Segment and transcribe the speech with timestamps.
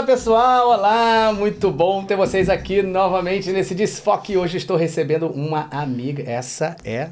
[0.00, 4.34] Fala pessoal, olá, muito bom ter vocês aqui novamente nesse desfoque.
[4.34, 7.10] Hoje estou recebendo uma amiga, essa é.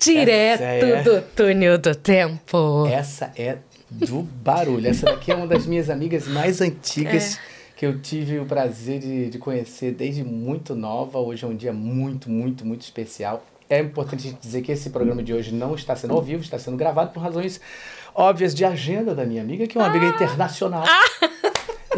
[0.00, 2.86] Direto Essa é- do túnel do tempo.
[2.90, 3.58] Essa é
[3.90, 4.88] do barulho.
[4.88, 7.38] Essa daqui é uma das minhas amigas mais antigas
[7.76, 11.18] que eu tive o prazer de, de conhecer desde muito nova.
[11.18, 13.44] Hoje é um dia muito, muito, muito especial.
[13.68, 16.78] É importante dizer que esse programa de hoje não está sendo ao vivo, está sendo
[16.78, 17.60] gravado por razões
[18.14, 20.84] óbvias de agenda da minha amiga, que é uma amiga internacional.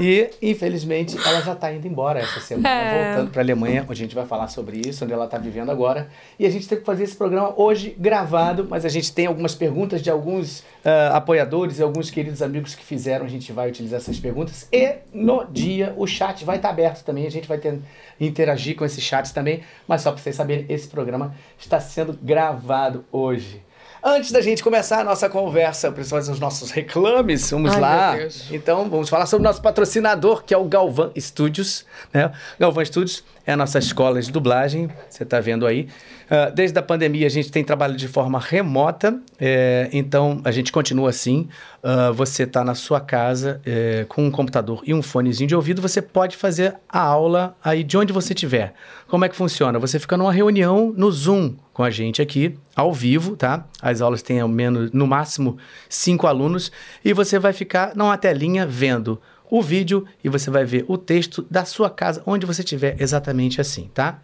[0.01, 3.09] E, infelizmente, ela já está indo embora essa semana, É.
[3.15, 5.71] voltando para a Alemanha, onde a gente vai falar sobre isso, onde ela está vivendo
[5.71, 6.09] agora.
[6.39, 9.55] E a gente teve que fazer esse programa hoje gravado, mas a gente tem algumas
[9.55, 13.25] perguntas de alguns ah, apoiadores e alguns queridos amigos que fizeram.
[13.27, 14.69] A gente vai utilizar essas perguntas.
[14.73, 17.27] E no dia o chat vai estar aberto também.
[17.27, 17.79] A gente vai ter,
[18.21, 19.63] interagir com esses chats também.
[19.87, 23.63] Mas só para vocês saberem, esse programa está sendo gravado hoje.
[24.03, 28.17] Antes da gente começar a nossa conversa, principalmente os nossos reclames, vamos Ai, lá.
[28.51, 31.85] Então, vamos falar sobre o nosso patrocinador, que é o Galvan Studios.
[32.13, 32.31] Né?
[32.59, 35.89] Galvan Studios é a nossa escola de dublagem, você está vendo aí.
[36.31, 40.71] Ah, desde a pandemia, a gente tem trabalho de forma remota, é, então a gente
[40.71, 41.49] continua assim.
[41.83, 45.81] Ah, você está na sua casa é, com um computador e um fonezinho de ouvido,
[45.81, 48.75] você pode fazer a aula aí de onde você estiver.
[49.07, 49.79] Como é que funciona?
[49.79, 53.65] Você fica numa reunião no Zoom com a gente aqui, ao vivo, tá?
[53.81, 55.57] As aulas têm ao menos, no máximo,
[55.89, 56.71] cinco alunos,
[57.05, 59.19] e você vai ficar numa telinha vendo
[59.51, 63.61] o vídeo e você vai ver o texto da sua casa, onde você estiver, exatamente
[63.61, 64.21] assim, tá?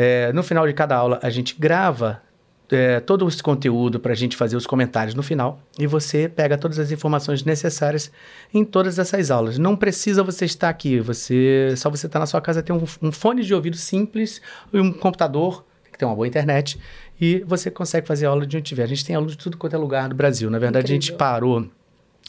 [0.00, 2.22] É, no final de cada aula, a gente grava
[2.70, 6.56] é, todo esse conteúdo para a gente fazer os comentários no final e você pega
[6.56, 8.12] todas as informações necessárias
[8.54, 9.58] em todas essas aulas.
[9.58, 13.10] Não precisa você estar aqui, você só você estar na sua casa, ter um, um
[13.10, 14.40] fone de ouvido simples
[14.72, 16.78] e um computador que tem uma boa internet
[17.20, 18.84] e você consegue fazer aula de onde tiver.
[18.84, 20.48] A gente tem aluno de tudo quanto é lugar do Brasil.
[20.48, 21.18] Na verdade, a gente Incrível.
[21.18, 21.68] parou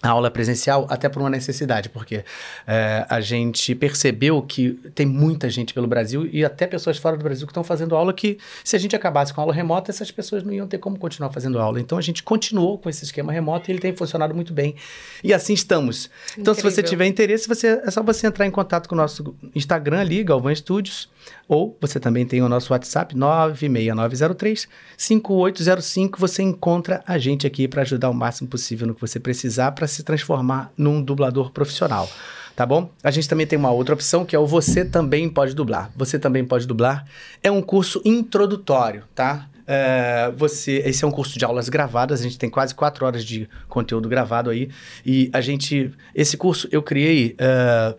[0.01, 2.23] a aula presencial até por uma necessidade, porque
[2.65, 7.23] é, a gente percebeu que tem muita gente pelo Brasil e até pessoas fora do
[7.23, 10.09] Brasil que estão fazendo aula que, se a gente acabasse com a aula remota, essas
[10.09, 11.81] pessoas não iam ter como continuar fazendo aula.
[11.81, 14.75] Então a gente continuou com esse esquema remoto e ele tem funcionado muito bem.
[15.21, 16.09] E assim estamos.
[16.37, 16.89] Então, se você Incrível.
[16.89, 20.55] tiver interesse, você, é só você entrar em contato com o nosso Instagram ali, Galvão
[20.55, 21.09] Studios,
[21.47, 24.67] ou você também tem o nosso WhatsApp 96903
[24.97, 26.19] 5805.
[26.19, 29.87] Você encontra a gente aqui para ajudar o máximo possível no que você precisar para
[29.87, 32.09] se transformar num dublador profissional.
[32.55, 32.91] Tá bom?
[33.01, 35.89] A gente também tem uma outra opção que é o Você Também Pode Dublar.
[35.95, 37.05] Você Também Pode Dublar
[37.41, 39.47] é um curso introdutório, tá?
[39.65, 43.23] É, você, esse é um curso de aulas gravadas, a gente tem quase quatro horas
[43.23, 44.69] de conteúdo gravado aí.
[45.05, 45.91] E a gente.
[46.13, 47.35] Esse curso eu criei.
[47.37, 47.95] é,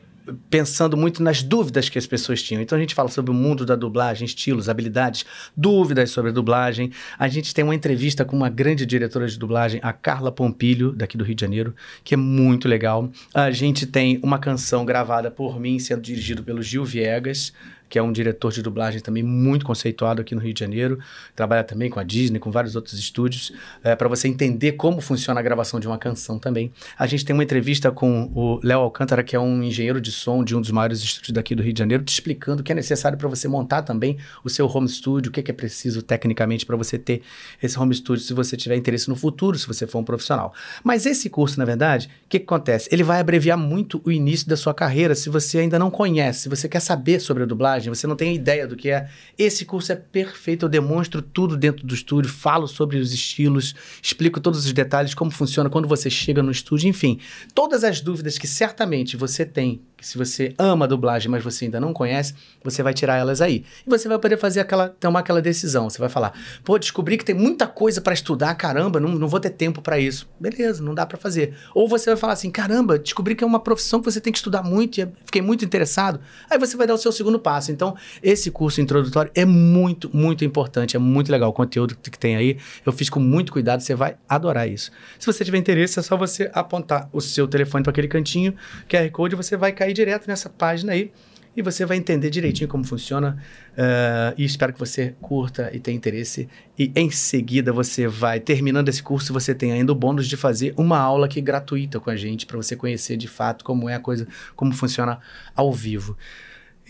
[0.48, 2.62] pensando muito nas dúvidas que as pessoas tinham.
[2.62, 5.24] Então a gente fala sobre o mundo da dublagem, estilos, habilidades,
[5.56, 6.90] dúvidas sobre a dublagem.
[7.18, 11.16] A gente tem uma entrevista com uma grande diretora de dublagem, a Carla Pompilho, daqui
[11.16, 11.74] do Rio de Janeiro,
[12.04, 13.10] que é muito legal.
[13.34, 17.52] A gente tem uma canção gravada por mim, sendo dirigido pelo Gil Viegas,
[17.90, 20.98] que é um diretor de dublagem também muito conceituado aqui no Rio de Janeiro.
[21.34, 23.52] Trabalha também com a Disney, com vários outros estúdios,
[23.98, 26.72] para você entender como funciona a gravação de uma canção também.
[26.96, 30.44] A gente tem uma entrevista com o Léo Alcântara, que é um engenheiro de som
[30.44, 32.74] de um dos maiores estúdios daqui do Rio de Janeiro, te explicando o que é
[32.74, 36.00] necessário para você montar também o seu home studio, o que é, que é preciso
[36.00, 37.22] tecnicamente para você ter
[37.60, 40.54] esse home studio, se você tiver interesse no futuro, se você for um profissional.
[40.84, 42.88] Mas esse curso, na verdade, o que, que acontece?
[42.92, 46.48] Ele vai abreviar muito o início da sua carreira, se você ainda não conhece, se
[46.48, 49.08] você quer saber sobre a dublagem, você não tem ideia do que é.
[49.38, 54.40] Esse curso é perfeito, eu demonstro tudo dentro do estúdio, falo sobre os estilos, explico
[54.40, 57.18] todos os detalhes, como funciona quando você chega no estúdio, enfim.
[57.54, 61.92] Todas as dúvidas que certamente você tem, se você ama dublagem, mas você ainda não
[61.92, 63.64] conhece, você vai tirar elas aí.
[63.86, 65.88] E você vai poder fazer aquela, tomar aquela decisão.
[65.88, 66.32] Você vai falar,
[66.64, 69.98] pô, descobri que tem muita coisa para estudar, caramba, não, não vou ter tempo para
[69.98, 70.28] isso.
[70.38, 71.54] Beleza, não dá para fazer.
[71.74, 74.38] Ou você vai falar assim, caramba, descobri que é uma profissão que você tem que
[74.38, 76.20] estudar muito e fiquei muito interessado.
[76.48, 77.72] Aí você vai dar o seu segundo passo.
[77.72, 82.36] Então, esse curso introdutório é muito, muito importante, é muito legal o conteúdo que tem
[82.36, 82.58] aí.
[82.84, 84.90] Eu fiz com muito cuidado, você vai adorar isso.
[85.18, 88.54] Se você tiver interesse, é só você apontar o seu telefone para aquele cantinho,
[88.88, 91.12] QR Code, você vai cair direto nessa página aí
[91.56, 93.36] e você vai entender direitinho como funciona.
[93.76, 96.48] eh, e espero que você curta e tenha interesse.
[96.78, 100.74] E em seguida você vai, terminando esse curso, você tem ainda o bônus de fazer
[100.76, 104.00] uma aula aqui gratuita com a gente, para você conhecer de fato como é a
[104.00, 105.18] coisa, como funciona
[105.54, 106.16] ao vivo.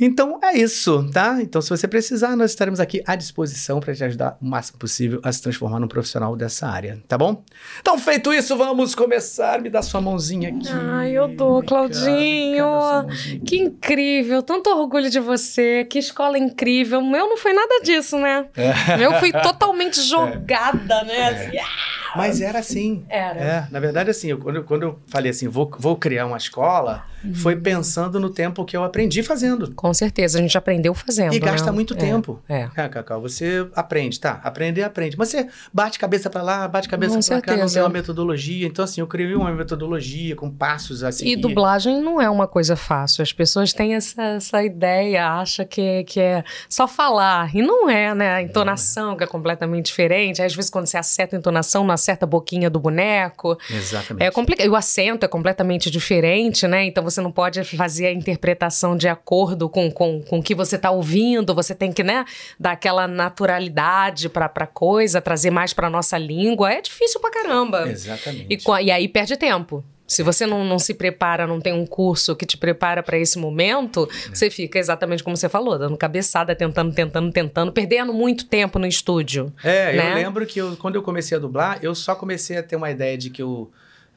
[0.00, 1.38] Então é isso, tá?
[1.43, 5.20] Então, se você precisar, nós estaremos aqui à disposição para te ajudar o máximo possível
[5.23, 7.44] a se transformar num profissional dessa área, tá bom?
[7.81, 9.61] Então, feito isso, vamos começar.
[9.61, 10.69] Me dá sua mãozinha aqui.
[10.70, 12.67] Ai, eu dou, Claudinho.
[13.00, 13.38] aqui.
[13.41, 17.02] Que incrível, tanto orgulho de você, que escola incrível.
[17.02, 18.47] Meu não foi nada disso, né?
[18.56, 18.97] É.
[18.97, 21.29] Meu fui totalmente jogada, né?
[21.29, 23.05] Assim, ah, Mas era assim.
[23.08, 23.38] Era.
[23.41, 26.37] É, na verdade, assim, eu- quando, eu- quando eu falei assim, vou, vou criar uma
[26.37, 27.34] escola, Uhum.
[27.34, 29.75] foi pensando no tempo que eu aprendi fazendo.
[29.75, 31.34] Com certeza, a gente aprendeu fazendo.
[31.34, 31.72] E gasta né?
[31.72, 32.40] muito É, tempo.
[32.49, 32.69] É.
[32.76, 34.40] É, Cacau, você aprende, tá?
[34.43, 35.17] Aprender, aprende.
[35.19, 38.67] Mas você bate cabeça pra lá, bate cabeça pra cá, não tem uma metodologia.
[38.67, 41.26] Então, assim, eu criei uma metodologia com passos assim.
[41.26, 43.23] E dublagem não é uma coisa fácil.
[43.23, 47.55] As pessoas têm essa, essa ideia, acham que, que é só falar.
[47.55, 48.34] E não é, né?
[48.34, 50.43] A entonação que é completamente diferente.
[50.43, 53.58] Às vezes, quando você acerta a entonação, não acerta a boquinha do boneco.
[53.70, 54.25] Exatamente.
[54.25, 54.66] É complicado.
[54.66, 56.84] E o acento é completamente diferente, né?
[56.84, 60.76] Então você não pode fazer a interpretação de acordo com, com, com o que você
[60.76, 61.54] está ouvindo.
[61.54, 62.24] Você tem que, né,
[62.58, 63.06] dar aquela
[63.50, 66.72] naturalidade pra, pra coisa, trazer mais pra nossa língua.
[66.72, 67.88] É difícil pra caramba.
[67.90, 68.46] Exatamente.
[68.54, 69.84] E, e aí perde tempo.
[70.06, 73.38] Se você não, não se prepara, não tem um curso que te prepara para esse
[73.38, 78.76] momento, você fica exatamente como você falou, dando cabeçada, tentando, tentando, tentando, perdendo muito tempo
[78.80, 79.52] no estúdio.
[79.62, 80.10] É, né?
[80.10, 82.90] eu lembro que eu- quando eu comecei a dublar, eu só comecei a ter uma
[82.90, 83.70] ideia de que eu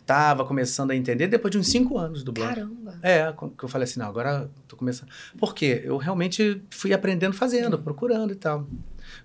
[0.05, 2.55] tava começando a entender depois de uns cinco anos dublando.
[2.55, 2.99] Caramba.
[3.01, 5.09] É, que eu falei assim, não, agora tô começando.
[5.37, 5.81] Por quê?
[5.83, 8.67] Eu realmente fui aprendendo fazendo, procurando e tal.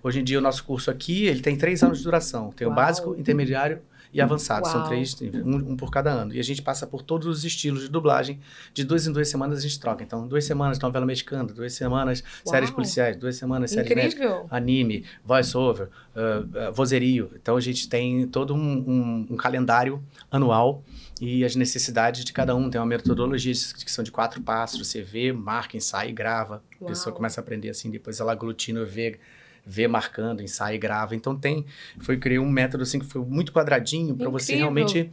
[0.03, 2.51] Hoje em dia, o nosso curso aqui, ele tem três anos de duração.
[2.51, 2.75] Tem o Uau.
[2.75, 3.81] básico, intermediário
[4.11, 4.67] e avançado.
[4.67, 4.87] São Uau.
[4.89, 6.33] três, um, um por cada ano.
[6.33, 8.39] E a gente passa por todos os estilos de dublagem.
[8.73, 10.03] De duas em duas semanas a gente troca.
[10.03, 12.75] Então, duas semanas novela mexicana, duas semanas séries Uau.
[12.75, 17.31] policiais, duas semanas séries médicas anime, voice-over, uh, uh, vozerio.
[17.35, 20.01] Então a gente tem todo um, um- um calendário
[20.31, 20.83] anual
[21.21, 22.69] e as necessidades de cada um.
[22.69, 24.87] Tem uma metodologia de- que são de quatro passos.
[24.87, 26.63] Você vê, marca, ensaia e grava.
[26.81, 29.19] A pessoa começa a aprender assim, depois ela aglutina, vê,
[29.69, 31.15] vê marcando, ensaia e grava.
[31.15, 31.65] Então tem,
[31.99, 35.11] foi criei um método assim que foi muito quadradinho para você realmente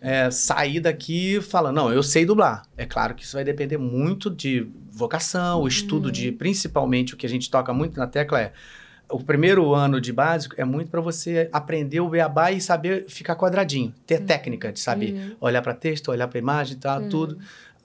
[0.00, 2.62] é, sair daqui falando, não, eu sei dublar.
[2.76, 7.26] É claro que isso vai depender muito de vocação, o estudo de, principalmente, o que
[7.26, 8.52] a gente toca muito na tecla é,
[9.08, 13.36] o primeiro ano de básico é muito para você aprender o beabá e saber ficar
[13.36, 17.38] quadradinho, ter técnica de saber olhar para texto, olhar para imagem, tal, tudo.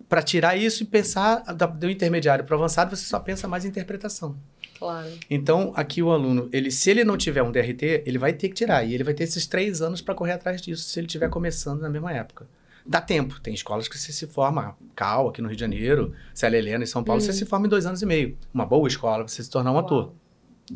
[0.10, 3.68] Para tirar isso e pensar da- do intermediário para avançado, você só pensa mais em
[3.70, 4.36] interpretação.
[4.82, 5.12] Claro.
[5.30, 8.56] Então, aqui o aluno, ele, se ele não tiver um DRT, ele vai ter que
[8.56, 8.84] tirar.
[8.84, 11.82] E ele vai ter esses três anos para correr atrás disso, se ele estiver começando
[11.82, 12.48] na mesma época.
[12.84, 13.40] Dá tempo.
[13.40, 16.88] Tem escolas que você se forma, Cal, aqui no Rio de Janeiro, Célia Helena, em
[16.88, 18.36] São Paulo, você se forma em dois anos e meio.
[18.52, 19.86] Uma boa escola para você se tornar um Uau.
[19.86, 20.14] ator.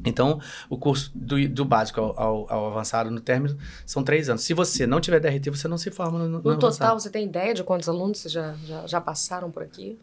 [0.04, 0.40] Então,
[0.70, 4.44] o curso do, do básico ao, ao- ao avançado no término são três anos.
[4.44, 7.00] Se você não tiver DRT, você não se forma no, no, No total, avançado.
[7.02, 9.98] você tem ideia de quantos alunos você já, já, já passaram por aqui?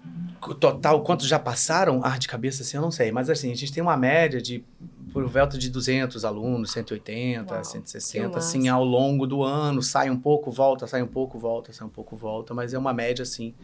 [0.47, 2.01] O Total, quantos já passaram?
[2.03, 3.13] Ah, de cabeça assim, eu não sei.
[3.13, 4.65] Mas assim, a gente tem uma média de
[5.13, 9.83] por volta de 200 alunos, 180, Uau, 160, que assim, ao longo do ano.
[9.83, 12.55] Sai um pouco, volta, sai um pouco, volta, sai um pouco, volta.
[12.55, 13.55] Mas é uma média, assim,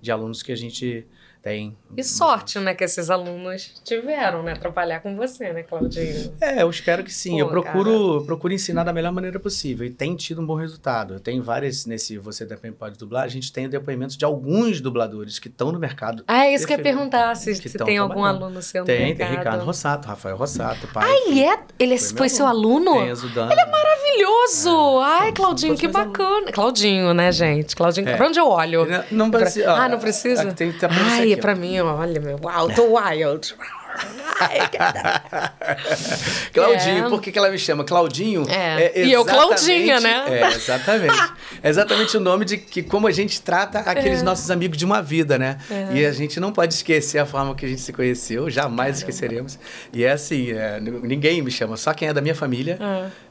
[0.00, 1.06] de alunos que a gente
[1.46, 1.76] tem.
[1.96, 6.32] E sorte, né, que esses alunos tiveram, né, trabalhar com você, né, Claudinho?
[6.40, 7.34] É, eu espero que sim.
[7.34, 9.86] Pô, eu procuro, procuro ensinar da melhor maneira possível.
[9.86, 11.14] E tem tido um bom resultado.
[11.14, 15.38] Eu tenho várias, nesse Você Também Pode Dublar, a gente tem depoimentos de alguns dubladores
[15.38, 16.24] que estão no mercado.
[16.26, 18.96] Ah, é isso que eu ia perguntar, se, se tem algum aluno seu no Tem,
[18.96, 19.38] tem mercado.
[19.38, 21.08] Ricardo Rossato, Rafael Rossato, pai.
[21.08, 21.60] Ah, ele é?
[21.78, 22.90] Ele Foi foi, meu seu aluno.
[22.90, 23.16] aluno?
[23.32, 23.50] Tem.
[23.52, 25.00] Ele é Maravilhoso!
[25.00, 26.50] Ai, são Claudinho, que bacana.
[26.52, 27.76] Claudinho, né, gente?
[27.76, 28.16] Claudinho, É.
[28.16, 28.86] pra onde eu olho?
[28.86, 29.72] Não, não precisa.
[29.72, 30.42] Ah, não precisa?
[30.42, 32.38] Aqui Tem, tá Ai, é pra mim, olha, meu.
[32.42, 33.54] Uau, tô wild.
[36.52, 37.08] Claudinho, É.
[37.08, 37.84] por que, que ela me chama?
[37.84, 38.44] Claudinho?
[38.48, 39.02] É.
[39.04, 40.24] E eu, Claudinha, né?
[40.28, 41.32] É, exatamente.
[41.62, 45.02] é exatamente o nome de que como a gente trata aqueles nossos amigos de uma
[45.02, 45.58] vida, né?
[45.70, 45.88] É.
[45.94, 49.58] E a gente não pode esquecer a forma que a gente se conheceu, jamais esqueceremos.
[49.92, 52.78] E é assim, é, ninguém me chama, só quem é da minha família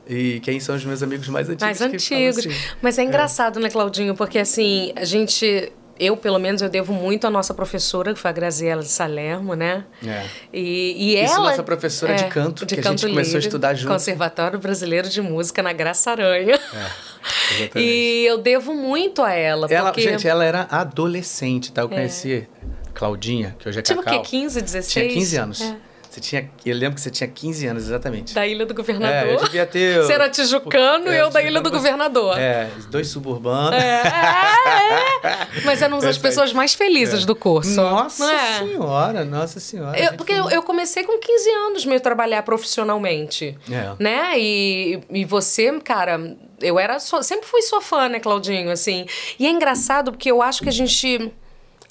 [0.08, 1.64] e quem são os meus amigos mais antigos.
[1.64, 2.38] Mais antigos.
[2.40, 2.50] assim.
[2.82, 4.16] Mas é engraçado, né, Claudinho?
[4.16, 5.72] Porque assim, a gente.
[5.98, 9.54] Eu, pelo menos, eu devo muito à nossa professora, que foi a Graziela de Salermo,
[9.54, 9.86] né?
[10.06, 10.26] É.
[10.52, 11.50] E, e Isso, ela...
[11.52, 13.94] nossa professora de canto, que a gente começou a lírico, estudar junto.
[13.94, 16.56] Conservatório Brasileiro de Música na Graça Aranha.
[16.56, 17.80] É, exatamente.
[17.80, 20.02] E eu devo muito a ela, Ela, porque...
[20.02, 21.82] gente, ela era adolescente, tá?
[21.82, 22.46] Eu conheci
[22.94, 24.22] Claudinha, que hoje é Tipo o Cacau.
[24.22, 24.30] quê?
[24.30, 24.92] 15, 16?
[24.92, 25.62] Tinha 15 anos.
[25.62, 25.76] É.
[26.16, 28.34] Você tinha, eu lembro que você tinha 15 anos, exatamente.
[28.34, 29.34] Da Ilha do É, Governador.
[29.34, 29.98] eu devia ter...
[30.02, 32.40] Você era tijucano É, e eu da Ilha do Governador.
[32.40, 33.74] É, dois suburbanos.
[33.74, 35.62] É, é, é.
[35.66, 37.76] Mas eram as pessoas mais felizes do curso.
[37.82, 38.60] Nossa é?
[38.60, 40.00] senhora, nossa senhora.
[40.00, 43.58] Eu- porque eu, eu comecei com 15 anos meio trabalhar profissionalmente.
[43.70, 43.92] É.
[44.02, 44.40] Né?
[44.40, 48.72] E, e você, cara, eu era sua- sempre fui sua fã, né, Claudinho?
[48.72, 49.06] Assim.
[49.38, 51.30] E é engraçado porque eu acho que a gente.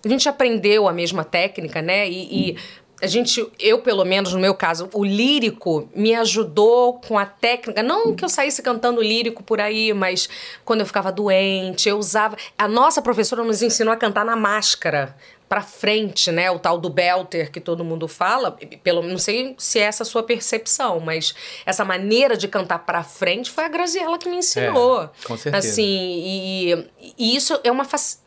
[0.03, 2.09] A gente aprendeu a mesma técnica, né?
[2.09, 2.51] E.
[2.53, 7.27] e a gente, eu pelo menos no meu caso, o lírico me ajudou com a
[7.27, 7.83] técnica.
[7.83, 10.27] Não que eu saísse cantando lírico por aí, mas
[10.65, 12.35] quando eu ficava doente, eu usava.
[12.57, 15.15] A nossa professora nos ensinou a cantar na máscara
[15.47, 16.51] para frente, né?
[16.51, 20.07] O tal do belter que todo mundo fala, pelo não sei se é essa a
[20.07, 21.35] sua percepção, mas
[21.67, 25.03] essa maneira de cantar para frente foi a Graziella que me ensinou.
[25.03, 25.59] É, com certeza.
[25.59, 26.87] Assim, e,
[27.19, 28.24] e isso é uma facilidade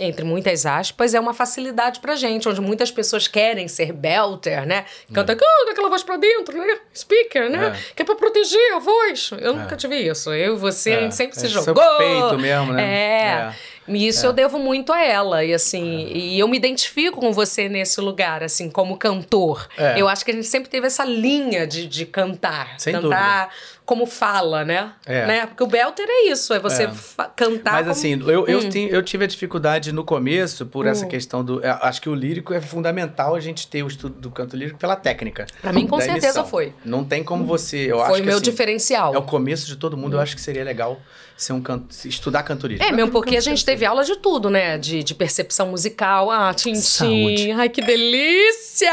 [0.00, 4.84] entre muitas aspas, é uma facilidade pra gente, onde muitas pessoas querem ser belter, né?
[5.12, 6.78] Canta com aquela voz pra dentro, né?
[6.96, 7.68] Speaker, né?
[7.68, 7.94] É.
[7.94, 9.30] Que é pra proteger a voz.
[9.40, 9.56] Eu é.
[9.56, 10.32] nunca tive isso.
[10.32, 10.96] Eu e você, é.
[10.96, 11.82] a gente sempre se jogou.
[11.82, 12.82] Seu peito mesmo, né?
[12.82, 13.54] É.
[13.96, 14.28] E isso é.
[14.28, 15.44] eu devo muito a ela.
[15.44, 16.16] E assim, é.
[16.16, 19.68] e eu me identifico com você nesse lugar, assim, como cantor.
[19.76, 20.00] É.
[20.00, 22.74] Eu acho que a gente sempre teve essa linha de, de cantar.
[22.78, 23.80] Sem cantar dúvida.
[23.84, 24.92] como fala, né?
[25.06, 25.26] É.
[25.26, 25.46] né?
[25.46, 26.90] Porque o Belter é isso, é você é.
[27.36, 27.72] cantar.
[27.72, 27.90] Mas como...
[27.92, 28.88] assim, eu, eu, hum.
[28.90, 30.88] eu tive a dificuldade no começo por hum.
[30.88, 31.64] essa questão do.
[31.64, 34.78] É, acho que o lírico é fundamental a gente ter o estudo do canto lírico
[34.78, 35.46] pela técnica.
[35.60, 36.46] Pra mim, com certeza emissão.
[36.46, 36.72] foi.
[36.84, 37.90] Não tem como você.
[37.90, 39.14] Eu foi acho o meu assim, diferencial.
[39.14, 40.16] É o começo de todo mundo, hum.
[40.16, 41.00] eu acho que seria legal
[41.40, 42.84] ser um canto, estudar canto lírico.
[42.84, 44.76] É, mesmo porque a gente teve aula de tudo, né?
[44.76, 46.30] De, de percepção musical.
[46.30, 47.52] Ah, tintim.
[47.52, 48.92] Ai, que delícia!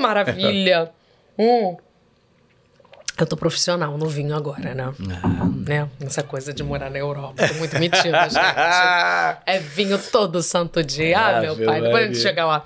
[0.00, 0.90] Maravilha.
[1.38, 1.76] hum.
[3.16, 4.92] Eu tô profissional no vinho agora, né?
[5.22, 5.44] Ah.
[5.64, 5.88] né?
[6.00, 7.46] Essa coisa de morar na Europa.
[7.46, 8.36] Tô muito metida, gente.
[9.46, 11.16] É vinho todo santo dia.
[11.16, 11.80] Ah, meu pai.
[11.80, 12.64] Depois a gente chegar lá.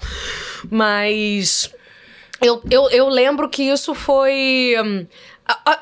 [0.70, 1.70] Mas...
[2.40, 4.74] Eu, eu, eu lembro que isso foi...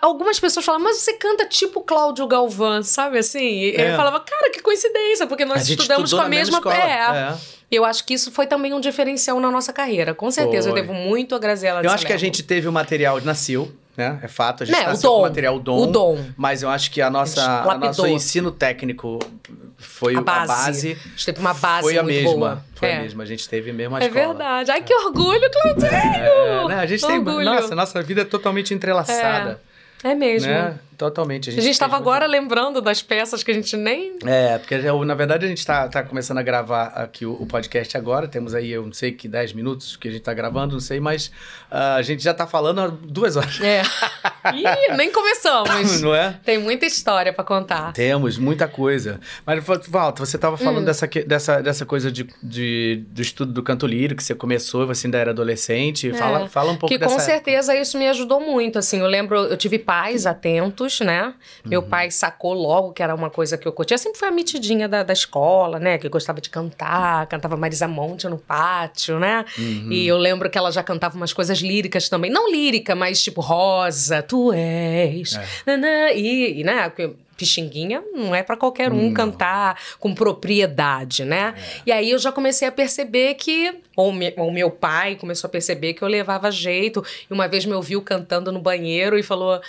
[0.00, 3.70] Algumas pessoas falam, mas você canta tipo Cláudio Galvão, sabe assim?
[3.70, 3.92] É.
[3.92, 6.60] eu falava, cara, que coincidência, porque nós estudamos com a mesma.
[6.60, 7.32] mesma é.
[7.32, 7.36] é.
[7.68, 10.14] Eu acho que isso foi também um diferencial na nossa carreira.
[10.14, 10.78] Com certeza, foi.
[10.78, 14.18] eu devo muito a Graziela Eu acho que a gente teve o material, nasceu, né?
[14.22, 15.78] É fato, a gente né, nasceu o dom, com o material, o dom.
[15.78, 16.24] O dom.
[16.36, 19.18] Mas eu acho que a nossa, a, nosso ensino técnico
[19.76, 20.52] foi a base.
[20.52, 20.88] A base.
[20.92, 22.64] A gente teve uma base foi a mesma, boa.
[22.74, 22.96] Foi é.
[22.96, 23.22] a mesma.
[23.22, 24.24] A gente teve mesmo a é escola.
[24.24, 24.70] É verdade.
[24.70, 25.86] Ai, que orgulho, Claudinho!
[25.86, 26.74] É, né?
[26.80, 27.36] A gente orgulho.
[27.36, 27.44] tem...
[27.44, 29.60] Nossa, nossa vida é totalmente entrelaçada.
[29.72, 29.76] É.
[30.10, 30.50] É mesmo.
[30.50, 30.78] Né?
[30.96, 31.50] Totalmente.
[31.50, 32.40] A gente estava agora muito...
[32.40, 34.16] lembrando das peças que a gente nem.
[34.24, 37.96] É, porque na verdade a gente está tá começando a gravar aqui o, o, podcast
[37.96, 38.26] agora.
[38.26, 40.98] Temos aí, eu não sei que 10 minutos que a gente está gravando, não sei,
[41.00, 41.26] mas
[41.70, 43.60] uh, a gente já está falando há duas horas.
[43.60, 43.82] É.
[44.54, 46.00] Ih, nem começamos.
[46.00, 46.38] não é?
[46.44, 47.92] Tem muita história para contar.
[47.92, 49.20] Temos, muita coisa.
[49.44, 50.84] Mas, Walter, você estava falando hum.
[50.84, 55.06] dessa, dessa, dessa coisa de, de, do estudo do canto lírico, que você começou, você
[55.06, 56.10] ainda era adolescente.
[56.10, 56.14] É.
[56.14, 57.14] Fala, fala um pouco que, dessa.
[57.14, 58.78] Com certeza isso me ajudou muito.
[58.78, 61.34] Assim, eu lembro, eu tive pais atentos, né?
[61.64, 61.88] Meu uhum.
[61.88, 63.98] pai sacou logo que era uma coisa que eu curtia.
[63.98, 65.98] Sempre foi a mitidinha da, da escola, né?
[65.98, 69.44] Que gostava de cantar, cantava Marisa Monte no pátio, né?
[69.58, 69.90] Uhum.
[69.90, 72.30] E eu lembro que ela já cantava umas coisas líricas também.
[72.30, 75.36] Não lírica, mas tipo Rosa, tu és.
[75.36, 75.46] É.
[75.66, 76.90] Nanã, e, e, né?
[77.36, 79.14] Pixinguinha não é para qualquer um não.
[79.14, 81.54] cantar com propriedade, né?
[81.56, 81.80] É.
[81.86, 85.50] E aí eu já comecei a perceber que, ou, me, ou meu pai começou a
[85.50, 87.04] perceber que eu levava jeito.
[87.30, 89.60] E uma vez me ouviu cantando no banheiro e falou: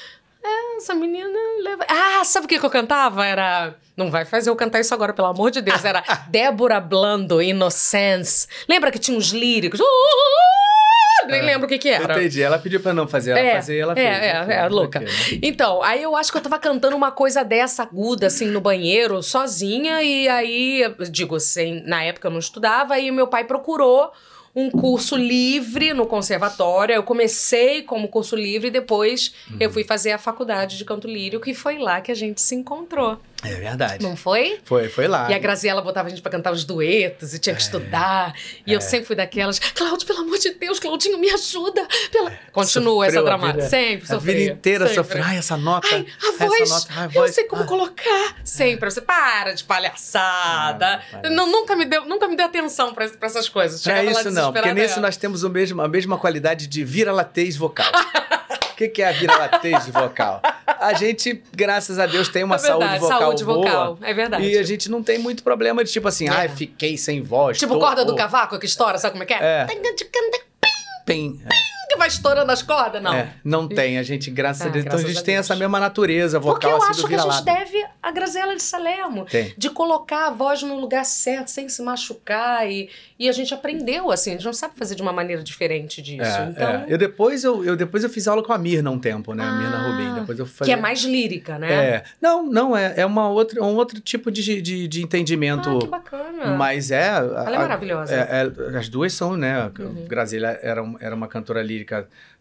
[0.44, 1.28] é, essa menina
[1.64, 1.86] leva.
[1.90, 3.26] Ah, sabe o que, que eu cantava?
[3.26, 3.76] Era.
[3.96, 5.84] Não vai fazer eu cantar isso agora, pelo amor de Deus.
[5.84, 8.48] Era Débora Blando, Innocence.
[8.70, 9.80] Lembra que tinha uns líricos?
[9.80, 11.44] Uh, uh, uh, nem é.
[11.44, 12.14] lembro o que que era.
[12.18, 12.42] Entendi.
[12.42, 14.08] Ela pediu pra não fazer, ela é, fazer, ela fez.
[14.08, 15.04] É, é, é, louca.
[15.42, 19.22] Então, aí eu acho que eu tava cantando uma coisa dessa aguda, assim, no banheiro,
[19.24, 24.12] sozinha, e aí, digo assim, na época eu não estudava, e meu pai procurou
[24.58, 26.96] um curso livre no conservatório.
[26.96, 29.58] Eu comecei como curso livre e depois uhum.
[29.60, 32.56] eu fui fazer a faculdade de canto lírico e foi lá que a gente se
[32.56, 33.20] encontrou.
[33.44, 34.04] É verdade.
[34.04, 34.60] Não foi?
[34.64, 35.30] Foi, foi lá.
[35.30, 38.34] E a Graziella botava a gente pra cantar os duetos e tinha que é, estudar.
[38.66, 38.76] E é.
[38.76, 41.88] eu sempre fui daquelas, Cláudio, pelo amor de Deus, Claudinho, me ajuda.
[42.12, 42.32] Pela...
[42.52, 43.70] Continua essa dramática.
[43.70, 44.32] Sempre sofri.
[44.32, 45.24] A vida inteira sofreu.
[45.24, 45.88] Ai, essa nota.
[45.92, 46.70] Ai, a voz.
[46.70, 47.30] Nota, ai, a voz.
[47.30, 48.36] Eu sei como colocar.
[48.44, 48.90] Sempre.
[48.90, 51.00] Você para de palhaçada.
[51.14, 53.86] Ah, não, nunca, me deu, nunca me deu atenção pra, pra essas coisas.
[53.86, 54.52] Não é isso, não.
[54.52, 57.92] Porque nisso nós temos o mesmo, a mesma qualidade de vira-latez vocal.
[58.78, 60.40] O que, que é a vira-latez vocal?
[60.68, 63.58] A gente, graças a Deus, tem uma é saúde vocal saúde boa.
[63.58, 64.44] vocal, é verdade.
[64.46, 66.32] E a gente não tem muito problema de tipo assim, é.
[66.32, 67.58] ai, fiquei sem voz.
[67.58, 69.38] Tipo tô, corda do cavaco que estoura, sabe como é que é?
[69.42, 69.66] É.
[71.08, 71.42] Pim.
[71.44, 73.14] É que vai estourando as cordas, não.
[73.14, 73.98] É, não tem.
[73.98, 74.86] A gente, graças ah, a Deus.
[74.86, 77.20] Então a gente a tem essa mesma natureza vocal Porque eu assim, acho que a
[77.20, 79.26] gente deve a Graziela de Salermo.
[79.26, 79.54] Tem.
[79.58, 82.70] De colocar a voz no lugar certo, sem se machucar.
[82.70, 82.90] E,
[83.20, 84.32] e a gente aprendeu, assim.
[84.32, 86.24] A gente não sabe fazer de uma maneira diferente disso.
[86.24, 86.70] É, então...
[86.70, 86.86] É.
[86.88, 89.44] Eu, depois, eu, eu, depois eu fiz aula com a Mirna um tempo, né?
[89.44, 90.20] Ah, a Mirna Rubim.
[90.20, 90.74] Depois eu fazia...
[90.74, 91.74] Que é mais lírica, né?
[91.74, 92.04] É.
[92.22, 92.78] Não, não.
[92.78, 95.70] É, é uma outra, um outro tipo de, de, de entendimento.
[95.70, 96.58] Ah, que bacana.
[96.58, 97.08] Mas é...
[97.08, 98.14] Ela é maravilhosa.
[98.14, 99.72] É, é, as duas são, né?
[99.80, 100.06] Uhum.
[100.08, 101.87] Graziela era, era uma cantora lírica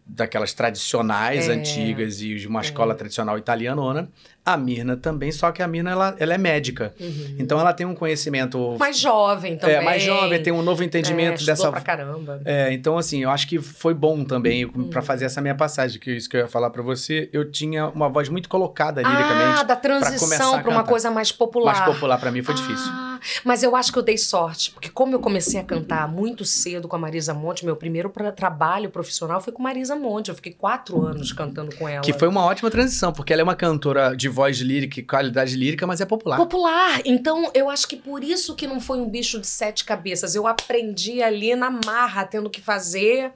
[0.05, 1.53] daquelas tradicionais É.
[1.53, 4.09] antigas e de uma escola tradicional italianona.
[4.47, 6.93] A Mirna também, só que a Mirna ela, ela é médica.
[7.37, 9.75] Então ela tem um conhecimento Mais jovem também.
[9.75, 12.41] é, mais jovem, tem um novo entendimento é, dessa pra caramba.
[12.45, 14.89] é, então, assim, eu acho que foi bom também Hum.
[14.89, 17.29] pra fazer essa minha passagem, que é isso que eu ia falar pra você.
[17.33, 19.59] Eu tinha uma voz muito colocada liricamente.
[19.59, 21.75] Ah, da começar transição a pra uma coisa mais popular.
[21.75, 22.87] Mais popular pra mim foi difícil.
[22.89, 26.45] Ah, mas eu acho que eu dei sorte, porque como eu comecei a cantar muito
[26.45, 30.29] cedo com a Marisa Monte, meu primeiro pra- trabalho profissional foi com Marisa Monte.
[30.29, 32.01] Eu fiquei quatro anos cantando com ela.
[32.01, 35.55] Que foi uma ótima transição, porque ela é uma cantora de voz lírica e qualidade
[35.55, 36.37] lírica, mas é popular.
[36.37, 37.01] Popular.
[37.03, 40.35] Então, eu acho que por isso que não foi um bicho de sete cabeças.
[40.35, 43.31] Eu aprendi ali na marra, tendo que fazer.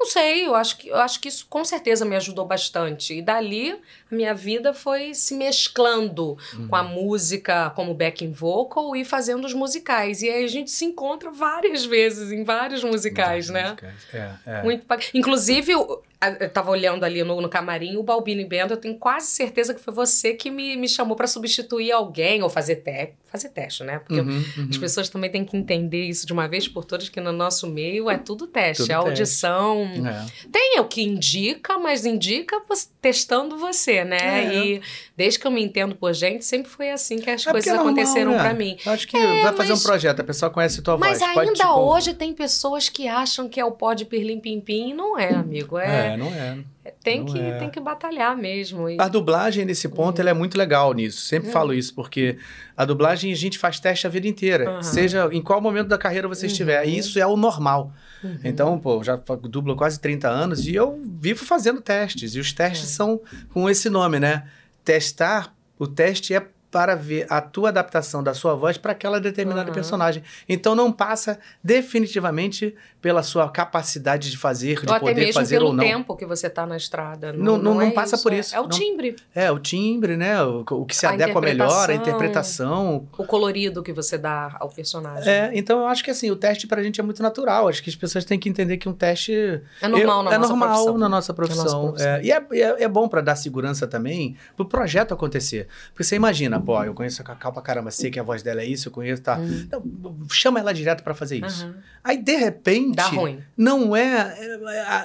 [0.00, 3.14] Não sei, eu acho que, eu acho que isso com certeza me ajudou bastante.
[3.14, 3.78] E dali,
[4.14, 6.74] minha vida foi se mesclando com Uhum.
[6.74, 10.22] a música como backing vocal e fazendo os musicais.
[10.22, 13.76] E aí a gente se encontra várias vezes em vários musicais, né?
[14.12, 14.62] É, é.
[14.62, 16.02] Muito Inclusive, eu,
[16.40, 19.80] eu tava olhando ali no, no camarim o Balbino Bento, eu tenho quase certeza que
[19.80, 23.98] foi você que me, me chamou pra substituir alguém ou fazer, te fazer teste, né?
[23.98, 24.68] Porque Uhum, uhum.
[24.70, 27.66] as pessoas também têm que entender isso de uma vez por todas, que no nosso
[27.66, 29.82] meio é tudo teste, Tudo é audição.
[30.06, 30.48] É.
[30.50, 32.60] Tem o que indica, mas indica
[33.00, 34.44] testando você, né?
[34.44, 34.54] É.
[34.54, 34.82] E
[35.16, 37.74] desde que eu me entendo por gente, sempre foi assim que as É coisas é
[37.74, 38.38] normal, aconteceram né?
[38.38, 38.76] pra mim.
[38.84, 41.32] Eu acho que vai fazer mas- um projeto, a pessoa conhece tua Mas voz.
[41.34, 44.94] pode, ainda tipo, hoje tem pessoas que acham que é o pó de pirlim-pim-pim e
[44.94, 45.78] não é, amigo.
[45.78, 46.58] É, não é.
[47.04, 47.58] Tem, Não que, é.
[47.58, 48.88] tem que batalhar mesmo.
[48.88, 50.22] E- A dublagem, nesse ponto, Uhum.
[50.22, 51.20] ela é muito legal nisso.
[51.22, 52.36] Sempre falo isso, porque
[52.76, 54.68] a dublagem a gente faz teste a vida inteira.
[54.68, 54.82] Aham.
[54.82, 56.84] Seja em qual momento da carreira você estiver.
[56.86, 57.92] E isso é o normal.
[58.22, 58.38] Uhum.
[58.44, 62.34] Então, pô, já dublo quase 30 anos e eu vivo fazendo testes.
[62.34, 62.92] E os testes É.
[62.94, 63.20] são
[63.52, 64.44] com esse nome, né?
[64.84, 69.66] Testar, o teste é para ver a tua adaptação da sua voz para aquela determinada
[69.68, 69.72] Aham.
[69.74, 70.22] personagem.
[70.48, 75.56] Então não passa definitivamente pela sua capacidade de fazer, de ou até poder mesmo fazer
[75.56, 75.84] pelo ou não.
[75.84, 77.32] tempo que você tá na estrada.
[77.32, 78.70] Não- não- é não passa por isso, É, é o não.
[78.70, 80.42] timbre, É, o timbre, né?
[80.42, 83.06] O, o que se A adequa melhor, a interpretação.
[83.18, 85.28] o colorido que você dá ao personagem.
[85.30, 87.68] É, então eu acho que assim, o teste pra gente é muito natural.
[87.68, 89.32] Acho que as pessoas têm que entender que um teste.
[89.80, 90.98] É normal eu- na é nossa normal profissão.
[90.98, 91.82] na nossa profissão.
[91.88, 92.08] profissão.
[92.12, 95.66] É, e é, e é, é bom pra dar segurança também pro projeto acontecer.
[95.92, 98.60] Porque você imagina, pô, eu conheço a Cacau pra caramba, sei que a voz dela
[98.62, 99.36] é isso, eu conheço, tá.
[99.38, 99.62] Hum.
[99.66, 99.82] Então,
[100.30, 101.64] chama ela direto pra fazer isso.
[101.64, 101.74] Aham.
[102.04, 102.96] Aí, de repente.
[102.96, 103.40] Dá ruim.
[103.56, 104.36] Não é,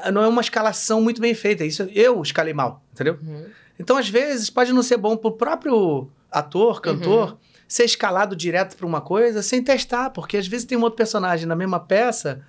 [0.05, 1.63] é- não é uma escalação muito bem feita.
[1.65, 3.17] Isso eu escalei mal, entendeu?
[3.21, 3.45] Uhum.
[3.79, 7.37] Então, às vezes, pode não ser bom pro próprio ator, cantor, Uhum.
[7.67, 11.45] ser escalado direto pra uma coisa sem testar, porque às vezes tem um outro personagem
[11.45, 12.41] na mesma peça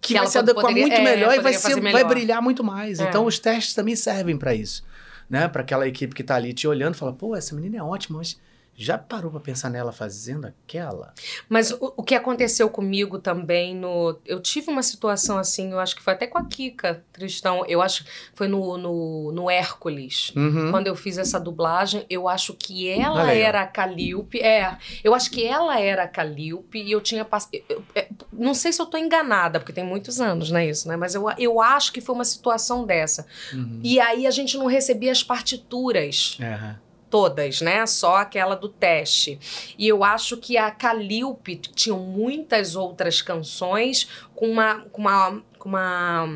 [0.00, 2.08] que, Que vai se adequar poderia- muito é, melhor e vai, ser, fazer vai melhor.
[2.08, 2.98] brilhar muito mais.
[3.00, 3.04] É.
[3.08, 4.82] Então, os testes também servem pra isso.
[5.28, 5.46] Né?
[5.46, 8.18] Para aquela equipe que tá ali te olhando e fala, pô, essa menina é ótima,
[8.18, 8.36] mas
[8.80, 11.12] já parou pra pensar nela fazendo aquela?
[11.48, 14.18] Mas o, o que aconteceu comigo também no.
[14.24, 17.62] Eu tive uma situação assim, eu acho que foi até com a Kika Tristão.
[17.66, 20.32] Eu acho que foi no, no, no Hércules.
[20.34, 20.70] Uhum.
[20.70, 23.48] Quando eu fiz essa dublagem, eu acho que ela legal.
[23.48, 24.40] era a Calíope.
[24.40, 27.52] É, eu acho que ela era a Calíope e eu tinha passado.
[28.32, 30.66] Não sei se eu tô enganada, porque tem muitos anos, né?
[30.66, 30.96] Isso, né?
[30.96, 33.26] Mas eu, eu acho que foi uma situação dessa.
[33.52, 33.80] Uhum.
[33.82, 36.76] E aí a gente não recebia as partituras É.
[37.10, 37.84] todas, né?
[37.86, 39.38] Só aquela do teste.
[39.76, 44.80] E eu acho que a Calíope tinha muitas outras canções com uma.
[44.92, 46.26] Com uma com, uma,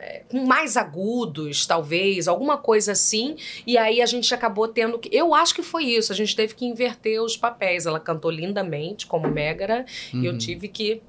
[0.00, 3.36] é, com mais agudos, talvez, alguma coisa assim.
[3.64, 5.08] E aí a gente acabou tendo que.
[5.16, 6.10] Eu acho que foi isso.
[6.12, 7.86] A gente teve que inverter os papéis.
[7.86, 10.38] Ela cantou lindamente, como Megara, e eu Uhum.
[10.38, 11.00] tive que.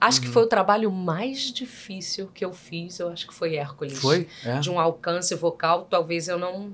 [0.00, 2.98] Acho que foi o trabalho mais difícil que eu fiz.
[2.98, 4.26] Eu acho que foi Hércules Foi?
[4.44, 4.58] É.
[4.58, 6.72] de um alcance vocal, talvez eu não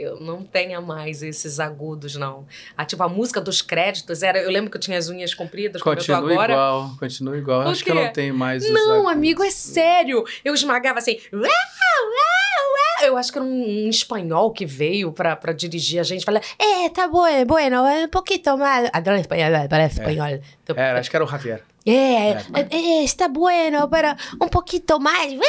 [0.00, 2.46] eu não tenha mais esses agudos, não.
[2.76, 4.38] A, tipo, a música dos créditos era.
[4.40, 6.52] Eu lembro que eu tinha as unhas compridas, como eu tô Continua agora.
[6.52, 7.60] igual, continua igual.
[7.62, 9.12] Acho que eu não tenho mais os Não, agudos.
[9.12, 10.24] amigo, é sério.
[10.44, 11.18] Eu esmagava assim.
[11.32, 13.06] "Uau, uau, uau".
[13.06, 16.24] Eu acho que era um, um espanhol que veio pra, pra dirigir a gente.
[16.24, 18.90] Falei, é, tá bueno, bueno, é um pouquinho mais.
[18.92, 20.38] Adoro espanhol, parece espanhol.
[20.76, 21.62] Era, acho que era o Javier.
[21.86, 22.36] É, É.
[22.70, 24.08] é, é, está bueno, pero
[24.40, 25.32] um pouquinho mais.
[25.32, 25.40] Uau.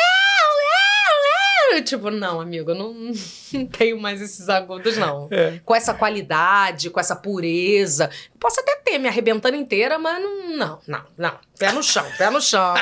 [1.72, 5.28] Eu, Tipo, não, amigo, eu não, não tenho mais esses agudos, não.
[5.32, 5.60] É.
[5.66, 8.10] Com essa qualidade, com essa pureza.
[8.40, 11.34] Posso até ter me arrebentando inteira, mas não, não, não, não.
[11.58, 12.74] Pé no chão, pé no chão.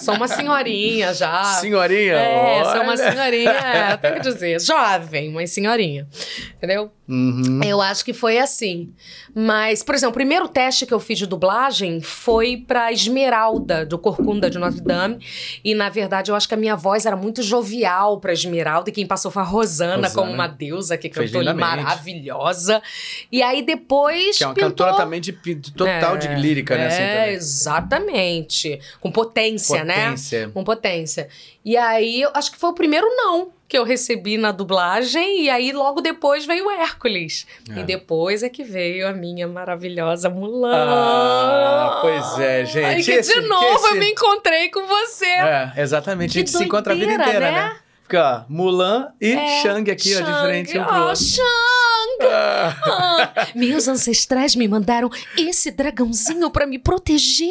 [0.00, 1.42] Sou uma senhorinha já.
[1.44, 2.96] Senhorinha, É, sou uma olha.
[3.10, 4.60] senhorinha, é, tenho que dizer.
[4.60, 6.06] Jovem, mas senhorinha.
[6.54, 6.92] Entendeu?
[7.08, 7.60] Uhum.
[7.62, 8.92] Eu acho que foi assim.
[9.34, 13.96] Mas, por exemplo, o primeiro teste que eu fiz de dublagem foi pra Esmeralda, do
[13.98, 15.18] Corcunda de Notre Dame.
[15.64, 18.90] E, na verdade, eu acho que a minha voz era muito jovial pra Esmeralda.
[18.90, 20.10] E quem passou foi a Rosana, Rosana.
[20.14, 22.82] como uma deusa que cantou maravilhosa.
[23.30, 24.38] E aí depois.
[24.38, 24.70] Que é uma pintou...
[24.70, 26.86] cantora também de, de total de É, lírica, né?
[26.88, 27.34] assim, É, também.
[27.34, 28.80] exatamente.
[29.00, 30.06] Com potência, né?
[30.06, 30.50] Potência.
[30.52, 31.28] Com potência.
[31.64, 35.50] E aí, eu acho que foi o primeiro não que eu recebi na dublagem, e
[35.50, 37.46] aí logo depois veio o Hércules.
[37.74, 37.80] É.
[37.80, 40.72] E depois é que veio a minha maravilhosa Mulan.
[40.74, 42.84] Ah, pois é, gente.
[42.84, 45.26] Ai, que Esse- de que novo esse- eu me encontrei com você.
[45.26, 46.30] É, exatamente.
[46.30, 47.68] a Que gente se encontra a vida doideira, inteira, né?
[47.70, 47.76] né?
[48.02, 50.46] Fica ó, Mulan e É, Shang aqui, ó, de Shang.
[50.46, 51.16] frente um pro Oh, outro.
[51.24, 52.22] Shang!
[52.22, 57.50] Ah, Ah, meus ancestrais me mandaram esse dragãozinho pra me proteger.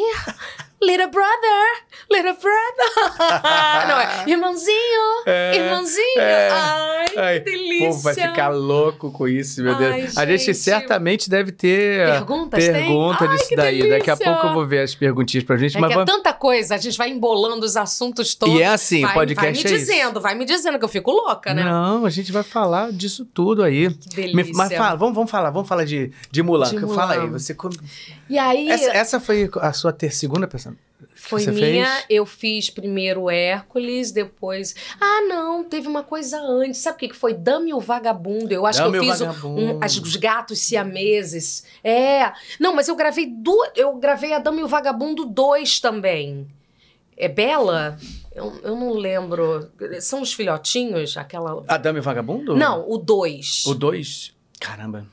[0.82, 1.64] Little brother,
[2.10, 3.16] little brother.
[3.88, 6.18] Não, é irmãozinho, É, irmãozinho.
[6.20, 6.50] é.
[6.52, 7.88] Ai, Ai, que o delícia.
[7.88, 10.16] povo vai ficar louco com isso, meu Ai, Deus.
[10.18, 12.72] A gente certamente deve ter Perguntas, tem?
[12.74, 13.88] pergunta Ai, disso daí.
[13.88, 14.32] Daqui a delícia.
[14.32, 15.78] pouco eu vou ver as perguntinhas pra gente.
[15.78, 16.12] É mas que é vamos...
[16.12, 18.54] tanta coisa, a gente vai embolando os assuntos todos.
[18.54, 19.68] E é assim, vai, o podcast vai me é isso.
[19.92, 21.64] dizendo, vai me dizendo que eu fico louca, né?
[21.64, 23.88] Não, a gente vai falar disso tudo aí.
[23.94, 24.52] Que delícia.
[24.54, 26.68] mas fala, vamos, vamos falar, vamos falar de, de Mulan.
[26.68, 27.56] De Fala aí, você.
[28.28, 30.75] E aí, Essa, essa foi a sua ter segunda pessoa?
[31.14, 32.06] Foi minha, fez?
[32.08, 34.74] eu fiz primeiro Hércules, depois.
[35.00, 36.80] Ah, não, teve uma coisa antes.
[36.80, 37.34] Sabe o que que foi?
[37.34, 38.52] Dame o Vagabundo.
[38.52, 41.64] Eu acho Dame que eu fiz um- um- as- os gatos siameses.
[41.84, 42.32] É.
[42.60, 43.70] Não, mas eu gravei duas.
[43.74, 46.46] Eu gravei a Dame e o Vagabundo 2 também.
[47.16, 47.98] É Bela?
[48.34, 49.70] Eu, eu não lembro.
[50.00, 51.16] São os filhotinhos?
[51.16, 51.62] Aquela.
[51.66, 52.54] A Dame e o Vagabundo?
[52.56, 53.64] Não, o 2.
[53.66, 54.34] O 2?
[54.60, 55.06] Caramba.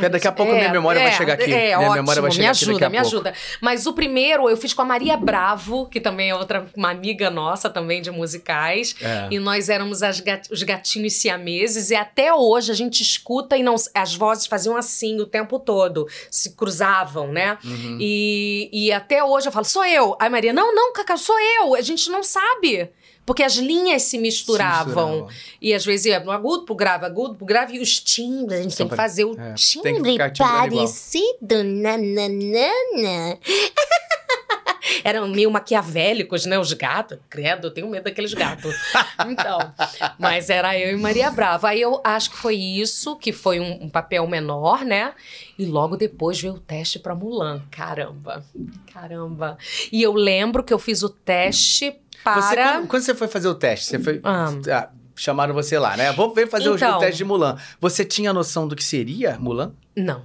[0.00, 1.52] Ai, daqui a pouco a minha memória vai chegar aqui.
[1.52, 3.08] É, Minha ótimo, memória vai chegar me aqui ajuda, a me pouco.
[3.08, 3.34] ajuda.
[3.60, 7.30] Mas o primeiro eu fiz com a Maria Bravo, que também é outra, uma amiga
[7.30, 8.94] nossa também de musicais.
[9.00, 9.28] É.
[9.30, 13.74] E nós éramos gat- os gatinhos siameses, e até hoje a gente escuta e não.
[13.94, 17.58] As vozes faziam assim o tempo todo, se cruzavam, né?
[17.64, 17.98] Uhum.
[18.00, 20.16] E, e até hoje eu falo, sou eu.
[20.20, 21.74] Aí Maria, não, não, Cacau, sou eu.
[21.74, 22.90] A gente não sabe.
[23.24, 25.28] Porque as linhas se misturavam.
[25.60, 28.62] E às vezes ia pro agudo, pro grave, agudo, pro grave, e os timbres, a
[28.62, 30.30] gente tem que fazer o é, timbre igual.
[30.36, 31.62] parecido.
[31.62, 33.38] Nananana.
[35.04, 36.58] Eram meio maquiavélicos, né?
[36.58, 37.18] Os gatos.
[37.30, 38.74] Credo, eu tenho medo daqueles gatos.
[39.28, 39.58] Então,
[40.18, 41.68] mas era eu e Maria Brava.
[41.68, 45.12] Aí eu acho que foi isso, que foi um, um papel menor, né?
[45.58, 47.62] E logo depois veio o teste pra Mulan.
[47.70, 48.44] Caramba,
[48.92, 49.56] caramba.
[49.92, 52.40] E eu lembro que eu fiz o teste para...
[52.42, 54.20] Você, quando, quando você foi fazer o teste, você foi.
[54.24, 54.48] Ah.
[54.72, 56.12] ah, chamaram você lá, né?
[56.12, 56.98] Vou ver fazer o- o Então.
[56.98, 57.56] teste de Mulan.
[57.80, 59.72] Você tinha noção do que seria Mulan?
[59.96, 60.24] Não.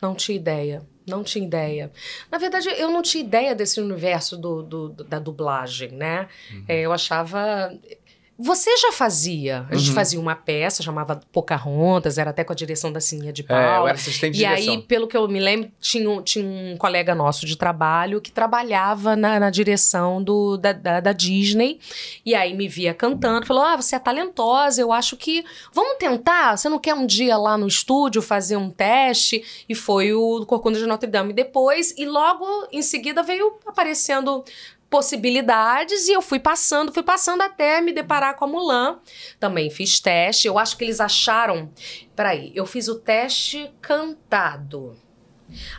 [0.00, 0.82] Não tinha ideia.
[1.08, 1.90] Não tinha ideia.
[2.30, 6.28] Na verdade, eu não tinha ideia desse universo do, do- da dublagem, né?
[6.52, 6.64] Uhum.
[6.68, 7.72] É, eu achava.
[8.40, 9.66] Você já fazia.
[9.68, 9.94] A gente Uhum.
[9.96, 13.48] fazia uma peça, chamava Pocahontas, era até com a direção da Sininha de É, eu
[13.48, 13.88] Paula.
[13.88, 14.74] era assistente de E direção.
[14.74, 18.30] aí, pelo que eu me lembro, tinha, um- tinha um colega nosso de trabalho que
[18.30, 21.80] trabalhava na, na direção do, da, da, da Disney.
[22.24, 25.44] E aí me via cantando, falou: Ah, você é talentosa, eu acho que.
[25.72, 26.56] Vamos tentar?
[26.56, 29.42] Você não quer um dia lá no estúdio fazer um teste?
[29.68, 31.92] E foi o Corcunda de Notre Dame depois.
[31.98, 34.44] E logo em seguida veio aparecendo
[34.90, 39.00] possibilidades e eu fui passando, fui passando até me deparar com a Mulan.
[39.38, 40.48] Também fiz teste.
[40.48, 41.70] Eu acho que eles acharam.
[42.16, 44.96] Peraí, eu fiz o teste cantado.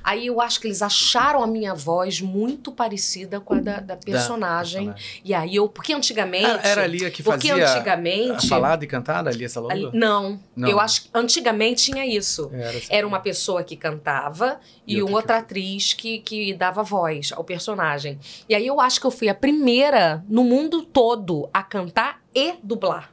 [0.04, 3.96] Aí eu acho que eles acharam a minha voz muito parecida com a da, da
[3.96, 4.88] personagem.
[4.88, 5.22] personagem.
[5.24, 5.70] E aí eu.
[5.70, 6.46] Porque antigamente.
[6.46, 8.46] Era, era ali a que porque fazia antigamente.
[8.46, 9.98] a falada e cantada, ali essa ali- logo?
[9.98, 10.70] não, Não.
[10.70, 12.50] Eu acho que antigamente tinha isso.
[12.54, 12.88] Era, assim.
[12.90, 17.44] Era uma pessoa que cantava E e, outra outra atriz que, que dava voz ao
[17.44, 18.20] personagem.
[18.48, 22.54] E aí eu acho que eu fui a primeira no mundo todo a cantar e
[22.64, 23.12] dublar.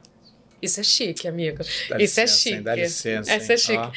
[0.61, 1.57] Isso é chique, amigo.
[1.57, 2.61] Dá Isso é licença, hein, chique.
[2.63, 3.31] Dá licença.
[3.31, 3.77] Essa é hein, chique.
[3.77, 3.91] ó.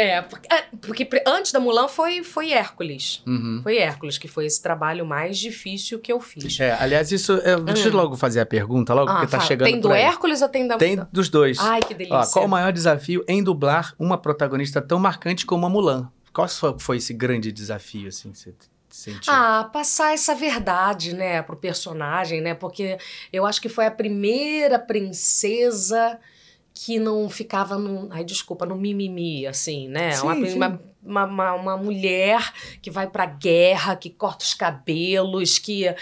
[0.00, 3.22] É, porque, é, porque antes da Mulan foi, foi Hércules.
[3.26, 3.60] Uhum.
[3.62, 6.58] Foi Hércules, que foi esse trabalho mais difícil que eu fiz.
[6.58, 7.34] É, aliás, isso.
[7.44, 7.96] é, deixa eu Hum.
[7.96, 9.44] logo fazer a pergunta, logo, porque tá fala.
[9.46, 9.92] chegando Tem do.
[9.92, 11.58] Hércules ou tem da Tem dos dois.
[11.58, 12.16] Ai, que delícia.
[12.16, 16.10] Ó, qual o maior desafio em dublar uma protagonista tão marcante como a Mulan?
[16.32, 18.54] Qual foi- foi esse grande desafio, assim, que você
[18.88, 19.32] sentiu?
[19.32, 22.54] Ah, passar essa verdade, né, pro personagem, né?
[22.54, 22.96] Porque
[23.32, 26.18] eu acho que foi a primeira princesa
[26.74, 28.08] que não ficava no.
[28.10, 30.12] Ai, desculpa, no mimimi, assim, né?
[30.12, 30.56] Sim, uma, sim.
[30.56, 30.80] uma,
[31.26, 35.94] uma, uma- mulher que vai pra guerra, que corta os cabelos, que.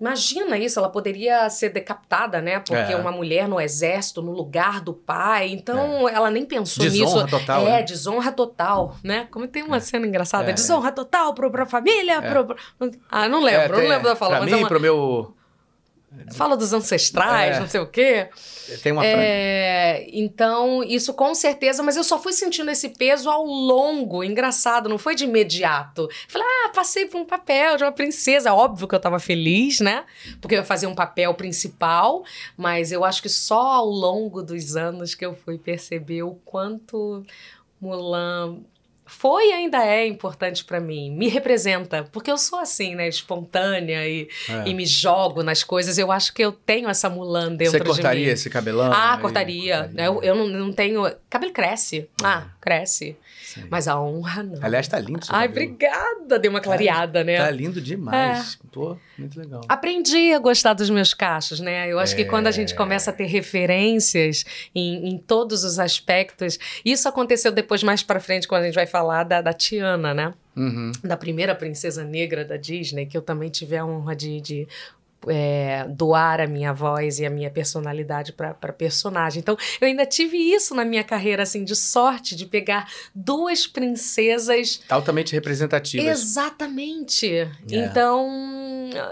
[0.00, 2.60] Imagina isso, ela poderia ser decapitada, né?
[2.60, 2.96] Porque É.
[2.96, 5.48] uma mulher no exército, no lugar do pai.
[5.50, 7.36] Então, ela nem pensou Desonra nisso.
[7.38, 7.82] total, É, né?
[7.82, 9.26] desonra total, né?
[9.32, 10.52] Como tem uma cena engraçada, É.
[10.52, 12.30] desonra total pro, pra família, É.
[12.30, 12.56] pro, pro-
[13.10, 14.68] Ah, não lembro, É, não lembro da fala, Pra mas mim, é uma...
[14.68, 15.34] pro meu...
[16.32, 17.60] Fala dos ancestrais, É.
[17.60, 18.28] não sei o quê.
[18.82, 19.04] Tem uma.
[19.04, 24.88] É, então, isso com certeza, mas eu só fui sentindo esse peso ao longo, engraçado,
[24.88, 26.08] não foi de imediato.
[26.26, 28.52] Falei, ah, passei por um papel de uma princesa.
[28.54, 30.04] Óbvio que eu tava feliz, né?
[30.40, 32.24] Porque eu ia fazer um papel principal,
[32.56, 37.24] mas eu acho que só ao longo dos anos que eu fui perceber o quanto
[37.80, 38.58] Mulan
[39.08, 41.10] foi e ainda é importante pra mim.
[41.10, 43.08] Me representa, porque eu sou assim, né?
[43.08, 44.68] Espontânea e, É.
[44.68, 45.98] e me jogo nas coisas.
[45.98, 48.32] Eu acho que eu tenho essa Mulan dentro Você de cortaria mim.
[48.32, 48.92] esse cabelão?
[48.92, 49.90] Ah, Aí, cortaria.
[49.96, 51.10] Eu, eu não, não tenho.
[51.30, 52.08] Cabelo cresce.
[52.22, 53.16] Ah, cresce.
[53.48, 53.64] Sim.
[53.70, 54.58] Mas a honra não.
[54.62, 55.66] Aliás, tá lindo Ai, cabelo.
[55.66, 56.38] obrigada.
[56.38, 57.38] Deu uma clareada, né?
[57.38, 58.58] Tá lindo demais.
[58.62, 58.66] É.
[58.70, 59.62] Pô, muito legal.
[59.66, 61.90] Aprendi a gostar dos meus cachos, né?
[61.90, 62.76] Eu acho que quando a gente É.
[62.76, 68.46] começa a ter referências em, em todos os aspectos, isso aconteceu depois mais pra frente
[68.46, 70.34] quando a gente vai falar da, da Tiana, né?
[70.56, 70.90] Uhum.
[71.04, 74.68] da primeira princesa negra da Disney, que eu também tive a honra de, de,
[75.26, 79.40] é, doar a minha voz e a minha personalidade para personagem.
[79.40, 84.80] Então, eu ainda tive isso na minha carreira, assim, de sorte, de pegar duas princesas.
[84.88, 86.06] Altamente representativas.
[86.06, 87.48] Exatamente.
[87.70, 88.28] Então,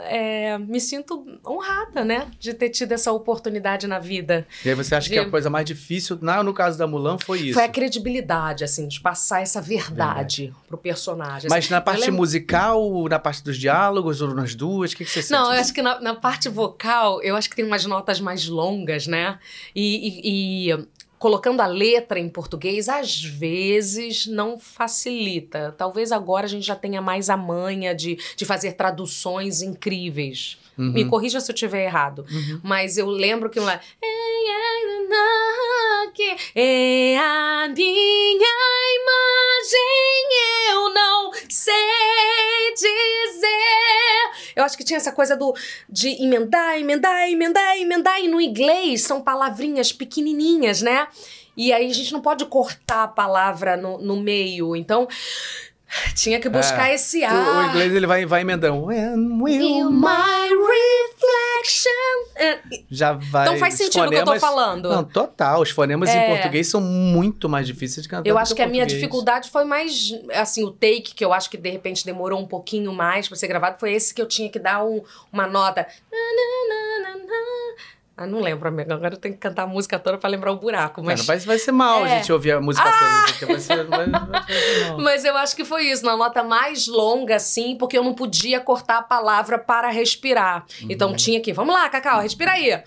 [0.04, 4.46] é, me sinto honrada, né, de ter tido essa oportunidade na vida.
[4.64, 7.18] E aí você acha que De- a coisa mais difícil, na, no caso da Mulan,
[7.18, 7.54] foi isso.
[7.54, 11.48] Foi a credibilidade, assim, de passar essa verdade pro personagem.
[11.50, 11.74] Mas assim.
[11.74, 15.32] na parte musical, na parte dos diálogos, ou nas duas, o que, que você sente?
[15.32, 18.46] Não, eu acho que na, na parte vocal, eu acho que tem umas notas mais
[18.48, 19.38] longas, né?
[19.74, 20.86] E, e- e
[21.18, 25.74] colocando a letra em português, às vezes não facilita.
[25.76, 30.58] Talvez agora a gente já tenha mais a manha de, de fazer traduções incríveis.
[30.78, 30.92] Uhum.
[30.92, 32.26] Me corrija se eu estiver errado.
[32.30, 32.60] Uhum.
[32.62, 33.80] Mas eu lembro que lá.
[36.54, 38.54] é a minha
[39.00, 40.26] imagem,
[40.70, 41.74] eu não sei
[42.74, 44.05] dizer.
[44.56, 45.54] Eu acho que tinha essa coisa do
[45.88, 48.20] de emendar, emendar, emendar, emendar.
[48.20, 51.06] E no inglês são palavrinhas pequenininhas, né?
[51.56, 54.74] E aí a gente não pode cortar a palavra no, no meio.
[54.74, 55.06] Então,
[56.14, 56.94] tinha que buscar É.
[56.94, 57.66] esse O, ar.
[57.66, 58.84] o inglês ele vai, vai emendando.
[58.86, 60.48] When will my...
[60.48, 61.90] reflection.
[62.36, 62.58] É,
[62.90, 63.46] Já vai.
[63.46, 64.88] Então faz sentido o que eu tô falando.
[64.88, 65.62] Não, total.
[65.62, 66.26] Os fonemas É.
[66.26, 68.28] em português são muito mais difíceis de cantar.
[68.28, 71.48] Eu acho o que a minha dificuldade foi mais, assim, o take, que eu acho
[71.48, 74.48] que de repente demorou um pouquinho mais pra ser gravado, foi esse que eu tinha
[74.50, 75.86] que dar um- uma nota.
[78.18, 78.94] Ah, não lembro, amiga.
[78.94, 81.02] Agora eu tenho que cantar a música toda pra lembrar o buraco.
[81.02, 82.16] Cara, Mas, vai, vai ser mal a É.
[82.18, 84.06] gente ouvir a música toda, porque vai ser, vai,
[84.98, 88.58] mas eu acho que foi isso, na nota mais longa, assim, porque eu não podia
[88.58, 90.64] cortar a palavra para respirar.
[90.88, 91.16] Então Uhum.
[91.16, 92.80] tinha que, vamos lá, Cacau, respira aí.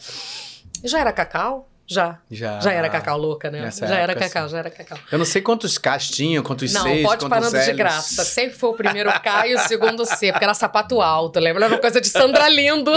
[0.83, 1.67] Já era Cacau?
[1.85, 2.19] Já.
[2.29, 3.61] Já, Já era Cacau louca, né?
[3.61, 4.51] Nessa Já era época, Cacau, sim.
[4.51, 4.97] já era Cacau.
[5.11, 8.23] Eu não sei quantos Ks tinham, quantos Não, Cs, pode quantos parando de graça.
[8.23, 11.65] Sempre foi o primeiro K e o segundo C, porque era sapato alto, lembra?
[11.65, 12.91] Era uma coisa de Sandra Lindo.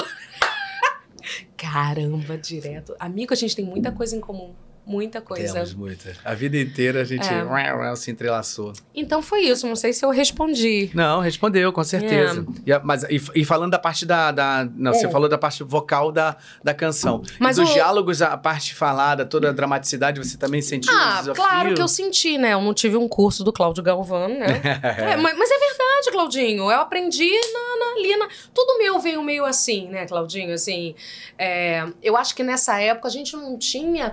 [1.62, 2.96] Caramba, direto.
[2.98, 4.52] Amigo, a gente tem muita coisa em comum.
[4.84, 5.52] Muita coisa.
[5.54, 6.12] Temos muita.
[6.24, 7.94] A vida inteira a gente É.
[7.96, 8.72] se entrelaçou.
[8.94, 9.66] Então foi isso.
[9.66, 10.90] Não sei se eu respondi.
[10.92, 12.44] Não, respondeu, com certeza.
[12.66, 14.32] E, a- mas, e, e falando da parte da.
[14.32, 15.08] da- não, você É.
[15.10, 17.22] falou da parte vocal da, da canção.
[17.38, 21.22] Mas e dos o- diálogos, a parte falada, toda a dramaticidade, você também sentiu Ah,
[21.34, 22.52] claro que eu senti, né?
[22.54, 24.46] Eu não tive um curso do Cláudio Galvão, né?
[25.12, 26.64] É, mas, mas é verdade, Claudinho.
[26.64, 28.28] Eu aprendi na, na, ali na...
[28.52, 30.52] Tudo meu veio meio assim, né, Claudinho?
[30.52, 30.94] Assim,
[31.38, 34.10] é, eu acho que nessa época a gente não tinha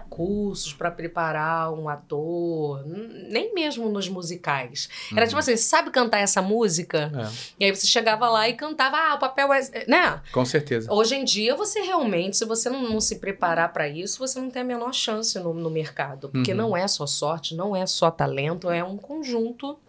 [0.59, 2.83] cursos pra preparar um ator,
[3.29, 4.89] nem mesmo nos musicais.
[5.15, 7.11] Era tipo assim, sabe cantar essa música?
[7.15, 9.85] É, E aí você chegava lá e cantava, ah, o papel é...
[9.87, 10.21] Né?
[10.33, 10.91] com certeza.
[10.91, 14.49] Hoje em dia, você realmente, se você não, não se preparar pra isso, você não
[14.49, 16.29] tem a menor chance no, no mercado.
[16.29, 16.57] Porque Uhum.
[16.57, 19.79] não é só sorte, não é só talento, é um conjunto.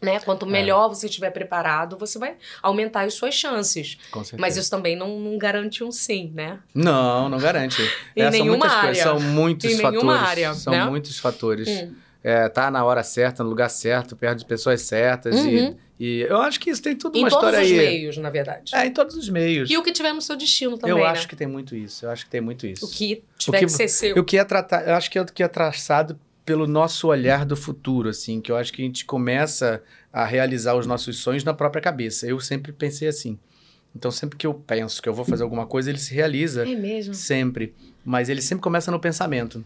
[0.00, 0.20] Né?
[0.20, 0.48] Quanto É.
[0.48, 3.98] melhor você estiver preparado, você vai aumentar as suas chances.
[4.10, 4.40] Com certeza.
[4.40, 6.60] Mas isso também não, não garante um sim, né?
[6.74, 7.82] Não, não garante.
[8.14, 8.84] Em É, são nenhuma muitas área.
[8.86, 10.20] coisas, são muitos Em fatores.
[10.22, 10.84] área, são né?
[10.84, 11.68] muitos fatores.
[11.68, 11.94] Hum.
[12.22, 15.36] É, tá na hora certa, no lugar certo, perto de pessoas certas.
[15.36, 15.76] Uhum.
[15.98, 17.76] E, e eu acho que isso tem tudo Em uma todos história os aí.
[17.76, 18.74] meios, na verdade.
[18.74, 19.70] É, em todos os meios.
[19.70, 21.10] E o que tiver no seu destino também, eu né?
[21.10, 22.04] acho que tem muito isso.
[22.06, 22.84] Eu acho que tem muito isso.
[22.84, 24.16] O que tiver que- que ser seu.
[24.16, 27.44] O que é tratar, eu acho que é o que é traçado pelo nosso olhar
[27.44, 31.44] do futuro, assim, que eu acho que a gente começa a realizar os nossos sonhos
[31.44, 32.26] na própria cabeça.
[32.26, 33.38] Eu sempre pensei assim.
[33.94, 36.66] Então, sempre que eu penso que eu vou fazer alguma coisa, ele se realiza.
[36.66, 37.12] É mesmo.
[37.12, 37.74] Sempre.
[38.02, 39.62] Mas ele sempre começa no pensamento.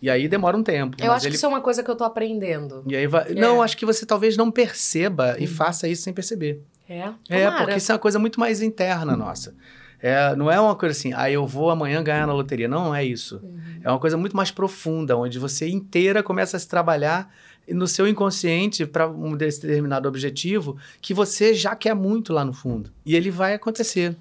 [0.00, 0.96] E aí demora um tempo.
[1.02, 1.32] Eu acho ele...
[1.32, 2.84] que isso é uma coisa que eu tô aprendendo.
[2.86, 3.32] E aí vai...
[3.32, 3.34] É.
[3.34, 5.48] Não, acho que você talvez não perceba e Uhum.
[5.48, 6.62] faça isso sem perceber.
[6.88, 7.10] É?
[7.28, 7.64] É, Tomara.
[7.64, 9.56] porque isso é uma coisa muito mais interna nossa.
[10.02, 12.66] É, não é uma coisa assim, ah, eu vou amanhã ganhar na loteria.
[12.66, 13.40] Não, é isso.
[13.42, 13.80] Uhum.
[13.84, 17.32] É uma coisa muito mais profunda, onde você inteira começa a se trabalhar
[17.68, 22.90] no seu inconsciente para um determinado objetivo que você já quer muito lá no fundo.
[23.06, 24.16] E ele vai acontecer.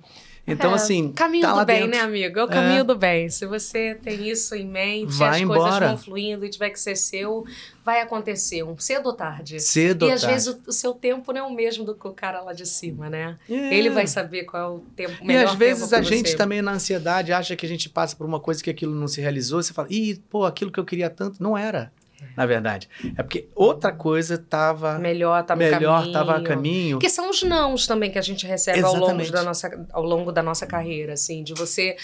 [0.47, 1.11] Então, É, assim.
[1.13, 1.91] Caminho tá lá do bem, dentro.
[1.97, 2.39] né, amigo?
[2.39, 3.29] É o caminho do bem.
[3.29, 5.59] Se você tem isso em mente, Vai as embora.
[5.61, 7.45] coisas vão fluindo e tiver que ser seu,
[7.85, 9.59] vai acontecer, um cedo ou tarde.
[9.59, 10.33] Cedo e às tarde.
[10.35, 12.65] vezes o, o seu tempo não é o mesmo do que o cara lá de
[12.65, 13.37] cima, né?
[13.49, 13.73] É.
[13.75, 16.35] Ele vai saber qual é o tempo E melhor às vezes a gente você.
[16.35, 19.21] também na ansiedade acha que a gente passa por uma coisa que aquilo não se
[19.21, 21.93] realizou, você fala, ih, pô, aquilo que eu queria tanto não era,
[22.35, 22.87] na verdade.
[23.17, 26.13] É porque outra coisa tava melhor no melhor, caminho.
[26.13, 26.97] tava a caminho.
[26.97, 29.31] Porque são os nãos também que a gente recebe ao longo, Exatamente.
[29.31, 31.95] da nossa, ao longo da nossa carreira, assim, de você.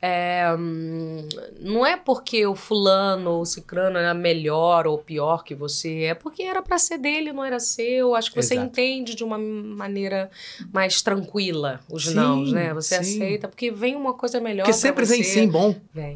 [0.00, 1.28] é, hum,
[1.60, 6.14] não é porque o fulano ou o cicrano era melhor ou pior que você, é
[6.14, 8.14] porque era pra ser dele, não era seu.
[8.14, 8.66] Acho que você Exato.
[8.68, 10.30] entende de uma maneira
[10.72, 12.72] mais tranquila os Sim, nãos, né?
[12.74, 13.22] Você sim.
[13.22, 14.64] aceita, porque vem uma coisa melhor.
[14.64, 15.30] Porque sempre vem você.
[15.30, 15.74] sim bom.
[15.92, 16.14] Vem.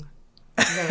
[0.60, 0.86] Vem.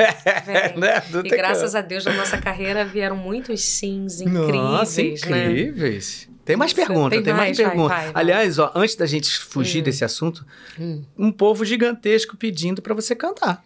[0.46, 0.78] vem.
[0.80, 1.04] né?
[1.24, 5.46] E graças a Deus, na nossa carreira vieram muitos sims Nossa, incríveis, né?
[5.52, 6.30] incríveis.
[6.46, 7.94] Tem mais Nossa, pergunta, tem, tem mais, mais, vai, pergunta.
[7.94, 8.22] vai, vai.
[8.24, 9.84] Aliás, ó, antes da gente fugir Hum.
[9.84, 10.46] desse assunto,
[10.80, 11.04] Hum.
[11.18, 13.64] um povo gigantesco pedindo pra você cantar.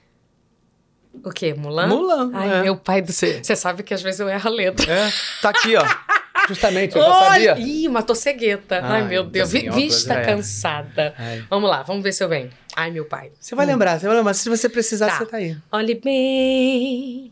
[1.24, 1.54] O quê?
[1.54, 1.88] Mulan?
[1.88, 2.32] Mulan.
[2.34, 2.62] Ai, é.
[2.64, 3.40] meu pai do céu.
[3.42, 4.92] Você sabe que às vezes eu erro a letra.
[4.92, 5.12] É,
[5.42, 5.84] tá aqui, ó.
[6.48, 7.56] Justamente, eu já sabia.
[7.60, 8.80] Ih, matou cegueta.
[8.84, 9.52] Ai, Ai, meu Deus.
[9.52, 10.26] Vi- assim, ó, coisa Vista é.
[10.26, 11.14] cansada.
[11.18, 11.44] Ai.
[11.50, 12.50] Vamos lá, vamos ver se eu venho.
[12.76, 13.32] Ai, meu pai.
[13.40, 14.34] Você vai lembrar, você vai lembrar.
[14.34, 15.18] Se você precisar, Tá.
[15.20, 15.56] você tá aí.
[15.72, 17.32] Olhe bem,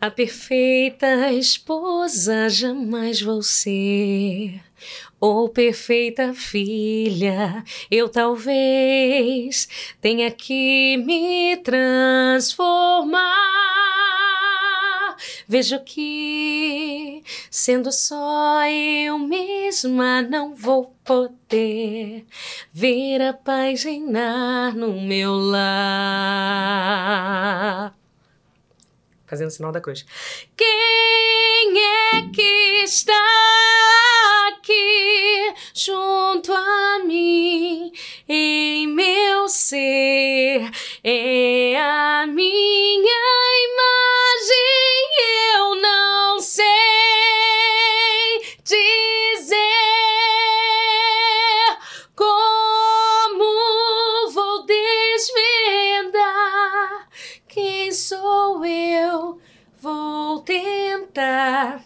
[0.00, 4.60] a perfeita esposa jamais vou ser.
[5.18, 9.66] Ou perfeita filha, eu talvez
[10.00, 11.56] tenha que me
[13.86, 15.16] transformar.
[15.48, 17.05] Vejo que,
[17.50, 22.24] sendo só eu mesma, não vou poder
[22.72, 26.76] ver a paz reinar no meu lar.
[29.26, 30.06] Fazendo o sinal da cruz.
[30.56, 31.78] Quem
[32.14, 33.12] é que está
[34.48, 37.92] aqui junto a mim
[38.28, 40.70] em meu ser?
[41.02, 43.20] É a minha
[43.68, 44.68] imagem,
[45.54, 46.95] eu não sei
[48.66, 49.62] dizer
[52.16, 53.44] como
[54.32, 56.18] vou desvendar
[57.46, 59.40] quem sou eu.
[59.78, 61.84] Vou tentar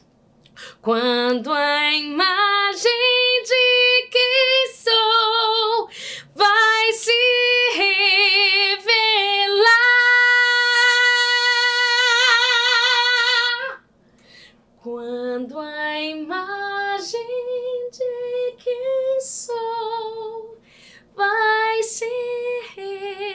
[0.81, 5.91] quando a imagem de quem sou
[6.35, 7.13] vai se
[7.75, 9.01] revelar.
[14.83, 15.80] Quando a
[17.19, 20.59] de quem sou
[21.17, 22.05] vai se
[22.77, 23.29] revelar.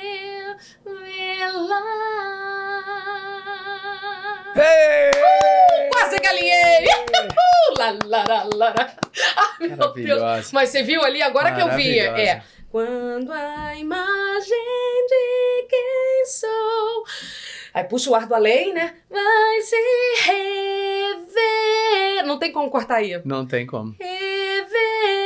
[4.55, 5.89] Ei!
[5.91, 6.87] Quase galinhei!
[6.87, 7.73] Uh,
[8.05, 8.73] lá.
[9.37, 10.51] Ai, meu Deus.
[10.51, 11.99] Mas você viu ali agora que eu vi?
[11.99, 12.41] É.
[12.75, 17.05] Quando a imagem de quem sou.
[17.73, 18.95] Aí puxa o ar do além, né?
[19.09, 19.77] Vai se
[20.25, 22.25] revelar.
[22.25, 23.21] Não tem como cortar aí.
[23.23, 23.95] Não tem como.
[23.97, 25.24] Revelar.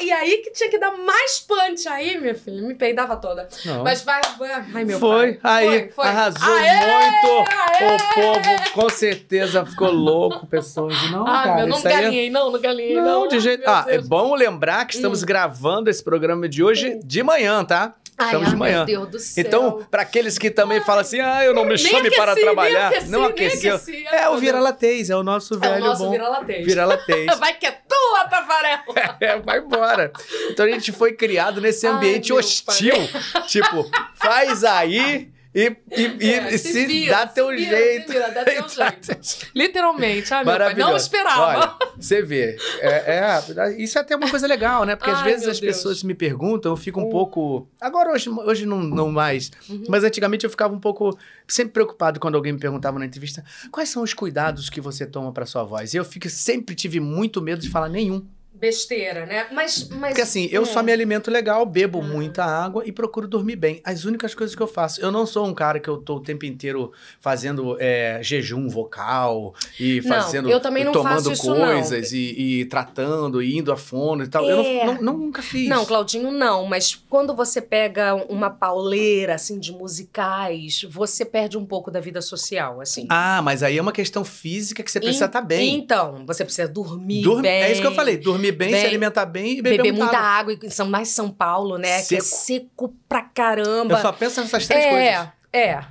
[0.00, 2.62] E aí que tinha que dar mais punch aí, minha filha.
[2.62, 3.48] Me peidava toda.
[3.64, 3.82] Não.
[3.84, 4.20] Mas vai.
[4.38, 5.66] vai- Ai, meu foi, pai.
[5.68, 6.06] aí, Foi, foi.
[6.06, 6.76] arrasou Aê!
[6.76, 7.50] muito.
[7.50, 7.86] Aê!
[7.94, 10.94] O povo com certeza ficou louco, pessoas.
[11.10, 13.04] Não, Ah, cara, meu, não é- galinhei, não, não galinhei, não.
[13.04, 13.62] Não, de jeito.
[13.66, 14.08] Ah, é Deus.
[14.08, 17.94] bom lembrar que estamos gravando esse programa de hoje de manhã, tá?
[18.18, 18.76] Ai, Estamos de ai, manhã.
[18.84, 19.44] Meu Deus do céu.
[19.46, 22.54] Então, para aqueles que também falam assim, ah, eu não me chame para aqueci, nem
[22.54, 23.74] trabalhar, aqueci, não aqueceu.
[23.76, 24.06] aqueci.
[24.08, 26.10] Ai, É o vira-latez, é o nosso é o velho nosso bom.
[26.10, 26.66] vira-latez.
[26.66, 27.26] Vira-latez.
[27.40, 28.78] Vai que é tua, Tafarel.
[29.20, 30.12] É, vai embora.
[30.50, 32.94] Então a gente foi criado nesse Ai, ambiente meu hostil.
[33.46, 38.06] Tipo, faz aí e, e, e É, se, vira, dá teu se vira, jeito.
[38.06, 39.46] se vira, dá teu jeito.
[39.54, 40.32] Literalmente.
[40.32, 41.42] Ai, meu pai, não esperava.
[41.80, 42.56] Olha, você vê.
[42.80, 44.96] É, é- isso é até uma coisa legal, né?
[44.96, 45.76] Porque às Ai, vezes meu as Deus.
[45.76, 47.10] pessoas me perguntam, eu fico um Hum.
[47.10, 47.68] pouco.
[47.80, 49.50] Agora, hoje, hoje não, não mais.
[49.68, 49.84] Uhum.
[49.88, 51.16] Mas antigamente eu ficava um pouco.
[51.46, 55.32] Sempre preocupado quando alguém me perguntava na entrevista quais são os cuidados que você toma
[55.32, 55.92] para sua voz.
[55.92, 58.24] E eu fico, sempre tive muito medo de falar nenhum.
[58.62, 59.48] Besteira, né?
[59.52, 59.88] Mas.
[59.88, 60.64] mas Porque assim, eu é.
[60.66, 62.04] só me alimento legal, bebo Ah.
[62.04, 63.80] muita água e procuro dormir bem.
[63.84, 65.00] As únicas coisas que eu faço.
[65.00, 69.52] Eu não sou um cara que eu tô o tempo inteiro fazendo é, jejum vocal
[69.80, 70.48] e Não, fazendo.
[70.48, 71.56] eu também não tomando faço isso, não.
[71.56, 74.48] coisas e, e tratando e indo a fundo e tal.
[74.48, 74.84] Eu É.
[74.86, 75.68] não, não- nunca fiz.
[75.68, 76.64] Não, Claudinho, não.
[76.66, 82.22] Mas quando você pega uma pauleira, assim, de musicais, você perde um pouco da vida
[82.22, 83.06] social, assim.
[83.08, 85.74] Ah, mas aí é uma questão física que você precisa estar bem.
[85.74, 87.62] Então, você precisa dormir Dorme- bem.
[87.62, 88.16] É isso que eu falei.
[88.16, 90.54] Dormir bem, bem, se alimentar bem e beber, Beber, muita água.
[90.54, 90.58] água.
[90.62, 92.02] e São mais São Paulo, né?
[92.02, 92.22] Que é Seco.
[92.24, 93.94] seco pra caramba.
[93.94, 95.08] Eu só penso nessas três é, coisas.
[95.08, 95.32] é.
[95.54, 95.84] É,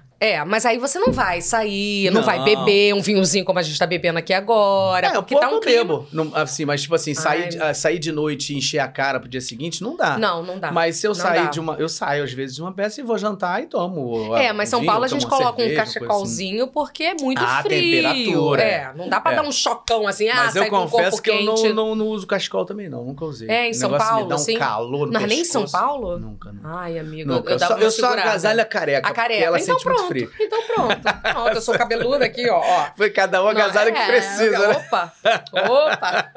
[0.46, 2.26] mas aí você não vai sair, não, Não.
[2.26, 5.08] vai beber um vinhozinho como a gente tá bebendo aqui agora.
[5.08, 5.82] É, porque pouco tá um eu clima.
[5.84, 6.08] bebo.
[6.14, 9.20] Não, assim, mas tipo assim, sair, de- ah, sair de noite e encher a cara
[9.20, 10.20] pro dia seguinte, não dá.
[10.20, 10.72] Não, não dá.
[10.72, 11.50] Mas se eu Não sair dá.
[11.50, 11.74] de uma.
[11.76, 14.36] Eu saio às vezes de uma peça e vou jantar e tomo.
[14.38, 15.94] É, ah, mas São vinho, Paulo a gente coloca cerveja, um assim.
[16.00, 17.80] cachecolzinho porque é muito Ah, frio.
[18.04, 19.36] temperatura, É, não dá pra É.
[19.38, 21.70] dar um chocão assim, ah, Mas eu confesso que eu quente.
[21.70, 23.04] não, não, não uso cachecol também, não.
[23.04, 23.50] Nunca usei.
[23.50, 24.58] É, em São Paulo, me dá um assim?
[24.58, 25.66] calor no Não, nem em São.
[25.68, 26.20] Paulo?
[26.20, 26.70] Nunca, não.
[26.78, 29.44] Ai, amigo, eu, Eu, dava só, eu agasalho a careca, A careca.
[29.46, 30.11] ela então pronto.
[30.40, 31.02] Então pronto.
[31.34, 32.60] Pronto, eu sou cabeluda aqui, ó.
[32.60, 32.88] ó.
[32.96, 34.76] Foi cada um agasalho Não, que é, precisa, né?
[34.78, 35.14] Opa!
[35.54, 36.32] Opa!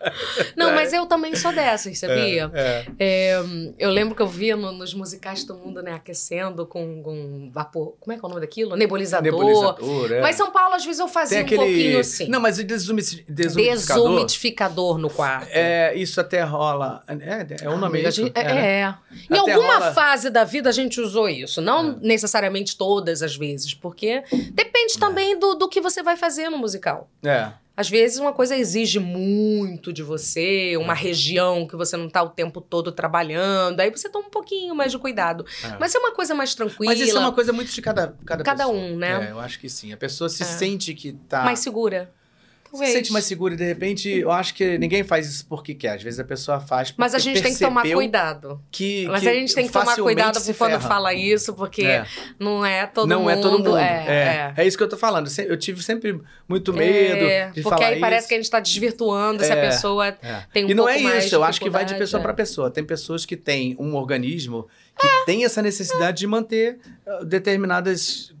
[0.56, 2.50] Não, mas eu também sou dessas, sabia?
[2.54, 2.86] É.
[2.98, 3.42] É,
[3.78, 7.94] eu lembro que eu via no- nos musicais todo mundo, né, aquecendo com, com vapor.
[8.00, 8.76] Como é que é o nome daquilo?
[8.76, 9.24] Nebulizador.
[9.32, 10.20] Nebulizador, é.
[10.20, 11.74] Mas São Paulo, às vezes, eu fazia Tem um aquele.
[11.74, 12.28] pouquinho assim.
[12.28, 14.08] Não, mas o desumi- desumidificador.
[14.08, 15.48] Desumidificador no quarto.
[15.50, 17.02] É, isso até rola.
[17.08, 18.22] É, é o nome Amiga, a isso?
[18.22, 18.80] gente- é, É, né?
[18.80, 18.94] é.
[19.34, 21.60] Em Até alguma rola- fase da vida a gente usou isso.
[21.60, 21.96] Não É.
[22.00, 27.08] necessariamente todas as vezes, porque depende também do, do que você vai fazer no musical.
[27.22, 27.52] É.
[27.76, 32.28] Às vezes uma coisa exige muito de você, uma região que você não tá o
[32.28, 35.46] tempo todo trabalhando, aí você toma um pouquinho mais de cuidado.
[35.64, 35.76] É.
[35.78, 38.44] Mas é uma coisa mais tranquila, Mas isso é uma coisa muito de cada, cada,
[38.44, 38.76] Cada pessoa.
[38.78, 39.28] um, né?
[39.28, 39.92] É, eu acho que sim.
[39.92, 40.46] A pessoa se É.
[40.46, 41.42] sente que tá.
[41.42, 42.10] mais segura.
[42.70, 42.92] Se Talvez.
[42.92, 45.96] sente mais segura e de repente, eu acho que ninguém faz isso porque quer.
[45.96, 48.60] Às vezes a pessoa faz porque Mas a gente tem que tomar cuidado.
[48.70, 50.88] Que, Mas que a gente tem que tomar cuidado se quando ferra.
[50.88, 52.06] fala isso, porque É.
[52.38, 53.30] não é todo não mundo.
[53.30, 53.76] é todo mundo.
[53.76, 54.62] É, É, é.
[54.62, 54.66] é.
[54.66, 55.28] isso que eu tô falando.
[55.28, 58.28] Se- Eu tive sempre muito medo É, de porque falar aí parece isso.
[58.28, 59.60] que a gente tá desvirtuando se a É.
[59.68, 60.44] pessoa É.
[60.52, 62.22] tem um e não é isso, eu acho que vai de pessoa é.
[62.22, 62.70] para pessoa.
[62.70, 64.68] Tem pessoas que têm um organismo
[64.98, 66.78] que tem essa necessidade de manter
[67.24, 68.39] determinados uh,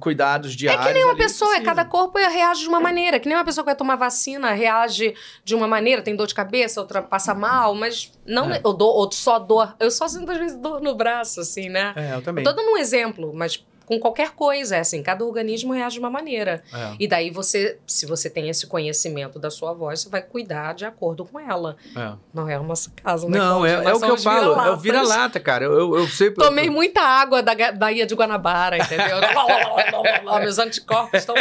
[0.00, 0.84] cuidados diários.
[0.84, 1.64] É que nem uma pessoa, precisa.
[1.64, 3.20] cada corpo reage de uma maneira.
[3.20, 6.34] Que nem uma pessoa que vai tomar vacina reage de uma maneira, tem dor de
[6.34, 8.52] cabeça, outra passa mal, mas não.
[8.52, 8.60] É.
[8.64, 9.74] Eu dou, ou só dor.
[9.78, 11.92] Eu só sinto às vezes dor no braço, assim, né?
[11.96, 12.44] É, eu também.
[12.44, 16.08] Tô dando um exemplo, mas com qualquer coisa, é assim, cada organismo reage de uma
[16.10, 16.62] maneira.
[16.72, 20.74] É, E daí você, se você tem esse conhecimento da sua voz, você vai cuidar
[20.74, 21.76] de acordo com ela.
[21.96, 22.12] é.
[22.32, 23.36] Não é a nossa casa, né?
[23.36, 24.54] Não, é, é o que eu falo.
[24.60, 25.64] É o vira-lata, cara.
[25.64, 26.30] Eu, eu, eu sei.
[26.30, 29.16] Tomei muita água da Baía de Guanabara, entendeu?
[30.40, 31.34] Meus anticorpos estão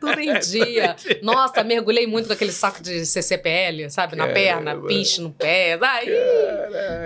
[0.00, 0.96] tudo em dia.
[1.22, 4.16] Nossa, mergulhei muito com aquele saco de CCPL, sabe?
[4.16, 5.78] Na perna, pinche no pé.
[5.80, 6.06] Ai,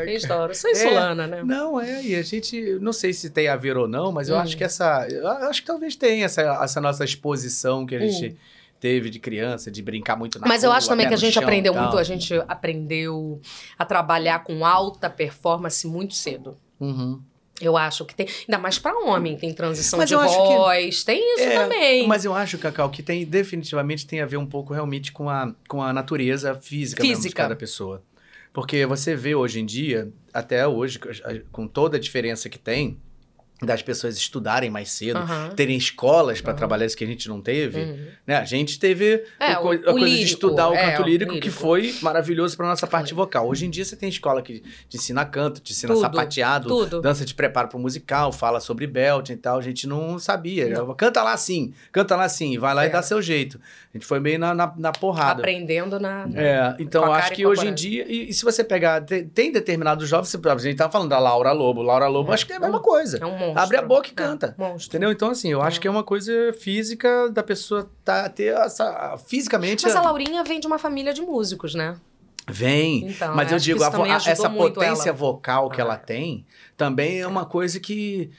[0.07, 0.53] tem história.
[0.53, 1.43] Eu sou insulana, né?
[1.45, 4.37] Não, é, e a gente, não sei se tem a ver ou não, mas eu
[4.37, 4.41] Hum.
[4.41, 8.37] acho que essa, eu acho que talvez tenha essa, essa nossa exposição que a gente
[8.79, 10.49] teve de criança, de brincar muito na Hum.
[10.49, 11.85] Mas eu rua, acho também que a gente chão aprendeu e tal.
[11.85, 13.41] muito, a gente aprendeu
[13.79, 16.57] a trabalhar com alta performance muito cedo.
[16.81, 17.21] Uhum.
[17.61, 18.27] Eu acho que tem.
[18.49, 21.59] Ainda mais pra homem, tem transição Mas de eu acho que- voz, tem isso É,
[21.63, 22.09] também.
[22.09, 25.53] Mas eu acho, Cacau, que tem definitivamente tem a ver um pouco realmente com a,
[25.69, 27.43] com a natureza física, mesmo de Física.
[27.43, 28.03] cada pessoa.
[28.51, 30.99] Porque você vê hoje em dia, até hoje,
[31.53, 32.97] com toda a diferença que tem,
[33.63, 35.51] das pessoas estudarem mais cedo, Aham.
[35.55, 36.59] terem escolas para Aham.
[36.59, 38.07] trabalhar isso que a gente não teve, Uhum.
[38.27, 38.37] né?
[38.37, 41.03] A gente teve É, o o- a o coisa de lírico, estudar o é, canto
[41.03, 41.57] o lírico, que lírico.
[41.61, 43.47] foi maravilhoso para nossa parte vocal.
[43.49, 47.01] Hoje em dia você tem escola que te ensina canto, te ensina Tudo, sapateado, tudo.
[47.03, 49.59] dança de preparo para musical, fala sobre belt e tal.
[49.59, 50.67] A gente não sabia.
[50.97, 52.89] Canta lá sim, canta lá sim, vai lá É.
[52.89, 53.61] e dá seu jeito.
[53.93, 55.41] A gente foi meio na, na, na porrada.
[55.43, 56.27] Aprendendo na.
[56.35, 60.09] É, então acho que hoje em dia, e, e se você pegar, tem, tem determinados
[60.09, 62.35] jovens, a gente tava falando da Laura Lobo, Laura Lobo, É.
[62.35, 63.19] acho que é a mesma coisa.
[63.19, 63.50] É um monstro.
[63.57, 64.55] Abre a boca e É, canta.
[64.59, 64.89] monstro.
[64.91, 65.11] Entendeu?
[65.13, 65.81] Então, assim, eu acho É.
[65.81, 69.17] que é uma coisa física da pessoa tá, ter essa.
[69.27, 69.85] Fisicamente.
[69.85, 71.97] Mas a Laurinha vem de uma família de músicos, né?
[72.49, 73.09] Vem.
[73.09, 73.87] Então, mas eu acho digo, a
[74.27, 75.17] essa potência ela.
[75.17, 75.85] vocal que Ah.
[75.85, 76.45] ela tem
[76.77, 78.31] também é uma coisa que.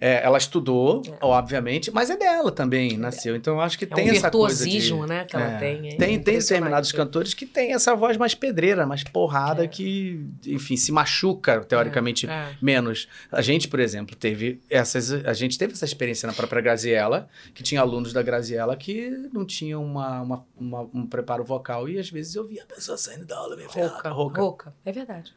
[0.00, 3.36] É, ela estudou, obviamente, mas é dela também, nasceu.
[3.36, 4.70] Então eu acho que É tem um essa coisa de.
[4.70, 5.58] virtuosismo, né, que ela É.
[5.58, 5.88] tem.
[5.88, 9.68] é Tem, tem determinados cantores que têm essa voz mais pedreira, mais porrada, É.
[9.68, 12.54] que, enfim, se machuca, teoricamente, É.
[12.62, 13.08] menos.
[13.30, 15.12] A gente, por exemplo, teve essas.
[15.12, 19.44] A gente teve essa experiência na própria Graziella, que tinha alunos da Graziella que não
[19.44, 23.26] tinham uma, uma- uma- um preparo vocal, e às vezes eu via a pessoa saindo
[23.26, 24.40] da aula meio ferrada, Rouca, rouca.
[24.40, 24.74] rouca.
[24.84, 25.32] É verdade.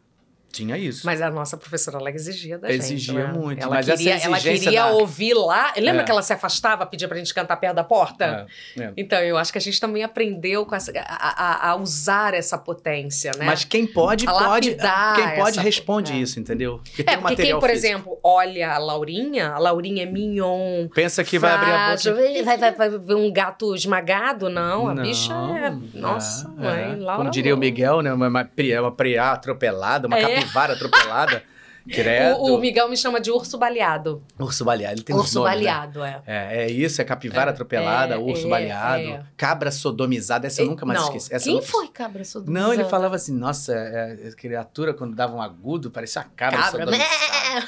[0.54, 1.01] Tinha isso.
[1.04, 2.80] Mas a nossa professora, ela exigia da gente.
[2.80, 3.34] Exigia né?
[3.34, 5.74] muito, Ela mas queria, ela queria da- ouvir lá.
[5.76, 6.06] Lembra É.
[6.06, 8.47] que ela se afastava, pedia pra gente cantar perto da porta?
[8.78, 8.93] É, é.
[8.95, 13.32] Então, eu acho que a gente também aprendeu essa- a, a- a usar essa potência,
[13.36, 13.45] né?
[13.47, 14.76] Mas quem pode, pode.
[14.76, 16.18] Quem pode, responde é.
[16.18, 16.80] isso, entendeu?
[16.84, 17.88] Porque É, porque quem, por físico.
[17.88, 21.84] exemplo, olha a Laurinha, a Laurinha é mignon, Pensa que vai abrir a boca.
[21.97, 24.51] frágil, vai, vai, vai ver um gato esmagado?
[24.51, 25.97] Não, a Não, bicha é...
[25.97, 26.95] Nossa, é, mãe, é.
[26.97, 27.58] Laura Como diria o.
[27.58, 28.14] Miguel, né?
[28.14, 28.49] Uma, uma,
[28.82, 30.42] uma preá atropelada, uma É.
[30.43, 31.43] capivara atropelada.
[31.91, 32.37] Credo.
[32.39, 34.23] O, o Miguel me chama de urso baleado.
[34.39, 35.65] Urso baleado, ele tem urso nomes, né?
[35.65, 36.21] baleado, é.
[36.25, 39.23] É, é isso, é capivara É, atropelada, é, urso é, baleado, é.
[39.35, 41.07] cabra sodomizada, essa eu nunca mais não.
[41.07, 41.33] esqueci.
[41.35, 42.67] Essa Quem nunca- foi cabra sodomizada?
[42.67, 46.71] Não, ele falava assim, nossa, é, criatura quando dava um agudo, parecia uma cabra, Cabra.
[46.85, 47.67] sodomizada.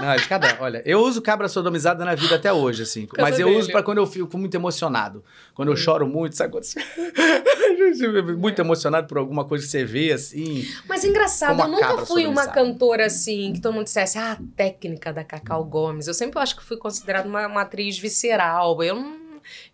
[0.00, 3.08] Não, de cada, olha, eu uso cabra sodomizada na vida até hoje, assim.
[3.18, 3.58] Mas eu dele.
[3.58, 5.24] uso pra quando eu fico muito emocionado.
[5.54, 6.80] Quando eu choro muito, sabe quando você...
[8.36, 10.66] muito emocionado por alguma coisa que você vê, assim.
[10.88, 15.12] Mas engraçado, eu nunca fui uma cantora assim, que todo mundo dissesse, ah, a técnica
[15.12, 16.06] da Cacau Gomes.
[16.06, 18.82] Eu sempre acho que fui considerada uma, uma atriz visceral.
[18.82, 19.19] Eu não.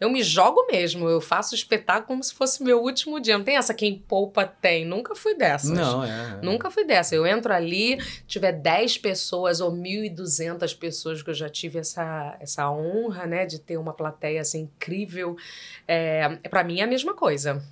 [0.01, 3.37] Eu me jogo mesmo, eu faço espetáculo como se fosse meu último dia.
[3.37, 4.85] Não tem essa quem poupa tem.
[4.85, 5.71] Nunca fui dessas.
[5.71, 6.41] Não, é.
[6.43, 7.15] Nunca fui dessa.
[7.15, 12.71] Eu entro ali, tiver 10 pessoas ou 1.200 pessoas, que eu já tive essa, essa
[12.71, 15.37] honra, né, de ter uma plateia assim incrível.
[15.87, 17.63] É, para mim é a mesma coisa.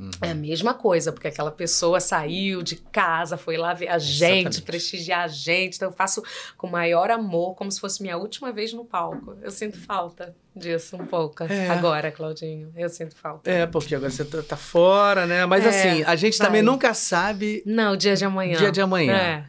[0.00, 0.10] Uhum.
[0.22, 4.22] É a mesma coisa, porque aquela pessoa saiu de casa, foi lá ver a gente,
[4.22, 4.62] Exatamente.
[4.62, 5.76] prestigiar a gente.
[5.76, 6.22] Então eu faço
[6.56, 9.36] com o maior amor, como se fosse minha última vez no palco.
[9.42, 11.42] Eu sinto falta disso um pouco.
[11.44, 11.68] É.
[11.68, 13.50] Agora, Claudinho, eu sinto falta.
[13.50, 15.44] É, porque agora você tá, tá fora, né?
[15.46, 16.46] Mas É, assim, a gente vai.
[16.46, 18.56] também nunca sabe Não, o dia de amanhã.
[18.58, 19.12] dia de amanhã.
[19.12, 19.44] É.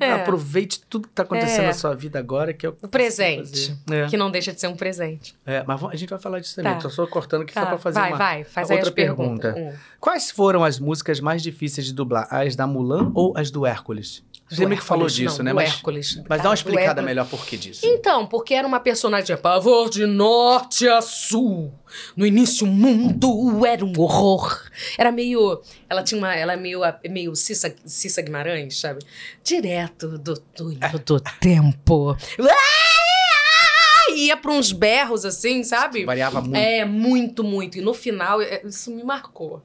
[0.00, 0.12] É.
[0.12, 1.66] Aproveite tudo que tá acontecendo É.
[1.68, 3.76] na sua vida agora, que é o, que presente.
[3.86, 3.94] que.
[3.94, 4.06] É.
[4.06, 5.34] Que não deixa de ser um presente.
[5.44, 6.72] É, mas a gente vai falar disso também.
[6.74, 6.78] Tá.
[6.80, 9.52] Tô só cortando só Tá, pra fazer vai, uma vai, faz outra as perguntas.
[9.54, 9.74] pergunta.
[9.76, 9.78] Hum.
[10.00, 12.26] Quais foram as músicas mais difíceis de dublar?
[12.30, 14.22] As da Mulan ou as do Hércules?
[14.50, 15.52] Você meio que falou disso, não, né?
[15.52, 16.20] Mas, Hércules.
[16.28, 17.82] mas dá uma explicada melhor por que disso.
[17.84, 21.72] Então, porque era uma personagem pavor de norte a sul.
[22.16, 24.60] No início, o mundo era um horror.
[24.98, 25.60] Era meio.
[25.88, 26.34] Ela tinha uma.
[26.34, 29.04] Ela é meio, meio Cissa, Cissa Guimarães, sabe?
[29.44, 32.16] Direto do túnel do tempo.
[32.40, 34.12] Ah!
[34.12, 36.04] Ia pra uns berros assim, sabe?
[36.04, 36.56] Variava muito.
[36.56, 37.78] É, muito, muito.
[37.78, 39.62] E no final, é, isso me marcou.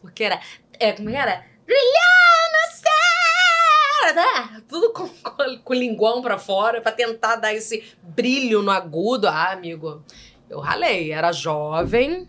[0.00, 0.40] Porque era.
[0.78, 1.44] É, como era?
[1.66, 2.97] Brilhar no céu!
[4.14, 4.62] Né?
[4.68, 9.28] Tudo com, com, com linguão pra fora, pra tentar dar esse brilho no agudo.
[9.28, 10.02] Ah, amigo,
[10.48, 11.12] eu ralei.
[11.12, 12.28] Era jovem,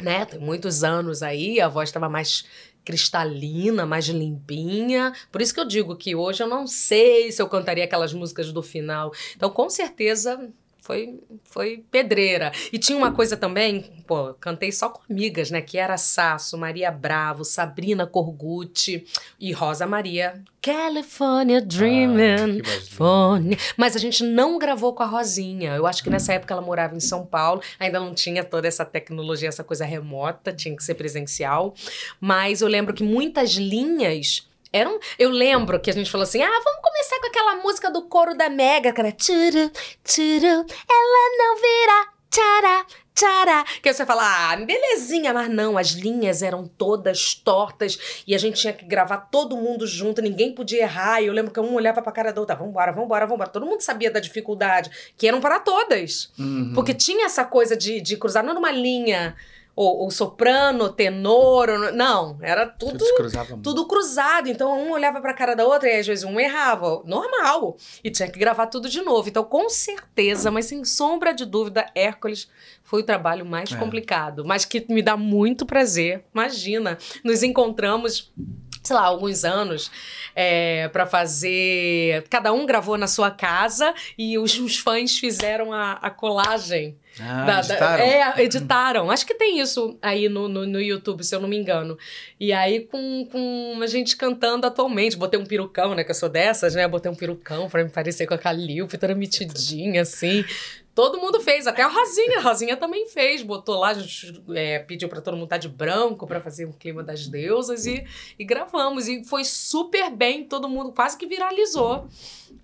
[0.00, 0.24] né?
[0.24, 2.44] Tem muitos anos aí, a voz tava mais
[2.84, 5.12] cristalina, mais limpinha.
[5.30, 8.52] Por isso que eu digo que hoje eu não sei se eu cantaria aquelas músicas
[8.52, 9.12] do final.
[9.36, 10.50] Então, com certeza,
[10.82, 12.50] foi, foi pedreira.
[12.72, 15.62] E tinha uma coisa também, pô, cantei só com amigas, né?
[15.62, 19.06] Que era Sasso, Maria Bravo, Sabrina Corgucci
[19.38, 20.42] e Rosa Maria.
[20.60, 22.62] California Ah, Dreaming.
[22.90, 23.56] Fone.
[23.76, 25.74] Mas a gente não gravou com a Rosinha.
[25.76, 28.84] Eu acho que nessa época ela morava em São Paulo, ainda não tinha toda essa
[28.84, 31.74] tecnologia, essa coisa remota, tinha que ser presencial.
[32.20, 34.98] Mas eu lembro que muitas linhas eram.
[35.18, 38.34] Eu lembro que a gente falou assim: ah, vamos começar com aquela música do coro
[38.34, 39.70] da Mega, que era turu,
[40.02, 42.86] turu, ela não virá, tchará.
[43.14, 43.64] Tchará.
[43.82, 48.38] Que aí você fala, ah, belezinha, mas não, as linhas eram todas tortas e a
[48.38, 51.20] gente tinha que gravar todo mundo junto, ninguém podia errar.
[51.20, 53.50] E eu lembro que um olhava pra cara da outra, vambora, vambora, vambora.
[53.50, 56.32] Todo mundo sabia da dificuldade, que eram para todas.
[56.38, 56.72] Uhum.
[56.74, 59.36] Porque tinha essa coisa de, de cruzar, não numa linha,
[59.74, 63.62] ou, ou soprano, tenor, ou- não, era tudo Tudo muito.
[63.62, 64.48] tudo cruzado.
[64.48, 67.02] Então, um olhava pra cara da outra e às vezes um errava.
[67.04, 67.76] Normal.
[68.04, 69.28] E tinha que gravar tudo de novo.
[69.28, 72.48] Então, com certeza, mas sem sombra de dúvida, Hércules
[72.84, 73.76] foi o trabalho mais É.
[73.76, 74.44] complicado.
[74.44, 76.24] Mas que me dá muito prazer.
[76.34, 78.30] Imagina, nos encontramos.
[78.84, 79.92] Sei lá, alguns anos
[80.34, 82.24] é, para fazer.
[82.28, 87.44] Cada um gravou na sua casa e os, os fãs fizeram a, a colagem Ah,
[87.44, 88.04] da- da- editaram?
[88.04, 89.10] é, editaram.
[89.10, 91.98] Acho que tem isso aí no, no, no YouTube, se eu não me engano.
[92.40, 95.16] E aí, com, com a gente cantando atualmente.
[95.16, 96.04] Botei um perucão, né?
[96.04, 96.88] Que eu sou dessas, né?
[96.88, 100.44] Botei um perucão pra me parecer com a Calilpe, toda metidinha, assim.
[100.94, 102.38] Todo mundo fez, até a Rosinha.
[102.38, 103.42] A Rosinha também fez.
[103.42, 103.92] Botou lá,
[104.54, 108.04] é, pediu pra todo mundo estar de branco pra fazer um clima das deusas e,
[108.38, 109.08] e gravamos.
[109.08, 112.06] E foi super bem, todo mundo quase que viralizou.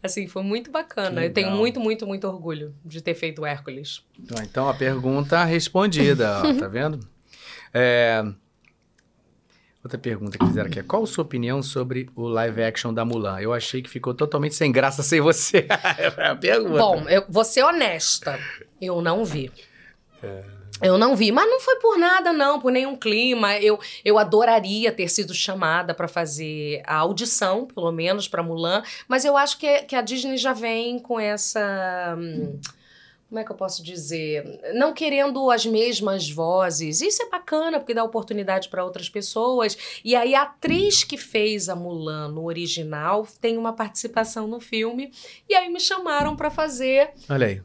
[0.02, 1.24] Assim, foi muito bacana.
[1.24, 4.02] Eu tenho muito, muito, muito orgulho de ter feito o Hércules.
[4.18, 7.00] Então, Então, a pergunta respondida, ó, tá vendo?
[7.72, 8.22] É,
[9.82, 13.04] Outra pergunta que fizeram aqui é: qual a sua opinião sobre o live action da
[13.04, 13.40] Mulan?
[13.40, 15.66] Eu achei que ficou totalmente sem graça sem você.
[16.18, 16.78] é pergunta.
[16.78, 18.38] Bom, eu vou ser honesta.
[18.80, 19.50] Eu não vi.
[20.22, 20.58] É.
[20.80, 23.56] Eu não vi, mas não foi por nada, não, por nenhum clima.
[23.58, 29.24] Eu, eu adoraria ter sido chamada para fazer a audição, pelo menos, para Mulan, mas
[29.24, 32.16] eu acho que, que a Disney já vem com essa.
[32.16, 32.60] hum,
[33.28, 34.58] Como é que eu posso dizer?
[34.72, 37.02] Não querendo as mesmas vozes.
[37.02, 39.76] Isso é bacana, porque dá oportunidade para outras pessoas.
[40.02, 45.12] E aí, a atriz que fez a Mulan no original tem uma participação no filme.
[45.46, 47.10] E aí, me chamaram para fazer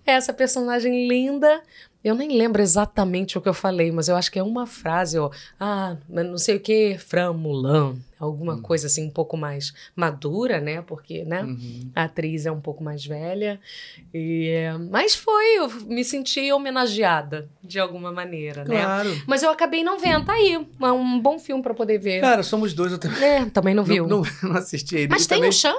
[0.05, 1.63] essa personagem linda.
[2.03, 5.17] Eu nem lembro exatamente o que eu falei, mas eu acho que é uma frase,
[5.17, 5.31] ó.
[5.57, 7.95] Ah, não sei o que, Fran Mulan.
[8.23, 10.81] Alguma coisa assim, um pouco mais madura, né?
[10.81, 11.43] Porque, né?
[11.43, 11.91] Uhum.
[11.95, 13.59] A atriz é um pouco mais velha.
[14.13, 14.53] E,
[14.91, 18.81] mas foi, eu me senti homenageada, de alguma maneira, né?
[18.81, 19.09] Claro.
[19.27, 20.25] Mas eu acabei não vendo.
[20.25, 22.21] Tá aí, é um bom filme pra poder ver.
[22.21, 24.07] Cara, somos dois, eu também É, também não viu.
[24.07, 25.07] não, não, não assisti ele.
[25.09, 25.49] mas tem também...
[25.49, 25.75] o Chan?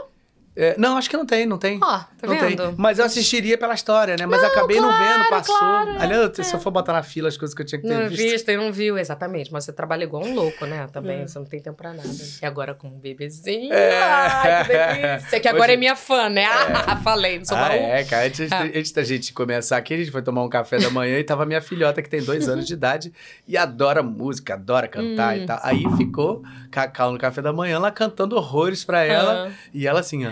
[0.57, 1.79] É, não, acho que não tem, não tem.
[1.83, 2.63] Ó, tá não vendo?
[2.69, 2.75] tem.
[2.79, 4.25] Mas eu assistiria pela história, né?
[4.25, 5.59] Mas acabei não claro, vendo, passou.
[5.59, 6.43] claro, é, Aliás, é.
[6.45, 8.23] se eu for botar na fila as coisas que eu tinha que ter Não visto.
[8.23, 9.53] visto e não viu, exatamente.
[9.53, 10.87] Mas você trabalha igual um louco, né?
[10.93, 11.27] Também, É.
[11.27, 12.09] você não tem tempo pra nada.
[12.41, 13.73] E agora com um bebezinho.
[13.73, 14.01] É.
[14.03, 15.41] Ai, que delícia.
[15.41, 16.45] Que agora Hoje- é minha fã, né?
[16.47, 17.73] Ah, falei, não sou Ah, baú.
[17.79, 18.27] é, cara.
[18.27, 18.63] Antes, Ah.
[18.63, 21.45] antes da gente começar aqui, a gente foi tomar um café da manhã e tava
[21.45, 23.13] minha filhota, que tem dois anos de idade,
[23.49, 25.43] e adora música, adora cantar Hum.
[25.43, 25.59] e tal.
[25.65, 29.49] Aí ficou Cacau no café da manhã, lá cantando horrores pra ela.
[29.49, 29.53] Ah.
[29.73, 30.31] E ela assim, ó,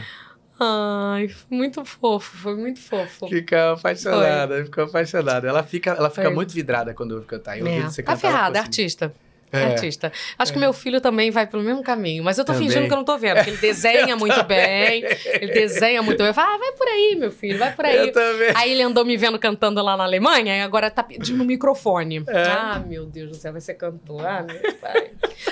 [0.60, 3.26] Ai, foi muito fofo, foi muito fofo.
[3.28, 5.48] fica apaixonada, ficou apaixonada.
[5.48, 6.34] Ela fica, ela fica Foi.
[6.34, 7.58] muito vidrada quando ouve cantar.
[7.58, 8.28] Eu É, ouvi você tá cantar.
[8.28, 9.14] ela ferrada, é ficou assim, artista.
[9.54, 9.64] É.
[9.64, 10.10] Artista.
[10.38, 12.68] Acho que meu filho também vai pelo mesmo caminho, mas eu tô Também.
[12.68, 16.28] fingindo que eu não tô vendo, porque ele desenha muito bem, ele desenha muito bem.
[16.28, 17.98] Eu falo, ah, vai por aí, meu filho, vai por aí.
[17.98, 18.50] Eu também.
[18.54, 22.24] Aí ele andou me vendo cantando lá na Alemanha e agora tá pedindo microfone.
[22.28, 22.42] É.
[22.44, 24.24] Ah, meu Deus do céu, vai ser cantor.
[24.24, 25.10] Ah, meu pai.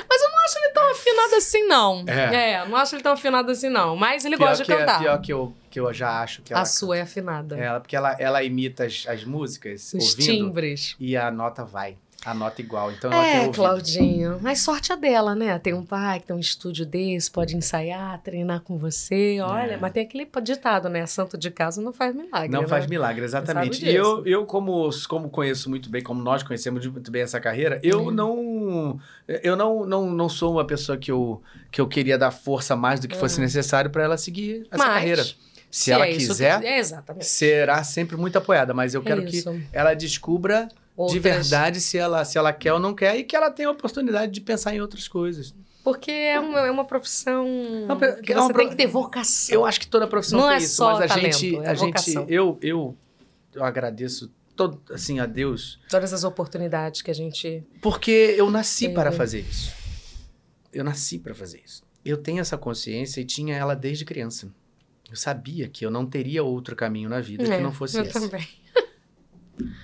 [0.08, 2.04] Mas eu acho ele tão afinado assim, não.
[2.06, 2.50] É.
[2.52, 3.96] É, não acho ele tão afinado assim, não.
[3.96, 4.98] Mas ele Pior gosta de que, é- cantar.
[5.00, 6.62] Pior que eu, que eu já acho que ela...
[6.62, 7.56] A sua é afinada.
[7.56, 10.96] Ela, porque ela, ela imita as, as músicas, Os ouvindo, timbres.
[10.98, 11.96] e a nota vai.
[12.24, 12.92] A nota igual.
[12.92, 13.48] Então É.
[13.48, 14.38] Claudinho.
[14.42, 15.58] Mas sorte é dela, né?
[15.58, 19.38] Tem um pai que tem um estúdio desse, pode ensaiar, treinar com você.
[19.40, 19.76] Olha, É.
[19.78, 21.06] mas tem aquele ditado, né?
[21.06, 22.48] Santo de casa não faz milagre.
[22.50, 22.68] Não né?
[22.68, 23.84] faz milagre, exatamente.
[23.86, 27.80] E eu, eu como, como conheço muito bem, como nós conhecemos muito bem essa carreira,
[27.82, 28.10] eu Uhum.
[28.10, 29.00] não
[29.42, 31.40] eu não, não, não sou uma pessoa que eu,
[31.70, 33.44] que eu queria dar força mais do que fosse Uhum.
[33.44, 35.24] necessário para ela seguir essa Mas, carreira.
[35.70, 36.82] Se, ela é quiser, que- é,
[37.20, 39.42] será sempre muito apoiada, mas eu É quero que
[39.72, 40.68] ela descubra
[41.08, 43.68] de Outras- verdade se ela, se ela quer ou não quer e que ela tenha
[43.68, 45.54] a oportunidade de pensar em outras coisas.
[45.82, 47.46] Porque é uma, é uma profissão
[47.88, 49.54] Não, que é você tem que ter vocação.
[49.54, 51.68] Eu acho que toda profissão Não tem é isso, só mas a talento, gente, é
[51.68, 52.26] a gente vocação.
[52.28, 52.96] eu, eu
[53.54, 57.64] eu agradeço todo assim a Deus Todas as oportunidades que a gente...
[57.80, 58.94] Porque eu nasci Sim.
[58.94, 59.72] para fazer isso.
[60.72, 61.82] Eu nasci para fazer isso.
[62.04, 64.52] Eu tenho essa consciência e tinha ela desde criança.
[65.10, 68.04] Eu sabia que eu não teria outro caminho na vida É, que não fosse eu
[68.04, 68.12] esse.
[68.12, 68.46] também.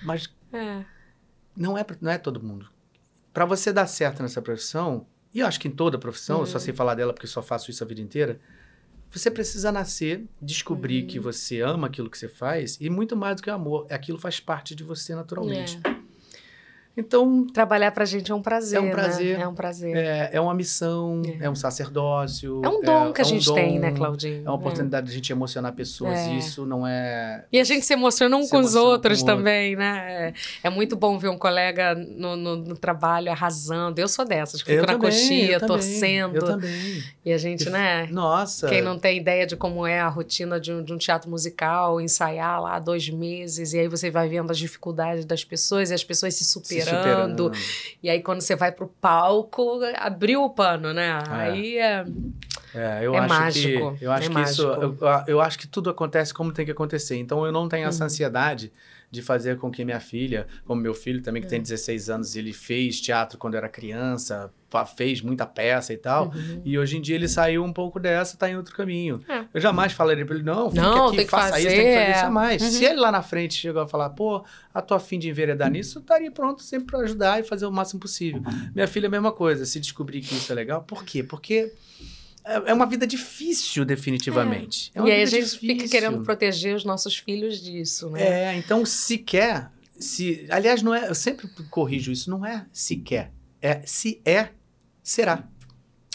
[0.04, 0.84] Mas É.
[1.56, 2.68] não é, não é todo mundo.
[3.32, 6.42] Para você dar certo nessa profissão, e eu acho que em toda profissão, Uhum.
[6.42, 8.40] eu só sei falar dela porque só faço isso a vida inteira,
[9.10, 11.06] você precisa nascer, descobrir Uhum.
[11.08, 14.18] que você ama aquilo que você faz, e muito mais do que o amor, aquilo
[14.18, 15.78] faz parte de você naturalmente.
[16.96, 18.90] Então, Trabalhar pra gente é um prazer, É um né?
[18.92, 19.40] prazer.
[19.40, 19.96] É um prazer.
[19.96, 21.48] É, é uma missão, é.
[21.48, 22.60] um sacerdócio.
[22.64, 24.38] É um dom que a é um gente dom, tem, né, Claudinho?
[24.44, 26.18] É uma oportunidade de a gente emocionar pessoas.
[26.18, 26.30] É.
[26.34, 27.44] E isso não é.
[27.52, 29.36] E a gente se emociona um Se com os outros com o outro.
[29.44, 30.32] também, né?
[30.62, 33.98] É, é muito bom ver um colega no, no- no trabalho arrasando.
[34.00, 36.36] Eu sou dessas, que Eu fico na também, coxinha, eu também, torcendo.
[36.36, 37.02] Eu também.
[37.24, 38.08] E a gente, né?
[38.10, 38.68] Nossa.
[38.68, 42.00] Quem não tem ideia de como é a rotina de um, de um teatro musical,
[42.00, 46.02] ensaiar lá dois meses, e aí você vai vendo as dificuldades das pessoas e as
[46.04, 46.50] pessoas se se
[46.90, 47.52] superando.
[48.02, 51.18] E aí, quando você vai pro palco, abriu o pano, né?
[51.28, 52.04] Aí é.
[52.74, 55.66] É, eu É acho mágico, que eu acho é que isso eu- eu acho que
[55.66, 57.16] tudo acontece como tem que acontecer.
[57.16, 58.06] Então eu não tenho essa Uhum.
[58.06, 58.70] ansiedade
[59.10, 61.50] de fazer com que minha filha, como meu filho também que É.
[61.50, 64.50] tem 16 anos, ele fez teatro quando era criança,
[64.96, 66.26] fez muita peça e tal.
[66.26, 66.60] Uhum.
[66.64, 69.22] E hoje em dia ele saiu um pouco dessa, tá em outro caminho.
[69.28, 69.44] É.
[69.54, 71.82] Eu jamais falaria pra ele, não, fica Não, aqui, tem que faça isso, tem que
[71.84, 72.26] fazer, fazer isso é.
[72.26, 72.62] a mais.
[72.62, 72.70] Uhum.
[72.70, 74.44] Se ele lá na frente chegou a falar, pô,
[74.74, 77.72] a tua fim de enveredar nisso, eu estaria pronto sempre pra ajudar e fazer o
[77.72, 78.42] máximo possível.
[78.74, 80.82] Minha filha, a mesma coisa, se descobrir que isso é legal.
[80.82, 81.22] Por quê?
[81.22, 81.72] Porque
[82.46, 84.90] é é uma vida difícil, definitivamente.
[84.94, 85.90] É uma e aí a gente fica difícil.
[85.90, 88.22] querendo proteger os nossos filhos disso, né?
[88.52, 92.96] É, então se quer, se, aliás, não é, eu sempre corrijo isso, não é se
[92.96, 94.50] quer, é se é,
[95.02, 95.48] será.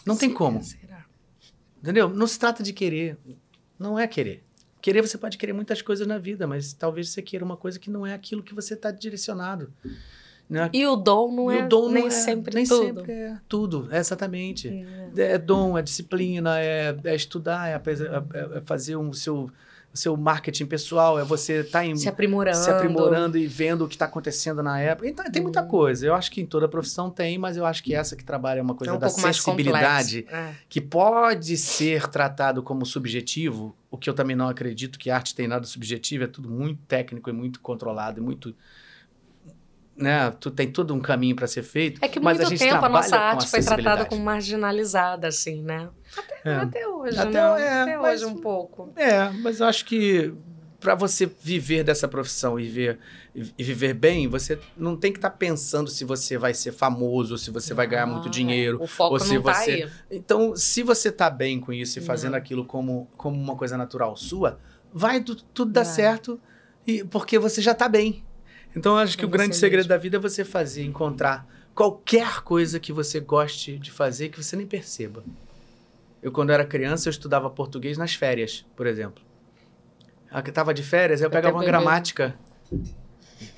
[0.06, 0.64] Não tem Se- como.
[0.64, 1.06] Será?
[1.82, 2.10] Entendeu?
[2.10, 3.18] Não se trata de querer.
[3.78, 4.44] Não é querer.
[4.82, 7.90] Querer, você pode querer muitas coisas na vida, mas talvez você queira uma coisa que
[7.90, 9.72] não é aquilo que você está direcionado.
[10.52, 12.66] Não é- E o dom não E é o dom nem não é, sempre nem
[12.66, 12.86] tudo.
[12.86, 14.68] sempre é tudo, é exatamente.
[15.16, 15.34] É.
[15.34, 19.50] É dom, é disciplina, é, é estudar, é, é- é fazer o seu,
[19.94, 22.58] o seu marketing pessoal, é você estar em Se aprimorando.
[22.58, 25.08] se aprimorando e vendo o que está acontecendo na época.
[25.08, 26.06] Então, tem muita coisa.
[26.06, 28.62] Eu acho que em toda profissão tem, mas eu acho que essa que trabalha é
[28.62, 30.26] uma coisa é um da sensibilidade.
[30.30, 30.52] É.
[30.68, 35.48] que pode ser tratado como subjetivo, o que eu também não acredito que arte tem
[35.48, 38.54] nada subjetivo, é tudo muito técnico e muito controlado e muito.
[40.02, 40.32] Né?
[40.40, 42.04] Tu tem todo um caminho para ser feito.
[42.04, 45.62] É que mas muito a gente tempo a nossa arte foi tratada como marginalizada, assim,
[45.62, 45.90] né?
[46.18, 46.56] Até, É.
[46.56, 47.62] até hoje, Até- né?
[47.68, 48.92] é, até mas- hoje um pouco.
[48.96, 50.34] É, mas eu acho que
[50.80, 52.98] para você viver dessa profissão e, ver,
[53.36, 57.52] e viver bem, você não tem que estar pensando se você vai ser famoso, se
[57.52, 58.82] você vai ganhar muito Ah, dinheiro.
[58.82, 59.90] O foco ou se não tá você- aí.
[60.10, 62.40] Então, se você tá bem com isso e fazendo Não.
[62.40, 64.58] aquilo como, como uma coisa natural sua,
[64.92, 66.40] vai tu- tudo dar certo
[66.88, 68.24] e, porque você já tá bem.
[68.76, 69.90] Então, eu acho que o grande segredo mesmo.
[69.90, 71.46] da vida é você fazer, encontrar
[71.76, 75.24] qualquer coisa que você goste de fazer que você nem perceba.
[76.22, 79.24] Eu, quando era criança, eu estudava português nas férias, por exemplo.
[80.34, 82.36] Eu tava de férias, eu pegava uma gramática.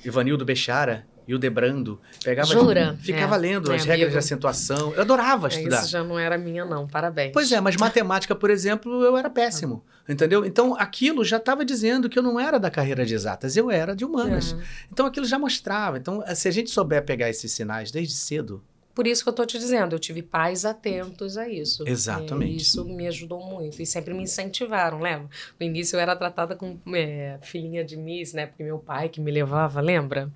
[0.04, 2.00] Ivanildo Bechara, e o Debrando.
[2.22, 2.96] Pegava, Jura?
[3.00, 4.10] Ficava É, lendo as regras amigo.
[4.12, 4.92] de acentuação.
[4.94, 5.80] Eu adorava É, estudar.
[5.82, 6.86] Isso já não era minha, não.
[6.86, 7.32] Parabéns.
[7.32, 9.84] Pois é, mas matemática, por exemplo, eu era péssimo.
[10.08, 10.44] Entendeu?
[10.44, 13.96] Então aquilo já estava dizendo que eu não era da carreira de exatas, eu era
[13.96, 14.52] de humanas.
[14.52, 14.64] É.
[14.92, 15.96] Então aquilo já mostrava.
[15.96, 18.62] Então, se a gente souber pegar esses sinais desde cedo,
[18.94, 21.82] Por isso que eu tô te dizendo, eu tive pais atentos a isso.
[21.84, 22.52] Exatamente.
[22.52, 23.82] E isso me ajudou muito.
[23.82, 25.28] E sempre me incentivaram, lembra?
[25.58, 28.46] No início eu era tratada como é, filhinha de Miss, né?
[28.46, 30.30] Porque meu pai que me levava, lembra?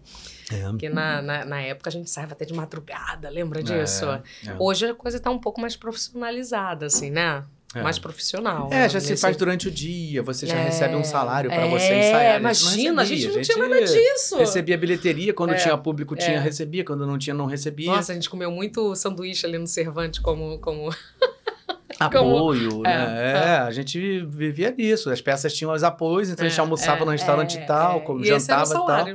[0.71, 4.07] Porque na, na, na época a gente saía até de madrugada, lembra disso?
[4.07, 4.57] É, é.
[4.59, 7.45] Hoje a coisa tá um pouco mais profissionalizada, assim, né?
[7.75, 7.83] É.
[7.83, 8.69] Mais profissional.
[8.73, 8.89] É, né?
[8.89, 11.69] já se Nesse- faz durante o dia, você já É, recebe um salário para é,
[11.71, 12.41] você ensaiar.
[12.41, 14.37] Imagina, a gente não, recebia, tinha nada disso.
[14.39, 16.41] Recebia bilheteria, quando É, tinha público tinha, é.
[16.41, 17.91] recebia, quando não tinha, não recebia.
[17.93, 20.59] Nossa, a gente comeu muito sanduíche ali no Cervante como.
[20.61, 20.89] como...
[22.01, 23.33] Apoio, É, né?
[23.35, 25.11] É, a gente vivia disso.
[25.11, 27.99] As peças tinham os apoios, então a gente É, almoçava é, no restaurante é, tal,
[27.99, 28.01] é.
[28.01, 29.09] como E jantava e tal.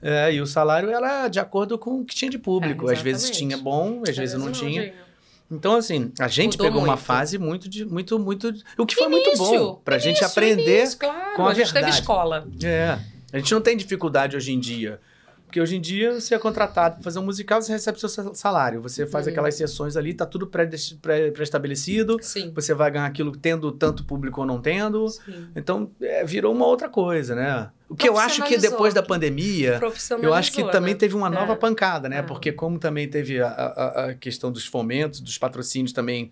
[0.00, 2.88] É, e o salário era de acordo com o que tinha de público.
[2.88, 4.82] É, às vezes tinha bom, às vezes não tinha.
[4.82, 5.07] tinha.
[5.50, 7.04] Então, assim, a gente Mudou pegou uma muito.
[7.04, 8.52] fase muito, de, muito, muito.
[8.76, 10.78] O que foi muito Início, bom pra gente início, aprender.
[10.80, 12.00] início, claro, com a a gente teve verdade.
[12.00, 12.48] escola.
[12.62, 12.98] É.
[13.32, 15.00] A gente não tem dificuldade hoje em dia.
[15.46, 18.34] Porque hoje em dia você é contratado para fazer um musical, você recebe seu sa-
[18.34, 18.82] salário.
[18.82, 19.32] Você faz Uhum.
[19.32, 20.68] aquelas sessões ali, tá tudo pré-
[21.00, 22.18] pré- pré-estabelecido.
[22.20, 22.52] Sim.
[22.54, 25.08] você vai ganhar aquilo tendo tanto público ou não tendo.
[25.08, 25.48] Sim.
[25.56, 27.70] Então, é, virou uma outra coisa, né?
[27.88, 29.80] O que eu acho que depois da pandemia,
[30.22, 30.98] eu acho que também né?
[31.00, 31.56] teve uma nova É.
[31.56, 32.18] pancada, né?
[32.18, 32.22] É.
[32.22, 36.30] Porque como também teve a, a- a questão dos fomentos, dos patrocínios também,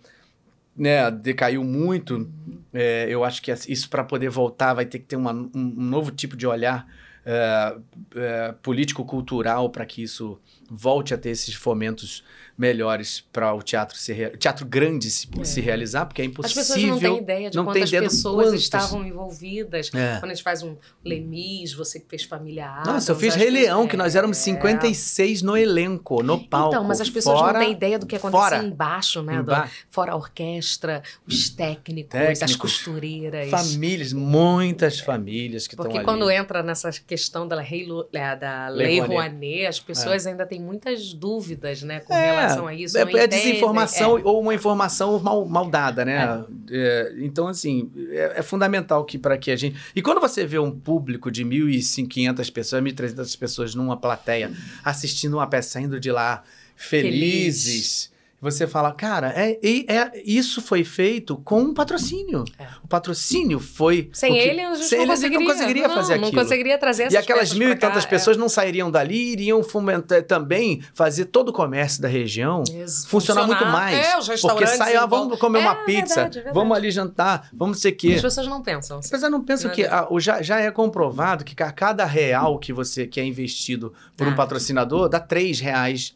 [0.77, 1.11] né?
[1.11, 2.31] Decaiu muito.
[2.75, 5.83] É, eu acho que isso para poder voltar vai ter que ter uma- um, um
[5.83, 6.87] novo tipo de olhar
[7.27, 7.77] é,
[8.15, 10.39] é, político-cultural para que isso
[10.71, 12.25] volte a ter esses fomentos
[12.59, 15.45] melhores para o teatro se rea- teatro grande se, É.
[15.45, 16.63] se realizar, porque é As impossível.
[16.63, 18.61] pessoas não têm ideia de não quantas pessoas quantas.
[18.63, 19.91] estavam envolvidas.
[19.95, 20.19] É.
[20.19, 20.75] Quando a gente faz um
[21.05, 22.87] Lemis, você que fez Família Adams.
[22.87, 24.41] Nossa, eu fiz as Rei pessoas- Leão, que nós éramos É.
[24.41, 26.75] 56 no elenco, no palco.
[26.75, 28.65] Então, mas as pessoas fora, não têm ideia do que aconteceu fora.
[28.65, 29.35] embaixo, né?
[29.37, 33.51] emba- fora a orquestra, os técnicos, as Técnicos, costureiras.
[33.51, 36.05] Famílias, muitas famílias que estão Porque ali.
[36.07, 37.57] quando entra nessa questão da,
[37.87, 39.67] Lu- é, da Lei Lei Rouanet.
[39.67, 42.97] As pessoas ainda têm muitas dúvidas, né, com É, relação a isso.
[42.99, 44.23] é, é entendem, desinformação é.
[44.23, 46.45] ou uma informação mal, mal dada, né?
[46.71, 49.77] É, então, assim, é, é fundamental que para que a gente.
[49.95, 54.53] E quando você vê um público de 1.500 pessoas, 1.300 pessoas numa plateia
[54.85, 56.43] assistindo uma peça, saindo de lá
[56.75, 58.11] felizes.
[58.39, 62.45] Você fala, cara, é, é- isso foi feito com um patrocínio.
[62.59, 62.67] É.
[62.85, 64.11] O patrocínio foi.
[64.13, 65.39] Sem que- ele, a gente sem não conseguiria.
[65.41, 66.43] não conseguiria fazer Não aquilo.
[66.43, 68.09] conseguiria trazer essas E aquelas mil e pra cá, tantas é.
[68.09, 73.47] pessoas não sairiam dali, iriam fomentar também fazer todo o comércio da região Isso, funcionar,
[73.47, 73.97] muito mais.
[73.97, 74.77] É, os porque restaurantes.
[74.77, 76.55] sai, ah, vamos comer uma É, pizza, verdade, é verdade.
[76.55, 78.13] vamos ali jantar, vamos não sei o quê.
[78.17, 78.99] As pessoas não pensam.
[78.99, 82.59] As pessoas não pensam Não que o já, já é comprovado que a cada real
[82.59, 84.37] que você que é investido por um Ah.
[84.37, 86.15] patrocinador dá três reais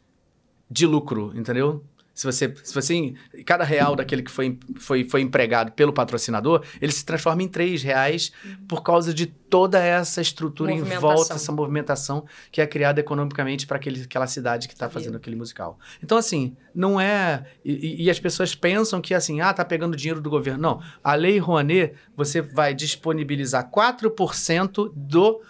[0.70, 1.82] de lucro, entendeu?
[2.12, 3.14] Se você, se você,
[3.46, 7.82] cada real daquele que foi, foi, foi empregado pelo patrocinador, ele se transforma em três
[7.82, 8.30] reais
[8.68, 13.78] por causa de toda essa estrutura em volta, essa movimentação que é criada economicamente para
[13.78, 15.78] aquela cidade que está fazendo aquele musical.
[16.02, 17.44] Então, assim, não é.
[17.64, 20.60] E, e- e as pessoas pensam que, assim, ah, tá pegando dinheiro do governo.
[20.60, 20.82] Não.
[21.02, 25.40] A Lei Rouanet, você vai disponibilizar 4% do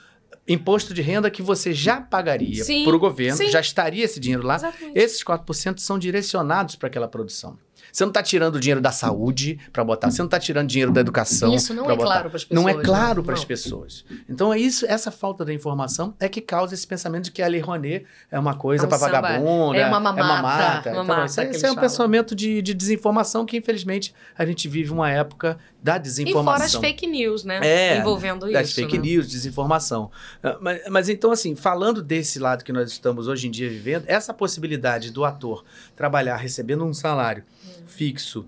[0.52, 3.50] imposto de renda que você já pagaria para o governo, sim.
[3.50, 4.56] já estaria esse dinheiro lá.
[4.56, 4.98] Exatamente.
[4.98, 7.56] Esses 4% são direcionados para aquela produção.
[7.92, 11.00] Você não está tirando dinheiro da saúde para botar, você não está tirando dinheiro da
[11.00, 11.52] educação.
[11.54, 12.04] Isso não é botar.
[12.04, 12.62] claro para as pessoas.
[12.64, 13.26] Não é claro né?
[13.26, 14.04] para as pessoas.
[14.28, 17.46] Então, é isso, essa falta da informação é que causa esse pensamento de que a
[17.48, 20.90] Lei Rouanet é uma coisa É um para vagabunda, é uma mamata, mamata.
[20.90, 21.88] uma Então, mata isso é, que isso é um eles falam.
[21.90, 26.52] pensamento de, de desinformação que, infelizmente, a gente vive uma época da E desinformação.
[26.52, 27.58] fora as fake news, né?
[27.62, 28.74] É, Envolvendo das isso.
[28.76, 29.04] fake né?
[29.04, 30.10] news, desinformação.
[30.42, 34.04] Ah, Mas, mas então, assim, falando desse lado que nós estamos hoje em dia vivendo,
[34.06, 35.64] essa possibilidade do ator
[35.96, 37.44] trabalhar recebendo um salário
[37.90, 38.46] Fixo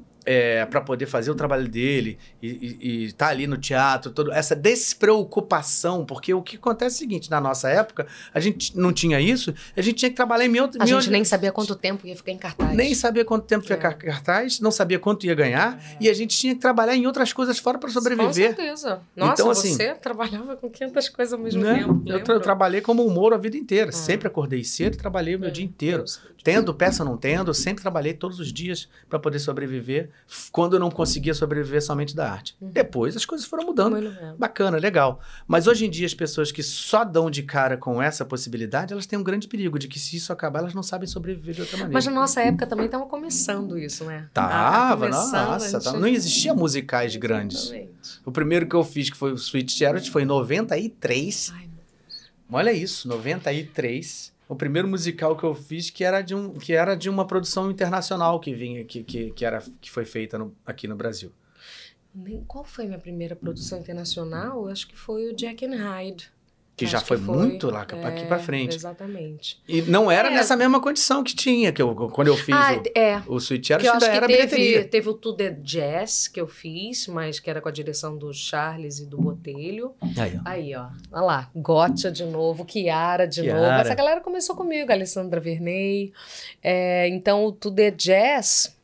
[0.70, 6.32] para poder fazer o trabalho dele e estar ali no teatro, todo, essa despreocupação, porque
[6.32, 9.82] o que acontece é o seguinte, na nossa época, a gente não tinha isso, a
[9.82, 12.32] gente tinha que trabalhar em mil, A mil- gente nem sabia quanto tempo ia ficar
[12.32, 12.76] em cartaz.
[12.76, 13.76] nem sabia quanto tempo ia É.
[13.76, 17.32] ficar cartaz, não sabia quanto ia ganhar, e a gente tinha que trabalhar em outras
[17.32, 18.55] coisas fora para Com sobreviver.
[18.55, 19.01] certeza.
[19.16, 21.78] Nossa, Então, assim, você trabalhava com 500 coisas ao mesmo Né?
[21.80, 22.03] tempo.
[22.07, 23.88] Eu, tra- eu trabalhei como humor a vida inteira.
[23.88, 23.93] Ah.
[23.93, 26.05] Sempre acordei cedo e trabalhei o meu É, dia inteiro.
[26.45, 30.11] Tendo peça ou não tendo, eu sempre trabalhei todos os dias para poder sobreviver.
[30.51, 32.57] quando eu não conseguia sobreviver somente da arte.
[32.61, 32.70] Uhum.
[32.70, 33.97] Depois as coisas foram mudando.
[34.38, 35.20] Bacana, legal.
[35.47, 39.07] Mas hoje em dia, as pessoas que só dão de cara com essa possibilidade, elas
[39.07, 41.76] têm um grande perigo de que, se isso acabar, elas não sabem sobreviver de outra
[41.76, 41.93] maneira.
[41.95, 44.28] Mas na nossa época também estava começando isso, né?
[44.34, 47.64] Tava, começando, a nossa, gente- tava- não existia musicais grandes.
[47.64, 48.20] Exatamente.
[48.24, 51.53] O primeiro que eu fiz, que foi o Sweet Charity, foi em 93.
[51.55, 51.68] Ai,
[52.55, 54.32] Olha isso, 93.
[54.53, 57.71] O primeiro musical que eu fiz que era de, um, que era de uma produção
[57.71, 61.33] internacional que vinha, que, que, que, era, que foi feita no- aqui no Brasil.
[62.47, 64.69] qual foi minha primeira produção internacional?
[64.69, 66.31] Acho que foi o Jack and Hyde.
[66.85, 68.76] Que já que foi, muito lá, aqui É, pra frente.
[68.76, 69.61] Exatamente.
[69.68, 70.35] E não era É.
[70.35, 73.22] nessa mesma condição que tinha, que eu, quando eu fiz Ah, o, é.
[73.26, 74.85] o Sweet ainda era teve, bilheteria.
[74.85, 78.33] teve o To The Jazz que eu fiz, mas que era com a direção do
[78.33, 79.95] Charles e do Botelho.
[80.18, 80.41] Aí, ó.
[80.45, 80.87] Aí, ó.
[81.12, 81.51] Olha lá.
[81.55, 83.61] Gotcha de novo, Kiara de Kiara.
[83.61, 83.72] novo.
[83.80, 86.12] Essa galera começou comigo, Alessandra Verney.
[86.62, 88.76] É, então, o To The Jazz.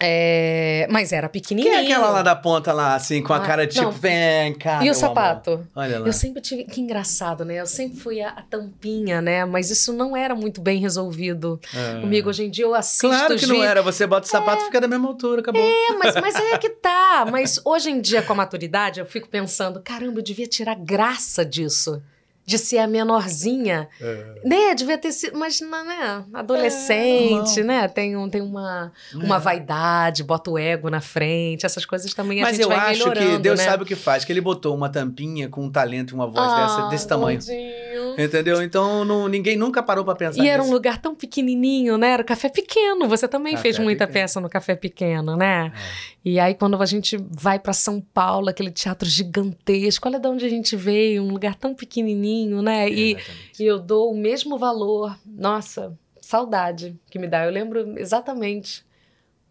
[0.00, 1.74] É, mas era Quem pequenininho.
[1.74, 3.90] é aquela lá da ponta lá, assim, com a Ah, cara de tipo, não.
[3.92, 5.50] vem cá, E o sapato?
[5.54, 5.66] amor.
[5.74, 6.06] Olha lá.
[6.06, 6.64] Eu sempre tive.
[6.64, 7.56] Que engraçado, né?
[7.60, 9.44] Eu sempre fui a, a tampinha, né?
[9.44, 12.00] Mas isso não era muito bem resolvido É.
[12.00, 12.28] comigo.
[12.28, 13.08] Hoje em dia eu assisto.
[13.08, 13.82] Claro que não era.
[13.82, 15.60] Você bota o sapato e fica da mesma altura, acabou.
[15.60, 17.26] É, mas, mas é que tá.
[17.30, 21.44] Mas hoje em dia, com a maturidade, eu fico pensando: caramba, eu devia tirar graça
[21.44, 22.00] disso.
[22.48, 23.90] De ser a menorzinha.
[24.00, 24.40] É.
[24.42, 24.74] Né?
[24.74, 25.38] Devia ter sido.
[25.38, 26.24] Mas, não, né?
[26.32, 27.88] Adolescente, É, né?
[27.88, 29.38] Tem, um, tem uma, uma É.
[29.38, 31.66] vaidade, bota o ego na frente.
[31.66, 33.64] Essas coisas também a Mas gente eu vai acho melhorando, que Deus né?
[33.66, 36.38] sabe o que faz, que ele botou uma tampinha com um talento e uma voz
[36.38, 37.38] Ah, dessa, desse tamanho.
[37.38, 37.97] gordinho.
[38.18, 38.60] Entendeu?
[38.62, 40.74] Então não, ninguém nunca parou pra pensar E era um nisso.
[40.74, 42.10] lugar tão pequenininho, né?
[42.10, 43.06] Era o café pequeno.
[43.08, 44.22] Você também Café fez muita pequeno.
[44.24, 45.72] peça no café pequeno, né?
[45.74, 45.78] É.
[46.24, 50.44] E aí, quando a gente vai para São Paulo, aquele teatro gigantesco, olha de onde
[50.44, 52.88] a gente veio, um lugar tão pequenininho, né?
[52.90, 53.62] E, Exatamente.
[53.62, 55.16] e eu dou o mesmo valor.
[55.24, 57.44] Nossa, saudade que me dá.
[57.46, 58.84] Eu lembro exatamente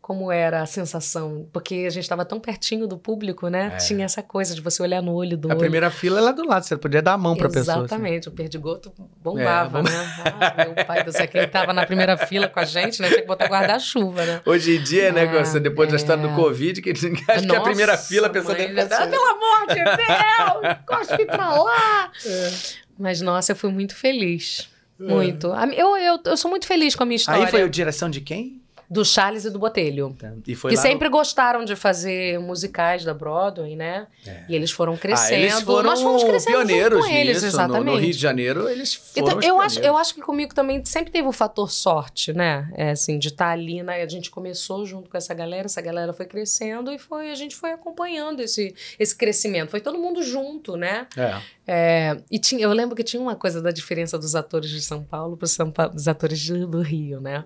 [0.08, 3.72] como era a sensação, porque a gente estava tão pertinho do público, né?
[3.74, 3.76] É.
[3.78, 5.60] Tinha essa coisa de você olhar no olho do A olho.
[5.60, 7.76] primeira fila é lá do lado, você podia dar a mão pra pessoa.
[7.76, 7.84] assim.
[7.88, 10.24] Exatamente, o perdigoto bombava, É, bom- né?
[10.40, 13.10] Ah, meu pai do céu, quem tava na primeira fila com a gente, né?
[13.10, 14.42] Tinha que botar guarda-chuva, né?
[14.46, 15.98] Hoje em dia, né, É, você- depois da é.
[15.98, 19.10] história do Covid, que acho que a Nossa, primeira fila a pessoa deve já- passar.
[19.10, 20.78] Pelo amor de Deus!
[20.88, 22.12] Cospe pra lá!
[22.26, 22.50] É.
[22.98, 24.70] Mas, nossa, eu fui muito feliz.
[24.98, 25.52] Muito.
[25.52, 27.44] A- Eu, eu, eu sou muito feliz com a minha história.
[27.44, 28.62] Aí foi a direção de quem?
[28.90, 30.16] Do Charles e do Botelho.
[30.48, 34.08] E foi que lá no- sempre gostaram de fazer musicais da Broadway, né?
[34.26, 34.46] É.
[34.48, 35.42] E eles foram Ah, crescendo.
[35.42, 37.46] eles foram Nós fomos crescendo pioneiros com eles, nisso.
[37.48, 37.86] exatamente.
[37.86, 40.84] No, no Rio de Janeiro, eles foram Então, eu acho, eu acho que comigo também
[40.86, 42.72] sempre teve o fator sorte, né?
[42.76, 44.02] É assim, de estar ali, né?
[44.02, 47.56] A gente começou junto com essa galera, essa galera foi crescendo e foi, a gente
[47.58, 49.70] foi acompanhando esse, esse crescimento.
[49.70, 51.08] Foi todo mundo junto, né?
[51.18, 51.36] É.
[51.70, 55.04] É, e tinha, eu lembro que tinha uma coisa da diferença dos atores de São
[55.04, 57.44] Paulo para os atores do Rio, né?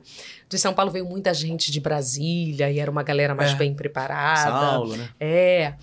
[0.48, 3.56] De São Paulo veio muita gente de Brasília e era uma galera mais É.
[3.56, 4.52] bem preparada.
[4.52, 5.10] Saulo, né?
[5.20, 5.74] É,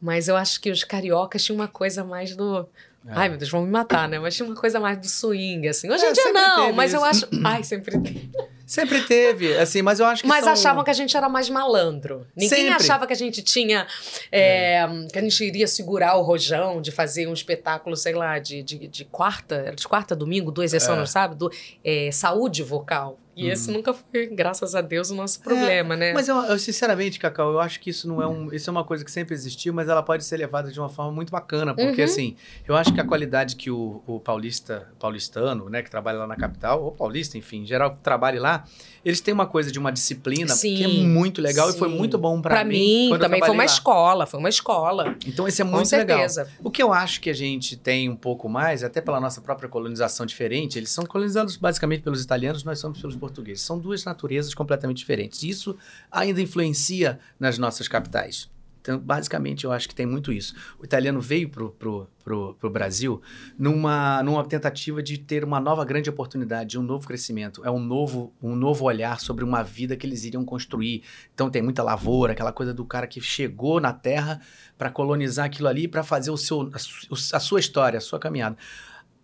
[0.00, 2.68] mas eu acho que os cariocas tinham uma coisa mais do.
[3.08, 3.12] É.
[3.12, 4.18] Ai, meu Deus, vão me matar, né?
[4.18, 5.88] Mas tinha uma coisa mais do swing, assim.
[5.88, 7.24] Hoje É, em dia sempre não, mas eu isso.
[7.26, 7.28] acho.
[7.44, 8.30] Ai, sempre teve.
[8.66, 10.52] Sempre teve, assim, mas eu acho que Mas são...
[10.52, 12.26] achavam que a gente era mais malandro.
[12.34, 12.72] Ninguém Sempre.
[12.74, 13.86] achava que a gente tinha.
[14.32, 18.64] é, Que a gente iria segurar o rojão de fazer um espetáculo, sei lá, de,
[18.64, 21.00] de, de quarta, era de quarta domingo, duas sessões É.
[21.00, 21.48] no sábado,
[21.84, 23.20] é, saúde vocal.
[23.36, 26.08] E esse nunca foi, graças a Deus, o nosso problema, né?
[26.08, 26.14] Uhum.
[26.14, 28.50] Mas eu, eu, sinceramente, Cacau, eu acho que isso não é um.
[28.52, 31.12] Isso é uma coisa que sempre existiu, mas ela pode ser levada de uma forma
[31.12, 31.74] muito bacana.
[31.74, 32.04] Porque, Uhum.
[32.04, 36.26] assim, eu acho que a qualidade que o, o paulista, paulistano, né, que trabalha lá
[36.26, 38.64] na capital, ou paulista, enfim, em geral, que trabalhe lá,
[39.06, 41.96] eles têm uma coisa de uma disciplina que é Sim, muito legal e foi sim.
[41.96, 43.64] muito bom Pra mim, eu também foi uma lá.
[43.64, 45.16] escola, foi uma escola.
[45.24, 46.26] Então, isso é muito legal.
[46.58, 49.68] O que eu acho que a gente tem um pouco mais, até pela nossa própria
[49.68, 53.62] colonização diferente, eles são colonizados basicamente pelos italianos, nós somos pelos portugueses.
[53.62, 55.44] São duas naturezas completamente diferentes.
[55.44, 55.76] Isso
[56.10, 58.48] ainda influencia nas nossas capitais.
[58.86, 60.54] Então, basicamente, eu acho que tem muito isso.
[60.78, 63.20] O italiano veio pro, pro, pro, pro Brasil
[63.58, 67.64] numa, numa tentativa de ter uma nova grande oportunidade, um novo crescimento.
[67.64, 71.02] É um novo, um novo olhar sobre uma vida que eles iriam construir.
[71.34, 74.40] Então, tem muita lavoura, aquela coisa do cara que chegou na terra
[74.78, 78.56] para colonizar aquilo ali, para fazer o seu, a, a sua história, a sua caminhada.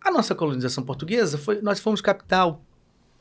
[0.05, 2.65] A nossa colonização portuguesa foi, nós fomos capital.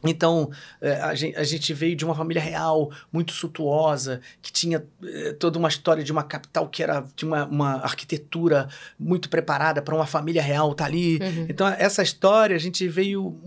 [0.04, 0.50] Então,
[0.82, 1.00] eh,
[1.36, 6.04] a gente, veio de uma família real, muito suntuosa, que tinha eh, toda uma história
[6.04, 8.68] de uma capital que era de uma, uma arquitetura
[9.00, 11.18] muito preparada para uma família real estar ali.
[11.18, 11.46] Uhum.
[11.50, 13.40] Então, essa história, a gente veio.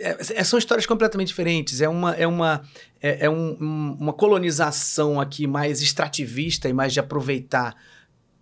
[0.00, 1.80] é- são histórias completamente diferentes.
[1.80, 2.62] É uma, é uma,
[3.00, 7.74] é, é um- um- uma colonização aqui mais extrativista e mais de aproveitar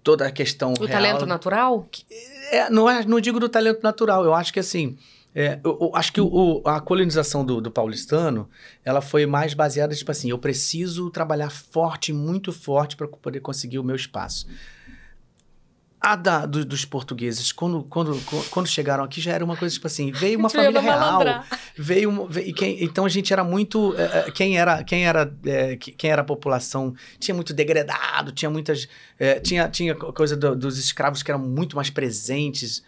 [0.03, 0.89] toda a questão O real.
[0.89, 1.87] talento natural?
[2.51, 4.97] É, não, é, não digo do talento natural, eu acho que assim.
[5.35, 8.49] É, eu, eu acho que o, a colonização do, do paulistano,
[8.85, 13.79] ela foi mais baseada, tipo assim, eu preciso trabalhar forte, muito forte para poder conseguir
[13.79, 14.49] o meu espaço.
[16.03, 18.19] A da, do- dos portugueses, quando, quando,
[18.51, 21.19] quando chegaram aqui, já era uma coisa, tipo assim, veio uma família real,
[21.77, 25.27] veio, veio quem- então a gente era muito eh, eh, quem era quem era
[25.79, 30.35] que- quem era a população tinha muito degradado tinha muitas eh, tinha tinha co- coisa
[30.35, 32.83] do- dos escravos que eram muito mais presentes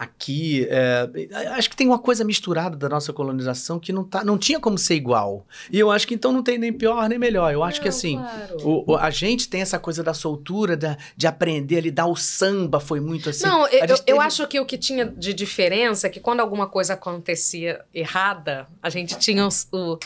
[0.00, 4.38] aqui eh, acho que tem uma coisa misturada da nossa colonização que não tá não
[4.38, 5.46] tinha como ser igual.
[5.70, 7.52] E eu acho que então não tem nem pior nem melhor.
[7.52, 8.56] Eu acho que Não, assim claro.
[8.66, 12.16] o- o- a gente tem essa coisa da soltura da, de aprender a lidar o
[12.16, 13.44] samba foi muito assim.
[13.46, 16.40] Não, eu, gente eu- teve- acho que o que tinha de diferença é que quando
[16.40, 19.98] alguma coisa acontecia errada, a gente tinha os, o,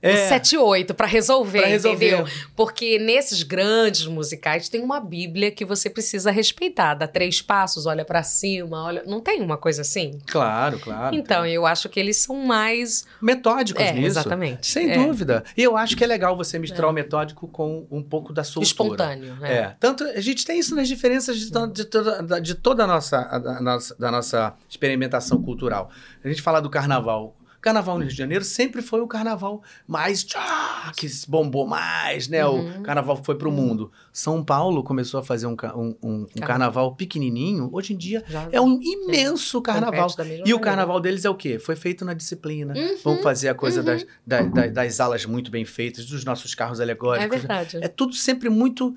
[0.00, 0.12] É.
[0.26, 2.06] o 7 e 8 pra resolver, Pra resolver.
[2.18, 2.32] entendeu?
[2.54, 6.94] Porque nesses grandes musicais tem uma bíblia que você precisa respeitar.
[6.94, 9.02] Dá três passos, olha pra cima, olha...
[9.04, 10.18] Não tem uma coisa assim?
[10.30, 13.04] claro claro Então, eu acho que eles são mais...
[13.20, 14.06] metódicos É, nisso.
[14.06, 14.66] exatamente.
[14.68, 14.94] Sem É.
[14.98, 15.42] dúvida.
[15.56, 18.64] E eu acho que é legal você misturar o metódico com um pouco da soltura.
[18.66, 19.52] Espontâneo, né?
[19.52, 19.76] É.
[19.80, 22.86] Tanto a gente tem isso nas diferenças de, to- de toda, da- de toda a
[22.86, 25.90] nossa, a- da, nossa, da nossa experimentação cultural.
[26.24, 27.34] A gente fala do carnaval.
[27.68, 32.46] Carnaval no Rio de Janeiro sempre foi o carnaval mais tchá, que bombou mais, né?
[32.46, 32.80] Uhum.
[32.80, 33.92] O carnaval foi pro mundo.
[34.12, 37.68] São Paulo começou a fazer um, um- um- um carnaval pequenininho.
[37.72, 40.08] Hoje em dia Já- é um imenso carnaval.
[40.16, 41.58] da mesma E o carnaval deles é o quê?
[41.58, 42.74] Foi feito na disciplina.
[42.74, 46.54] Uhum, Vamos fazer a coisa das, da- da- das alas muito bem feitas, dos nossos
[46.54, 47.38] carros É alegóricos.
[47.38, 47.78] verdade.
[47.82, 48.96] É tudo sempre muito.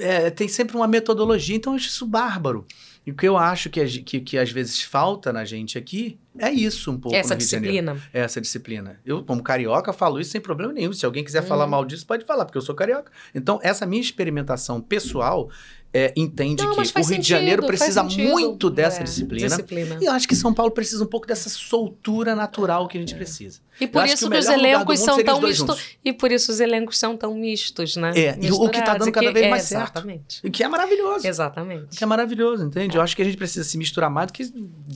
[0.00, 2.64] é, tem sempre uma metodologia, então eu acho isso bárbaro.
[3.06, 6.50] E o que eu acho que, que, que às vezes falta na gente aqui é
[6.50, 7.16] isso um pouco.
[7.16, 8.00] Essa disciplina.
[8.12, 9.00] É essa disciplina.
[9.04, 10.92] Eu, como carioca, falo isso sem problema nenhum.
[10.92, 11.70] Se alguém quiser falar Uhum.
[11.70, 13.10] mal disso, pode falar, porque eu sou carioca.
[13.34, 15.50] Então, essa minha experimentação pessoal
[15.92, 18.28] é, entende Não, que o Rio de Janeiro sentido, precisa sentido.
[18.28, 19.48] muito dessa É, disciplina.
[19.48, 19.98] disciplina.
[20.00, 23.14] E eu acho que São Paulo precisa um pouco dessa soltura natural que a gente
[23.14, 23.60] precisa.
[23.80, 25.96] E por acho isso que que, os elencos são tão mistos.
[26.04, 28.12] E por isso os elencos são tão mistos, né?
[28.14, 29.82] É, e o que tá Misturados, dando e cada vez é, mais certo.
[29.84, 30.46] Exatamente.
[30.46, 31.26] O que é maravilhoso.
[31.26, 31.96] Exatamente.
[31.96, 32.96] Que é maravilhoso, entende?
[32.96, 34.52] Eu acho que a gente precisa se misturar mais do que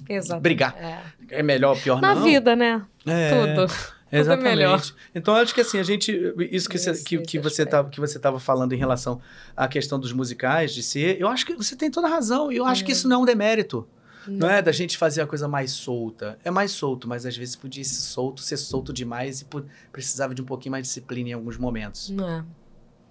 [0.08, 0.42] Exatamente.
[0.42, 0.76] brigar.
[0.78, 1.38] É.
[1.38, 2.22] É melhor ou pior Na não.
[2.22, 2.82] vida, né?
[3.06, 3.72] É, Tudo.
[4.12, 4.56] Tudo é Exatamente.
[4.56, 4.82] melhor.
[5.14, 6.12] Então, eu acho que assim, a gente.
[6.50, 9.18] Isso que, você, que, que, você tava, que você tava falando em relação
[9.56, 12.52] à questão dos musicais, de ser, eu acho que você tem toda a razão.
[12.52, 13.88] E eu acho que isso não é um demérito.
[14.28, 16.38] Não é da gente fazer a coisa mais solta.
[16.44, 19.46] É mais solto, mas às vezes podia ser solto, ser solto demais e
[19.90, 22.10] precisava de um pouquinho mais de disciplina em alguns momentos.
[22.10, 22.44] Não é.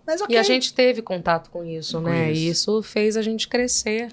[0.06, 0.36] Mas ok.
[0.36, 2.32] E a gente teve contato com isso, Com né?
[2.32, 2.42] isso.
[2.42, 4.10] E isso fez a gente crescer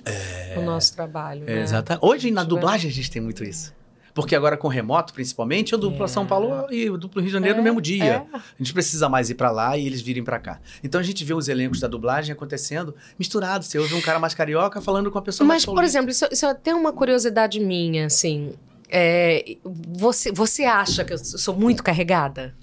[0.56, 1.44] no nosso trabalho.
[1.46, 1.62] É, né?
[1.62, 3.72] exata- Hoje na dublagem a gente tem muito isso.
[4.20, 6.08] Porque agora com remoto, principalmente, eu duplo É.
[6.08, 8.04] São Paulo e eu duplo Rio de Janeiro no É, mesmo dia.
[8.04, 8.36] é.
[8.36, 10.58] A gente precisa mais ir pra lá e eles virem pra cá.
[10.82, 13.68] Então a gente vê os elencos da dublagem acontecendo misturados.
[13.68, 16.26] Você ouve um cara mais carioca falando com a pessoa mais Mas, por exemplo, isso,
[16.32, 18.54] isso é até uma curiosidade minha, assim.
[18.90, 22.54] É, você, você acha que eu sou muito carregada?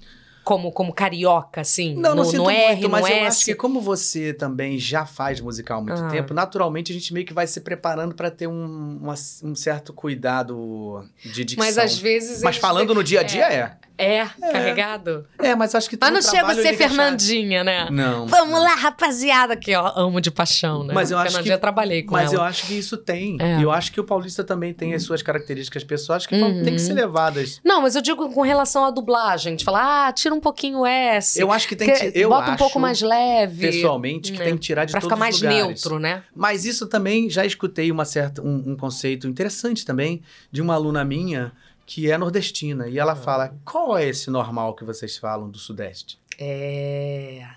[0.46, 1.94] Como, como carioca, assim?
[1.96, 4.78] Não, não no, sinto no R, muito, mas no eu acho que como você também
[4.78, 6.08] já faz musical há muito Ah.
[6.08, 9.92] tempo, naturalmente a gente meio que vai se preparando pra ter um, uma- um certo
[9.92, 11.64] cuidado de dicção.
[11.66, 12.42] Mas às vezes.
[12.44, 13.76] Mas falando no dia a dia é.
[13.98, 15.26] É, carregado.
[15.38, 16.72] É, mas acho que tem Mas não um chega a ser é.
[16.74, 17.88] Fernandinha, né?
[17.90, 18.26] Não.
[18.26, 20.92] Vamos lá, rapaziada, que ó, amo de paixão, né?
[20.94, 22.42] Mas eu acho Fernandinha que- eu trabalhei com Mas ela.
[22.42, 23.36] eu acho que isso tem.
[23.40, 23.58] É.
[23.58, 26.62] E eu acho que o paulista também tem as suas características pessoais que Uhum.
[26.62, 27.60] tem que ser levadas.
[27.64, 29.56] Não, mas eu digo com relação à dublagem.
[29.56, 31.40] De falar, ah, tira um pouquinho o S.
[31.40, 32.18] Eu acho que tem que- que.
[32.18, 33.66] Eu bota um pouco mais leve.
[33.66, 34.44] Pessoalmente, que né?
[34.44, 35.66] tem que tirar de Pra todos ficar mais os lugares.
[35.66, 36.22] neutro, né?
[36.34, 40.22] Mas isso também, já escutei uma certa, um, um conceito interessante também
[40.52, 41.52] de uma aluna minha
[41.86, 42.88] que é nordestina.
[42.88, 43.16] E ela Ah.
[43.16, 46.18] fala: qual é esse normal que vocês falam do Sudeste?
[46.38, 47.48] É.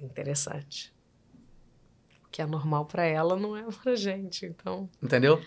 [0.00, 0.92] Interessante.
[2.26, 4.88] O que é normal pra ela não é pra gente, então.
[5.02, 5.40] Entendeu?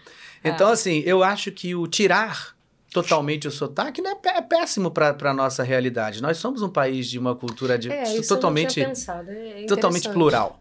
[0.43, 0.49] É.
[0.49, 2.54] Então, assim, eu acho que o tirar
[3.01, 6.21] totalmente o sotaque né, é pé- é péssimo para a nossa realidade.
[6.21, 8.79] Nós somos um país de uma cultura de, É, isso totalmente.
[8.79, 9.29] eu não tinha pensado.
[9.31, 10.59] É totalmente plural.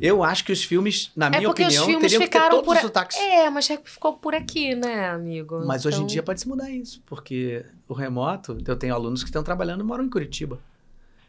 [0.00, 2.76] Eu acho que os filmes, na É minha os opinião, teriam que ter todos por
[2.76, 3.16] os sotaques.
[3.18, 5.64] É, mas já ficou por aqui, né, amigo?
[5.66, 9.22] Mas hoje em Então- dia pode se mudar isso, porque o remoto, eu tenho alunos
[9.22, 10.58] que estão trabalhando e moram em Curitiba.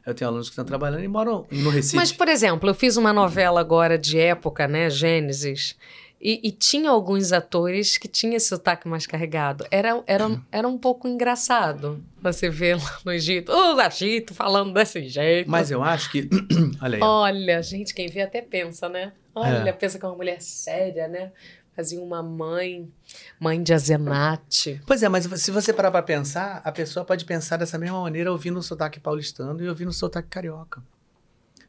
[0.05, 1.97] Eu tenho alunos que estão trabalhando e moram no Recife.
[1.97, 5.75] Mas, por exemplo, eu fiz uma novela agora de época, né, Gênesis,
[6.19, 9.65] e, e tinha alguns atores que tinham esse sotaque mais carregado.
[9.69, 15.07] Era, era, era um pouco engraçado você ver lá no Egito, o Egito falando desse
[15.07, 15.49] jeito.
[15.49, 16.27] Mas eu acho que.
[16.81, 17.01] Olha aí.
[17.03, 19.13] Olha, gente, quem vê até pensa, né?
[19.35, 19.71] Olha, É.
[19.71, 21.31] pensa que é uma mulher séria, né?
[21.75, 22.91] Fazia uma mãe,
[23.39, 24.81] mãe de Azenate.
[24.87, 28.31] Pois é, mas se você parar pra pensar, a pessoa pode pensar dessa mesma maneira
[28.31, 30.81] ouvindo o sotaque paulistano e ouvindo o sotaque carioca.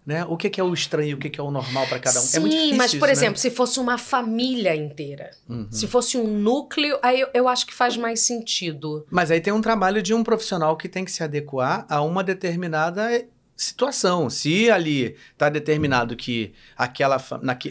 [0.08, 0.24] Né?
[0.24, 2.22] O que, que é o estranho, o que, que é o normal para cada um.
[2.22, 3.12] Sim, é muito difícil mas, por isso, né?
[3.12, 5.68] exemplo, se fosse uma família inteira, Uhum.
[5.70, 9.06] se fosse um núcleo, aí eu, eu acho que faz mais sentido.
[9.10, 12.24] Mas aí tem um trabalho de um profissional que tem que se adequar a uma
[12.24, 13.22] determinada
[13.62, 14.30] situação.
[14.30, 17.20] Se ali está determinado que aquela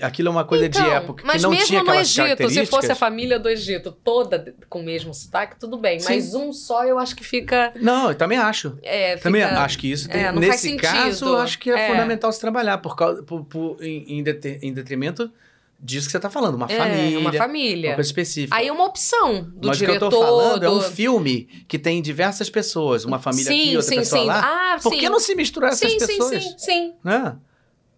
[0.02, 2.14] aquilo é uma coisa de Então, época que mas não mesmo tinha no aquelas Egito,
[2.16, 2.70] se características.
[2.70, 5.98] fosse a família do Egito toda de- com o mesmo sotaque, tudo bem.
[6.00, 6.14] Sim.
[6.16, 7.72] Mas um só eu acho que fica.
[7.80, 8.78] Não, eu também acho.
[8.84, 11.80] é, Também fica- acho que isso tem, é, não faz nesse caso, acho que é,
[11.86, 11.90] É.
[11.90, 14.24] fundamental se trabalhar por causa por, por- em, em
[14.62, 15.32] em detrimento
[15.80, 17.96] disso que você está falando, uma é, família, uma uma família.
[17.96, 18.56] coisa específica.
[18.56, 20.10] Aí é uma opção do Mas o que eu diretor.
[20.10, 23.90] tô falando é um do- filme que tem diversas pessoas, uma família sim, aqui, outra
[23.92, 24.28] sim, pessoa sim.
[24.28, 24.42] lá.
[24.76, 25.00] Ah, Por sim.
[25.00, 26.44] que não se misturar essas sim, pessoas?
[26.44, 26.94] sim, sim, sim.
[27.04, 27.36] né?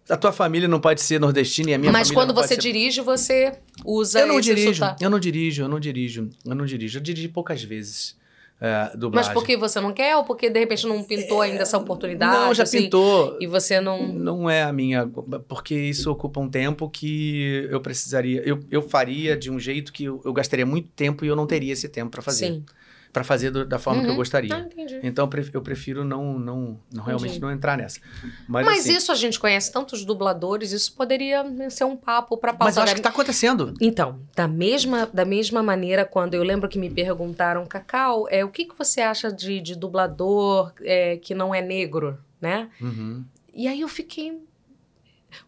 [0.08, 2.48] A tua família não pode ser nordestina e a minha Mas família quando não pode
[2.48, 2.60] você ser...
[2.60, 3.52] dirige, você
[3.84, 5.04] usa Eu não esse dirijo, sotaque.
[5.04, 6.98] eu não dirijo, eu não dirijo, eu não dirijo.
[6.98, 8.16] Eu dirigi poucas vezes
[8.60, 9.32] é, Mas dublagem.
[9.32, 12.32] porque você não quer ou porque de repente não pintou ainda essa oportunidade?
[12.32, 13.38] Não, já assim, pintou.
[13.40, 14.06] E você não.
[14.06, 15.06] Não é a minha,
[15.48, 20.04] porque isso ocupa um tempo que eu precisaria, eu, eu faria de um jeito que
[20.04, 22.64] eu, eu gastaria muito tempo e eu não teria esse tempo para fazer, Sim.
[23.12, 24.16] Para fazer do- da forma que eu Uhum.
[24.16, 24.54] gostaria.
[24.54, 25.00] Ah, entendi.
[25.02, 27.40] Então eu pref- eu prefiro não, não, não realmente Entendi.
[27.40, 28.00] não entrar nessa.
[28.48, 32.52] Mas, Mas assim, isso a gente conhece tantos dubladores, isso poderia ser um papo para
[32.52, 32.64] pauta.
[32.66, 33.74] mas eu acho da- que tá acontecendo.
[33.80, 38.48] Então, da mesma, da mesma maneira, quando eu lembro que me perguntaram, Cacau, é, o
[38.48, 42.70] que, que você acha de, de dublador é, que não é negro, né?
[42.80, 43.24] Uhum.
[43.52, 44.38] E aí eu fiquei.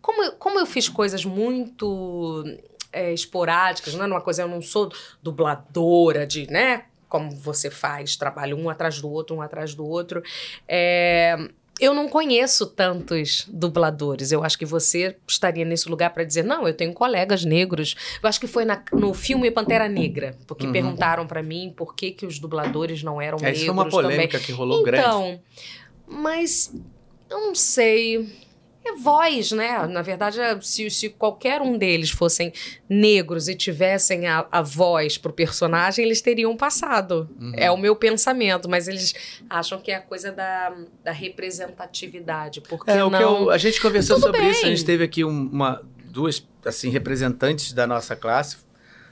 [0.01, 2.45] Como eu, como eu fiz coisas muito
[2.93, 4.93] é, esporádicas, não é uma coisa, eu não sou
[5.23, 6.85] dubladora de, né?
[7.13, 10.23] Como você faz, trabalho um atrás do outro, um atrás do outro.
[10.67, 11.37] É,
[11.79, 14.33] eu não conheço tantos dubladores.
[14.33, 17.95] Eu acho que você estaria nesse lugar para dizer, não, eu tenho colegas negros.
[18.23, 20.73] Eu acho que foi na- no filme Pantera Negra, porque Uhum.
[20.73, 23.85] perguntaram para mim por que, que os dubladores não eram É, negros isso foi uma
[23.91, 24.03] também.
[24.11, 25.05] polêmica que rolou grande.
[25.07, 25.41] Então,
[26.07, 26.75] mas
[27.29, 28.27] eu não sei.
[28.85, 29.87] É voz, né?
[29.87, 32.53] Na verdade, é, se, se qualquer um deles fossem
[32.89, 37.31] negros e tivessem a, a voz pro personagem, eles teriam passado.
[37.41, 37.53] Uhum.
[37.57, 39.15] É o meu pensamento, mas eles
[39.49, 40.75] acham que é a coisa da,
[41.05, 42.61] da representatividade.
[42.61, 43.19] Porque É, o não...
[43.19, 44.61] que eu- a gente conversou Tudo sobre isso.
[44.61, 44.77] A bem.
[44.77, 48.59] gente teve aqui um- uma, duas assim, representantes da nossa classe,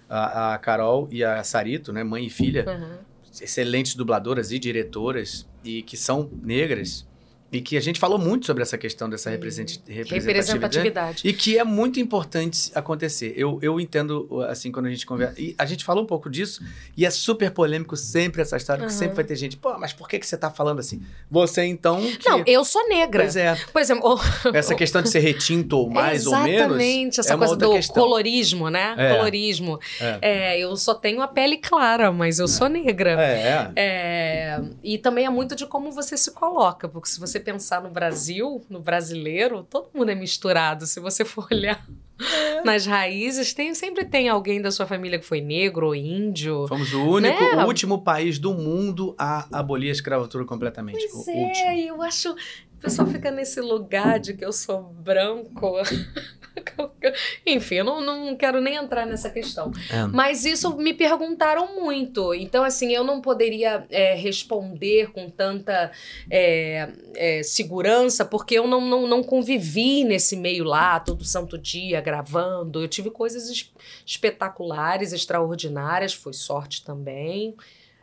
[0.09, 2.99] a, a Carol e a Sarito, né, mãe e filha, Uhum.
[3.41, 7.07] excelentes dubladoras e diretoras, e que são negras,
[7.53, 10.27] e que a gente falou muito sobre essa questão dessa represent- representatividade.
[10.27, 11.23] Representatividade.
[11.29, 13.33] E que é muito importante acontecer.
[13.37, 15.41] Eu, eu entendo, assim, quando a gente conversa.
[15.41, 16.63] E a gente falou um pouco disso,
[16.97, 18.99] e é super polêmico sempre essa história, porque Aham.
[18.99, 21.03] sempre vai ter gente, pô, mas por que, que você tá falando assim?
[21.31, 22.01] Você, então.
[22.19, 22.29] Que...
[22.29, 23.25] Não, eu sou negra.
[23.25, 23.57] Pois é.
[23.73, 24.21] Por exemplo,
[24.55, 26.51] Essa questão de ser retinto ou mais ou menos.
[26.77, 27.95] Exatamente, essa é coisa do questão.
[27.95, 28.95] colorismo, né?
[28.97, 29.17] É.
[29.17, 29.79] Colorismo.
[30.01, 30.19] É.
[30.23, 33.21] É, eu só tenho a pele clara, mas eu sou negra.
[33.21, 33.73] É, é.
[33.77, 37.91] É, e também é muito de como você se coloca, porque se você pensar no
[37.91, 40.87] Brasil, no brasileiro, todo mundo é misturado.
[40.87, 41.85] Se você for olhar
[42.21, 42.63] É.
[42.63, 46.67] nas raízes, tem, sempre tem alguém da sua família que foi negro ou índio.
[46.69, 47.65] Fomos o único, Né?
[47.65, 50.99] o último país do mundo a abolir a escravatura completamente.
[51.11, 51.71] Pois o é, último.
[51.97, 52.35] eu acho.
[52.81, 55.75] O pessoal fica nesse lugar de que eu sou branco.
[57.47, 59.71] Enfim, eu não, não quero nem entrar nessa questão.
[59.91, 60.07] É.
[60.07, 62.33] Mas isso me perguntaram muito.
[62.33, 65.93] Então, assim, eu não poderia é, responder com tanta
[66.31, 72.01] é, é, segurança, porque eu não, não, não convivi nesse meio lá todo santo dia
[72.01, 72.81] gravando.
[72.81, 73.71] Eu tive coisas es-
[74.07, 77.55] espetaculares, extraordinárias, foi sorte também.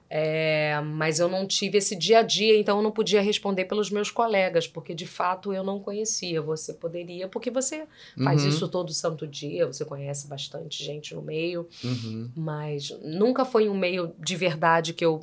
[0.09, 3.89] É, mas eu não tive esse dia a dia, então eu não podia responder pelos
[3.89, 6.41] meus colegas, porque de fato eu não conhecia.
[6.41, 7.85] Você poderia, porque você
[8.23, 12.29] faz Uhum, isso todo santo dia, você conhece bastante gente no meio uhum.
[12.35, 15.21] mas nunca foi um meio de verdade que eu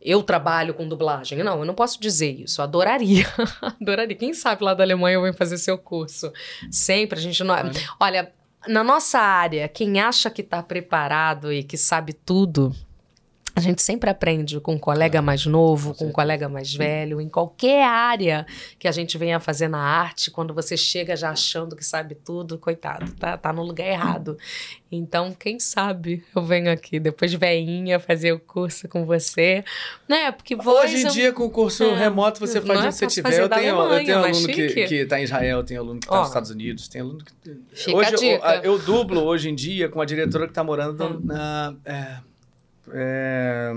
[0.00, 1.42] eu trabalho com dublagem.
[1.42, 2.60] Não, eu não posso dizer isso.
[2.60, 3.24] Eu adoraria.
[3.80, 4.14] adoraria.
[4.14, 6.30] Quem sabe lá da Alemanha eu venho fazer seu curso.
[6.70, 7.54] Sempre a gente não.
[7.54, 7.72] Olha.
[7.98, 8.32] Olha,
[8.68, 12.74] na nossa área, quem acha que está preparado e que sabe tudo,
[13.56, 17.28] a gente sempre aprende com um colega mais novo, com um colega mais velho, em
[17.28, 18.44] qualquer área
[18.78, 22.58] que a gente venha fazer na arte, quando você chega já achando que sabe tudo,
[22.58, 24.36] coitado, tá, tá no lugar errado.
[24.90, 29.64] Então, quem sabe eu venho aqui, depois de veinha, fazer o curso com você,
[30.08, 30.32] né?
[30.32, 30.84] Porque voz...
[30.90, 31.94] Hoje em eu- dia, com o curso É.
[31.96, 32.86] remoto, você faz é?
[32.86, 33.40] onde você tiver.
[33.40, 36.06] Eu tenho, eu Alemanha, tenho mas aluno que, que tá em Israel, tem aluno que
[36.08, 36.18] tá Ó.
[36.20, 37.92] nos Estados Unidos, tem aluno que.
[37.94, 38.26] Hoje.
[38.26, 41.20] Eu, eu dublo hoje em dia com a diretora que tá morando Hum.
[41.24, 41.74] na.
[41.84, 42.16] É,
[42.92, 43.72] é,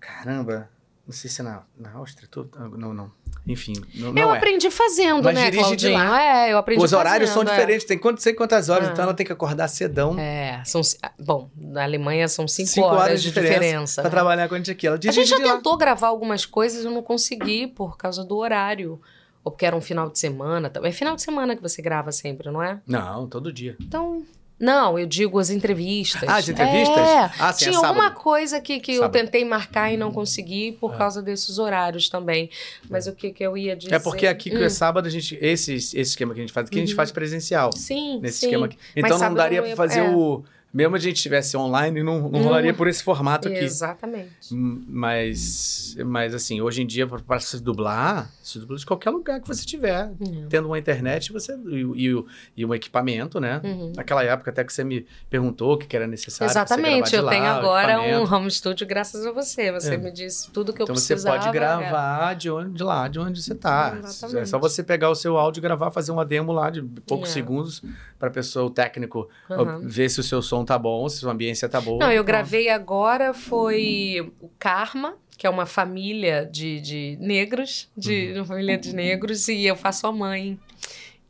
[0.00, 0.68] caramba,
[1.06, 2.28] não sei se é na, na Áustria.
[2.30, 2.46] tô-
[2.76, 3.10] não, não.
[3.46, 4.38] Enfim, não, eu não é.
[4.38, 5.98] aprendi fazendo, Mas né, Claudinho?
[6.00, 7.60] É, eu aprendi Os horários são fazendo, é.
[7.60, 8.92] diferentes, tem quanto, sei quantas horas, Ah.
[8.92, 12.86] então ela tem que acordar cedão É, são, ci- bom, na Alemanha são cinco, Cinco
[12.86, 13.52] horas, horas de diferença.
[13.52, 14.14] diferença pra né?
[14.16, 14.86] trabalhar com a gente aqui.
[14.86, 15.56] Ela A gente já de lá.
[15.56, 18.98] tentou gravar algumas coisas, eu não consegui por causa do horário.
[19.42, 20.72] ou porque era um final de semana.
[20.82, 22.80] É final de semana que você grava sempre, não é?
[22.86, 23.76] Não, todo dia.
[23.78, 24.22] Então,
[24.58, 26.22] não, eu digo as entrevistas.
[26.28, 26.96] Ah, as entrevistas?
[27.08, 28.20] É, Ah, sim, é tinha alguma sábado.
[28.20, 30.96] coisa que, que eu tentei marcar e não consegui por É.
[30.98, 32.48] causa desses horários também.
[32.88, 33.94] Mas o que, que eu ia dizer?
[33.94, 35.36] É porque aqui que Hum, é sábado, a gente.
[35.40, 36.96] Esse, esse esquema que a gente faz aqui, a gente Uhum.
[36.96, 37.70] faz presencial.
[37.74, 38.46] Sim, Nesse sim.
[38.46, 38.76] esquema aqui.
[38.78, 40.08] Mas Então não sábado daria ia- fazer é.
[40.10, 40.44] o.
[40.74, 42.42] Mesmo a gente estivesse online, não, não Não.
[42.42, 43.58] rolaria por esse formato aqui.
[43.58, 44.52] Exatamente.
[44.52, 49.40] Hum, Mas, mas assim, hoje em dia, para se dublar, se dubla de qualquer lugar
[49.40, 50.10] que você tiver.
[50.20, 50.46] Uhum.
[50.48, 52.24] Tendo uma internet você, e, e,
[52.56, 53.60] e um equipamento, né?
[53.62, 53.92] Uhum.
[53.94, 56.50] Naquela época até que você me perguntou o que era necessário.
[56.50, 59.70] Exatamente, eu lá, tenho agora um home studio graças a você.
[59.70, 59.96] Você É.
[59.96, 61.36] me disse tudo que eu Então você precisava.
[61.36, 61.52] pode é.
[61.52, 63.96] gravar de, onde, de lá, de onde você tá.
[63.98, 64.42] Exatamente.
[64.42, 67.30] É só você pegar o seu áudio e gravar, fazer uma demo lá de poucos
[67.30, 67.32] É.
[67.32, 67.82] segundos
[68.18, 69.80] para pessoa, o técnico, Aham.
[69.84, 71.98] ver se o seu som tá bom, se a sua ambiência tá boa.
[71.98, 72.26] Não, eu Pronto.
[72.26, 78.36] gravei agora foi o Karma, que é uma família de, de negros, de Uhum.
[78.36, 80.58] uma família de negros, e eu faço a mãe.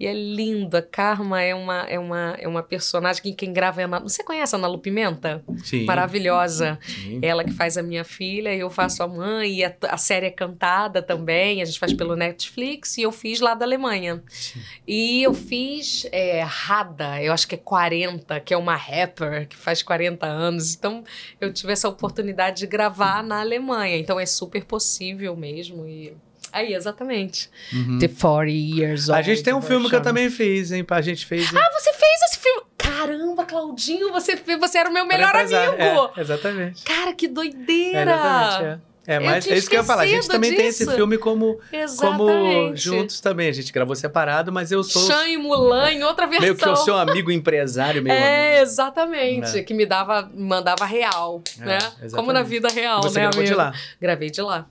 [0.04, 0.82] E é linda.
[0.82, 4.00] Karma é uma, é uma, é uma personagem que quem grava é a Ana...
[4.00, 5.42] Você conhece a Ana Lu Pimenta?
[5.64, 6.78] Sim, Maravilhosa.
[6.82, 7.20] sim.
[7.22, 9.60] Ela que faz a minha filha e eu faço a mãe.
[9.60, 11.62] E a, a série é cantada também.
[11.62, 14.22] A gente faz pelo Netflix e eu fiz lá da Alemanha.
[14.28, 14.60] Sim.
[14.86, 19.56] E eu fiz é, Rada, eu acho que é 40, que é uma rapper que
[19.56, 20.74] faz 40 anos.
[20.74, 21.02] Então
[21.40, 23.96] eu tive essa oportunidade de gravar na Alemanha.
[23.96, 25.86] Então é super possível mesmo.
[25.86, 26.14] E
[26.54, 27.50] aí, exatamente.
[27.72, 27.98] Uhum.
[27.98, 29.26] The 40 Years A Old.
[29.26, 30.84] gente tem um filme que eu também fiz, hein?
[30.88, 31.54] A gente fez.
[31.54, 32.62] Ah, você fez esse filme?
[32.78, 36.10] Caramba, Claudinho, você, você era o meu melhor amigo.
[36.16, 36.82] É, exatamente.
[36.84, 38.12] Cara, que doideira!
[38.12, 38.94] Exatamente, é.
[39.06, 40.04] É, mas é isso que eu ia falar.
[40.04, 40.96] A gente também tem esse disso.
[40.96, 42.80] filme como, como Exatamente.
[42.80, 43.50] juntos também.
[43.50, 46.40] A gente gravou separado, mas eu sou Chan e Mulan em outra versão.
[46.42, 48.62] meio que o seu amigo empresário, meu É, amigo.
[48.62, 49.52] exatamente.
[49.56, 49.62] Né?
[49.62, 51.76] Que me dava, mandava real, É, né?
[51.76, 52.14] exatamente.
[52.14, 53.58] Como na vida real, Você né, gravou de amigo?
[53.58, 53.74] lá.
[54.00, 54.66] Gravei de lá.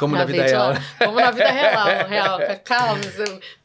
[0.00, 0.72] Como na vida real.
[0.98, 2.38] Como na vida real, real.
[2.64, 3.00] Calma,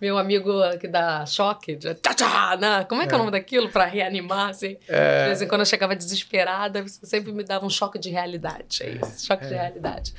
[0.01, 2.83] meu amigo que dá choque, de tchá, tchá, né?
[2.89, 3.69] Como é que é, o nome daquilo?
[3.69, 4.77] Pra reanimar, assim.
[4.87, 5.21] É.
[5.21, 8.83] De vez em quando eu chegava desesperada, você sempre me dava um choque de realidade.
[8.83, 10.13] É isso, choque de realidade.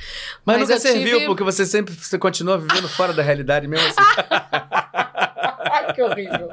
[0.45, 3.87] Mas, nunca eu serviu, tive- porque você sempre você continua vivendo fora da realidade mesmo
[3.87, 3.97] assim.
[5.95, 6.49] Que horrível.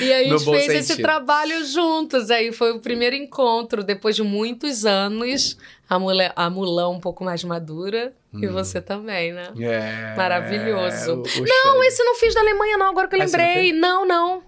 [0.00, 1.04] E aí a gente fez esse sentido.
[1.04, 2.30] trabalho juntos.
[2.30, 5.56] Aí foi o primeiro encontro, depois de muitos anos.
[5.88, 8.12] A mulher, a Mulan um pouco mais madura.
[8.32, 8.52] E Hum.
[8.52, 9.52] você também, né?
[9.60, 11.10] É, Maravilhoso.
[11.12, 11.86] o- o Não, Xande.
[11.86, 13.72] esse não fiz da Alemanha, não, agora que eu Ah, você não lembrei.
[13.72, 14.42] Não, não.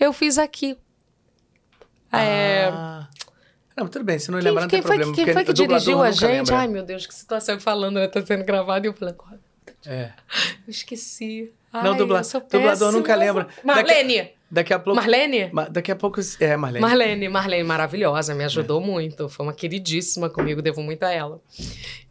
[0.00, 0.76] Eu fiz aqui.
[2.12, 2.64] É.
[2.72, 3.08] Ah.
[3.76, 5.12] Não, tudo bem, se não lembrar, não tem foi, problema.
[5.14, 6.24] que- quem foi que dirigiu a gente?
[6.30, 6.56] lembra.
[6.58, 8.06] Ai, meu Deus, que situação eu falando, né?
[8.06, 9.40] Tá sendo gravado e eu falei, agora
[9.86, 10.12] É.
[10.66, 11.52] eu esqueci.
[11.82, 13.48] Não, Ai, dubla- eu sou dublador nunca lembra.
[13.64, 14.30] Marlene!
[14.50, 14.94] Daqui a pouco.
[15.00, 15.48] Marlene?
[15.52, 16.20] Ma- Daqui a pouco.
[16.38, 16.80] É, Marlene.
[16.80, 18.86] Marlene, Marlene, maravilhosa, me ajudou É.
[18.86, 19.28] muito.
[19.28, 21.40] Foi uma queridíssima comigo, devo muito a ela.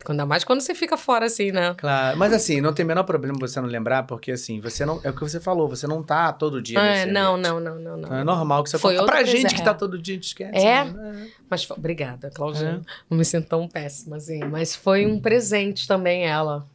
[0.09, 1.73] Ainda mais quando você fica fora assim, né?
[1.77, 4.99] Claro, mas assim, não tem o menor problema você não lembrar, porque assim, você não.
[5.05, 6.77] É o que você falou, você não tá todo dia.
[6.77, 7.99] É, não, não, não, não, não.
[8.07, 9.63] Então é normal que você Foi Pra outra gente coisa, que é.
[9.63, 10.57] tá todo dia, a gente esquece.
[10.65, 10.83] É?
[10.83, 11.27] né?
[11.49, 12.81] Mas foi- obrigada, Claudinha.
[12.85, 12.91] É.
[13.09, 14.39] Não me sinto tão péssima assim.
[14.43, 16.67] Mas foi um presente também, ela.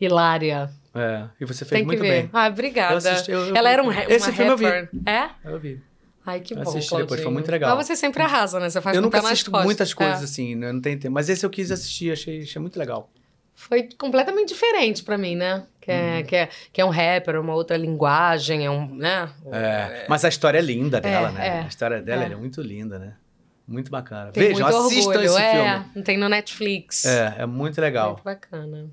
[0.00, 0.70] Hilária.
[0.94, 1.24] É.
[1.40, 2.22] E você fez Tem muito ver.
[2.22, 2.30] bem.
[2.32, 2.94] Ah, obrigada.
[2.94, 4.64] Eu assisti- eu- eu- ela era um ra- Esse uma filme eu vi.
[4.64, 4.88] rapper.
[5.06, 5.30] É?
[5.44, 5.80] Eu vi.
[6.26, 7.06] Ai, que Eu bom, assisti Claudinho.
[7.06, 7.76] depois, foi muito legal.
[7.76, 8.68] Mas você sempre arrasa, né?
[8.68, 10.24] Você faz eu nunca assisto muitas coisas É.
[10.24, 10.70] assim, né?
[10.72, 11.14] não tem tempo.
[11.14, 13.10] Mas esse eu quis assistir, achei, achei muito legal.
[13.54, 15.64] Foi completamente diferente pra mim, né?
[15.80, 19.30] Que é, que, é, que é um rapper, uma outra linguagem, é um, né?
[19.52, 21.46] É, Mas a história é linda dela, né?
[21.46, 21.60] é.
[21.60, 22.32] A história dela É.
[22.32, 22.36] é.
[22.36, 23.14] muito linda, né?
[23.66, 24.30] Muito bacana.
[24.32, 25.26] Tem Vejam, muito assistam orgulho.
[25.26, 26.04] esse é, filme.
[26.04, 27.04] Tem no Netflix.
[27.04, 28.12] É, é muito legal.
[28.12, 28.90] Muito bacana.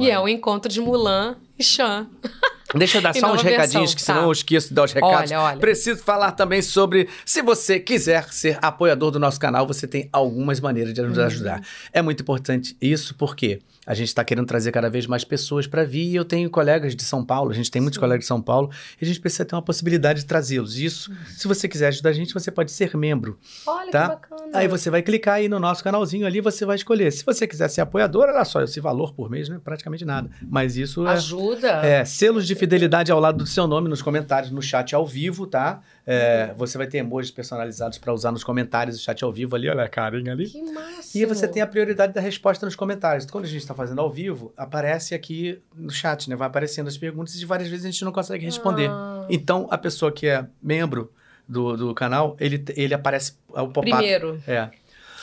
[0.00, 2.06] E é o encontro de Mulan e Chan.
[2.74, 4.26] Deixa eu dar só uns recadinhos, versão, que senão tá.
[4.26, 5.30] eu esqueço de dar os recados.
[5.32, 5.56] Olha, olha.
[5.58, 10.60] Preciso falar também sobre, se você quiser ser apoiador do nosso canal, você tem algumas
[10.60, 11.24] maneiras de nos Uhum.
[11.24, 11.62] ajudar.
[11.92, 15.84] É muito importante isso, porque a gente está querendo trazer cada vez mais pessoas para
[15.84, 16.10] vir.
[16.12, 18.00] e Eu tenho colegas de São Paulo, a gente tem muitos Sim.
[18.00, 18.70] colegas de São Paulo,
[19.00, 20.78] e a gente precisa ter uma possibilidade de trazê-los.
[20.78, 23.38] Isso, se você quiser ajudar a gente, você pode ser membro.
[23.66, 24.02] Olha Tá?
[24.02, 24.40] que bacana.
[24.52, 27.10] Aí você vai clicar aí no nosso canalzinho ali, você vai escolher.
[27.12, 30.30] Se você quiser ser apoiador, olha só, esse valor por mês não é praticamente nada.
[30.42, 31.12] Mas isso é.
[31.12, 31.68] Ajuda.
[31.86, 35.46] É, selos de fidelidade ao lado do seu nome nos comentários, no chat ao vivo,
[35.46, 35.80] tá?
[36.06, 39.68] É, você vai ter emojis personalizados para usar nos comentários do chat ao vivo ali,
[39.68, 40.48] olha a carinha ali.
[40.48, 41.16] Que massa.
[41.16, 43.26] E você tem a prioridade da resposta nos comentários.
[43.26, 46.36] Quando a gente está fazendo ao vivo, aparece aqui no chat, né?
[46.36, 48.88] Vai aparecendo as perguntas e várias vezes a gente não consegue responder.
[48.90, 51.12] Ah, Então, a pessoa que é membro
[51.46, 53.82] do, do canal, ele, ele aparece o pop-up.
[53.90, 54.42] Primeiro.
[54.46, 54.70] É.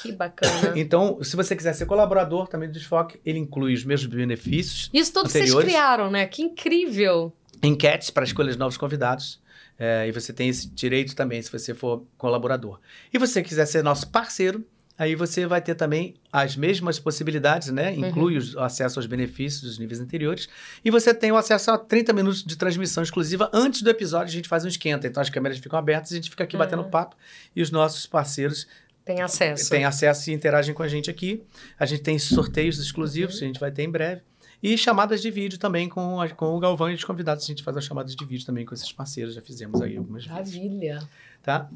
[0.01, 0.73] Que bacana.
[0.75, 5.11] Então, se você quiser ser colaborador também do Desfoque, ele inclui os mesmos benefícios, Isso
[5.11, 6.25] tudo vocês criaram, né?
[6.27, 7.33] Que incrível.
[7.63, 9.39] Enquetes para escolher os novos convidados.
[9.79, 12.79] é, e você tem esse direito também se você for colaborador.
[13.13, 14.65] E você quiser ser nosso parceiro,
[14.97, 17.93] Aí você vai ter também as mesmas possibilidades, né?
[17.93, 18.53] Inclui uhum.
[18.55, 20.49] o acesso aos benefícios dos níveis anteriores.
[20.83, 23.47] E você tem o acesso a 30 minutos de transmissão exclusiva.
[23.53, 25.05] Antes do episódio, a gente faz um esquenta.
[25.05, 26.63] Então as câmeras ficam abertas, a gente fica aqui uhum.
[26.63, 27.15] batendo papo
[27.55, 28.67] e os nossos parceiros
[29.05, 29.69] tem acesso.
[29.69, 31.43] Tem acesso e interagem com a gente aqui.
[31.79, 33.43] A gente tem sorteios exclusivos, uhum.
[33.43, 34.21] a gente vai ter em breve.
[34.61, 37.43] E chamadas de vídeo também com, a, com o Galvão e os convidados.
[37.43, 39.35] A gente faz as chamadas de vídeo também com esses parceiros.
[39.35, 40.95] Já fizemos aí algumas Maravilha.
[40.95, 41.09] vezes.
[41.43, 41.69] Tá?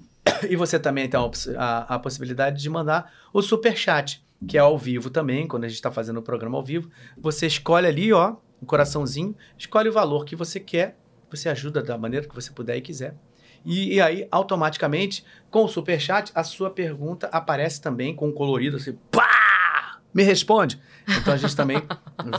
[0.49, 1.19] E você também tem
[1.57, 5.67] a, a, possibilidade de mandar o super chat, que é ao vivo também, quando a
[5.67, 6.89] gente está fazendo o programa ao vivo.
[7.17, 10.97] Você escolhe ali, ó, um coraçãozinho, escolhe o valor que você quer,
[11.29, 13.15] você ajuda da maneira que você puder e quiser.
[13.63, 18.31] E, e aí, automaticamente, com o super chat, a sua pergunta aparece também com um
[18.31, 19.99] colorido assim, pá!
[20.13, 20.79] Me responde.
[21.07, 21.81] Então a gente também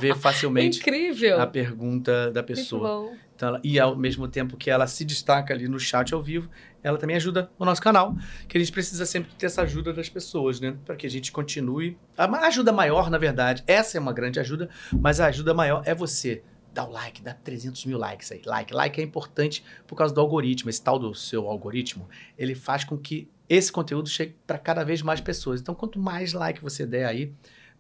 [0.01, 1.41] vê facilmente Incrível.
[1.41, 3.13] a pergunta da pessoa.
[3.35, 6.49] Então, ela, e ao mesmo tempo que ela se destaca ali no chat ao vivo,
[6.83, 8.15] ela também ajuda o nosso canal,
[8.49, 10.77] que a gente precisa sempre ter essa ajuda das pessoas, né?
[10.85, 11.99] Para que a gente continue.
[12.17, 15.95] A ajuda maior, na verdade, essa é uma grande ajuda, mas a ajuda maior é
[15.95, 16.43] você.
[16.73, 18.41] Dá o like, dá 300 mil likes aí.
[18.47, 20.71] Like, like é importante por causa do algoritmo.
[20.71, 22.09] Esse tal do seu algoritmo,
[22.39, 25.61] ele faz com que esse conteúdo chegue para cada vez mais pessoas.
[25.61, 27.33] Então, quanto mais like você der aí,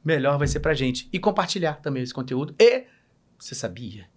[0.05, 1.09] melhor vai ser pra gente.
[1.12, 2.55] E compartilhar também esse conteúdo.
[2.59, 2.87] E
[3.39, 4.09] você sabia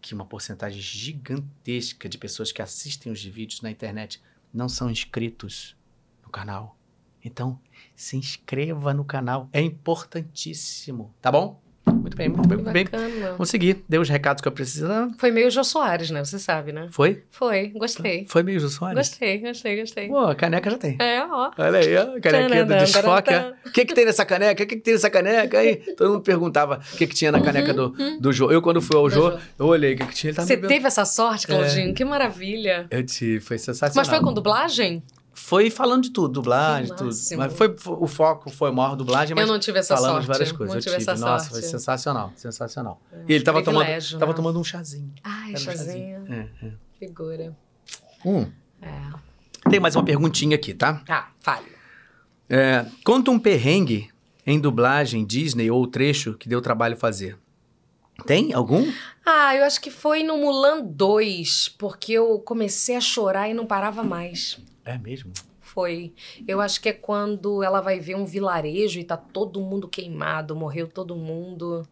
[0.00, 5.76] que uma porcentagem gigantesca de pessoas que assistem os vídeos na internet não são inscritos
[6.22, 6.78] no canal?
[7.24, 7.60] Então,
[7.94, 11.60] se inscreva no canal, é importantíssimo, tá bom?
[11.92, 12.86] Muito bem, muito bem, muito bem.
[13.32, 13.84] Vamos seguir.
[13.88, 15.10] Deu os recados que eu precisava.
[15.18, 16.24] Foi meio Jô Soares, né?
[16.24, 16.88] Você sabe, né?
[16.90, 17.22] Foi?
[17.30, 18.26] Foi, gostei.
[18.28, 18.96] Foi meio Jô Soares?
[18.96, 20.08] Gostei, gostei, gostei.
[20.08, 20.96] Pô, a caneca já tem.
[20.98, 21.50] É, ó.
[21.56, 22.16] Olha aí, ó.
[22.16, 23.30] A canequinha do desfoque.
[23.66, 24.62] O que que tem nessa caneca?
[24.62, 25.58] O que que tem nessa caneca?
[25.58, 28.20] Aí todo mundo perguntava o que que tinha na caneca uhum, do, uhum.
[28.20, 28.50] do Jô.
[28.50, 30.32] Eu, quando fui ao Jô, eu olhei o que que tinha.
[30.32, 31.90] Você teve essa sorte, Claudinho?
[31.90, 31.92] É.
[31.92, 32.86] Que maravilha.
[32.90, 33.94] Eu tive, foi sensacional.
[33.96, 35.02] Mas foi com dublagem?
[35.38, 37.10] Foi falando de tudo, dublagem, tudo.
[37.36, 40.26] Mas foi, o foco foi maior dublagem, mas eu não tive essa falamos sorte.
[40.26, 40.74] várias coisas.
[40.74, 41.60] Não tive, tive essa Nossa, sorte.
[41.60, 43.00] foi sensacional, sensacional.
[43.12, 43.98] É, e ele tava tomando, né?
[44.18, 45.12] tava tomando um chazinho.
[45.22, 46.20] Ai, Era chazinho.
[46.22, 46.50] Um chazinho.
[46.62, 46.72] É, é.
[46.98, 47.56] Figura.
[48.24, 48.50] Um.
[48.82, 49.70] É.
[49.70, 51.02] Tem mais uma perguntinha aqui, tá?
[51.08, 51.66] Ah, fale.
[52.50, 54.10] É, conta um perrengue
[54.44, 57.38] em dublagem Disney ou trecho que deu trabalho fazer.
[58.26, 58.90] Tem algum?
[59.24, 63.64] Ah, eu acho que foi no Mulan 2, porque eu comecei a chorar e não
[63.66, 64.58] parava mais.
[64.88, 65.32] É mesmo?
[65.60, 66.14] Foi.
[66.46, 70.56] Eu acho que é quando ela vai ver um vilarejo e tá todo mundo queimado,
[70.56, 71.86] morreu todo mundo.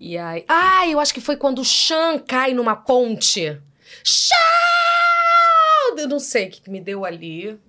[0.00, 0.44] E aí.
[0.48, 3.60] Ah, eu acho que foi quando o Chan cai numa ponte.
[4.02, 4.34] Chan!
[5.98, 7.60] Eu não sei o que me deu ali.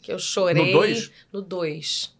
[0.00, 0.72] Que eu chorei.
[0.72, 1.12] No 2?
[1.30, 2.15] No 2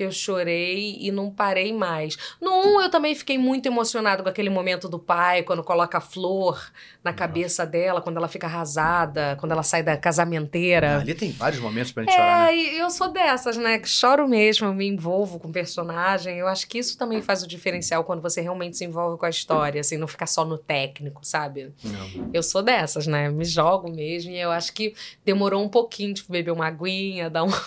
[0.00, 2.16] que eu chorei e não parei mais.
[2.40, 5.98] No 1, um, eu também fiquei muito emocionado com aquele momento do pai, quando coloca
[5.98, 6.58] a flor
[7.04, 10.96] na cabeça dela, quando ela fica arrasada, quando ela sai da casamenteira.
[10.96, 12.56] Ah, ali tem vários momentos pra gente é, chorar, né?
[12.56, 13.78] É, eu sou dessas, né?
[13.78, 16.38] Que choro mesmo, eu me envolvo com o personagem.
[16.38, 19.30] Eu acho que isso também faz o diferencial quando você realmente se envolve com a
[19.30, 21.74] história, assim, não ficar só no técnico, sabe?
[21.84, 22.30] Não.
[22.32, 23.28] Eu sou dessas, né?
[23.28, 24.94] Me jogo mesmo e eu acho que
[25.26, 27.60] demorou um pouquinho, tipo, beber uma aguinha, dar uma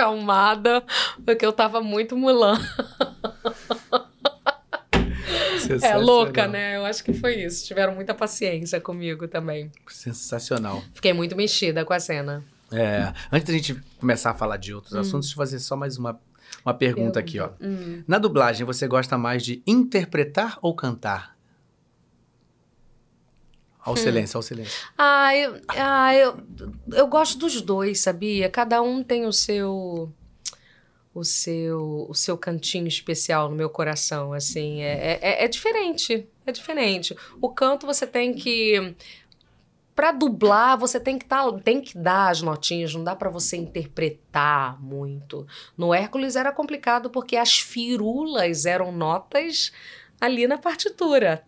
[0.00, 0.82] acalmada,
[1.24, 2.58] porque eu tava muito Mulan.
[5.82, 6.76] É louca, né?
[6.76, 7.64] Eu acho que foi isso.
[7.64, 9.70] Tiveram muita paciência comigo também.
[9.86, 10.82] Sensacional.
[10.94, 12.42] Fiquei muito mexida com a cena.
[12.72, 15.00] É, antes da gente começar a falar de outros hum.
[15.00, 16.18] assuntos, deixa eu fazer só mais uma,
[16.64, 17.50] uma pergunta eu, aqui, ó.
[17.60, 18.02] Hum.
[18.06, 21.36] Na dublagem, você gosta mais de interpretar ou cantar?
[23.82, 23.96] Ao hum.
[23.96, 24.88] silêncio, ao silêncio.
[24.96, 26.36] Ah, eu, ah eu,
[26.92, 28.48] eu gosto dos dois, sabia?
[28.50, 30.12] Cada um tem o seu
[31.12, 36.52] o seu o seu cantinho especial no meu coração, assim, é, é, é diferente, é
[36.52, 37.16] diferente.
[37.40, 38.94] O canto você tem que
[39.94, 43.56] para dublar, você tem que tá, tem que dar as notinhas, não dá para você
[43.56, 45.46] interpretar muito.
[45.76, 49.72] No Hércules era complicado porque as firulas eram notas
[50.20, 51.42] ali na partitura.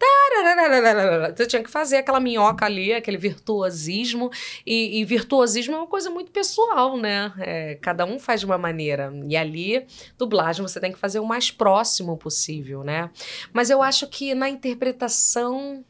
[1.37, 4.31] Você tinha que fazer aquela minhoca ali, aquele virtuosismo.
[4.65, 7.33] E, e virtuosismo é uma coisa muito pessoal, né?
[7.39, 9.13] É, cada um faz de uma maneira.
[9.29, 9.87] E ali,
[10.17, 13.11] dublagem, você tem que fazer o mais próximo possível, né?
[13.53, 15.85] Mas eu acho que na interpretação.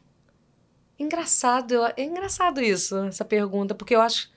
[0.99, 4.32] Engraçado, é engraçado isso, essa pergunta, porque eu acho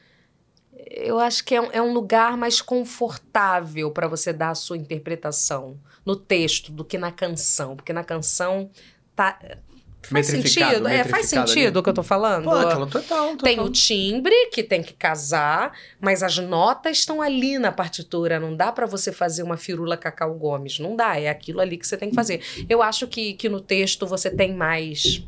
[0.88, 4.76] eu acho que é um, é um lugar mais confortável para você dar a sua
[4.76, 8.70] interpretação no texto do que na canção, porque na canção
[9.14, 9.38] tá
[10.10, 10.86] Faz sentido?
[10.86, 12.44] É, faz sentido o que eu tô falando?
[12.44, 13.36] Pô, total, total.
[13.36, 18.38] Tem o timbre, que tem que casar, mas as notas estão ali na partitura.
[18.38, 20.78] Não dá para você fazer uma firula Cacau Gomes.
[20.78, 22.40] Não dá, é aquilo ali que você tem que fazer.
[22.68, 25.24] Eu acho que, que no texto você tem mais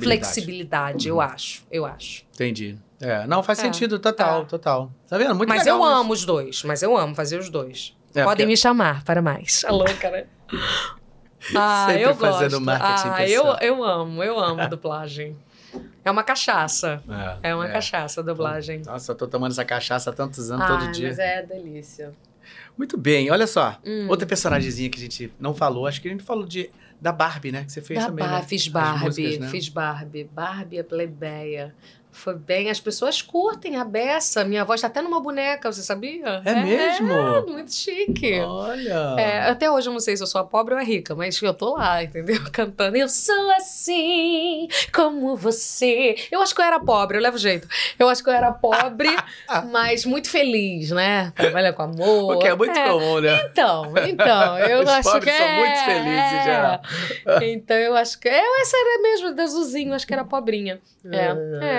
[0.00, 1.64] flexibilidade, eu acho.
[1.70, 2.24] Eu acho.
[2.32, 2.78] Entendi.
[3.02, 4.44] É, não, faz é, sentido, total, é.
[4.44, 4.92] total.
[5.08, 5.34] Tá vendo?
[5.34, 7.96] Muito Mas legal eu amo os dois, mas eu amo fazer os dois.
[8.14, 8.46] É, Podem porque...
[8.46, 9.64] me chamar para mais.
[9.64, 10.26] Alô, cara.
[11.56, 12.64] Ah, Sempre eu fazendo gosto.
[12.64, 15.36] marketing ah, eu, eu amo, eu amo dublagem.
[16.04, 17.02] É uma cachaça.
[17.42, 17.72] É, é uma é.
[17.72, 18.82] cachaça a dublagem.
[18.86, 21.08] Nossa, eu tô tomando essa cachaça há tantos anos, todo dia.
[21.08, 22.12] Mas é delícia.
[22.78, 23.76] Muito bem, olha só.
[23.84, 24.06] Hum.
[24.08, 26.70] Outra personagemzinha que a gente não falou, acho que a gente falou de
[27.00, 27.64] da Barbie, né?
[27.64, 28.24] Que você fez da também.
[28.24, 28.42] Bar né?
[28.46, 29.48] Fiz Barbie, músicas, né?
[29.48, 30.24] fiz Barbie.
[30.24, 31.74] Barbie é plebeia.
[32.12, 32.70] Foi bem.
[32.70, 34.44] As pessoas curtem a beça.
[34.44, 36.42] Minha voz tá até numa boneca, você sabia?
[36.44, 37.10] É, é mesmo?
[37.10, 38.38] É, muito chique.
[38.40, 39.16] Olha!
[39.18, 41.40] É, até hoje eu não sei se eu sou a pobre ou a rica, mas
[41.40, 42.38] eu tô lá, entendeu?
[42.52, 42.96] Cantando.
[42.98, 46.14] Eu sou assim, como você.
[46.30, 47.66] Eu acho que eu era pobre, eu levo jeito.
[47.98, 49.08] Eu acho que eu era pobre,
[49.72, 51.32] mas muito feliz, né?
[51.34, 52.36] Trabalha com amor.
[52.36, 52.88] O que é muito é.
[52.88, 53.42] comum, né?
[53.50, 54.58] Então, então.
[54.58, 56.80] Eu Os acho que são é, muito felizes já.
[57.42, 58.28] Então eu acho que.
[58.28, 60.78] Eu, essa era mesmo da Zuzinho, acho que era pobrinha.
[61.10, 61.26] É,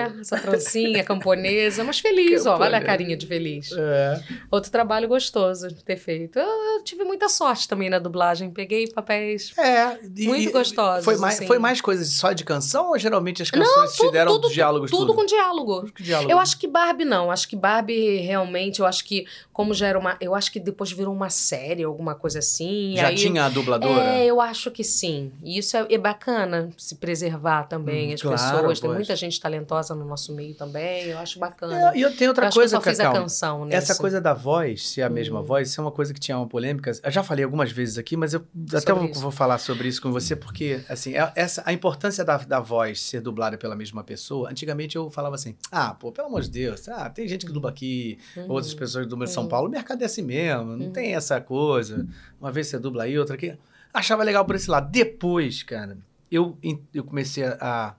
[0.02, 2.58] é essa trancinha camponesa, mas feliz, ó.
[2.58, 3.70] Olha a carinha de feliz.
[3.72, 4.22] É.
[4.50, 6.38] Outro trabalho gostoso de ter feito.
[6.38, 8.50] Eu, eu, tive muita sorte também na dublagem.
[8.50, 11.04] Peguei papéis é, e, muito gostosos.
[11.04, 11.46] Foi mais, assim.
[11.46, 14.50] foi mais coisa só de canção ou geralmente as canções não, tudo, te deram tudo,
[14.50, 14.90] diálogos?
[14.90, 15.90] Tudo, tudo com diálogo.
[16.00, 16.30] Diálogo.
[16.30, 17.30] Eu acho que Barbie não.
[17.30, 20.16] Acho que Barbie realmente, eu acho que como já era uma.
[20.20, 22.94] Eu acho que depois virou uma série, alguma coisa assim.
[22.96, 24.16] Já aí, tinha a dubladora?
[24.16, 25.32] É, eu acho que sim.
[25.42, 28.10] E isso é, é bacana se preservar também.
[28.10, 28.64] Hum, as claro, pessoas.
[28.64, 28.80] Pois.
[28.80, 31.04] Tem muita gente talentosa no nosso meio também.
[31.06, 31.92] Eu acho bacana.
[31.92, 33.90] É, e eu tenho outra eu coisa, que eu só fiz a canção nesse.
[33.90, 35.44] Essa coisa da voz, se é a mesma hum.
[35.44, 36.92] voz, isso é uma coisa que tinha uma polêmica.
[37.02, 40.12] Eu já falei algumas vezes aqui, mas eu até vou, vou, falar sobre isso com
[40.12, 44.50] você, porque, assim, é, essa, a importância da, da voz ser dublada pela mesma pessoa,
[44.50, 47.70] antigamente eu falava assim, ah, pô, pelo amor de Deus, ah, tem gente que dubla
[47.70, 48.50] aqui, uhum.
[48.50, 49.48] outras pessoas dublam em São uhum.
[49.48, 50.92] Paulo, o mercado é assim mesmo, não uhum.
[50.92, 52.06] tem essa coisa.
[52.40, 53.56] Uma vez você dubla aí, outra aqui.
[53.92, 54.90] Achava legal por esse lado.
[54.90, 55.96] Depois, cara,
[56.30, 56.58] eu,
[56.92, 57.94] eu comecei a,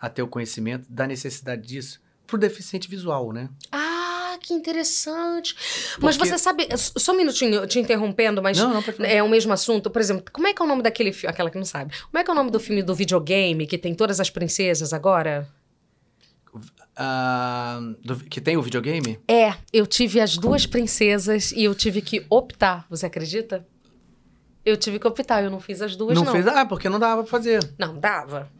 [0.00, 3.48] a ter o conhecimento da necessidade disso pro deficiente visual, né?
[3.72, 5.54] Ah, que interessante.
[5.94, 6.06] Porque...
[6.06, 9.90] Mas você sabe, só um minutinho te interrompendo, mas não, não, é o mesmo assunto.
[9.90, 11.30] Por exemplo, como é que é o nome daquele filme?
[11.32, 11.92] Aquela que não sabe.
[12.10, 14.92] Como é que é o nome do filme do videogame que tem todas as princesas
[14.92, 15.48] agora?
[16.52, 19.18] Uh, do, que tem o videogame?
[19.28, 23.66] É, eu tive as duas princesas e eu tive que optar, você acredita?
[24.64, 26.24] Eu tive que optar, eu não fiz as duas, não.
[26.24, 26.46] Não fez?
[26.46, 27.60] Ah, porque não dava pra fazer.
[27.78, 28.50] Não, dava.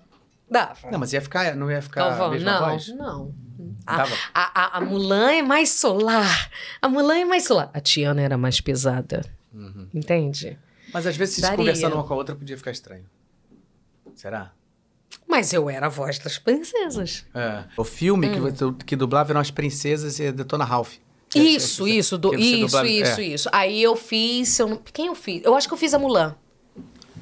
[0.50, 0.90] Dava.
[0.90, 2.88] Não, mas ia ficar, não ia ficar Galvão, mesma não, voz?
[2.88, 3.34] Não,
[3.86, 4.04] a,
[4.34, 6.50] a, a, Mulan é mais solar.
[6.80, 7.70] A Mulan é mais solar.
[7.72, 9.24] A Tiana era mais pesada.
[9.52, 9.88] Uhum.
[9.92, 10.58] Entende?
[10.92, 13.04] Mas às vezes, se conversando uma com a outra, podia ficar estranho.
[14.14, 14.52] Será?
[15.26, 17.24] Mas eu era a voz das princesas.
[17.34, 17.64] É.
[17.76, 18.52] O filme hum.
[18.52, 20.94] que, que dublava eram as princesas e Detona Ralph.
[21.34, 23.24] Isso, isso, do, isso, dublava, isso, é.
[23.24, 23.48] isso.
[23.52, 24.58] Aí eu fiz.
[24.58, 25.44] Eu, quem eu fiz?
[25.44, 26.34] Eu acho que eu fiz a Mulan.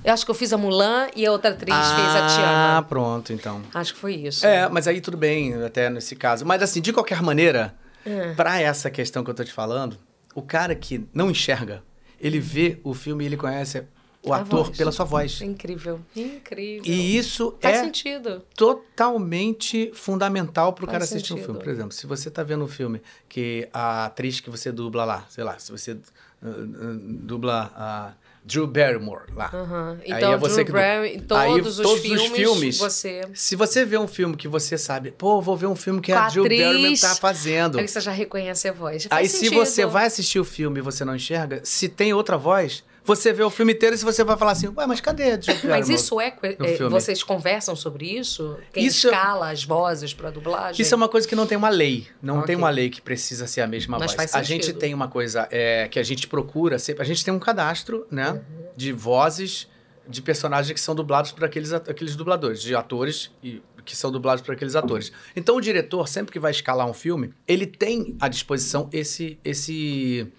[0.08, 2.78] Eu acho que eu fiz a Mulan e a outra atriz ah, fez a Tiana.
[2.78, 3.60] Ah, pronto, então.
[3.74, 4.46] Acho que foi isso.
[4.46, 6.46] É, mas aí tudo bem, até nesse caso.
[6.46, 7.74] Mas assim, de qualquer maneira,
[8.06, 8.32] é.
[8.32, 9.98] para essa questão que eu tô te falando,
[10.34, 11.82] o cara que não enxerga,
[12.18, 13.84] ele vê o filme e ele conhece
[14.22, 14.78] o a ator voz.
[14.78, 15.42] pela sua voz.
[15.42, 16.90] Incrível, incrível.
[16.90, 18.42] E isso Faz é sentido.
[18.56, 21.42] totalmente fundamental para o cara assistir sentido.
[21.42, 21.60] um filme.
[21.60, 25.26] Por exemplo, se você está vendo um filme que a atriz que você dubla lá,
[25.28, 25.98] sei lá, se você uh,
[26.46, 28.12] uh, dubla a
[28.48, 29.50] Drew Barrymore lá.
[29.52, 29.98] Uhum.
[30.04, 33.20] Então, aí é você Drew que Barrymore, todos, aí, os, todos filmes, os filmes, você...
[33.34, 36.26] se você vê um filme que você sabe, pô, vou ver um filme que a,
[36.26, 37.78] a Drew Barrymore tá fazendo.
[37.78, 39.06] Aí você já reconhece a voz.
[39.10, 39.50] Aí sentido.
[39.50, 43.32] se você vai assistir o filme e você não enxerga, se tem outra voz, você
[43.32, 46.28] vê o filme inteiro e você vai falar assim, ué, mas cadê Mas isso é,
[46.42, 48.58] é vocês conversam sobre isso?
[48.70, 50.80] Quem isso, é escala as vozes para dublagem?
[50.80, 52.06] Isso é uma coisa que não tem uma lei.
[52.22, 52.48] Não okay.
[52.48, 54.34] tem uma lei que precisa ser a mesma mas voz.
[54.34, 58.06] a gente tem uma coisa é, que a gente procura, a gente tem um cadastro,
[58.10, 58.40] né, uhum.
[58.76, 59.66] de vozes
[60.06, 64.42] de personagens que são dublados por aqueles, aqueles dubladores, de atores e que são dublados
[64.42, 65.12] por aqueles atores.
[65.34, 70.30] Então o diretor, sempre que vai escalar um filme, ele tem à disposição esse esse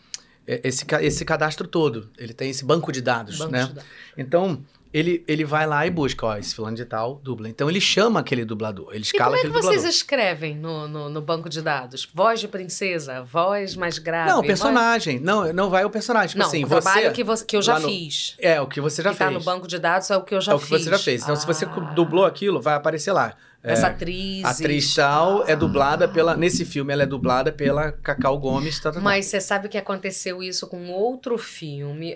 [0.64, 2.10] esse, esse cadastro todo.
[2.18, 3.66] Ele tem esse banco de dados, banco né?
[3.66, 3.90] De dados.
[4.18, 7.48] Então, ele, ele vai lá e busca, ó, esse fulano de tal dubla.
[7.48, 9.62] Então, ele chama aquele dublador, ele escala aquele dublador.
[9.62, 12.10] Como é que vocês escrevem no, no, no, banco de dados?
[12.12, 14.32] Voz de princesa, voz mais grave?
[14.32, 15.18] Não, personagem.
[15.18, 15.26] Voz...
[15.26, 16.30] Não, não vai o personagem.
[16.30, 17.88] Tipo não, assim, o trabalho você, que, você, que eu já no...
[17.88, 18.36] fiz.
[18.40, 19.30] É, o que você já que fez.
[19.30, 20.62] tá no banco de dados é o que eu já fiz.
[20.62, 20.84] É o que fiz.
[20.84, 21.22] você já fez.
[21.22, 21.38] Então, ah.
[21.38, 21.80] se você ah.
[21.94, 23.36] dublou aquilo, vai aparecer lá.
[23.62, 24.46] Essa é, atriz.
[24.46, 26.36] Atriz tal é dublada pela.
[26.36, 28.80] Nesse filme, ela é dublada pela Cacau Gomes.
[28.80, 29.02] Tá, tá, tá.
[29.02, 32.16] Mas você sabe que aconteceu isso com outro filme?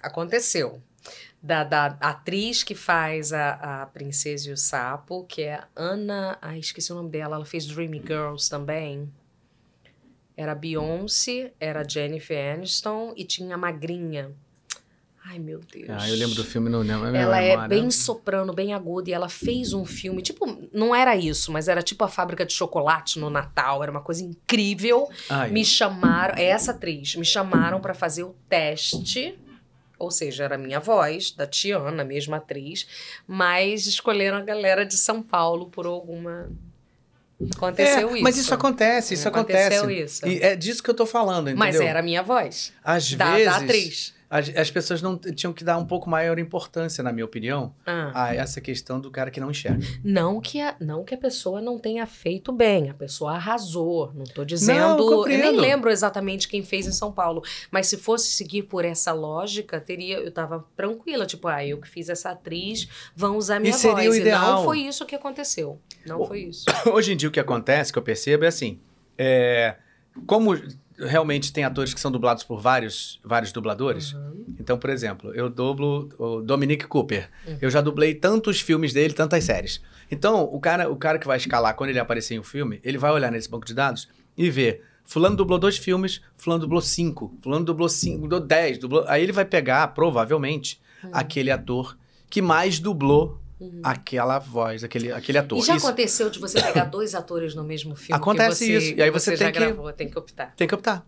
[0.00, 0.80] Aconteceu.
[1.42, 6.38] Da, da atriz que faz a, a Princesa e o Sapo, que é Ana.
[6.40, 7.36] Ai, esqueci o nome dela.
[7.36, 9.12] Ela fez Dreamy Girls também.
[10.36, 14.32] Era Beyoncé, era Jennifer Aniston e tinha a Magrinha.
[15.28, 15.88] Ai, meu Deus.
[15.90, 17.14] Ah, eu lembro do filme, não lembro.
[17.16, 21.50] Ela é bem soprano, bem aguda, e ela fez um filme, tipo, não era isso,
[21.50, 25.08] mas era tipo a fábrica de chocolate no Natal, era uma coisa incrível.
[25.28, 29.36] Ai, Me chamaram, é essa atriz, me chamaram pra fazer o teste.
[29.98, 32.86] Ou seja, era a minha voz, da Tiana, a mesma atriz,
[33.26, 36.50] mas escolheram a galera de São Paulo por alguma.
[37.54, 38.22] Aconteceu É, isso.
[38.22, 40.02] Mas isso acontece, isso Aconteceu acontece.
[40.02, 40.26] isso.
[40.28, 41.58] E é disso que eu tô falando, entendeu?
[41.58, 42.72] Mas era a minha voz.
[42.84, 44.15] Às Da, vezes, da atriz.
[44.28, 48.10] As, as pessoas não tinham que dar um pouco maior importância, na minha opinião, Ah.
[48.24, 49.86] a essa questão do cara que não enxerga.
[50.02, 54.12] Não que, a, não que a pessoa não tenha feito bem, a pessoa arrasou.
[54.14, 54.78] Não tô Não, dizendo.
[54.80, 55.42] eu eu, compreendo.
[55.42, 57.42] nem lembro exatamente quem fez em São Paulo.
[57.70, 60.18] Mas se fosse seguir por essa lógica, teria.
[60.18, 64.08] Eu tava tranquila, tipo, ah, eu que fiz essa atriz, vão usar minha seria voz.
[64.08, 64.56] o E ideal.
[64.56, 65.80] não foi isso que aconteceu.
[66.04, 66.64] Não O- foi isso.
[66.92, 68.80] Hoje em dia, o que acontece, que eu percebo, é assim:
[69.16, 69.76] é,
[70.26, 70.52] como
[70.98, 74.12] realmente tem atores que são dublados por vários, vários dubladores.
[74.12, 74.44] Uhum.
[74.58, 77.28] Então, por exemplo, eu dublo o Dominic Cooper.
[77.60, 79.80] Eu já dublei tantos filmes dele, tantas séries.
[80.10, 82.98] Então, o cara, o cara que vai escalar, quando ele aparecer em um filme, ele
[82.98, 84.82] vai olhar nesse banco de dados e ver.
[85.04, 89.04] Fulano dublou dois filmes, fulano dublou cinco, fulano dublou cinco, dublou dez, dublou...
[89.06, 91.10] Aí ele vai pegar, provavelmente, Uhum.
[91.12, 91.96] aquele ator
[92.30, 93.38] que mais dublou
[93.82, 95.58] aquela voz, aquele, aquele ator.
[95.58, 98.14] E já Isso aconteceu de você pegar dois atores no mesmo filme?
[98.20, 98.94] Acontece você, isso.
[98.98, 100.52] E aí você já tem que- gravou, tem que optar.
[100.56, 101.06] tem que optar.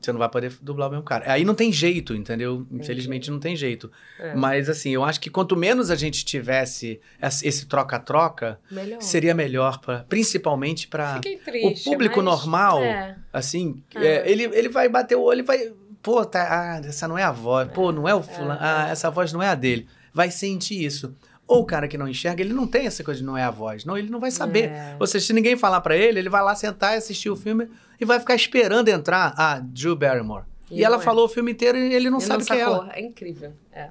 [0.00, 1.30] Você não vai poder dublar o mesmo cara.
[1.30, 2.66] Aí não tem jeito, entendeu?
[2.70, 3.92] Infelizmente não tem jeito.
[4.18, 4.34] É.
[4.34, 6.98] Mas assim, eu acho que quanto menos a gente tivesse
[7.42, 9.02] esse troca-troca, Melhor.
[9.02, 11.20] seria melhor para, principalmente para
[11.62, 12.82] o público mas- normal.
[12.82, 13.14] É.
[13.30, 14.06] Assim, É.
[14.06, 15.70] é, ele, ele vai bater o olho e vai,
[16.02, 19.10] pô, tá, ah, essa não é a voz, pô, não é o fulano, ah, essa
[19.10, 19.86] voz não é a dele.
[20.14, 21.14] Vai sentir isso.
[21.52, 23.50] Ou o cara que não enxerga, ele não tem essa coisa de não é a
[23.50, 23.84] voz.
[23.84, 24.66] Não, ele não vai saber.
[24.70, 24.96] É.
[25.00, 27.68] Ou seja, se ninguém falar pra ele, ele vai lá sentar e assistir o filme
[28.00, 30.44] e vai ficar esperando entrar a Drew Barrymore.
[30.70, 31.00] E, E ela é.
[31.00, 32.88] falou o filme inteiro e ele não Ele sabe quem é ela.
[32.92, 33.52] É incrível.
[33.72, 33.88] É.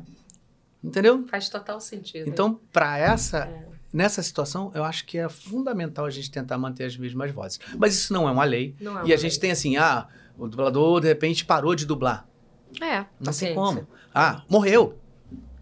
[0.82, 1.26] Entendeu?
[1.28, 2.30] Faz total sentido.
[2.30, 3.66] Então, pra essa, É.
[3.92, 7.60] nessa situação, eu acho que é fundamental a gente tentar manter as mesmas vozes.
[7.78, 8.74] Mas isso não é uma lei.
[8.80, 9.40] Não é e uma a gente lei.
[9.42, 10.08] tem assim, ah,
[10.38, 12.26] o dublador de repente parou de dublar.
[12.82, 13.86] É, Não tem como.
[14.16, 14.98] Ah, morreu,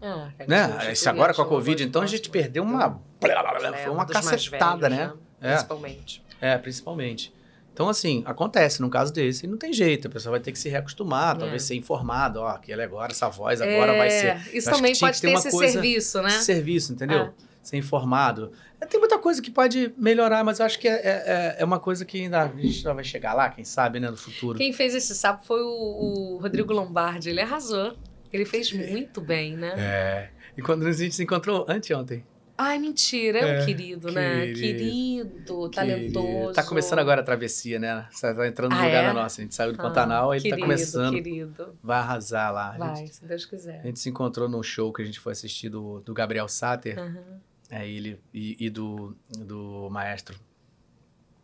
[0.00, 0.94] Ah, é né?
[1.06, 4.98] agora com a Covid, então a gente perdeu uma É, foi um uma cacetada, velhos,
[5.06, 5.12] né?
[5.40, 5.52] É.
[5.54, 6.24] Principalmente.
[6.40, 7.34] É, principalmente.
[7.72, 9.46] Então, assim, acontece num caso desse.
[9.46, 11.38] Não tem jeito, a pessoa vai ter que se reacostumar, É.
[11.38, 12.40] talvez ser informado.
[12.40, 14.26] Ó, aquele agora, essa voz agora vai ser.
[14.26, 16.28] É, Isso Eu acho também pode ter ter esse coisa- serviço, né?
[16.28, 17.18] Esse serviço, entendeu?
[17.18, 17.30] É.
[17.62, 18.50] Ser informado.
[18.80, 21.78] É, Tem muita coisa que pode melhorar, mas eu acho que é, é, é uma
[21.78, 24.56] coisa que ainda a gente vai chegar lá, quem sabe, né, no futuro.
[24.58, 27.30] Quem fez esse sapo foi o, o Rodrigo Lombardi.
[27.30, 27.94] Ele arrasou.
[28.32, 29.74] Ele fez muito bem, né?
[29.78, 30.30] É.
[30.56, 32.24] E quando a gente se encontrou anteontem.
[32.60, 33.38] Ai, mentira.
[33.38, 34.46] É um É, querido, né?
[34.46, 34.58] querido.
[34.60, 36.52] Querido, talentoso.
[36.54, 38.08] Tá começando agora a travessia, né?
[38.10, 39.06] Você tá entrando no Ah, lugar é?
[39.06, 39.40] da nossa.
[39.40, 41.14] A gente saiu do Ah, Pantanal, ele querido, tá começando.
[41.14, 41.78] querido.
[41.80, 42.76] Vai arrasar lá.
[42.76, 43.80] Vai, gente, se Deus quiser.
[43.80, 46.98] a gente se encontrou num show que a gente foi assistir do, do Gabriel Sater.
[46.98, 47.40] Aham.
[47.70, 50.36] É, ele, e, e do, do maestro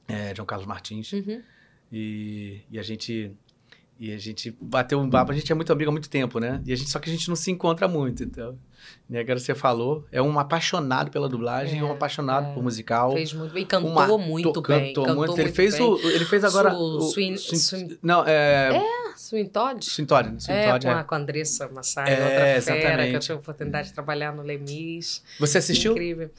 [0.08, 1.12] é, João Carlos Martins.
[1.12, 1.40] Uhum.
[1.92, 3.30] E, e a gente
[3.98, 6.60] e a gente bateu um papo, a gente é muito amigo há muito tempo, né?
[6.66, 8.58] E a gente, só que a gente não se encontra muito, então.
[9.08, 12.52] E agora você falou, é um apaixonado pela dublagem, É, um apaixonado é.
[12.54, 13.12] por musical.
[13.12, 13.64] Fez muito bem.
[13.64, 14.86] Cantou um ator, muito bem.
[14.88, 15.28] Cantou Cantou muito.
[15.30, 15.82] muito Ele fez bem.
[15.86, 19.82] o ele fez agora Su- o, Swin- Swin- Swin- não, é, Ah, Swing Todd?
[19.84, 21.00] Swintório, É, Swintório, com, é.
[21.00, 23.18] a, com a Andressa Massai, É, outra fera, que eu exatamente.
[23.20, 25.22] tive a oportunidade de trabalhar no Lemis.
[25.40, 25.92] Você assistiu?
[25.92, 26.30] Incrível.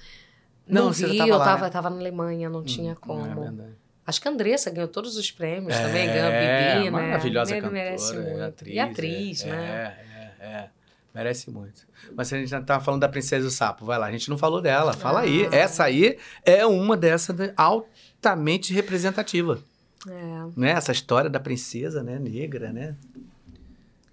[0.67, 1.69] Não, Não, vi, tava eu lá, tava, né?
[1.69, 3.25] tava na Alemanha, não tinha Hum, como.
[3.25, 3.73] é verdade.
[4.07, 6.89] Acho que a Andressa ganhou todos os prêmios É, também, ganhou a Bibi, né?
[6.91, 8.27] Maravilhosa Ele cantora, merece muito.
[8.39, 8.73] é atriz.
[8.75, 9.97] e atriz, é, né?
[10.39, 10.69] É, é, é.
[11.13, 11.87] Merece muito.
[12.15, 13.85] Mas a gente já tava falando da Princesa e o Sapo.
[13.85, 14.91] Vai lá, a gente não falou dela.
[14.93, 15.47] Fala aí.
[15.51, 15.55] Ah.
[15.55, 19.59] Essa aí é uma dessas de- altamente representativa.
[20.07, 20.11] É.
[20.55, 20.71] Né?
[20.71, 22.19] Essa história da princesa, né?
[22.19, 22.95] Negra, né?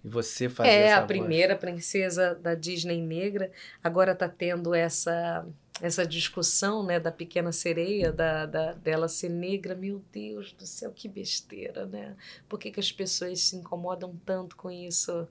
[0.04, 1.06] E você fazer É, a voz.
[1.08, 3.50] primeira princesa da Disney negra.
[3.84, 5.44] Agora tá tendo essa
[5.80, 9.74] essa discussão, né, da pequena sereia, da, da- dela ser negra.
[9.74, 12.16] Meu Deus do céu, que besteira, né?
[12.48, 15.26] Por que, que as pessoas se incomodam tanto com isso?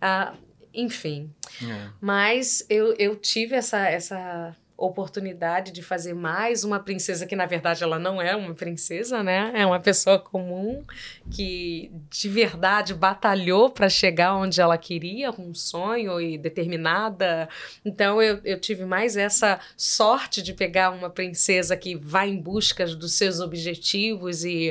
[0.00, 0.34] Ah,
[0.74, 1.30] enfim,
[1.62, 1.90] É.
[2.00, 7.82] mas eu, eu tive essa, essa oportunidade de fazer mais uma princesa que, na verdade,
[7.84, 9.52] ela não é uma princesa, né?
[9.54, 10.84] É uma pessoa comum
[11.30, 17.48] que, de verdade, batalhou para chegar onde ela queria, um sonho e determinada.
[17.84, 22.84] Então, eu, eu tive mais essa sorte de pegar uma princesa que vai em busca
[22.86, 24.70] dos seus objetivos e.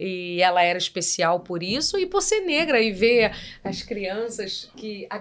[0.00, 3.32] E ela era especial por isso e por ser negra e ver
[3.64, 5.20] as crianças que a-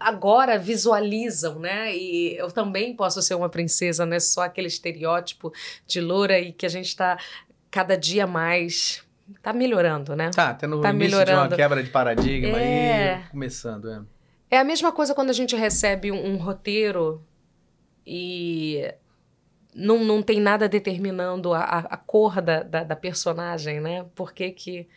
[0.00, 1.94] agora visualizam, né?
[1.94, 5.52] E eu também posso ser uma princesa, não é só aquele estereótipo
[5.86, 7.18] de loura e que a gente está
[7.70, 9.04] cada dia mais
[9.42, 10.30] tá melhorando, né?
[10.34, 11.56] Tá, tendo Tá o início de uma melhorando.
[11.56, 13.14] quebra de paradigma É.
[13.14, 14.00] aí, começando, é.
[14.50, 17.24] É a mesma coisa quando a gente recebe um, um roteiro
[18.04, 18.92] e
[19.72, 24.04] não, não tem nada determinando a, a cor da, da, da, personagem, né?
[24.16, 24.88] Por que, que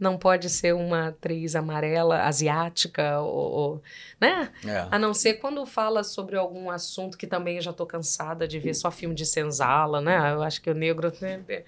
[0.00, 3.82] não pode ser uma atriz amarela, asiática, ou, ou
[4.18, 4.50] né?
[4.66, 4.88] É.
[4.90, 8.58] A não ser quando fala sobre algum assunto que também eu já estou cansada de
[8.58, 10.32] ver só filme de senzala, né?
[10.32, 11.10] Eu acho que o negro...
[11.20, 11.42] Né?
[11.48, 11.64] É.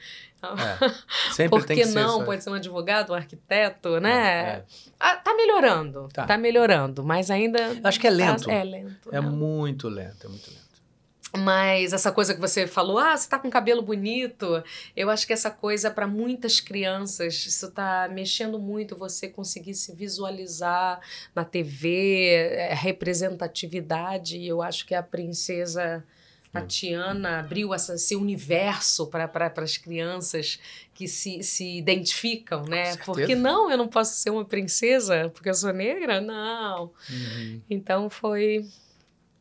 [1.33, 2.21] Sempre Por que, que não?
[2.21, 4.11] Ser, pode ser um advogado, um arquiteto, né?
[4.11, 4.65] É, é.
[4.99, 6.27] Ah, tá melhorando, tá.
[6.27, 6.39] tá.
[6.39, 7.59] melhorando, mas ainda...
[7.85, 8.47] Acho que é lento.
[8.47, 9.09] Tá, é lento.
[9.13, 9.29] É né?
[9.29, 10.62] muito lento, é muito lento.
[11.37, 14.63] Mas essa coisa que você falou, ah, você tá com cabelo bonito.
[14.95, 19.95] Eu acho que essa coisa, para muitas crianças, isso tá mexendo muito você conseguir se
[19.95, 21.01] visualizar
[21.35, 24.37] na TV, é, representatividade.
[24.37, 26.05] E eu acho que a princesa
[26.53, 30.61] Tatiana abriu essa, esse universo para pra, as crianças
[30.93, 32.95] que se, se identificam, né?
[32.99, 36.21] Porque não, eu não posso ser uma princesa porque eu sou negra?
[36.21, 36.91] Não.
[37.09, 37.63] Uhum.
[37.71, 38.69] Então foi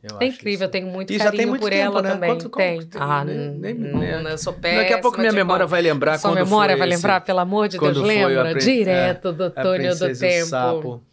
[0.03, 2.11] eu é incrível, eu tenho muito e carinho muito por tempo, ela né?
[2.11, 2.29] também.
[2.29, 2.79] Quanto, tem.
[2.95, 4.81] ah, nem, nem, não, eu sou péssima.
[4.81, 7.77] Daqui a pouco minha memória vai lembrar Sua quando memória vai lembrar, pelo amor de
[7.77, 8.55] Deus, lembra?
[8.55, 10.47] Direto é, do túnel do tempo.
[10.47, 11.03] Sapo.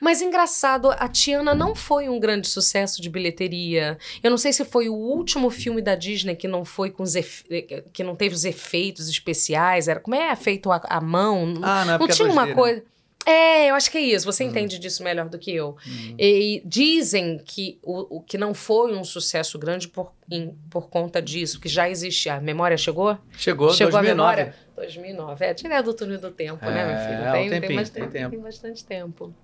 [0.00, 3.98] Mas engraçado, a Tiana não foi um grande sucesso de bilheteria.
[4.22, 7.14] Eu não sei se foi o último filme da Disney que não foi com os
[7.14, 7.44] efe...
[7.92, 11.54] que não teve os efeitos especiais, era como é feito a, a mão.
[11.62, 12.82] Ah, não, é não tinha uma coisa.
[13.26, 14.24] É, eu acho que é isso.
[14.24, 14.48] Você hum.
[14.48, 15.76] entende disso melhor do que eu.
[15.86, 16.14] Hum.
[16.18, 21.20] E dizem que o, o que não foi um sucesso grande por, em, por conta
[21.20, 22.34] disso, que já existia.
[22.34, 23.18] A memória chegou?
[23.36, 24.00] Chegou, chegou 2009.
[24.00, 24.54] a memória?
[24.74, 25.44] 2009.
[25.44, 27.28] É, direto do túnel do tempo, é, né, meu filho?
[27.28, 28.30] É, tem, tempinho, tem, bastante, tem, tempo.
[28.30, 29.34] tem bastante tempo.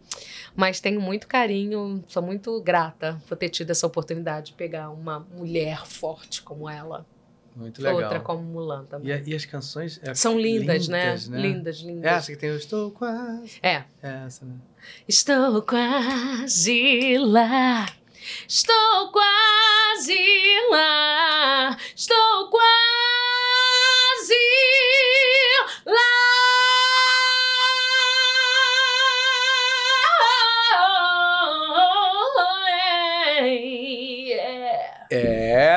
[0.54, 5.20] Mas tenho muito carinho, sou muito grata por ter tido essa oportunidade de pegar uma
[5.20, 7.04] mulher forte como ela.
[7.56, 8.02] Muito legal.
[8.02, 9.10] Outra como Mulan também.
[9.10, 9.98] E, e as canções...
[10.02, 11.06] É São lindas, né?
[11.06, 11.40] lindas, né?
[11.40, 12.04] Lindas, lindas.
[12.12, 13.58] Essa que tem o Estou Quase.
[13.62, 13.82] É.
[14.02, 14.54] Essa, né?
[15.08, 17.86] Estou quase lá.
[18.48, 20.18] Estou quase
[20.70, 21.76] lá.
[21.94, 22.25] Estou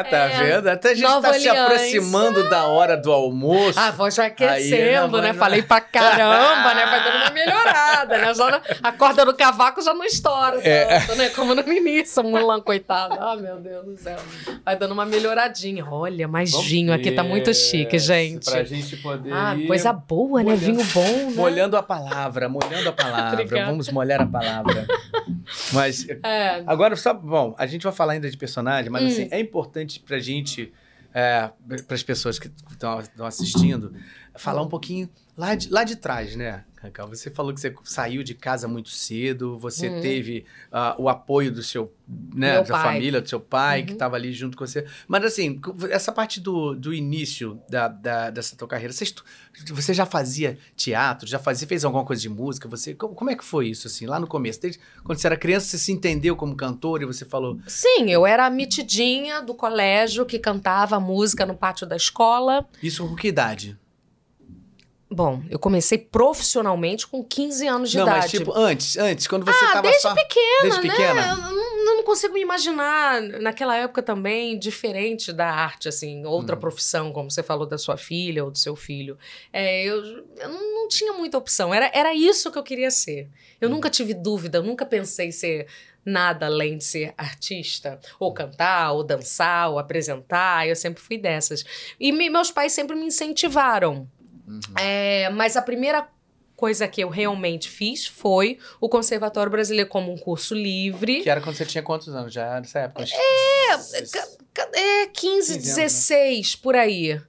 [0.10, 0.68] tá é, vendo?
[0.68, 1.42] Até a gente Nova tá Aliança.
[1.42, 3.80] se aproximando da hora do almoço.
[3.80, 5.34] A voz vai aquecendo, Aí, né?
[5.34, 6.86] Falei pra caramba, né?
[6.86, 8.34] Vai dando uma melhorada, né?
[8.34, 11.00] Já a corda do cavaco já não estoura é.
[11.00, 11.30] tanto, né?
[11.30, 13.16] Como no início, Mulan, coitado.
[13.20, 14.18] Ah, meu Deus do céu.
[14.66, 15.86] Vai dando uma melhoradinha.
[15.90, 18.50] Olha, mais Vamos vinho aqui, tá muito chique, gente.
[18.50, 20.56] Pra gente poder Ah, coisa boa, né?
[20.56, 21.34] Vinho bom, né?
[21.36, 23.46] Molhando a palavra, molhando a palavra.
[23.66, 24.88] Vamos molhar a palavra.
[25.74, 26.64] Mas, é.
[26.66, 29.08] agora, só, bom, a gente vai falar ainda de personagem, mas hum.
[29.08, 30.72] assim, é importante pra gente,
[31.14, 31.50] é,
[31.86, 33.94] para as pessoas que estão assistindo,
[34.36, 36.66] falar um pouquinho lá de, lá de trás, né?
[36.82, 40.02] Cacau, você falou que você saiu de casa muito cedo, você uhum.
[40.02, 42.94] teve uh, o apoio do seu, né, Meu da pai.
[42.94, 43.86] família, do seu pai, uhum.
[43.88, 44.86] que estava ali junto com você.
[45.06, 49.06] Mas assim, essa parte do, do início da, da, dessa tua carreira, você,
[49.68, 52.70] você já fazia teatro, já fazia, fez alguma coisa de música?
[52.70, 54.62] Você, como, como é que foi isso, assim, lá no começo?
[54.62, 57.60] Desde, quando você era criança, você se entendeu como cantor e você falou...
[57.68, 62.66] Sim, eu era a mitidinha do colégio que cantava música no pátio da escola.
[62.82, 63.78] Isso com que idade?
[65.12, 68.18] Bom, eu comecei profissionalmente com 15 anos de não, idade.
[68.18, 70.14] Não, mas tipo, antes, antes, quando você ah, tava desde só...
[70.14, 70.90] pequena, desde né?
[70.90, 71.22] pequena?
[71.50, 76.60] Eu não, consigo me imaginar, naquela época também, diferente da arte, assim, outra hum.
[76.60, 79.18] profissão, como você falou da sua filha ou do seu filho.
[79.52, 80.04] É, eu,
[80.38, 83.28] eu não tinha muita opção, era, era isso que eu queria ser.
[83.60, 83.74] Eu hum.
[83.74, 85.68] nunca tive dúvida, eu nunca pensei ser
[86.06, 91.66] nada além de ser artista, ou cantar, ou dançar, ou apresentar, eu sempre fui dessas.
[92.00, 94.08] E me, meus pais sempre me incentivaram
[94.50, 94.60] Uhum.
[94.78, 96.10] É, mas a primeira
[96.56, 101.22] coisa que eu realmente fiz foi o Conservatório Brasileiro como um curso livre.
[101.22, 102.34] Que era quando você tinha quantos anos?
[102.34, 103.06] Já nessa época?
[103.14, 106.60] É, é 15, 15 16, anos, né?
[106.62, 107.22] por aí.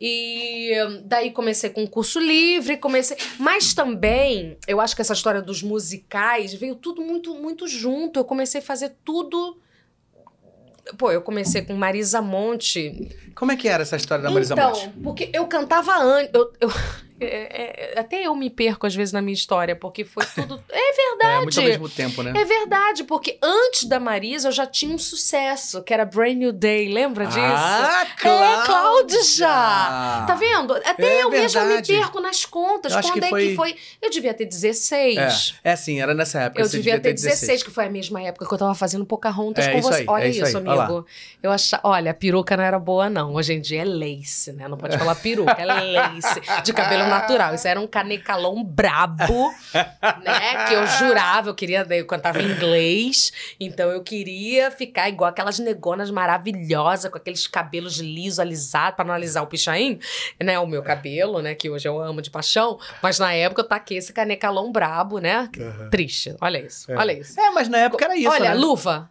[0.00, 0.72] E
[1.04, 3.16] daí comecei com um curso livre, comecei.
[3.38, 8.20] Mas também, eu acho que essa história dos musicais veio tudo muito, muito junto.
[8.20, 9.58] Eu comecei a fazer tudo
[10.98, 13.16] Pô, eu comecei com Marisa Monte.
[13.34, 14.86] Como é que era essa história da Marisa então, Monte?
[14.86, 16.30] Então, porque eu cantava antes.
[16.34, 16.70] Eu, eu,
[17.24, 20.62] é, é, até eu me perco às vezes na minha história, porque foi tudo.
[20.70, 21.34] É verdade.
[21.34, 22.32] É, muito ao mesmo tempo, né?
[22.36, 26.52] É verdade, porque antes da Marisa eu já tinha um sucesso, que era Brand New
[26.52, 27.38] Day, lembra disso?
[27.40, 28.62] Ah, Cláudia!
[28.62, 30.24] É, Cláudia já!
[30.26, 30.74] Tá vendo?
[30.74, 32.92] Até é eu mesma me perco nas contas.
[32.92, 33.48] Eu Quando é foi...
[33.48, 33.76] que foi?
[34.00, 35.54] Eu devia ter 16.
[35.62, 36.62] É, é sim, era nessa época.
[36.62, 39.04] Eu devia, devia, ter 16, 16, que foi a mesma época que eu tava fazendo
[39.04, 40.00] Pocahontas é, com você.
[40.00, 41.06] Aí, olha é isso, isso amigo.
[41.42, 41.82] Eu achava.
[41.86, 43.34] Olha, a peruca não era boa, não.
[43.34, 44.68] Hoje em dia é lace, né?
[44.68, 46.40] Não pode falar peruca, é lace.
[46.62, 47.54] De cabelo natural.
[47.54, 49.50] Isso era um canecalão brabo,
[50.22, 50.66] né?
[50.66, 55.58] Que eu jurava, eu queria, eu cantava em inglês, então eu queria ficar igual aquelas
[55.58, 59.98] negonas maravilhosas, com aqueles cabelos lisos, alisados, para não alisar o pichain,
[60.42, 60.58] né?
[60.58, 61.54] O meu cabelo, né?
[61.54, 65.48] Que hoje eu amo de paixão, mas na época eu taquei esse canecalão brabo, né?
[65.56, 65.90] Uhum.
[65.90, 66.34] Triste.
[66.40, 66.96] Olha isso, É.
[66.96, 67.38] olha isso.
[67.40, 68.54] É, mas na época era isso, Olha, né?
[68.54, 69.10] luva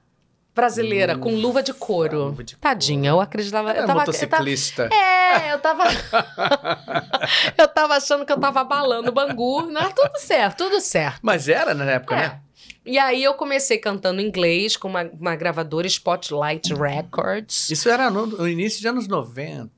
[0.55, 2.25] brasileira, com luva de couro.
[2.25, 3.71] luva de Tadinha, eu acreditava.
[3.71, 4.89] Era eu tava, eu tava, motociclista.
[4.93, 5.83] é, eu tava.
[7.57, 9.63] eu tava achando que eu tava abalando o Bangu.
[9.63, 11.19] Não, tudo certo, tudo certo.
[11.21, 12.17] Mas era na época, É.
[12.17, 12.39] né?
[12.85, 17.69] E aí eu comecei cantando inglês com uma, uma gravadora Spotlight Records.
[17.69, 19.71] Isso era no, no início de anos 90,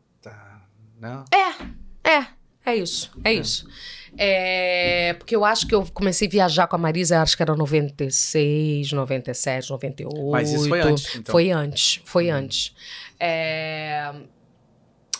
[0.99, 1.23] né?
[2.03, 2.25] É,
[2.65, 3.67] é isso, é isso.
[4.17, 7.55] É, porque eu acho que eu comecei a viajar com a Marisa, acho que era
[7.55, 10.31] 96, 97, 98.
[10.31, 11.31] Mas isso foi antes, então.
[11.31, 12.73] Foi antes, foi antes.
[13.19, 14.13] É,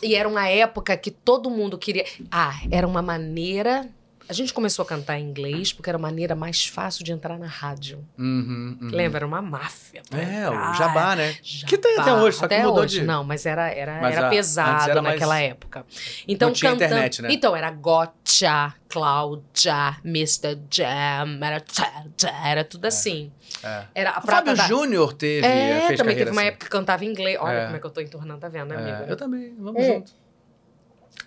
[0.02, 2.04] E era uma época que todo mundo queria.
[2.30, 3.88] Ah, era uma maneira.
[4.28, 7.38] A gente começou a cantar em inglês porque era a maneira mais fácil de entrar
[7.38, 8.04] na rádio.
[8.18, 8.88] Uhum, uhum.
[8.90, 9.18] Lembra?
[9.18, 10.02] Era uma máfia.
[10.10, 10.70] É, entrar.
[10.70, 11.36] o Jabá, né?
[11.42, 11.68] Jabá.
[11.68, 14.16] Que tem até hoje, só que Até mudou hoje, de- Não, mas era, era, Mas
[14.16, 15.86] era a- pesado era mais- naquela época.
[16.26, 16.90] Então, Não tinha cantando...
[16.92, 17.28] internet, né?
[17.30, 20.58] Então, era Gotcha, Cláudia, Mr.
[20.70, 23.30] Jam, era, tchá, tchá, era tudo assim.
[23.62, 23.84] É.
[23.94, 24.66] Era a O Fábio da...
[24.66, 26.48] Júnior teve, É, fez também teve uma assim.
[26.48, 27.38] época que cantava em inglês.
[27.40, 27.64] Olha É.
[27.66, 29.10] como é que eu tô entornando, tá vendo, né, É, amigo?
[29.10, 29.86] eu também, vamos É.
[29.94, 30.12] junto.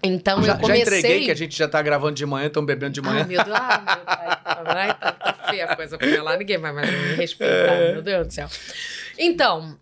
[0.02, 0.82] Então, já, eu já comecei...
[0.84, 3.26] entreguei que a gente já tá gravando de manhã, estão bebendo de manhã.
[3.26, 4.40] meu Deus, ah, meu pai.
[4.46, 7.94] Ai, tá, tá feia a coisa pra lá, ninguém vai mais me respeitar, É.
[7.94, 8.48] meu Deus do céu.
[9.18, 9.78] Então,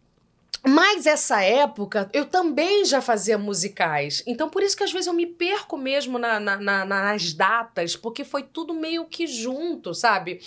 [0.65, 4.23] mas essa época eu também já fazia musicais.
[4.25, 7.95] Então, por isso que às vezes eu me perco mesmo na- na- na- nas datas,
[7.95, 10.39] porque foi tudo meio que junto, sabe?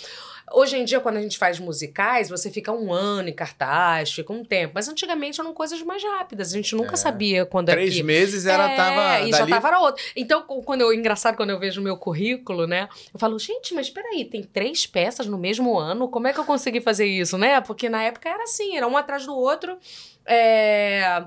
[0.53, 4.31] Hoje em dia, quando a gente faz musicais, você fica um ano em cartaz, fica
[4.33, 4.73] um tempo.
[4.75, 6.53] Mas antigamente eram coisas mais rápidas.
[6.53, 6.97] A gente nunca É.
[6.97, 8.03] sabia quando é Três que...
[8.03, 9.31] meses era, É, tava e dali...
[9.31, 10.03] já tava era outro.
[10.15, 12.87] Então, quando eu, engraçado quando eu vejo o meu currículo, né?
[13.13, 16.07] Eu falo, gente, mas peraí, tem três peças no mesmo ano?
[16.09, 17.61] Como é que eu consegui fazer isso, né?
[17.61, 19.77] Porque na época era assim, era um atrás do outro.
[20.25, 21.23] É,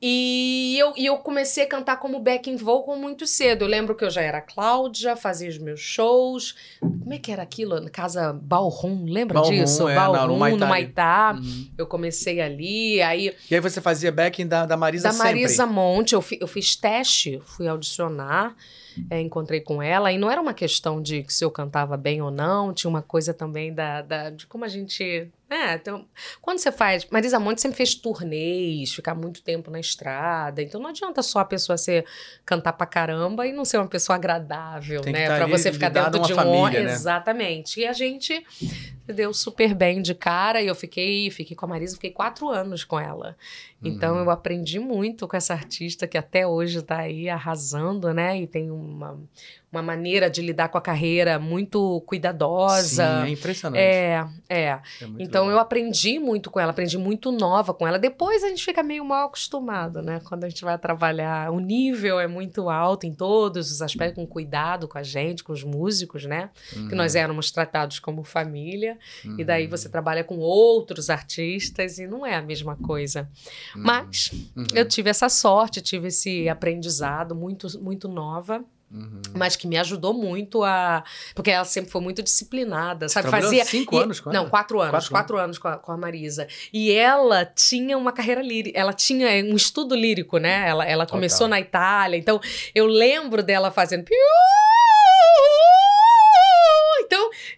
[0.00, 3.62] E eu, e eu comecei a cantar como backing vocal muito cedo.
[3.64, 6.54] Eu lembro que eu já era Cláudia, fazia os meus shows.
[6.80, 7.80] Como é que era aquilo?
[7.80, 9.88] Na casa Balrum, lembra Ballroom, disso?
[9.88, 10.66] é, no Balrum, Maitá no.
[10.70, 11.38] Maitá.
[11.40, 11.70] Uhum.
[11.76, 15.42] Eu comecei ali, aí E aí você fazia backing da, da Marisa da sempre.
[15.42, 18.54] Marisa Monte, eu, fi- eu fiz teste, fui audicionar,
[19.10, 22.30] é, encontrei com ela, e não era uma questão de se eu cantava bem ou
[22.30, 25.28] não, tinha uma coisa também da, da- de como a gente.
[25.50, 26.04] É, então,
[26.42, 27.06] quando você faz.
[27.10, 31.44] Marisa Monte sempre fez turnês, ficar muito tempo na estrada, então não adianta só a
[31.44, 32.04] pessoa ser
[32.44, 35.26] cantar pra caramba e não ser uma pessoa agradável, Tem né?
[35.26, 36.62] tá Pra você ficar dentro de uma um.
[36.62, 36.92] família, né?
[36.92, 37.80] Exatamente.
[37.80, 38.44] E a gente
[39.14, 42.84] deu super bem de cara, e eu fiquei, fiquei com a Marisa, fiquei quatro anos
[42.84, 43.36] com ela.
[43.82, 44.22] Então Uhum.
[44.24, 48.40] eu aprendi muito com essa artista que até hoje está aí arrasando, né?
[48.40, 49.18] E tem uma,
[49.70, 53.20] uma maneira de lidar com a carreira muito cuidadosa.
[53.22, 53.80] Sim, é impressionante.
[53.82, 54.58] É, é.
[54.64, 54.80] É
[55.18, 55.62] Então eu legal.
[55.62, 57.98] aprendi muito com ela, aprendi muito nova com ela.
[57.98, 60.20] Depois a gente fica meio mal acostumado, né?
[60.24, 64.26] Quando a gente vai trabalhar, o nível é muito alto em todos os aspectos, com
[64.26, 66.50] cuidado com a gente, com os músicos, né?
[66.88, 68.98] Que nós éramos tratados como família.
[69.36, 69.70] E daí Uhum.
[69.70, 73.28] você trabalha com outros artistas e não é a mesma coisa.
[73.76, 73.82] Uhum.
[73.82, 74.64] Mas Uhum.
[74.74, 79.20] eu tive essa sorte, tive esse aprendizado muito, muito nova, Uhum.
[79.34, 81.04] mas que me ajudou muito a.
[81.34, 83.24] Porque ela sempre foi muito disciplinada, sabe?
[83.28, 83.64] trabalhou Fazia.
[83.66, 84.38] cinco e- anos com ela?
[84.42, 84.90] Não, quatro anos.
[84.90, 86.48] Quatro Quatro, anos com a, com a Marisa.
[86.72, 90.66] E ela tinha uma carreira lírica, ela tinha um estudo lírico, né?
[90.66, 92.40] Ela, ela começou na Itália, então
[92.74, 94.00] eu lembro dela fazendo.
[94.00, 94.16] Então,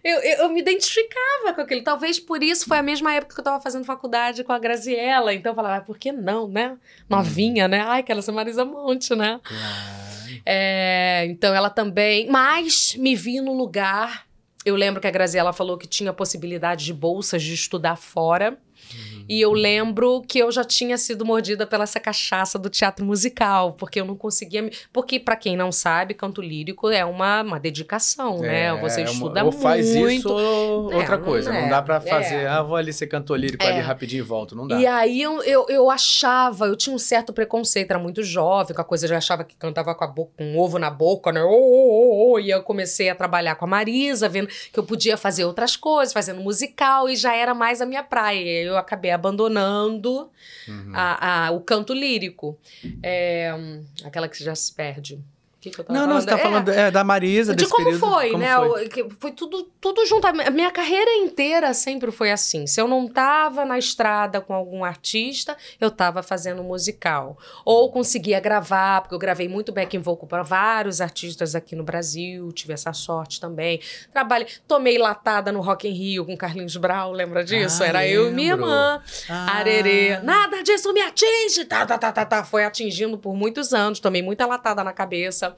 [0.03, 1.83] eu, eu, eu me identificava com aquilo.
[1.83, 5.33] Talvez por isso foi a mesma época que eu tava fazendo faculdade com a Graziella.
[5.33, 6.77] Então eu falava, ah, por que não, né?
[7.09, 7.81] Novinha, né?
[7.81, 9.39] Ai, quero ser Marisa Monte, né?
[9.43, 10.11] Claro.
[10.45, 12.27] É, então ela também.
[12.29, 14.25] Mas me vi no lugar.
[14.65, 18.57] Eu lembro que a Graziella falou que tinha possibilidade de bolsas de estudar fora.
[19.29, 23.73] E eu lembro que eu já tinha sido mordida pela essa cachaça do teatro musical,
[23.73, 24.61] porque eu não conseguia.
[24.61, 24.71] Me...
[24.91, 28.73] Porque, pra quem não sabe, canto lírico é uma, uma dedicação, né?
[28.81, 30.11] Você É, uma- estuda ou faz muito.
[30.27, 31.51] isso ou É, outra não coisa.
[31.53, 31.69] Não é.
[31.69, 32.47] dá pra fazer, É.
[32.47, 33.67] ah, vou ali ser cantor lírico É.
[33.71, 34.55] ali rapidinho e volto.
[34.55, 34.77] Não dá.
[34.79, 38.81] E aí eu, eu, eu achava, eu tinha um certo preconceito, era muito jovem, com
[38.81, 41.31] a coisa, eu já achava que cantava com, a boca, com um ovo na boca,
[41.31, 41.41] né?
[41.41, 45.15] Oh, oh, oh, e eu comecei a trabalhar com a Marisa, vendo que eu podia
[45.15, 48.41] fazer outras coisas, fazendo musical, e já era mais a minha praia.
[48.63, 50.29] Eu acabei abandonando
[50.67, 50.91] Uhum.
[50.93, 52.57] a, a- o canto lírico.
[53.01, 55.19] É, hum, aquela que já se perde.
[55.61, 56.23] Que, que eu tava Não, não, falando?
[56.23, 57.99] você tá É, falando é, da Marisa, de como período.
[57.99, 58.55] foi, como né?
[58.55, 58.89] foi?
[59.19, 60.25] Foi tudo, tudo junto.
[60.27, 62.65] A minha carreira inteira sempre foi assim.
[62.67, 67.37] Se eu não tava na estrada com algum artista, eu tava fazendo musical.
[67.63, 72.51] Ou conseguia gravar, porque eu gravei muito back vocal para vários artistas aqui no Brasil,
[72.51, 73.79] tive essa sorte também.
[74.11, 77.83] Trabalhei, tomei latada no Rock in Rio com Carlinhos Brau, lembra disso?
[77.83, 78.69] Ah, Era eu e minha lembro.
[78.69, 79.01] irmã.
[79.29, 79.57] Ah.
[79.59, 80.19] Arerê.
[80.23, 81.65] Nada disso me atinge.
[81.65, 82.43] Tá, tá, tá, tá, tá.
[82.43, 83.99] Foi atingindo por muitos anos.
[83.99, 85.50] Tomei muita latada na cabeça.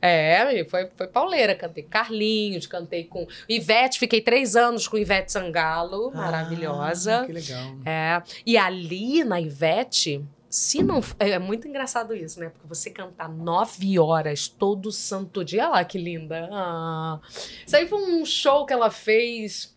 [0.00, 1.54] É, foi, foi pauleira.
[1.54, 3.98] Cantei Carlinhos, cantei com Ivete.
[3.98, 6.10] Fiquei três anos com Ivete Sangalo.
[6.14, 7.20] Maravilhosa.
[7.20, 7.76] Ah, que legal.
[7.84, 8.22] É.
[8.44, 10.24] E ali na Ivete.
[10.48, 10.98] Se não.
[11.02, 12.48] f- É muito engraçado isso, né?
[12.48, 15.64] Porque você cantar nove horas todo santo dia.
[15.64, 16.48] Olha lá que linda.
[16.52, 17.20] Ah.
[17.66, 19.75] Isso aí foi um show que ela fez.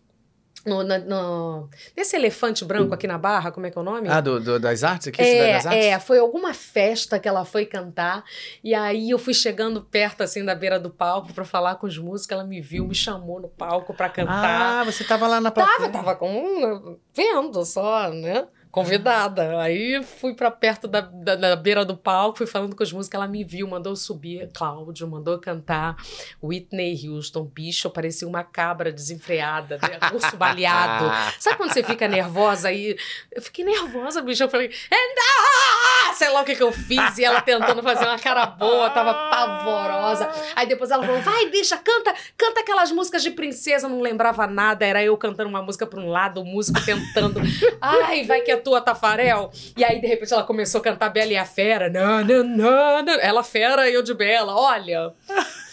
[0.66, 4.10] No, na- no- nesse elefante branco aqui na Barra, como é que é o nome?
[4.10, 5.24] Ah, do, do- das artes aqui?
[5.24, 5.86] Cidade das Artes?
[5.86, 8.24] É, é, foi alguma festa que ela foi cantar.
[8.64, 11.98] E aí eu fui chegando perto, assim, da beira do palco pra falar com os
[11.98, 12.32] músicos.
[12.34, 14.82] Ela me viu, me chamou no palco pra cantar.
[14.82, 15.78] Ah, você tava lá na plateia.
[15.78, 16.98] tava, tava com.
[17.16, 18.46] vendo só, né?
[18.72, 19.60] Convidada.
[19.60, 23.16] Aí fui pra perto da, da, da beira do palco, fui falando com os músicos.
[23.16, 24.48] Ela me viu, mandou subir.
[24.54, 25.96] Cláudio mandou cantar.
[26.42, 29.98] Whitney Houston, bicho, parecia uma cabra desenfreada, né?
[30.14, 31.06] urso baleado.
[31.40, 32.96] Sabe quando você fica nervosa aí?
[33.32, 34.44] Eu fiquei nervosa, bicho.
[34.44, 36.14] Eu falei, Enda!
[36.14, 37.18] Sei lá o que, que eu fiz.
[37.18, 40.30] E ela tentando fazer uma cara boa, tava pavorosa.
[40.56, 43.88] Aí depois ela falou: vai, bicha, canta, canta aquelas músicas de princesa.
[43.88, 44.86] Eu não lembrava nada.
[44.86, 47.40] Era eu cantando uma música pra um lado, o músico tentando.
[47.80, 49.52] Ai, vai que é tua, Tafarel.
[49.76, 51.90] E aí, de repente, ela começou a cantar Bela e a Fera.
[51.90, 53.20] Não, não, não, não.
[53.20, 54.54] Ela fera e eu de Bela.
[54.56, 55.12] Olha.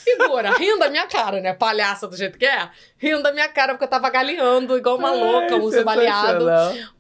[0.07, 1.53] Figura, rindo da minha cara, né?
[1.53, 2.69] Palhaça do jeito que é.
[2.97, 6.47] Rindo da minha cara, porque eu tava galeando igual uma louca, um baleado.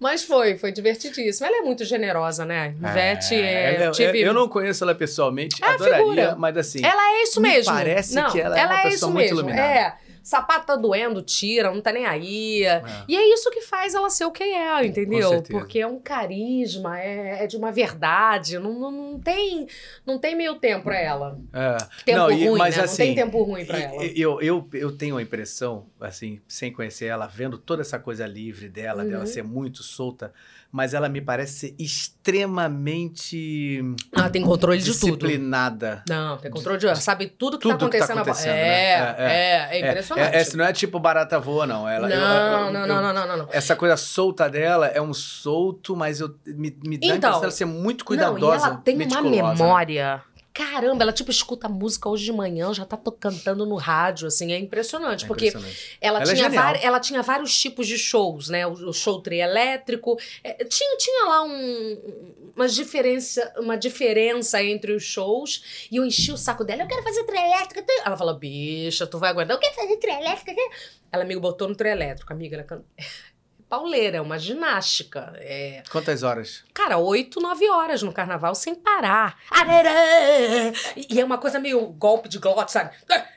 [0.01, 1.47] Mas foi, foi divertidíssimo.
[1.47, 2.75] Ela é muito generosa, né?
[2.81, 4.21] Ivete, é, ela- eu tive...
[4.23, 6.35] eu não conheço ela pessoalmente, É adoraria, figura.
[6.37, 6.85] mas assim.
[6.85, 7.73] Ela é isso me mesmo.
[7.73, 9.39] parece não, que ela é uma pessoa isso muito mesmo.
[9.39, 9.69] iluminada.
[9.73, 9.95] É.
[10.27, 12.63] Sapato tá doendo, tira, não tá nem aí.
[13.07, 15.41] E é isso que faz ela ser o que é, entendeu?
[15.43, 18.59] Porque é um carisma, é, é de uma verdade.
[18.59, 19.69] Não, não, não tem,
[20.05, 21.39] não tem meio tempo pra ela.
[21.53, 21.77] É.
[22.05, 22.83] Tempo Não, e- ruim, mas né?
[22.83, 24.05] assim, não tem tempo ruim pra E- ela.
[24.05, 28.69] Eu, eu, eu tenho a impressão, assim, sem conhecer ela, vendo toda essa coisa livre
[28.69, 29.09] dela, Uhum.
[29.11, 30.33] dela ser muito solta,
[30.77, 33.81] mas ela me parece extremamente
[34.15, 35.17] Ela tem controle de tudo.
[35.17, 36.03] disciplinada.
[36.07, 36.95] Não, tem controle de.
[37.01, 38.17] Sabe tudo que Tudo tá que tá acontecendo.
[38.17, 39.17] na- acontecendo, é, né?
[39.19, 40.35] É, é, é, impressionante.
[40.35, 41.89] É, essa não é tipo barata voa, não.
[41.89, 43.49] Ela, não, não, não, não, não, não, não.
[43.51, 47.41] Essa coisa solta dela é um solto, mas eu, me, me dá a Então, impressão
[47.41, 48.67] dela ser muito Não, cuidadosa.
[48.67, 49.31] e ela tem uma né?
[49.31, 50.23] memória.
[50.57, 54.59] Caramba, ela tipo escuta música hoje de manhã, já tá cantando no rádio, assim, é
[54.59, 55.99] impressionante, É porque impressionante.
[56.01, 58.67] ela, Ela é tinha vari- ela tinha vários tipos de shows, né?
[58.67, 65.03] O, o show trielétrico, é, tinha, tinha lá um, uma, diferença, uma diferença entre os
[65.03, 67.83] shows, e eu enchi o saco dela, eu quero fazer trielétrica.
[67.83, 70.53] tu-" Ela falou, bicha, tu vai aguardar, eu quero fazer trielétrica.
[71.13, 72.83] Ela me botou no trielétrico, amiga, ela can...
[73.69, 75.83] Pauleira, é uma ginástica, é...
[75.91, 76.65] Quantas horas?
[76.73, 79.39] Cara, oito, nove horas no carnaval sem parar.
[79.51, 80.73] Arerê!
[80.97, 82.95] E é uma coisa meio golpe de glote, sabe?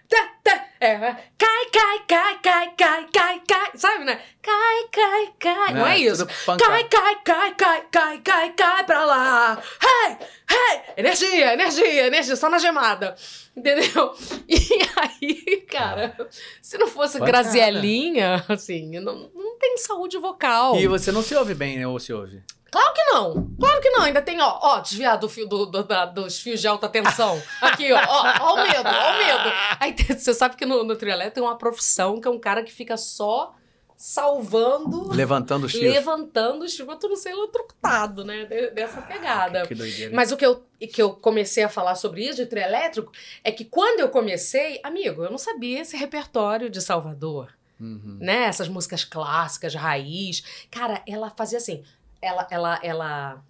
[0.10, 0.66] Tá, tá, tá.
[0.82, 0.98] É,
[1.38, 3.72] cai, cai, cai, cai, cai, cai, cai.
[3.76, 4.20] Sabe, né?
[4.42, 5.74] Cai, cai, cai.
[5.74, 6.26] Não é isso?
[6.26, 6.72] tudo pancada.
[6.72, 9.62] Cai, cai, cai, cai, cai, cai, cai pra lá.
[9.84, 10.18] Hey,
[10.50, 10.82] hey.
[10.98, 13.16] Energia, energia, energia, só na gemada.
[13.56, 14.16] Entendeu?
[14.50, 14.58] E
[14.96, 16.16] aí, cara,
[16.62, 17.44] se não fosse Pancada.
[17.44, 20.76] Gracielinha, assim, não, não tem saúde vocal.
[20.78, 21.86] E você não se ouve bem, né?
[21.88, 22.42] Ou se ouve?
[22.72, 23.50] Claro que não.
[23.60, 24.02] Claro que não.
[24.04, 27.42] Ainda tem, ó, ó, desviar do fio, do, do- da- dos fios de alta tensão.
[27.62, 29.56] Aqui, ó, ó, ó o medo, ó o medo.
[29.80, 32.64] Aí tem- você sabe que no, no triolé tem uma profissão que é um cara
[32.64, 33.54] que fica só
[33.98, 35.94] salvando, Levantando os fios.
[35.94, 38.46] levantando os fios, pra tu não ser eletrocutado, né?
[38.46, 39.68] de- Dessa pegada.
[39.68, 40.16] Que doideira.
[40.16, 43.12] Mas o que eu, que eu comecei a falar sobre isso de trio elétrico
[43.44, 48.18] é que quando eu comecei, amigo, eu não sabia esse repertório de Salvador Uhum.
[48.20, 48.44] né?
[48.46, 50.44] Essas músicas clássicas, raiz.
[50.70, 51.84] Cara, ela fazia assim.
[52.22, 53.44] Ela, ela, ela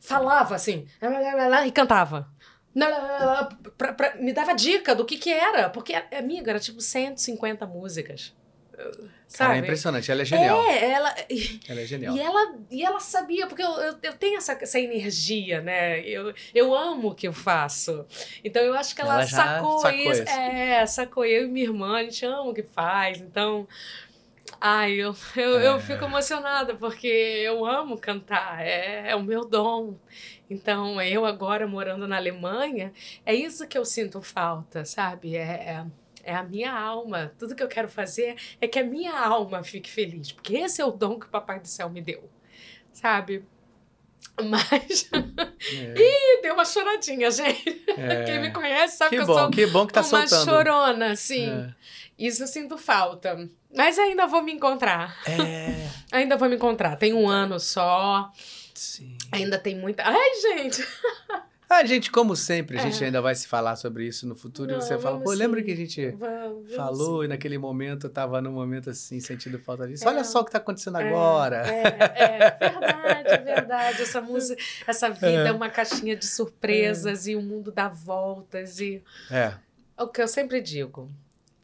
[0.00, 0.86] falava assim
[1.66, 2.28] e cantava.
[3.78, 5.70] Pra- pra- me dava dica do que que era.
[5.70, 8.34] Porque, amiga, era tipo 150 músicas.
[8.76, 8.92] Cara,
[9.26, 9.54] Sabe?
[9.54, 10.12] é impressionante.
[10.12, 10.62] Ela é genial.
[10.66, 11.14] É, ela.
[11.66, 12.14] Ela é genial.
[12.14, 16.00] E ela, e ela sabia, porque eu, eu, eu tenho essa, essa energia, né?
[16.00, 18.04] Eu, eu amo o que eu faço.
[18.44, 20.22] Então eu acho que ela, Ela sacou, sacou isso.
[20.22, 20.30] isso.
[20.30, 21.24] É, sacou.
[21.24, 23.18] Eu e minha irmã, a gente ama o que faz.
[23.18, 23.66] Então.
[24.60, 25.68] Ai, eu, eu, É.
[25.68, 29.98] eu fico emocionada, porque eu amo cantar, é, é o meu dom.
[30.48, 32.92] Então, eu agora morando na Alemanha,
[33.24, 35.36] é isso que eu sinto falta, sabe?
[35.36, 35.86] É, é,
[36.24, 37.32] é a minha alma.
[37.38, 40.84] Tudo que eu quero fazer é que a minha alma fique feliz, porque esse é
[40.84, 42.28] o dom que o Papai do Céu me deu,
[42.92, 43.44] sabe?
[44.42, 45.08] Mas.
[45.12, 45.94] É.
[45.96, 47.84] Ih, deu uma choradinha, gente.
[47.96, 48.24] É.
[48.26, 50.44] Quem me conhece sabe que, que bom, eu sou que bom que tá uma soltando.
[50.44, 51.50] chorona, sim.
[51.50, 51.74] É.
[52.18, 53.48] Isso eu sinto falta.
[53.74, 55.16] Mas ainda vou me encontrar.
[55.26, 55.88] É.
[56.12, 56.96] ainda vou me encontrar.
[56.96, 58.30] Tem um ano só.
[58.74, 59.16] Sim.
[59.32, 60.02] Ainda tem muita.
[60.04, 60.86] Ai, gente!
[61.68, 63.06] A gente, como sempre, a gente é.
[63.06, 64.70] ainda vai se falar sobre isso no futuro.
[64.70, 65.38] Não, e você fala, pô, sim.
[65.38, 69.58] lembra que a gente vamos, falou e naquele momento eu tava num momento assim, sentindo
[69.58, 70.04] falta disso.
[70.04, 70.08] É.
[70.08, 71.66] Olha só o que tá acontecendo é, agora.
[71.66, 71.82] É,
[72.14, 74.02] é, verdade, é verdade.
[74.02, 78.78] Essa música, essa vida é, é uma caixinha de surpresas e o mundo dá voltas
[78.78, 79.02] e...
[79.30, 79.54] É.
[79.98, 81.10] O que eu sempre digo,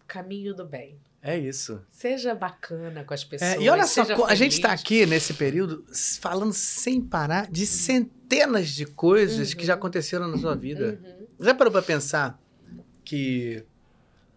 [0.07, 0.99] caminho do bem.
[1.23, 1.81] É isso.
[1.93, 3.53] Seja bacana com as pessoas.
[3.53, 5.85] É, e olha só, a gente está aqui nesse período
[6.21, 8.22] falando sem parar de centenas
[8.69, 9.57] de coisas uhum.
[9.57, 10.99] que já aconteceram na sua vida.
[11.03, 11.27] Uhum.
[11.41, 12.41] Já parou para pensar
[13.05, 13.65] que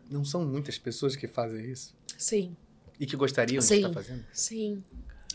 [0.10, 1.96] não são muitas pessoas que fazem isso?
[2.18, 2.56] Sim.
[3.00, 3.76] E que gostariam Sim.
[3.76, 4.26] de estar fazendo?
[4.32, 4.84] Sim.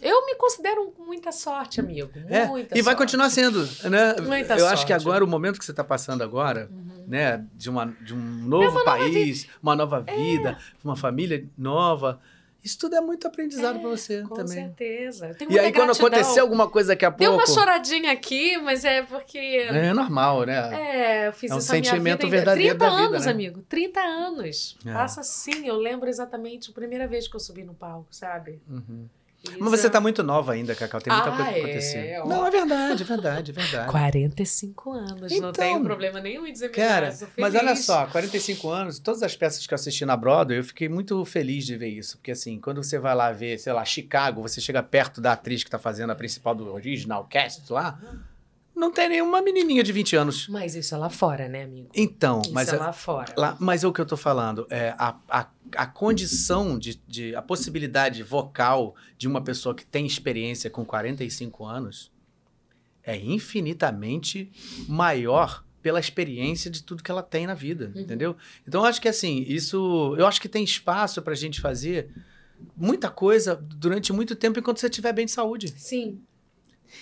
[0.03, 2.11] Eu me considero muita sorte, amigo.
[2.29, 2.99] É, muita e vai sorte.
[2.99, 4.17] continuar sendo, né?
[4.23, 4.73] Muita Eu sorte.
[4.73, 7.05] acho que agora, o momento que você está passando agora, uhum.
[7.07, 7.45] né?
[7.55, 10.57] De, uma, de um novo uma país, nova uma nova vida, é.
[10.83, 12.19] uma família nova.
[12.63, 14.65] Isso tudo é muito aprendizado é, para você com também.
[14.65, 15.37] certeza.
[15.49, 17.23] E aí, quando acontecer alguma coisa daqui a pouco.
[17.23, 19.39] Deu uma choradinha aqui, mas é porque.
[19.39, 21.25] É normal, né?
[21.25, 22.37] É, eu fiz é um isso na minha sentimento vida.
[22.37, 23.33] verdadeiro 30 da vida, anos, né?
[23.33, 23.63] amigo.
[23.69, 24.77] 30 anos.
[24.85, 24.93] É.
[24.93, 28.61] Passa assim, eu lembro exatamente a primeira vez que eu subi no palco, sabe?
[28.69, 29.09] Uhum.
[29.43, 31.01] Isso Mas você está muito nova ainda, Cacau.
[31.01, 32.19] Tem muita Ah, coisa pra é, acontecer.
[32.27, 33.91] Não, é verdade, é verdade, é verdade.
[33.91, 38.99] 45 anos, não Então, tenho problema nenhum em dizer Cara, mas olha só, 45 anos,
[38.99, 42.19] todas as peças que eu assisti na Broadway, eu fiquei muito feliz de ver isso.
[42.19, 45.65] Porque assim, quando você vai lá ver, sei lá, Chicago, você chega perto da atriz
[45.65, 47.99] que tá fazendo a principal do original cast lá,
[48.81, 50.49] não tem nenhuma menininha de 20 anos.
[50.49, 51.89] Mas isso é lá fora, né, amigo?
[51.95, 53.33] Então, Isso mas é é- lá fora.
[53.37, 55.47] Lá, mas é o que eu tô falando, é a, a,
[55.77, 57.35] a condição de, de.
[57.37, 62.11] a possibilidade vocal de uma pessoa que tem experiência com 45 anos
[63.03, 64.51] é infinitamente
[64.89, 68.03] maior pela experiência de tudo que ela tem na vida, Uhum.
[68.03, 68.37] entendeu?
[68.67, 70.15] Então eu acho que assim, isso.
[70.19, 72.11] Eu acho que tem espaço pra gente fazer
[72.77, 75.73] muita coisa durante muito tempo enquanto você estiver bem de saúde.
[75.79, 76.21] Sim.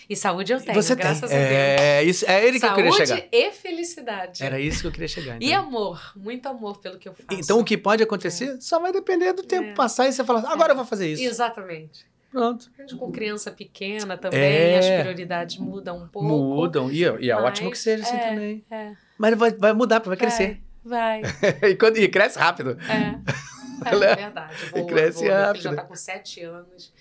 [0.09, 1.39] E saúde eu tenho, você graças tem.
[1.39, 1.53] a Deus.
[1.53, 3.29] É, isso, é ele que eu queria Saúde chegar.
[3.33, 4.43] e felicidade.
[4.45, 5.37] Era isso que eu queria chegar.
[5.41, 5.63] E então.
[5.65, 7.41] amor, muito amor pelo que eu faço.
[7.41, 9.75] Então o que pode acontecer só vai depender do tempo É.
[9.75, 11.23] passar e você falar, agora eu vou fazer isso.
[11.23, 12.07] Exatamente.
[12.31, 12.71] Pronto.
[12.99, 14.79] Com criança pequena também, É.
[14.79, 16.29] as prioridades mudam um pouco.
[16.29, 16.91] Mudam.
[16.91, 18.65] E, é- e é Mas, ótimo que seja assim é, também.
[18.71, 18.93] É.
[19.17, 20.61] Mas vai, vai mudar, vai crescer.
[20.85, 21.23] Vai.
[21.71, 22.77] e, quando, e cresce rápido.
[22.89, 23.19] É.
[23.87, 24.55] É, Ela- verdade.
[24.73, 25.63] Vou, cresce filho rápido.
[25.63, 26.93] já tá com sete anos.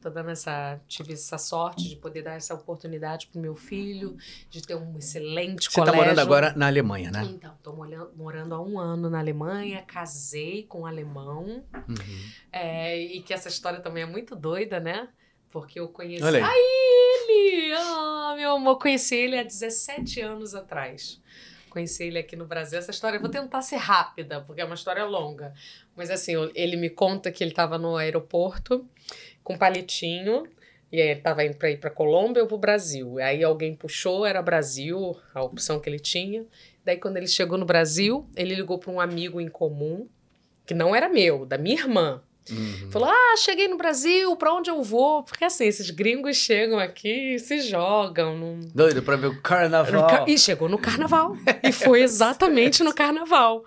[0.00, 0.80] Tô dando essa.
[0.86, 4.16] Tive essa sorte de poder dar essa oportunidade pro meu filho,
[4.48, 5.92] de ter um excelente Você colégio.
[5.92, 7.24] tá morando agora na Alemanha, né?
[7.24, 11.64] Então, tô molhando- morando há um ano na Alemanha, casei com um alemão.
[11.74, 12.30] Uhum.
[12.52, 15.08] É, e que essa história também é muito doida, né?
[15.50, 16.22] Porque eu conheci.
[16.22, 16.44] Olha aí.
[16.44, 17.72] Ai, ele!
[17.74, 21.20] Ah, meu amor, conheci ele há 17 anos atrás.
[21.70, 22.78] Conheci ele aqui no Brasil.
[22.78, 25.52] Essa história, eu vou tentar ser rápida, porque é uma história longa.
[25.96, 28.88] Mas assim, ele me conta que ele estava no aeroporto
[29.48, 30.46] com palitinho.
[30.92, 33.18] E aí ele estava indo para ir para Colômbia ou para o Brasil.
[33.18, 36.44] E aí alguém puxou, era Brasil, a opção que ele tinha.
[36.84, 40.06] Daí quando ele chegou no Brasil, ele ligou para um amigo em comum,
[40.66, 42.22] que não era meu, da minha irmã.
[42.50, 42.90] Uhum.
[42.90, 45.22] Falou: Ah, cheguei no Brasil, pra onde eu vou?
[45.22, 48.36] Porque assim, esses gringos chegam aqui e se jogam.
[48.36, 48.60] Num...
[48.74, 50.26] Doido pra ver o carnaval.
[50.26, 51.36] E chegou no carnaval.
[51.62, 53.64] e foi exatamente no carnaval.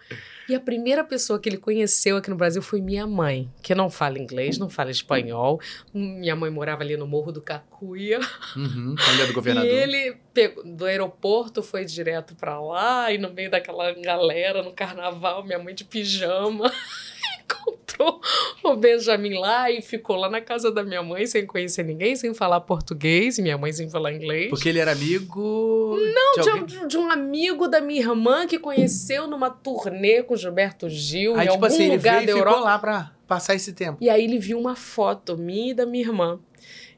[0.51, 3.89] E a primeira pessoa que ele conheceu aqui no Brasil foi minha mãe, que não
[3.89, 5.61] fala inglês, não fala espanhol.
[5.93, 8.19] Minha mãe morava ali no Morro do Cacuia.
[8.57, 8.93] Uhum.
[8.97, 9.69] Família do governador.
[9.69, 14.73] E ele pegou, do aeroporto foi direto pra lá, e no meio daquela galera no
[14.73, 16.69] carnaval, minha mãe de pijama.
[17.43, 18.21] Encontrou
[18.63, 22.33] o Benjamin lá e ficou lá na casa da minha mãe sem conhecer ninguém, sem
[22.33, 24.49] falar português, e minha mãe sem falar inglês.
[24.49, 25.97] Porque ele era amigo.
[26.15, 30.35] Não, de de, um- de um amigo da minha irmã que conheceu numa turnê com
[30.35, 32.59] Gilberto Gil Aí, em tipo algum assim, ele lugar veio da e ficou Europa.
[32.65, 33.97] lá pra passar esse tempo.
[34.01, 36.39] E aí ele viu uma foto minha e da minha irmã.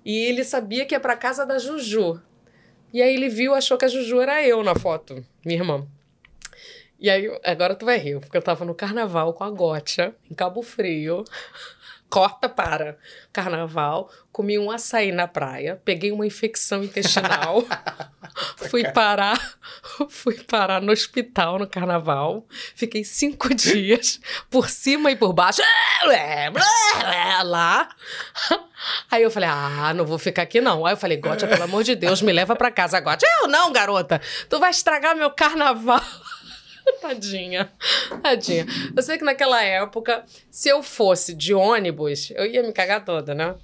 [0.05, 2.21] E ele sabia que é pra casa da Juju.
[2.93, 5.87] E aí ele viu, achou que a Juju era eu na foto, minha irmã.
[7.03, 10.33] E aí, agora tu vai rir, porque eu tava no carnaval com a Gotcha, em
[10.33, 11.25] Cabo Frio.
[12.09, 12.97] Corta para
[13.33, 17.65] carnaval, comi um açaí na praia, peguei uma infecção intestinal,
[18.69, 19.57] fui parar,
[20.07, 25.61] fui parar no hospital no carnaval, fiquei cinco dias por cima e por baixo,
[27.43, 27.89] lá.
[29.11, 30.85] Aí eu falei, ah, não vou ficar aqui não.
[30.85, 33.27] Aí eu falei, Gotia, pelo amor de Deus, me leva pra casa, Gotia.
[33.41, 36.01] Eu não, garota, tu vai estragar meu carnaval.
[37.01, 37.71] Tadinha,
[38.21, 38.65] tadinha.
[38.95, 43.33] Eu sei que naquela época, se eu fosse de ônibus, eu ia me cagar toda,
[43.33, 43.55] né?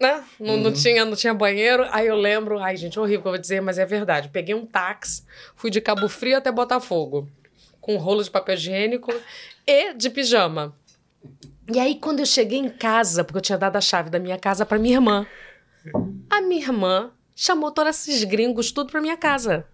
[0.00, 0.24] né?
[0.38, 1.86] Não, não, tinha, não tinha banheiro.
[1.90, 4.28] Aí eu lembro, ai, gente, horrível que eu vou dizer, mas é verdade.
[4.28, 5.24] Peguei um táxi,
[5.56, 7.28] fui de Cabo Frio até Botafogo,
[7.80, 9.12] com um rolo de papel higiênico
[9.66, 10.74] e de pijama.
[11.72, 14.38] E aí, quando eu cheguei em casa, porque eu tinha dado a chave da minha
[14.38, 15.26] casa para minha irmã,
[16.30, 19.66] a minha irmã chamou todos esses gringos tudo pra minha casa.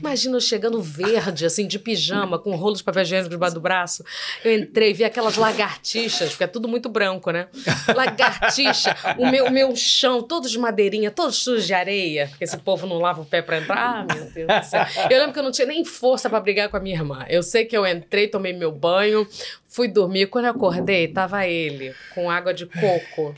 [0.00, 4.04] Imagina eu chegando verde, assim, de pijama, com rolos de papel higiênico debaixo do braço.
[4.44, 7.48] Eu entrei, vi aquelas lagartixas, porque é tudo muito branco, né?
[7.94, 12.86] Lagartixa, o meu, meu chão, todo de madeirinha, todo sujo de areia, porque esse povo
[12.86, 13.76] não lava o pé pra entrar.
[13.76, 14.86] Ah, meu Deus do céu.
[15.10, 17.24] Eu lembro que eu não tinha nem força para brigar com a minha irmã.
[17.28, 19.26] Eu sei que eu entrei, tomei meu banho,
[19.68, 20.26] fui dormir.
[20.26, 23.34] Quando eu acordei, tava ele, com água de coco.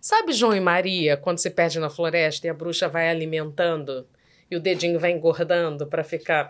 [0.00, 4.06] Sabe João e Maria, quando se perde na floresta e a bruxa vai alimentando?
[4.50, 6.48] E o dedinho vai engordando para ficar.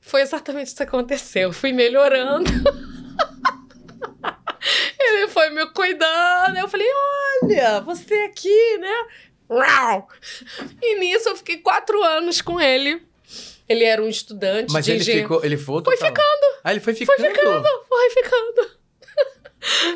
[0.00, 1.52] Foi exatamente isso que aconteceu.
[1.52, 2.50] Fui melhorando.
[4.98, 6.56] Ele foi me cuidando.
[6.58, 6.86] Eu falei:
[7.42, 9.06] olha, você aqui, né?
[10.80, 13.02] E nisso eu fiquei quatro anos com ele.
[13.68, 14.72] Ele era um estudante.
[14.72, 15.44] Mas ele ficou.
[15.44, 16.58] Ele foi, foi ficando.
[16.62, 17.16] Ah, ele foi ficando.
[17.16, 18.80] Foi ficando, foi ficando.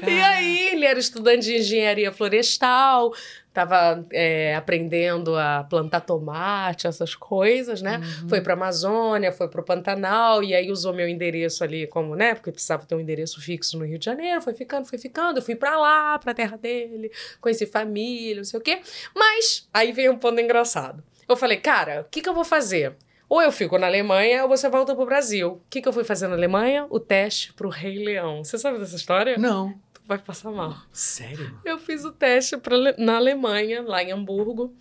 [0.07, 3.15] E aí, ele era estudante de engenharia florestal,
[3.55, 7.99] estava é, aprendendo a plantar tomate, essas coisas, né?
[7.99, 8.29] Uhum.
[8.29, 12.35] Foi para Amazônia, foi para o Pantanal e aí usou meu endereço ali como, né?
[12.35, 14.43] Porque precisava ter um endereço fixo no Rio de Janeiro.
[14.43, 15.39] Foi ficando, foi ficando.
[15.39, 18.81] Eu fui para lá, para a terra dele, conheci família, não sei o quê.
[19.15, 21.05] Mas aí veio um ponto engraçado.
[21.29, 22.97] Eu falei, cara, o que, que eu vou fazer?
[23.29, 25.53] Ou eu fico na Alemanha ou você volta pro Brasil.
[25.53, 26.87] O que, que eu fui fazer na Alemanha?
[26.91, 28.43] O teste pro Rei Leão.
[28.43, 29.39] Você sabe dessa história?
[29.39, 30.77] Não vai passar mal.
[30.93, 31.59] Sério?
[31.65, 34.75] Eu fiz o teste pra, na Alemanha, lá em Hamburgo,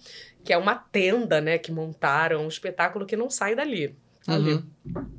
[0.43, 3.95] que é uma tenda, né, que montaram, um espetáculo que não sai dali.
[4.27, 4.53] Ali.
[4.53, 5.11] Uhum.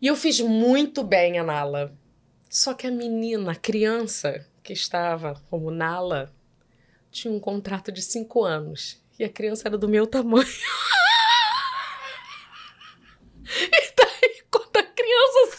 [0.00, 1.96] E eu fiz muito bem a Nala.
[2.48, 6.32] Só que a menina, a criança que estava como Nala,
[7.10, 9.02] tinha um contrato de cinco anos.
[9.18, 10.46] E a criança era do meu tamanho.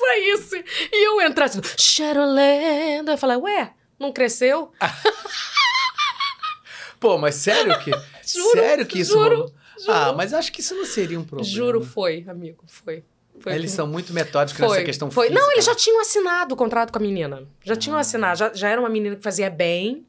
[0.08, 3.10] saísse e eu entrasse, Shadowland.
[3.10, 4.72] Eu falei, ué, não cresceu?
[7.00, 7.92] Pô, mas sério que.
[8.26, 9.54] juro, sério que isso juro, rolou?
[9.80, 9.92] Juro.
[9.92, 11.50] Ah, mas acho que isso não seria um problema.
[11.50, 13.04] Juro, foi, amigo, foi.
[13.40, 15.28] foi Eles são muito metódicos foi, nessa questão foi.
[15.28, 15.44] física.
[15.44, 17.48] Não, eles já tinham assinado o contrato com a menina.
[17.64, 18.02] Já tinham ah.
[18.02, 18.40] assinado.
[18.40, 20.06] Já, já era uma menina que fazia bem.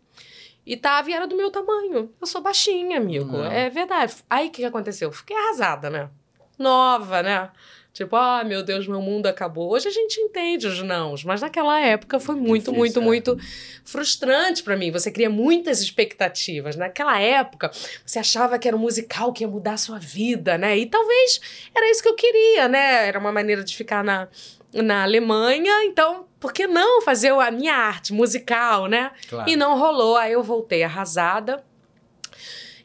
[0.64, 2.12] E tava e era do meu tamanho.
[2.20, 3.38] Eu sou baixinha, amigo.
[3.38, 3.50] Não.
[3.50, 4.16] É verdade.
[4.28, 5.10] Aí o que aconteceu?
[5.10, 6.10] Fiquei arrasada, né?
[6.58, 7.50] Nova, né?
[7.98, 9.72] Tipo, ah, meu Deus, meu mundo acabou.
[9.72, 13.02] Hoje a gente entende os nãos, mas naquela época foi muito, Difícil, muito, é.
[13.02, 13.38] muito
[13.84, 14.92] frustrante para mim.
[14.92, 16.76] Você cria muitas expectativas.
[16.76, 17.72] Naquela época,
[18.06, 20.78] você achava que era um musical que ia mudar a sua vida, né?
[20.78, 21.40] E talvez
[21.74, 23.08] era isso que eu queria, né?
[23.08, 24.28] Era uma maneira de ficar na,
[24.72, 29.10] na Alemanha, então por que não fazer a minha arte musical, né?
[29.28, 29.50] Claro.
[29.50, 31.64] E não rolou, aí eu voltei arrasada.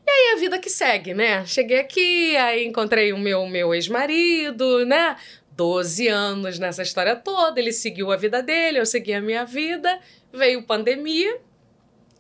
[0.05, 1.45] E aí a vida que segue, né?
[1.45, 5.15] Cheguei aqui, aí encontrei o meu, meu ex-marido, né?
[5.51, 9.99] 12 anos nessa história toda, ele seguiu a vida dele, eu segui a minha vida,
[10.31, 11.39] veio pandemia,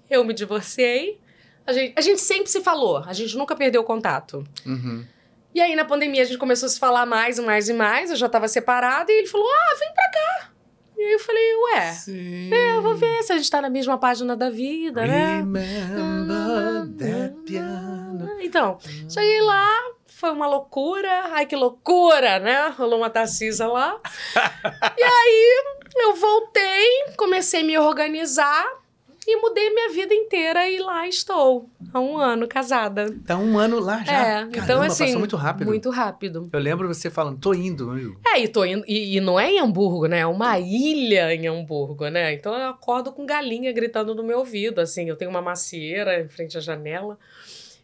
[0.09, 1.19] eu me divorciei.
[1.65, 4.45] A gente, a gente sempre se falou, a gente nunca perdeu o contato.
[4.65, 5.05] Uhum.
[5.53, 8.09] E aí na pandemia a gente começou a se falar mais e mais e mais,
[8.09, 10.52] eu já tava separada, e ele falou: ah, vem pra cá.
[10.97, 12.53] E aí eu falei, ué, Sim.
[12.53, 15.37] é, eu vou ver se a gente tá na mesma página da vida, né?
[15.37, 18.29] Remember that piano.
[18.39, 18.77] Então,
[19.09, 19.67] cheguei lá,
[20.07, 21.29] foi uma loucura.
[21.31, 22.67] Ai, que loucura, né?
[22.77, 23.97] Rolou uma tacisa lá.
[24.97, 25.63] e aí
[25.95, 28.82] eu voltei, comecei a me organizar
[29.25, 33.15] e mudei minha vida inteira e lá estou, há um ano casada.
[33.25, 34.11] Tá um ano lá já?
[34.11, 35.05] É, Caramba, então assim...
[35.05, 35.67] passou muito rápido.
[35.67, 36.49] Muito rápido.
[36.51, 37.89] Eu lembro você falando, tô indo.
[37.89, 38.19] Amigo.
[38.25, 40.19] É, e tô indo, e, e, não é em Hamburgo, né?
[40.19, 42.33] É uma ilha em Hamburgo, né?
[42.33, 45.07] Então eu acordo com galinha gritando no meu ouvido, assim.
[45.07, 47.17] Eu tenho uma macieira em frente à janela.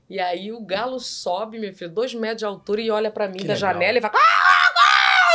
[0.09, 3.37] E aí o galo sobe, meu filho, dois metros de altura e olha para mim
[3.37, 3.73] que da legal.
[3.73, 4.11] janela e vai...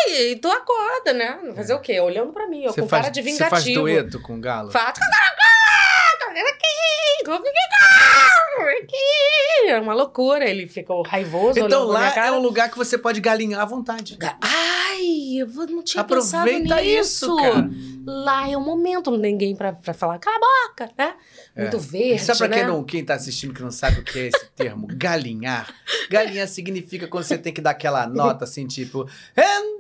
[0.07, 1.39] E tu acorda, né?
[1.55, 1.77] Fazer é.
[1.77, 1.99] o quê?
[1.99, 3.57] Olhando para mim, ó, com faz, cara de vingativo.
[3.57, 4.71] Você faz dueto com o galo?
[6.35, 7.45] Faz
[9.67, 10.49] é uma loucura.
[10.49, 11.59] Ele ficou raivoso.
[11.59, 14.19] Então lá é um lugar que você pode galinhar à vontade.
[14.41, 17.25] Ai, eu não tinha Aproveita pensado nisso.
[17.27, 17.71] isso, cara.
[18.07, 21.15] Lá é o momento, não tem ninguém pra, pra falar, cala a boca, né?
[21.57, 21.63] É.
[21.63, 22.57] Muito verde, Sabe pra né?
[22.59, 24.89] quem, não, quem tá assistindo que não sabe o que é esse termo?
[24.97, 25.73] Galinhar.
[26.11, 29.09] Galinhar significa quando você tem que dar aquela nota assim, tipo...
[29.37, 29.75] And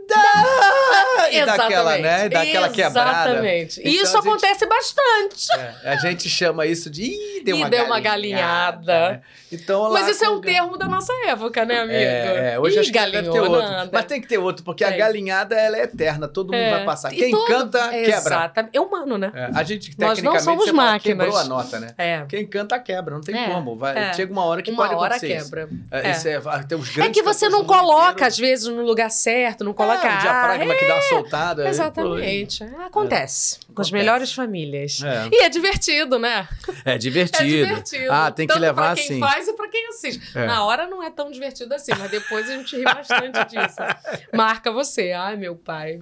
[1.31, 2.27] e daquela, né?
[2.27, 3.31] E daquela quebrada.
[3.31, 3.81] Exatamente.
[3.81, 5.47] Então, e isso gente- acontece bastante.
[5.83, 8.77] É, a gente chama isso de Ih, deu Ih, uma deu uma galinhada.
[8.93, 9.11] galinhada.
[9.13, 9.21] né?
[9.51, 11.95] Então, lá Mas isso é um termo da nossa época, né, amigo?
[11.95, 13.91] É, é, hoje Ih, acho que deve ter outro.
[13.93, 16.71] Mas tem que ter outro, porque a galinhada ela é eterna, todo mundo É.
[16.71, 17.13] vai passar.
[17.13, 18.09] E Quem todo- canta, quebra.
[18.17, 18.77] Exatamente.
[18.77, 19.33] É humano, né?
[19.35, 21.25] É, a gente, Nós não tecnicamente, somos máquinas.
[21.27, 21.95] quebrou a nota, né?
[21.99, 22.25] É.
[22.29, 23.77] Quem canta, quebra, não tem É, como.
[23.77, 24.13] Vai, é.
[24.13, 25.69] Chega uma hora que Uma pode hora acontecer quebra.
[25.91, 26.11] É, É.
[26.13, 26.45] isso é, os
[26.91, 28.27] É grandes que você não coloca, inteiro.
[28.27, 30.21] às vezes, no lugar certo, não coloca é, ar.
[30.21, 31.63] diafragma que dá uma soltada.
[31.63, 32.65] aí, Exatamente.
[32.85, 33.59] Acontece.
[33.75, 35.01] Com as melhores famílias.
[35.03, 35.29] É.
[35.33, 36.49] E é divertido, né?
[36.85, 37.45] É divertido.
[37.45, 38.13] É divertido.
[38.13, 39.21] Ah, tem que Tanto levar pra quem assim.
[39.21, 40.37] faz e pra quem assiste.
[40.39, 40.47] É.
[40.47, 43.77] Na hora não é tão divertido assim, mas depois a gente ri bastante disso.
[44.33, 45.13] Marca você.
[45.13, 46.01] Ai, meu pai.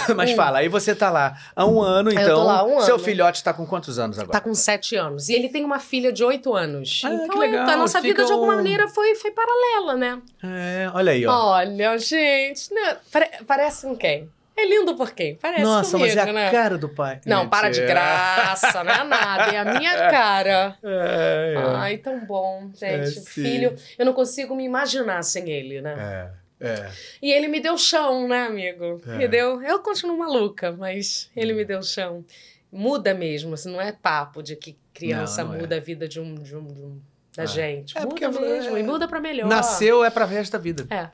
[0.16, 2.44] Mas fala, aí você tá lá há um ano, então.
[2.44, 3.04] lá há um Seu ano.
[3.04, 4.32] filhote tá com quantos anos agora?
[4.32, 5.28] Tá com sete anos.
[5.28, 7.02] E ele tem uma filha de oito anos.
[7.04, 7.68] Ah, então que legal.
[7.68, 10.18] a nossa vida, de alguma maneira, foi, foi paralela, né?
[10.42, 11.32] É, olha aí, ó.
[11.52, 12.96] Olha, gente, né?
[13.12, 14.28] Pare- parece com quem?
[14.56, 15.34] É lindo por quem?
[15.34, 16.50] Parece Nossa, comigo, mas é a né?
[16.52, 17.20] cara do pai.
[17.26, 18.00] Não, para de Mentira.
[18.00, 20.76] graça, não é nada, é a minha cara.
[20.80, 21.62] É, é.
[21.74, 23.18] Ai, tão bom, É, gente.
[23.18, 23.42] sim.
[23.42, 25.94] Filho, eu não consigo me imaginar sem ele, né?
[25.98, 26.90] É, é.
[27.22, 29.00] E ele me deu chão, né, amigo?
[29.06, 29.16] É.
[29.16, 29.62] Me deu.
[29.62, 32.24] Eu continuo maluca, mas ele me deu chão.
[32.72, 35.60] Muda mesmo, assim, não é papo de que criança Não, não é.
[35.60, 37.00] muda a vida de um, de um, de um-
[37.36, 37.46] da É.
[37.46, 37.96] gente.
[37.96, 39.48] É, muda porque mesmo, é- e muda pra melhor.
[39.48, 40.86] Nasceu é pra resto da vida.
[40.90, 41.10] É.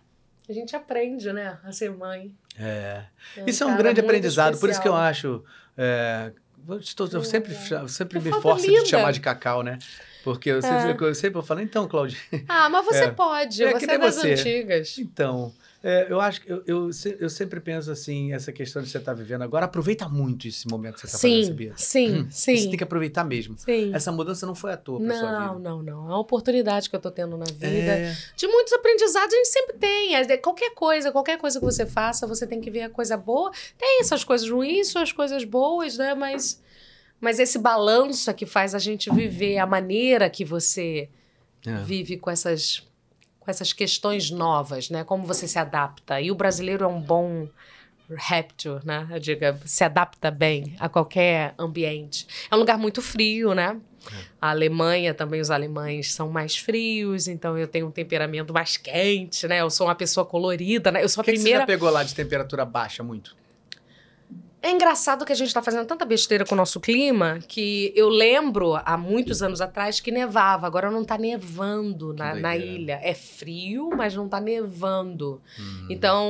[0.48, 2.34] A gente aprende, né, a ser mãe.
[2.58, 3.02] É.
[3.36, 5.38] É Isso é um grande aprendizado, por isso que eu especial.
[5.38, 5.44] acho.
[5.78, 6.32] é,
[6.68, 7.54] eu, estou- eu sempre,
[7.88, 8.82] sempre me forço de linda.
[8.84, 9.78] te chamar de cacau, né?
[10.22, 11.08] Porque eu sempre, É.
[11.10, 12.18] eu sempre eu falo, então, Claudio,
[12.48, 13.10] Ah, mas você É.
[13.10, 14.32] pode, É, você é das você.
[14.32, 14.98] antigas.
[14.98, 15.52] então.
[15.82, 19.14] é, eu acho que eu, eu, eu sempre penso assim, essa questão de você estar
[19.14, 21.72] vivendo agora, aproveita muito esse momento que você está fazendo, Sim, sabia?
[21.74, 22.68] sim, Hum, Você sim.
[22.68, 23.56] tem que aproveitar mesmo.
[23.58, 23.90] Sim.
[23.94, 25.70] Essa mudança não foi à toa pra sua Não, vida.
[25.70, 26.00] não, não.
[26.04, 27.66] É uma oportunidade que eu tô tendo na vida.
[27.92, 30.14] É, De muitos aprendizados a gente sempre tem.
[30.16, 33.50] É, Qualquer coisa, qualquer coisa que você faça, você tem que ver a coisa boa.
[33.78, 36.14] Tem essas coisas ruins, suas coisas boas, né?
[36.14, 36.60] Mas,
[37.20, 41.08] mas esse balanço é que faz a gente viver a maneira que você
[41.66, 41.76] é.
[41.82, 42.82] vive com essas,
[43.38, 45.04] com essas questões novas, né?
[45.04, 46.20] Como você se adapta.
[46.20, 47.48] E o brasileiro é um bom
[48.08, 49.06] réptil, né?
[49.10, 52.26] Eu digo, se adapta bem a qualquer ambiente.
[52.50, 53.78] É um lugar muito frio, né?
[54.40, 59.46] A Alemanha também, os alemães são mais frios, então eu tenho um temperamento mais quente,
[59.46, 59.60] né?
[59.60, 61.04] Eu sou uma pessoa colorida, né?
[61.04, 61.60] Eu sou a que, que você primeira.
[61.60, 63.36] já pegou lá de temperatura baixa muito?
[64.62, 68.08] É engraçado que a gente tá fazendo tanta besteira com o nosso clima que eu
[68.10, 70.66] lembro há muitos anos atrás que nevava.
[70.66, 73.00] Agora não tá nevando na, na ilha.
[73.02, 75.40] É frio, mas não tá nevando.
[75.58, 75.86] Hum.
[75.88, 76.26] Então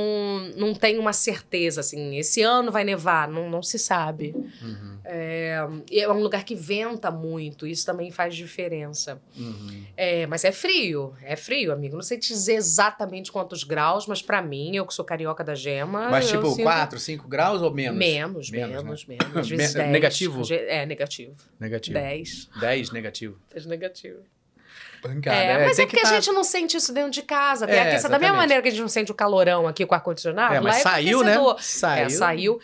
[0.55, 2.15] não tem uma certeza assim.
[2.17, 4.33] Esse ano vai nevar, não, não se sabe.
[4.61, 9.21] Uhum, É, é um lugar que venta muito, isso também faz diferença.
[9.37, 9.81] uhum.
[9.97, 11.95] É, mas é frio, é frio, amigo.
[11.95, 15.53] Não sei te dizer exatamente quantos graus, mas pra mim, eu que sou carioca da
[15.53, 16.09] gema.
[16.09, 17.97] Mas tipo, sinto- 4, 5 graus ou menos?
[17.99, 19.15] Menos, Menos, menos, né?
[19.19, 19.37] menos.
[19.37, 19.91] Às vezes Me- 10.
[19.91, 20.41] negativo?
[20.53, 21.35] É, negativo.
[21.59, 21.93] Negativo.
[21.93, 22.49] 10.
[22.59, 23.39] 10 negativo.
[23.53, 24.19] 10 negativo.
[25.01, 25.35] Pancada.
[25.35, 27.65] é, mas é porque que a tá- gente não sente isso dentro de casa.
[27.65, 29.83] Tem É, a questão- da mesma maneira que a gente não sente o calorão aqui
[29.85, 31.31] com o ar-condicionado, É, lá mas é com saiu, né?
[31.33, 31.61] aquecedor.
[31.61, 32.05] Saiu.
[32.05, 32.59] É, saiu.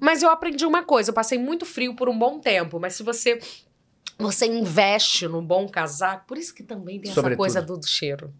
[0.00, 3.02] Mas eu aprendi uma coisa, eu passei muito frio por um bom tempo, mas se
[3.02, 3.38] você
[4.18, 7.36] você investe no bom casaco, por isso que também tem essa Sobretudo.
[7.38, 8.32] coisa do, do cheiro.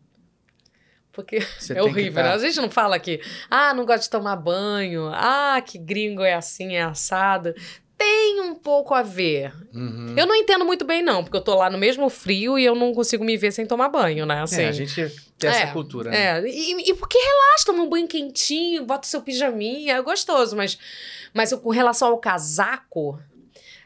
[1.15, 2.35] Porque Você é horrível, tá- né?
[2.35, 3.21] A gente não fala aqui,
[3.51, 7.55] ah, não gosta de tomar banho, ah, que gringo é assim, é assado.
[7.97, 9.53] Tem um pouco a ver.
[9.73, 10.15] Uhum.
[10.17, 12.75] Eu não entendo muito bem, não, porque eu tô lá no mesmo frio e eu
[12.75, 14.43] não consigo me ver sem tomar banho, né?
[14.43, 14.95] Assim, É, a gente
[15.39, 16.41] tem essa É, cultura, né?
[16.41, 20.57] é, e, e porque relaxa, toma um banho quentinho, bota o seu pijaminha, é gostoso,
[20.57, 20.77] mas,
[21.33, 23.21] mas com relação ao casaco,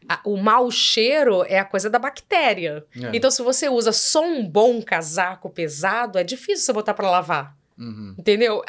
[0.08, 2.84] a- o mau cheiro é a coisa da bactéria.
[2.96, 3.10] É.
[3.16, 7.56] Então, se você usa só um bom casaco pesado, é difícil você botar pra lavar,
[7.78, 8.14] Uhum.
[8.18, 8.62] entendeu?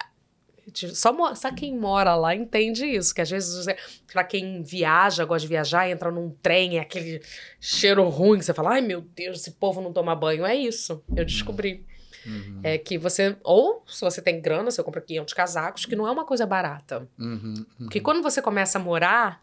[0.94, 3.66] Só, só quem mora lá entende isso, que às vezes,
[4.14, 7.22] pra quem viaja, gosta de viajar, entra num trem, é aquele
[7.60, 10.46] cheiro ruim, que você fala, ai meu Deus, esse povo não toma banho.
[10.46, 11.84] É isso, eu descobri.
[12.24, 12.60] Uhum.
[12.62, 16.12] É que você, ou se você tem grana, você compra 500 casacos, que não é
[16.12, 17.08] uma coisa barata.
[17.18, 17.54] Uhum.
[17.56, 17.66] Uhum.
[17.80, 19.42] Porque quando você começa a morar,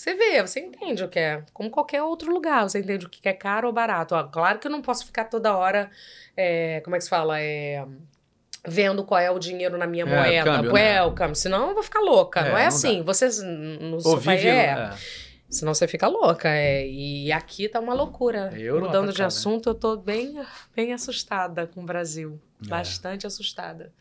[0.00, 3.28] você vê, você entende o que é, como qualquer outro lugar, você entende o que
[3.28, 4.14] é caro ou barato.
[4.14, 5.90] Ó, claro que eu não posso ficar toda hora,
[6.36, 7.84] é, como é que se fala, é,
[8.66, 11.00] vendo qual é o dinheiro na minha É, moeda, câmbio, né?
[11.00, 12.68] welcome, senão eu vou ficar louca, É, não não é dá.
[12.68, 13.26] assim, você
[13.80, 14.48] no seu país vive...
[14.56, 14.90] é, é.
[15.48, 18.52] senão você fica louca, é, e aqui tá uma loucura.
[18.54, 19.28] É Europa, Mudando de cara.
[19.28, 20.40] assunto, eu tô bem,
[20.76, 22.68] bem assustada com o Brasil, É.
[22.68, 23.92] bastante assustada.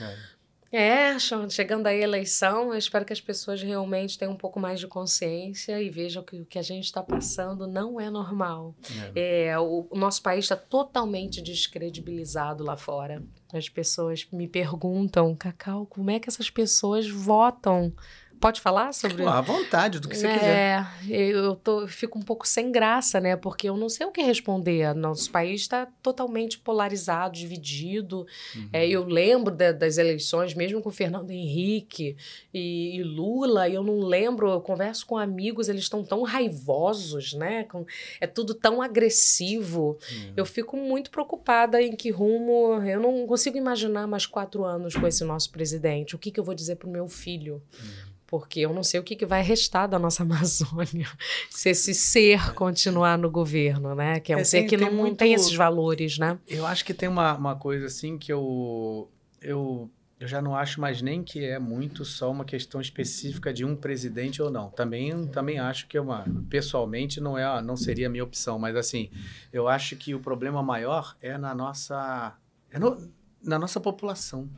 [0.00, 0.35] É.
[0.72, 1.16] É,
[1.48, 4.86] chegando aí a eleição, eu espero que as pessoas realmente tenham um pouco mais de
[4.86, 8.74] consciência e vejam que o que a gente está passando não é normal.
[9.14, 9.46] É.
[9.46, 13.22] É, o, o nosso país está totalmente descredibilizado lá fora.
[13.52, 17.92] As pessoas me perguntam, Cacau, como é que essas pessoas votam?
[18.40, 19.24] Pode falar sobre?
[19.24, 20.86] À vontade, do que você é, quiser.
[21.08, 23.34] Eu, tô, fico um pouco sem graça, né?
[23.34, 24.94] Porque eu não sei o que responder.
[24.94, 28.26] Nosso país está totalmente polarizado, dividido.
[28.54, 28.68] Uhum.
[28.72, 32.16] É, eu lembro de, das eleições, mesmo com Fernando Henrique
[32.52, 37.32] e, e, Lula, e eu não lembro, eu converso com amigos, eles estão tão raivosos,
[37.32, 37.64] né?
[37.64, 37.86] Com,
[38.20, 39.98] é tudo tão agressivo.
[40.10, 40.32] Uhum.
[40.36, 42.82] Eu fico muito preocupada em que rumo.
[42.84, 46.14] Eu não consigo imaginar mais quatro anos com esse nosso presidente.
[46.14, 47.62] O que, que eu vou dizer para o meu filho?
[47.72, 51.08] Uhum porque eu não sei o que, que vai restar da nossa Amazônia
[51.50, 54.20] se esse ser continuar no governo, né?
[54.20, 55.16] Que é um é, ser tem, que não tem, muito...
[55.16, 56.38] tem esses valores, né?
[56.46, 59.08] Eu acho que tem uma, uma coisa assim que eu,
[59.40, 63.64] eu, eu já não acho mais nem que é muito só uma questão específica de
[63.64, 64.70] um presidente ou não.
[64.70, 68.74] Também, também acho que é uma, pessoalmente não é, não seria a minha opção, mas
[68.74, 69.10] assim,
[69.52, 72.36] eu acho que o problema maior é na nossa,
[72.70, 73.10] é no,
[73.42, 74.48] na nossa população.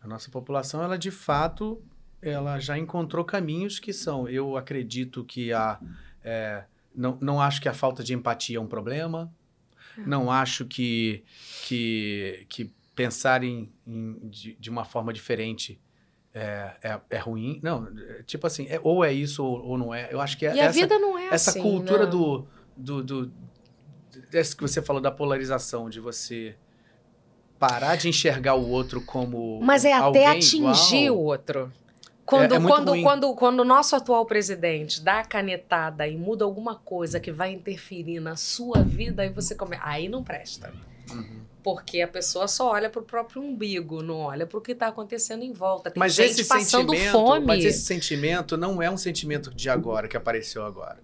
[0.00, 1.82] A nossa população, ela de fato
[2.20, 5.78] ela já encontrou caminhos que são, eu acredito que a,
[6.24, 6.64] é,
[6.94, 9.32] não, não acho que a falta de empatia é um problema,
[10.06, 11.24] não acho que,
[11.64, 15.80] que, que pensar em, em de, de, uma forma diferente
[16.32, 17.58] é, é, é, ruim.
[17.62, 17.88] Não,
[18.26, 20.08] tipo assim, é, ou é isso ou, ou, não é.
[20.12, 22.46] Eu acho que é e essa, a vida não é essa assim, cultura do,
[22.76, 23.32] do, do,
[24.30, 26.56] desse que você falou da polarização, de você
[27.58, 31.16] parar de enxergar o outro como Mas é até atingir igual.
[31.16, 31.72] o outro.
[32.28, 36.44] Quando, é, é quando, quando, quando o nosso atual presidente dá a canetada e muda
[36.44, 39.78] alguma coisa que vai interferir na sua vida, aí você come...
[39.80, 40.70] aí não presta.
[41.10, 41.40] Uhum.
[41.62, 44.88] Porque a pessoa só olha para o próprio umbigo, não olha para o que está
[44.88, 45.90] acontecendo em volta.
[45.90, 47.46] Tem mas gente esse passando sentimento, fome.
[47.46, 51.00] Mas esse sentimento não é um sentimento de agora, que apareceu agora.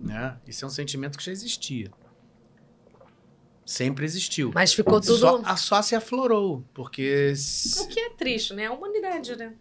[0.00, 0.36] Né?
[0.44, 1.88] Isso é um sentimento que já existia.
[3.64, 4.50] Sempre existiu.
[4.52, 5.18] Mas ficou tudo.
[5.18, 6.64] Só, só se aflorou.
[6.74, 7.32] Porque.
[7.78, 8.66] O que é triste, né?
[8.66, 9.54] A humanidade, né?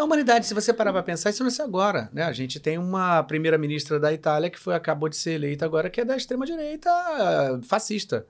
[0.00, 2.22] A humanidade, se você parar para pensar, isso não é agora, né?
[2.22, 6.00] A gente tem uma primeira-ministra da Itália que foi acabou de ser eleita agora, que
[6.00, 6.90] é da extrema-direita
[7.64, 8.26] fascista.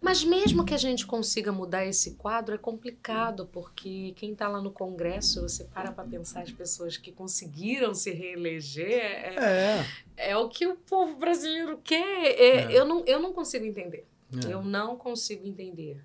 [0.00, 4.62] Mas mesmo que a gente consiga mudar esse quadro, é complicado, porque quem está lá
[4.62, 9.84] no Congresso, você para para pensar as pessoas que conseguiram se reeleger, é,
[10.16, 10.30] é.
[10.30, 12.24] é o que o povo brasileiro quer.
[12.24, 12.72] É, é.
[12.72, 14.06] Eu, não, eu não consigo entender.
[14.46, 14.50] É.
[14.50, 16.02] Eu não consigo entender.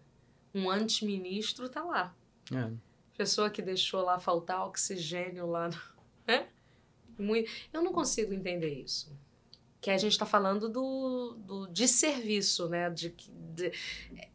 [0.54, 2.14] Um antiministro está lá.
[2.54, 2.86] É.
[3.18, 5.70] Pessoa que deixou lá faltar oxigênio lá.
[6.28, 6.48] Né?
[7.20, 9.16] Muito, eu não consigo entender isso.
[9.80, 12.90] Que a gente está falando do, do de serviço, né?
[12.90, 13.16] De,
[13.54, 13.72] de,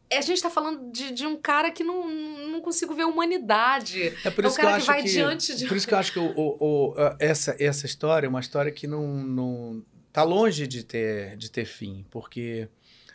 [0.08, 4.14] a gente está falando de, de um cara que não, não consigo ver humanidade.
[4.24, 5.66] É por isso é um cara que, eu acho que vai que, diante de.
[5.66, 8.70] Por isso que eu acho que o, o, o, essa, essa história é uma história
[8.70, 12.68] que não, não tá longe de ter, de ter fim, porque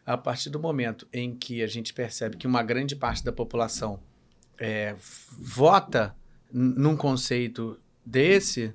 [0.06, 4.00] a partir do momento em que a gente percebe que uma grande parte da população
[4.60, 4.96] é,
[5.38, 6.16] vota
[6.52, 8.74] num conceito desse,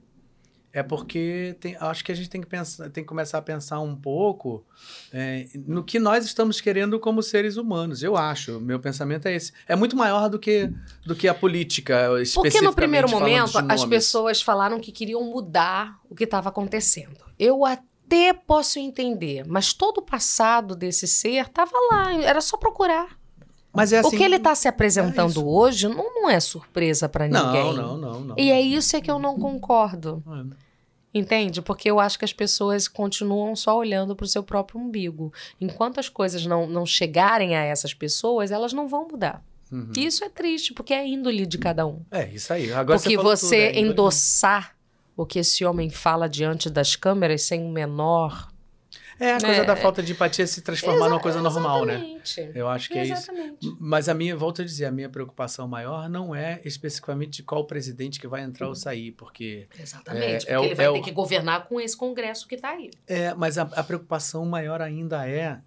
[0.72, 3.80] é porque tem, acho que a gente tem que, pensar, tem que começar a pensar
[3.80, 4.64] um pouco
[5.12, 8.02] é, no que nós estamos querendo como seres humanos.
[8.02, 9.52] Eu acho, meu pensamento é esse.
[9.66, 10.72] É muito maior do que,
[11.04, 16.14] do que a política, Porque no primeiro momento as pessoas falaram que queriam mudar o
[16.14, 17.18] que estava acontecendo.
[17.38, 23.19] Eu até posso entender, mas todo o passado desse ser estava lá, era só procurar.
[23.72, 26.40] Mas é assim, o que assim, ele está se apresentando é hoje não, não é
[26.40, 27.74] surpresa para ninguém.
[27.74, 28.34] Não, não, não, não.
[28.36, 30.22] E é isso é que eu não concordo.
[30.26, 30.70] É.
[31.12, 31.60] Entende?
[31.60, 35.32] Porque eu acho que as pessoas continuam só olhando para o seu próprio umbigo.
[35.60, 39.42] Enquanto as coisas não, não chegarem a essas pessoas, elas não vão mudar.
[39.72, 39.90] Uhum.
[39.96, 42.02] E isso é triste, porque é índole de cada um.
[42.10, 42.72] É, isso aí.
[42.72, 44.76] Agora porque você, você tudo, é endossar
[45.16, 48.48] o que esse homem fala diante das câmeras sem o menor
[49.20, 52.20] é a coisa é, da falta de empatia se transformar numa coisa normal, né?
[52.54, 53.66] Eu acho que exatamente.
[53.66, 53.76] é isso.
[53.78, 57.66] Mas a minha, volto a dizer, a minha preocupação maior não é especificamente de qual
[57.66, 59.68] presidente que vai entrar ou sair, porque.
[59.78, 61.02] Exatamente, é, porque é, ele vai é ter o...
[61.02, 62.90] que governar com esse Congresso que está aí.
[63.06, 65.60] É, mas a, a preocupação maior ainda é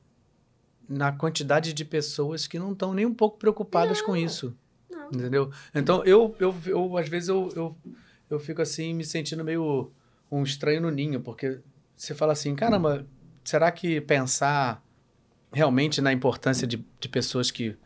[0.90, 4.58] na quantidade de pessoas que não estão nem um pouco preocupadas não, com isso.
[4.90, 5.08] Não.
[5.08, 5.52] Entendeu?
[5.76, 7.78] Então, eu, eu, eu às vezes, eu, eu,
[8.32, 9.92] eu fico assim, me sentindo meio
[10.32, 11.60] um estranho no ninho, porque
[11.96, 13.06] você fala assim, caramba,
[13.44, 14.84] será que pensar
[15.52, 17.78] realmente na importância de, de pessoas que,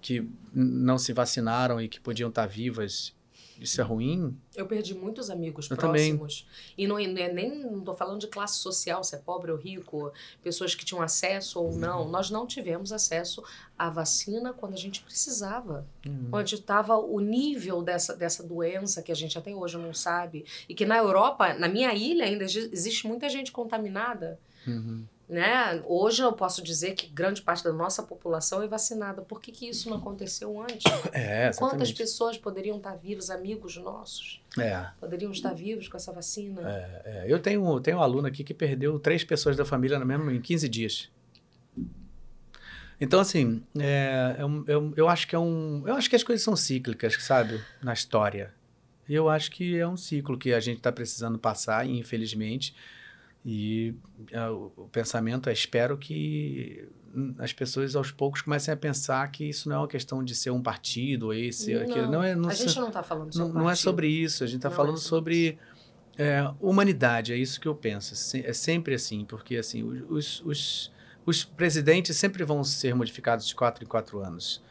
[0.00, 3.14] que não se vacinaram e que podiam estar vivas
[3.60, 4.36] isso é ruim.
[4.54, 6.42] Eu perdi muitos amigos Eu próximos.
[6.42, 6.74] Também.
[6.76, 7.62] E não, é nem.
[7.62, 10.12] Não tô falando de classe social, se é pobre ou rico,
[10.42, 12.08] pessoas que tinham acesso ou não.
[12.08, 13.42] Nós não tivemos acesso
[13.78, 15.86] à vacina quando a gente precisava.
[16.06, 16.30] Uhum.
[16.32, 20.44] Onde estava o nível dessa, dessa doença que a gente até hoje não sabe.
[20.68, 24.38] E que na Europa, na minha ilha, ainda existe muita gente contaminada.
[24.66, 25.04] Uhum.
[25.28, 25.82] Né?
[25.86, 29.22] Hoje eu posso dizer que grande parte da nossa população é vacinada.
[29.22, 30.84] Por que, que isso não aconteceu antes?
[31.12, 34.42] É, Quantas pessoas poderiam estar vivas, amigos nossos?
[34.58, 34.86] É.
[35.00, 36.60] Poderiam estar vivos com essa vacina?
[36.62, 37.24] É, é.
[37.26, 40.40] Eu tenho, tenho um aluno aqui que perdeu três pessoas da família no mesmo, em
[40.40, 41.10] 15 dias.
[43.00, 45.82] Então, assim, é, eu, eu, eu acho que é um.
[45.86, 47.62] Eu acho que as coisas são cíclicas, sabe?
[47.82, 48.52] Na história.
[49.08, 52.74] E eu acho que é um ciclo que a gente está precisando passar, e infelizmente
[53.44, 53.94] e
[54.32, 56.88] uh, o pensamento é: espero que
[57.38, 60.50] as pessoas aos poucos comecem a pensar que isso não é uma questão de ser
[60.50, 62.10] um partido, ou esse, não, aquilo.
[62.10, 64.46] Não é, não a gente não está falando sobre não, não é sobre isso, a
[64.46, 65.58] gente está falando é sobre
[66.16, 68.14] é, humanidade, é isso que eu penso.
[68.38, 70.92] É sempre assim, porque assim os, os,
[71.26, 74.62] os presidentes sempre vão ser modificados de quatro em quatro anos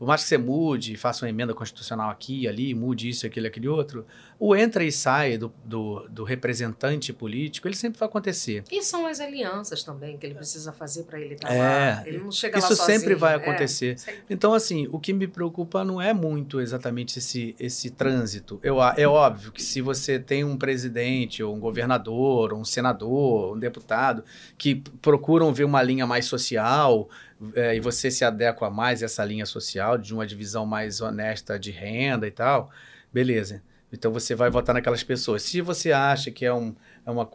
[0.00, 3.68] por mais que você mude, faça uma emenda constitucional aqui, ali, mude isso, aquilo, aquele
[3.68, 4.06] outro,
[4.38, 8.64] o entra e sai do, do, do, representante político, ele sempre vai acontecer.
[8.72, 12.08] E são as alianças também que ele precisa fazer para ele estar tá é, lá.
[12.08, 13.96] Ele não chega isso lá sempre vai é, acontecer.
[14.06, 18.58] É, então, assim, o que me preocupa não é muito exatamente esse, esse trânsito.
[18.62, 23.54] Eu, é óbvio que se você tem um presidente, ou um governador, ou um senador,
[23.54, 24.24] um deputado,
[24.56, 27.06] que procuram ver uma linha mais social,
[27.54, 31.58] é, e você se adequa mais a essa linha social, de uma divisão mais honesta
[31.58, 32.70] de renda e tal,
[33.12, 33.62] beleza.
[33.92, 35.42] Então você vai votar naquelas pessoas.
[35.42, 37.28] Se você acha que é um, é uma,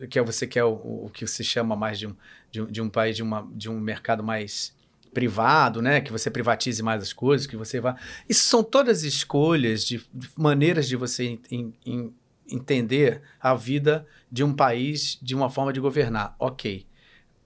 [0.00, 2.16] é, que é, você quer o, o, que se chama mais de um,
[2.50, 4.74] de um, de um país, de, uma, de um mercado mais
[5.12, 6.00] privado, né?
[6.00, 7.96] Que você privatize mais as coisas, que você vá.
[8.28, 12.14] Isso são todas escolhas de, de maneiras de você in, in,
[12.48, 16.34] entender a vida de um país de uma forma de governar.
[16.38, 16.86] Ok.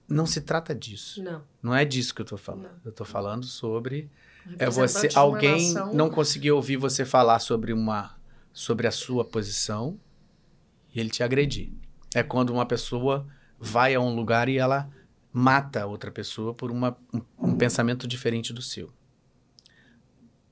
[0.07, 1.23] Não se trata disso.
[1.23, 1.43] Não.
[1.61, 2.63] Não é disso que eu estou falando.
[2.63, 2.79] Não.
[2.85, 4.09] Eu estou falando sobre
[4.59, 5.93] é você alguém nação...
[5.93, 8.15] não conseguir ouvir você falar sobre uma
[8.53, 9.99] sobre a sua posição
[10.93, 11.71] e ele te agredir.
[12.13, 13.27] É quando uma pessoa
[13.59, 14.89] vai a um lugar e ela
[15.33, 18.93] mata outra pessoa por uma, um, um pensamento diferente do seu.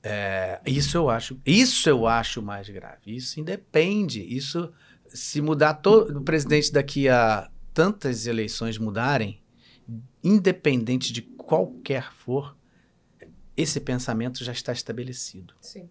[0.02, 3.16] É, isso eu acho, isso eu acho mais grave.
[3.16, 4.22] Isso independe.
[4.22, 4.70] Isso
[5.06, 9.42] se mudar todo o presidente daqui a tantas eleições mudarem,
[10.24, 12.56] independente de qualquer for,
[13.54, 15.54] esse pensamento já está estabelecido.
[15.60, 15.88] Sim.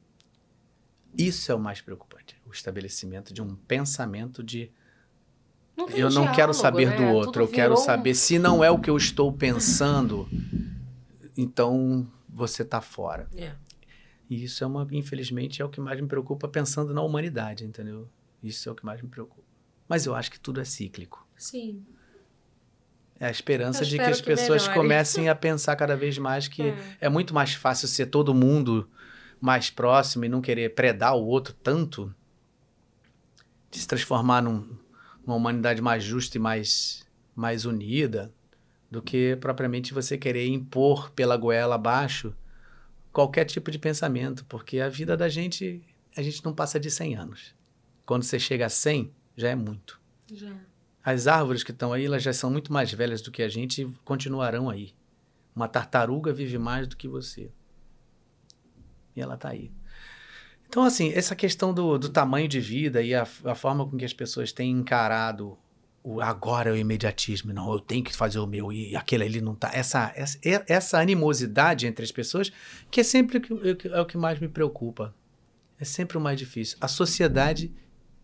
[1.15, 4.71] Isso é o mais preocupante, o estabelecimento de um pensamento de
[5.77, 6.97] não eu não diálogo, quero saber né?
[6.97, 10.27] do outro, Tudo eu quero saber se não é o que eu estou pensando,
[11.37, 13.29] então você está fora.
[13.35, 13.55] É.
[14.29, 18.09] E isso é uma, infelizmente, é o que mais me preocupa pensando na humanidade, entendeu?
[18.41, 19.43] Isso é o que mais me preocupa.
[19.87, 21.27] Mas eu acho que tudo é cíclico.
[21.37, 21.85] Sim.
[23.19, 26.75] É a esperança de que as pessoas comecem a pensar cada vez mais que é.
[27.01, 27.09] é.
[27.09, 28.89] muito mais fácil ser todo mundo
[29.39, 32.13] mais próximo e não querer predar o outro tanto,
[33.69, 34.77] de se transformar num,
[35.25, 38.31] numa humanidade mais justa e mais, mais unida,
[38.89, 42.33] do que propriamente você querer impor pela goela abaixo
[43.11, 45.81] qualquer tipo de pensamento, porque a vida da gente,
[46.17, 47.55] a gente não passa de 100 anos.
[48.05, 50.01] Quando você chega a 100, já é muito.
[50.31, 50.51] Já.
[51.03, 53.81] As árvores que estão aí, elas já são muito mais velhas do que a gente
[53.81, 54.93] e continuarão aí.
[55.55, 57.51] Uma tartaruga vive mais do que você.
[59.15, 59.71] E ela está aí.
[60.67, 64.05] Então, assim, essa questão do, do tamanho de vida e a, a, forma com que
[64.05, 65.57] as pessoas têm encarado
[66.03, 69.39] o agora é o imediatismo, não, eu tenho que fazer o meu e aquele ali
[69.39, 69.71] não tá.
[69.73, 72.51] Essa, essa, essa animosidade entre as pessoas,
[72.91, 73.41] que é sempre
[73.91, 75.15] é o que mais me preocupa.
[75.79, 76.77] É sempre o mais difícil.
[76.81, 77.73] A sociedade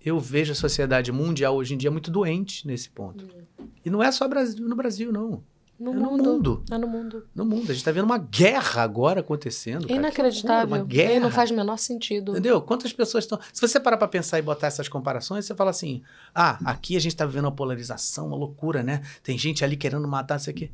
[0.10, 3.26] eu vejo a sociedade mundial hoje em dia muito doente nesse ponto.
[3.26, 3.68] Hum.
[3.84, 5.44] E não é só no Brasil, não.
[5.80, 6.18] No é mundo.
[6.18, 6.64] no mundo.
[6.70, 7.28] É no mundo.
[7.34, 7.64] No mundo.
[7.64, 9.90] A gente está vendo uma guerra agora acontecendo.
[9.90, 10.76] É inacreditável.
[10.76, 11.22] Uma guerra.
[11.22, 12.34] Não faz o menor sentido.
[12.34, 12.62] Entendeu?
[12.62, 13.40] Quantas pessoas estão.
[13.54, 16.02] Se você parar para pensar e botar essas comparações, você fala assim:
[16.36, 19.02] ah, aqui a gente está vivendo uma polarização, uma loucura, né?
[19.24, 20.70] Tem gente ali querendo matar isso aqui.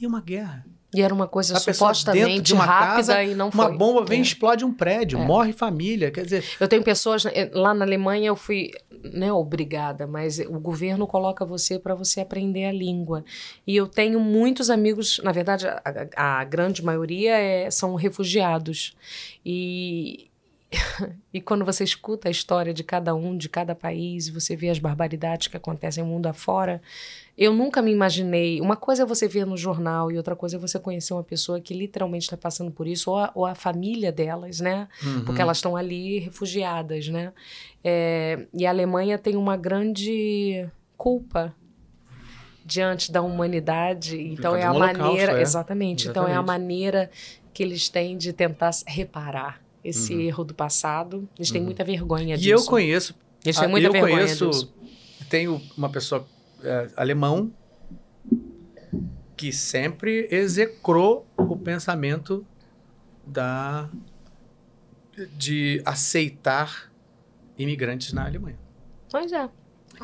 [0.00, 0.64] E uma guerra.
[0.96, 3.66] E era uma coisa a supostamente de uma rápida casa, e não foi.
[3.66, 4.24] Uma bomba vem e é.
[4.24, 5.26] explode um prédio, é.
[5.26, 6.42] morre família, quer dizer...
[6.58, 7.26] Eu tenho pessoas...
[7.26, 8.70] Eh, lá na Alemanha eu fui,
[9.12, 13.26] não é obrigada, mas o governo coloca você para você aprender a língua.
[13.66, 15.82] E eu tenho muitos amigos, na verdade a,
[16.16, 18.96] a grande maioria é, são refugiados.
[19.44, 20.30] E
[21.32, 24.78] e quando você escuta a história de cada um, de cada país, você vê as
[24.78, 26.80] barbaridades que acontecem no mundo afora,
[27.36, 28.60] eu nunca me imaginei.
[28.60, 31.60] Uma coisa é você ver no jornal e outra coisa é você conhecer uma pessoa
[31.60, 34.88] que literalmente está passando por isso, ou a, ou a família delas, né?
[35.04, 35.24] Uhum.
[35.24, 37.32] Porque elas estão ali refugiadas, né?
[37.84, 41.54] É, e a Alemanha tem uma grande culpa
[42.64, 44.20] diante da humanidade.
[44.20, 45.38] Então é a maneira.
[45.38, 45.42] é.
[45.42, 46.08] Exatamente.
[46.08, 46.46] Então é a Exatamente.
[46.46, 47.10] maneira
[47.52, 51.28] que eles têm de tentar reparar esse erro do passado.
[51.38, 52.40] Eles têm muita vergonha Uhum.
[52.40, 52.64] E disso.
[52.64, 53.14] eu conheço.
[53.44, 54.50] Eles têm muita eu vergonha conheço.
[54.50, 54.74] disso.
[55.30, 56.26] Tenho uma pessoa
[56.62, 57.52] é, alemão
[59.36, 62.46] que sempre execrou o pensamento
[63.26, 63.88] da
[65.36, 66.92] de aceitar
[67.58, 68.58] imigrantes na Alemanha.
[69.10, 69.48] Pois é.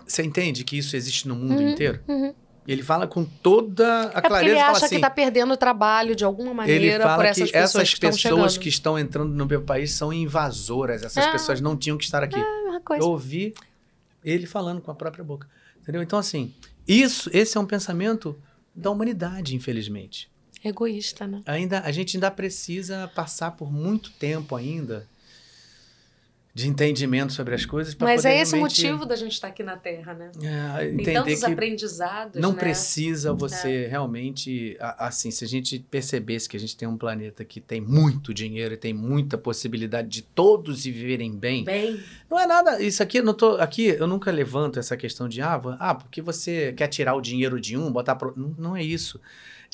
[0.07, 2.01] Você entende que isso existe no mundo Uhum, inteiro?
[2.09, 2.35] uhum.
[2.67, 6.15] Ele fala com toda a É clareza ele acha assim, que está perdendo o trabalho
[6.15, 9.33] de alguma ele maneira fala por essas que pessoas essas que pessoas que estão entrando
[9.35, 11.03] no meu país são invasoras.
[11.03, 11.33] Essas Ah.
[11.33, 12.37] pessoas não tinham que estar aqui.
[12.39, 13.03] É a mesma coisa.
[13.05, 13.53] Eu ouvi
[14.25, 15.49] ele falando com a própria boca.
[15.83, 16.03] Entendeu?
[16.03, 16.55] Então, assim,
[16.87, 18.41] isso, esse é um pensamento
[18.75, 20.31] da humanidade, infelizmente.
[20.65, 21.43] Egoísta, né?
[21.45, 25.09] Ainda, a gente ainda precisa passar por muito tempo ainda
[26.55, 27.95] de entendimento sobre as coisas.
[27.99, 30.31] Mas é esse o realmente, motivo da gente estar aqui na Terra, né?
[30.43, 32.59] é, Tem entender tantos que aprendizados, não né?
[32.59, 37.43] precisa você realmente, a- assim, se a gente percebesse que a gente tem um planeta
[37.43, 41.99] que tem muito dinheiro e tem muita possibilidade de todos viverem bem, Bem,
[42.31, 45.41] não é nada, isso aqui, eu não tô, aqui eu nunca levanto essa questão de,
[45.41, 48.35] ah, ah porque você quer tirar o dinheiro de um, botar pro...
[48.37, 49.19] não, não é isso.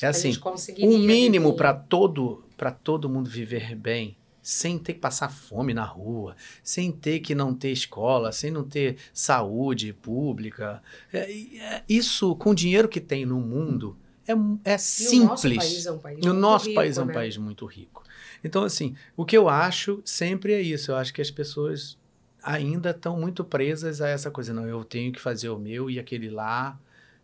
[0.01, 4.15] É assim, conseguiria um mínimo para todo, para todo mundo viver bem,
[4.49, 8.63] sem ter que passar fome na rua, sem ter que não ter escola, sem não
[8.63, 10.81] ter saúde pública.
[11.13, 13.95] É, é, isso, com o dinheiro que tem no mundo,
[14.27, 14.31] é,
[14.71, 15.21] é E o simples.
[15.21, 17.13] nosso país é um país o muito nosso rico, país é um né?
[17.13, 18.03] país muito rico.
[18.43, 20.91] Então, assim, o que eu acho sempre é isso.
[20.91, 21.95] Eu acho que as pessoas
[22.41, 24.51] ainda estão muito presas a essa coisa.
[24.51, 26.79] Não, eu tenho que fazer o meu e aquele lá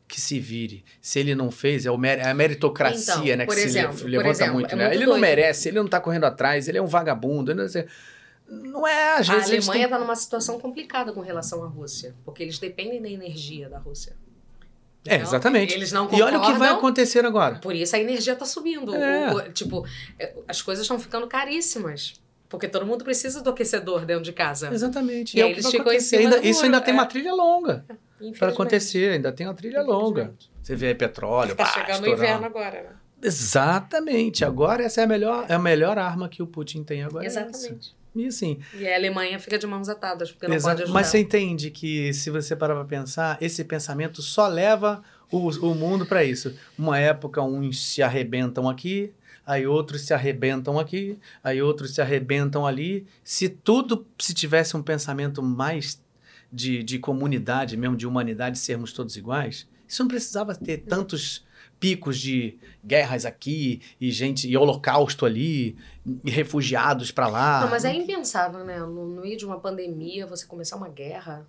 [0.07, 0.83] que se vire.
[1.01, 3.45] Se ele não fez, é, o mer- é a meritocracia, Então, né?
[3.45, 4.83] Que exemplo, se levanta exemplo, muito, é né?
[4.85, 5.21] muito ele não doido.
[5.21, 7.53] merece, ele não tá correndo atrás, ele é um vagabundo.
[7.55, 7.65] Não,
[8.47, 9.49] não é, às A vezes.
[9.51, 13.67] eles Alemanha está numa situação complicada com relação à Rússia, porque eles dependem da energia
[13.67, 14.15] da Rússia.
[15.07, 15.73] É, Então, exatamente.
[15.73, 17.55] Eles não E olha o que vai acontecer agora.
[17.55, 18.93] Por isso a energia está subindo.
[18.95, 19.31] É.
[19.33, 19.85] O- o- tipo,
[20.19, 22.13] é, as coisas estão ficando caríssimas.
[22.49, 24.69] Porque todo mundo precisa do aquecedor dentro de casa.
[24.71, 25.35] Exatamente.
[25.37, 26.97] E é aí o que eles ficam em cima Ainda- isso ainda tem é.
[26.97, 27.83] uma trilha longa
[28.37, 30.33] para acontecer, ainda tem uma trilha longa.
[30.61, 32.89] Você vê aí petróleo, Tá pá, chegando o inverno agora, né?
[33.21, 34.43] Exatamente.
[34.45, 37.23] Agora essa é a melhor, é a melhor arma que o Putin tem agora.
[37.23, 37.27] é.
[37.27, 37.95] Exatamente.
[38.15, 40.93] E assim, E a Alemanha fica de mãos atadas, porque não pode ajudar.
[40.93, 45.75] mas você entende que se você parar para pensar, esse pensamento só leva o, o
[45.75, 46.55] mundo para isso.
[46.77, 49.11] Uma época uns se arrebentam aqui,
[49.45, 53.05] aí outros se arrebentam aqui, aí outros se arrebentam ali.
[53.21, 56.01] Se tudo se tivesse um pensamento mais
[56.55, 61.43] de, de comunidade mesmo, de humanidade, sermos todos iguais, isso não precisava ter tantos
[61.79, 65.75] picos de guerras aqui e gente e holocausto ali
[66.23, 67.61] e refugiados para lá.
[67.61, 68.79] Não, mas é impensável, né?
[68.79, 71.45] No, no meio de uma pandemia, você começar uma guerra.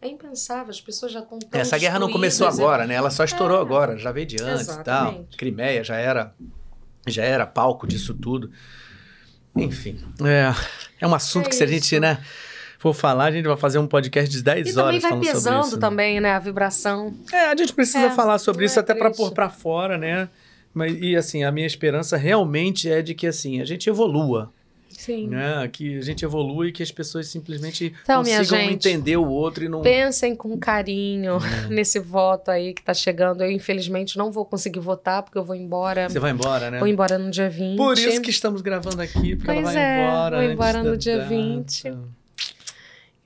[0.00, 2.94] É impensável, as pessoas já estão tão Essa guerra não começou agora, né?
[2.94, 3.60] Ela só estourou É.
[3.60, 5.26] agora, já veio de antes e tal.
[5.36, 6.34] Crimeia já era,
[7.06, 8.50] já era palco disso tudo.
[9.56, 10.54] Enfim, é,
[11.00, 12.22] é um assunto É que se a gente, né,
[12.78, 15.24] for falar, a gente vai fazer um podcast de 10 E também horas vai falando
[15.24, 15.74] sobre pesando isso.
[15.74, 15.80] né?
[15.80, 16.32] também, né?
[16.32, 17.12] A vibração.
[17.32, 20.28] É, a gente precisa É, falar sobre isso é até para pôr para fora, né?
[20.72, 24.52] Mas, e assim, a minha esperança realmente é de que assim, a gente evolua,
[24.90, 25.26] Sim.
[25.28, 25.68] né?
[25.72, 29.64] Que a gente evolua e que as pessoas simplesmente Então, consigam gente, entender o outro
[29.64, 31.66] e não Pensem com carinho É.
[31.74, 33.42] nesse voto aí que tá chegando.
[33.42, 36.08] Eu, infelizmente, não vou conseguir votar, porque eu vou embora.
[36.08, 36.78] Você vai embora, né?
[36.78, 37.76] Vou embora no dia 20.
[37.76, 40.36] Por isso que estamos gravando aqui, porque ela Pois vai é, embora.
[40.42, 41.28] vou embora no dia data.
[41.28, 41.92] 20.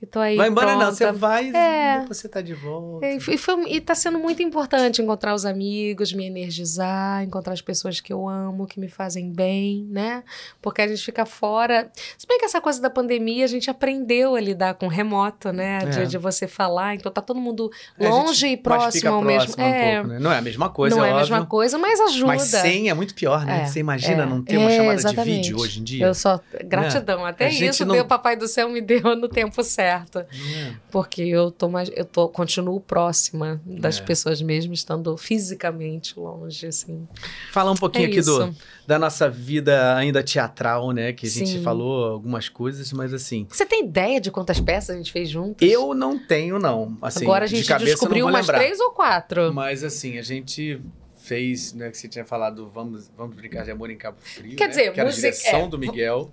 [0.03, 0.35] E tô aí.
[0.35, 0.95] Vai embora não, pronta.
[0.95, 2.03] você vai É.
[2.03, 3.05] e você tá de volta.
[3.07, 7.61] E, e, foi, e tá sendo muito importante encontrar os amigos, me energizar, encontrar as
[7.61, 10.21] pessoas que eu amo, que me fazem bem, né?
[10.61, 11.89] Porque a gente fica fora.
[12.17, 15.79] Se bem que essa coisa da pandemia, a gente aprendeu a lidar com remoto, né?
[15.83, 15.85] É.
[15.85, 19.55] De, de você falar, então tá todo mundo É, longe e próximo ao mesmo.
[19.57, 20.19] um é, pouco, né?
[20.19, 22.27] Não é a mesma coisa, não é a óbvio, mesma coisa, mas ajuda.
[22.27, 23.61] Mas sem é muito pior, né?
[23.61, 24.25] É, você imagina é.
[24.25, 25.35] não ter uma É, chamada de exatamente.
[25.47, 26.05] vídeo hoje em dia?
[26.07, 26.41] Eu só.
[26.65, 27.25] Gratidão.
[27.25, 29.92] Até isso não- Papai do Céu me deu no tempo certo.
[30.01, 30.75] Não é?
[30.91, 34.01] Porque eu tô mais, eu tô, continuo próxima das É.
[34.03, 37.07] pessoas mesmo, estando fisicamente longe, assim.
[37.51, 38.55] Falar um pouquinho É aqui do,
[38.87, 41.13] da nossa vida ainda teatral, né?
[41.13, 41.63] Que a gente Sim.
[41.63, 43.45] falou algumas coisas, mas assim.
[43.49, 45.67] Você tem ideia de quantas peças a gente fez juntas?
[45.69, 46.97] Eu não tenho, não.
[47.01, 48.59] Assim, Agora a de gente cabeça eu descobriu umas lembrar.
[48.59, 49.53] três ou quatro.
[49.53, 50.81] Mas assim, a gente
[51.17, 54.65] fez, né, que você tinha falado, vamos, vamos brincar de amor em Cabo Frio, Quer
[54.65, 56.31] né, dizer, que era a música- direção é, do Miguel.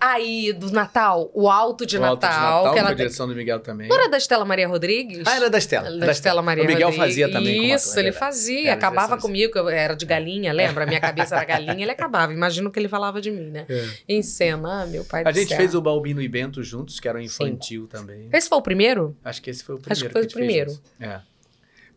[0.00, 2.38] Aí, do Natal, o Alto de O Alto Natal.
[2.38, 3.88] de Natal, que ela direção do Miguel também.
[3.88, 5.22] Não era da Estela Maria Rodrigues?
[5.26, 5.90] Ah, era da Estela.
[5.98, 7.06] Da Estela Maria O Miguel Rodrigues.
[7.08, 8.72] fazia também Isso, ele fazia.
[8.74, 10.86] Acabava comigo, que eu era de galinha, lembra?
[10.86, 12.32] Minha cabeça era galinha, ele acabava.
[12.32, 13.66] Imagino que ele falava de mim, né?
[13.68, 13.86] É.
[14.08, 15.56] Em cena, ah, meu pai A gente céu.
[15.56, 18.28] fez o Balbino e Bento juntos, que era um infantil também.
[18.32, 19.16] Esse foi o primeiro?
[19.24, 20.08] Acho que esse foi o Acho primeiro.
[20.08, 20.78] que foi a o primeiro.
[21.00, 21.20] É.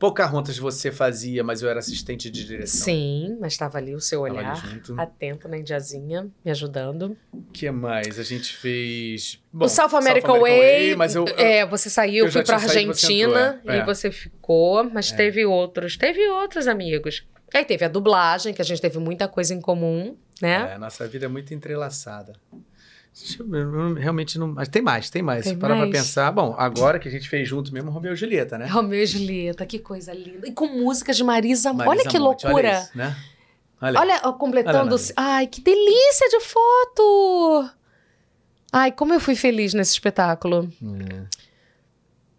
[0.02, 2.86] Pocahontas você fazia, mas eu era assistente de direção.
[2.86, 4.60] Sim, mas estava ali o seu olhar.
[4.98, 7.16] Atento na indiazinha, me ajudando.
[7.32, 8.18] O que mais?
[8.18, 9.40] A gente fez.
[9.54, 11.26] Bom, o South American Way, mas eu.
[11.38, 13.78] é, você saiu, eu fui tinha saído, você Argentina entrou, é.
[13.78, 13.86] e É.
[13.86, 17.24] você ficou, mas teve outros, teve outros amigos.
[17.54, 20.72] Aí teve a dublagem, que a gente teve muita coisa em comum, né?
[20.74, 22.34] É, nossa vida é muito entrelaçada.
[23.40, 24.48] Eu- realmente não.
[24.48, 25.44] Mas tem mais, tem mais.
[25.44, 25.92] Tem Se parar pra mais?
[25.98, 26.32] pensar.
[26.32, 28.66] Bom, agora que a gente fez junto mesmo, Romeu e Julieta, né?
[28.68, 30.48] Romeu e Julieta, que coisa linda.
[30.48, 32.70] E com músicas de Marisa, Marisa olha que Monte, loucura.
[32.70, 33.16] Olha, isso, né?
[33.82, 34.00] Olha.
[34.00, 34.96] Olha, completando.
[34.96, 37.70] Olha, Ai, que delícia de foto!
[38.72, 40.72] Ai, como eu fui feliz nesse espetáculo.
[40.82, 41.42] É.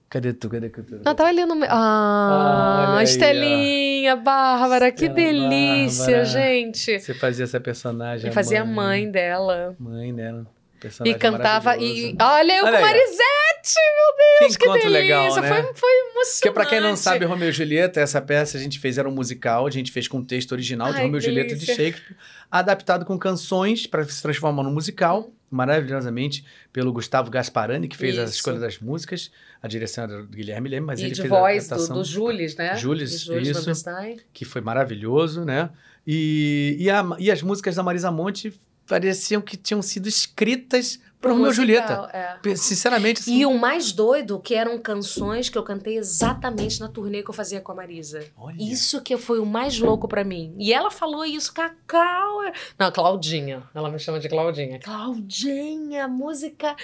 [0.08, 0.48] Cadê tu?
[0.48, 1.00] Cadê tu?
[1.04, 1.54] Não, tava ali no.
[1.54, 3.04] me- Ah, Olha aí.
[3.04, 6.24] Estelinha, Bárbara, que Estela delícia, Bárbara.
[6.24, 7.00] gente.
[7.00, 8.26] Você fazia essa personagem.
[8.28, 9.74] Eu fazia a mãe dela.
[9.78, 10.46] Mãe dela.
[10.82, 11.64] E Personagem cantava.
[11.70, 12.08] maravilhoso.
[12.10, 12.86] E, olha, eu Olha com.
[12.86, 15.00] Marisete, meu Deus, que, encontro delícia.
[15.00, 15.48] legal, né?
[15.48, 16.32] Foi, foi emocionante.
[16.40, 19.12] Porque pra quem não sabe, Romeu e Julieta, essa peça a gente fez, era um
[19.12, 21.66] musical, a gente fez com o texto original de Ai, Romeu e que Julieta de.
[21.66, 22.16] Shakespeare,
[22.50, 28.24] adaptado com canções para se transformar num musical, maravilhosamente, pelo Gustavo Gasparani, que fez a
[28.24, 28.34] Isso.
[28.34, 29.30] escolha das músicas,
[29.62, 31.96] a direção era do Guilherme Leme, mas e ele de fez voz a do, adaptação,
[31.98, 32.74] do Jules, né?
[32.76, 33.84] Jules, De Jules isso.
[34.32, 35.70] Que foi maravilhoso, né?
[36.06, 38.52] E, e, a- e as músicas da Marisa Monte
[38.86, 42.40] pareciam que tinham sido escritas para Romeu e musical, Julieta.
[42.48, 42.56] é.
[42.56, 47.22] Sinceramente, assim, E o mais doido que eram canções que eu cantei exatamente na turnê
[47.22, 48.26] que eu fazia com a Marisa.
[48.36, 50.52] olha, Isso que foi o mais louco pra mim.
[50.58, 52.42] E ela falou isso, Cacau.
[52.42, 53.62] é- Não, Claudinha.
[53.72, 54.80] Ela me chama de Claudinha.
[54.80, 56.74] Claudinha, música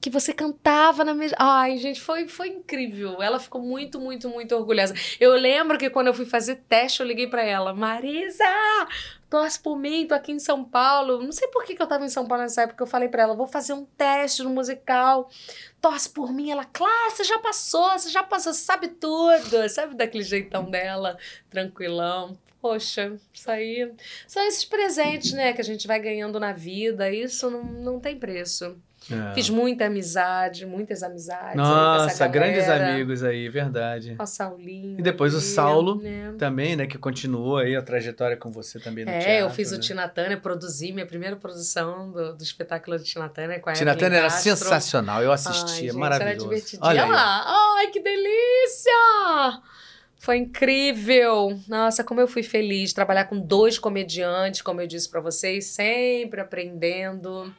[0.00, 1.36] que você cantava na mesma.
[1.40, 3.20] Ai, gente, foi, foi incrível.
[3.20, 4.94] Ela ficou muito, muito, muito orgulhosa.
[5.18, 8.44] Eu lembro que quando eu fui fazer teste, eu liguei pra ela: Marisa,
[9.30, 11.22] torce por mim, tô aqui em São Paulo.
[11.22, 12.82] Não sei por que, que eu tava em São Paulo nessa época.
[12.82, 15.30] Eu falei pra ela: vou fazer um teste no musical.
[15.80, 16.50] Torce por mim.
[16.50, 19.68] Ela, claro, você já passou, você já passou, você sabe tudo.
[19.68, 21.16] Sabe daquele jeitão dela,
[21.48, 22.36] tranquilão.
[22.60, 23.90] Poxa, isso aí.
[24.26, 27.10] São esses presentes, né, que a gente vai ganhando na vida.
[27.10, 28.76] Isso não, não tem preço.
[29.12, 29.34] É.
[29.34, 31.56] Fiz muita amizade, muitas amizades.
[31.56, 34.14] Nossa, grandes amigos aí, verdade.
[34.16, 34.98] Com a Saulinho.
[34.98, 36.34] E depois o Saulo né?
[36.38, 39.32] Também, né, que continuou aí a trajetória com você também no É, teatro.
[39.46, 39.76] eu fiz né?
[39.78, 43.72] o Tina Turner, produzi minha primeira produção do, do espetáculo de Tina Turner com a
[43.72, 44.56] Tina Evelyn Turner era Castro.
[44.56, 46.30] sensacional, eu assistia, maravilhoso.
[46.30, 46.82] Era divertidinho.
[46.88, 47.44] Olha Olha lá.
[47.78, 49.60] Ai, que delícia!
[50.18, 51.58] Foi incrível.
[51.66, 56.40] Nossa, como eu fui feliz trabalhar com dois comediantes, como eu disse pra vocês, sempre
[56.40, 57.52] aprendendo.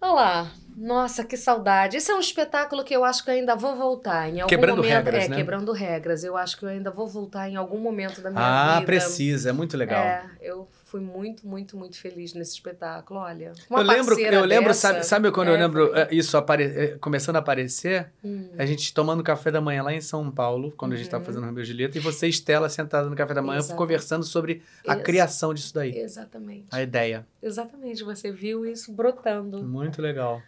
[0.00, 0.50] Olha lá.
[0.76, 1.96] Nossa, que saudade.
[1.96, 4.76] Esse é um espetáculo que eu acho que eu ainda vou voltar em algum Quebrando
[4.76, 4.92] momento.
[4.92, 5.36] regras, é, né?
[5.36, 6.22] quebrando regras.
[6.22, 8.86] Eu acho que eu ainda vou voltar em algum momento da minha Ah, vida.
[8.86, 10.04] precisa, é muito legal.
[10.04, 13.20] É, eu fui muito, muito, muito feliz nesse espetáculo.
[13.20, 16.08] Olha, uma eu lembro, eu lembro, dessa, sabe, sabe quando eu é, lembro foi- é,
[16.10, 18.10] isso apare- é, começando a aparecer?
[18.24, 18.48] Hum.
[18.58, 21.26] A gente tomando café da manhã lá em São Paulo, quando a gente estava Uhum.
[21.26, 23.76] fazendo Romeu e Julieta, e você, Estela, sentada no café da manhã, Exato.
[23.76, 26.66] conversando sobre a Ex- criação disso daí, Exatamente.
[26.70, 27.26] a ideia.
[27.42, 29.62] Exatamente, você viu isso brotando.
[29.62, 30.40] Muito legal.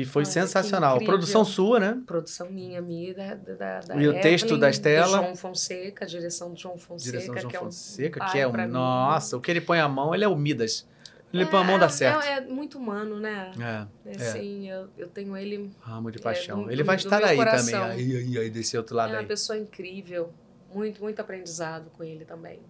[0.00, 0.98] E foi Olha, sensacional.
[1.00, 2.00] Produção sua, né?
[2.06, 5.18] Produção minha, minha, da, da, da E o texto Evelyn, da Estela?
[5.18, 7.10] João Fonseca, direção do João Fonseca.
[7.18, 8.52] Direção de João que é um Fonseca, que é um.
[8.52, 8.66] mim.
[8.68, 10.86] Nossa, o que ele põe a mão, ele é o Midas.
[11.34, 12.22] Ele É, põe a mão, dá é- certo.
[12.24, 13.50] É, é muito humano, né?
[13.58, 14.08] É.
[14.10, 14.28] É, É.
[14.28, 15.70] Assim, eu, eu tenho ele.
[15.86, 16.62] Amo de É, paixão.
[16.64, 17.80] do- ele vai estar aí coração.
[17.88, 17.96] também.
[18.06, 19.26] Aí, aí, aí, desse outro lado é uma aí.
[19.26, 20.32] pessoa incrível.
[20.72, 22.60] Muito, muito aprendizado com ele também.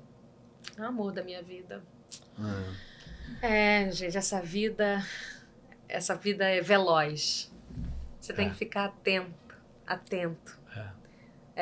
[0.79, 1.83] É amor da minha vida.
[2.39, 2.63] Ah.
[3.43, 5.05] É, gente, essa vida.
[5.89, 7.51] Essa vida é veloz.
[8.21, 8.51] Você tem É.
[8.51, 9.57] que ficar atento,
[9.87, 10.59] atento.
[10.77, 10.89] É.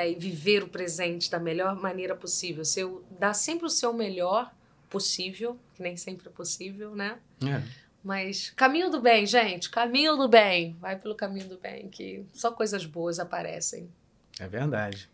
[0.03, 2.65] É, e viver o presente da melhor maneira possível.
[2.65, 4.53] Seu, dar sempre o seu melhor
[4.90, 7.19] possível, que nem sempre é possível, né?
[7.43, 7.62] É.
[8.03, 10.77] Mas caminho do bem, gente, caminho do bem.
[10.81, 13.90] Vai pelo caminho do bem, que só coisas boas aparecem.
[14.39, 15.11] É verdade.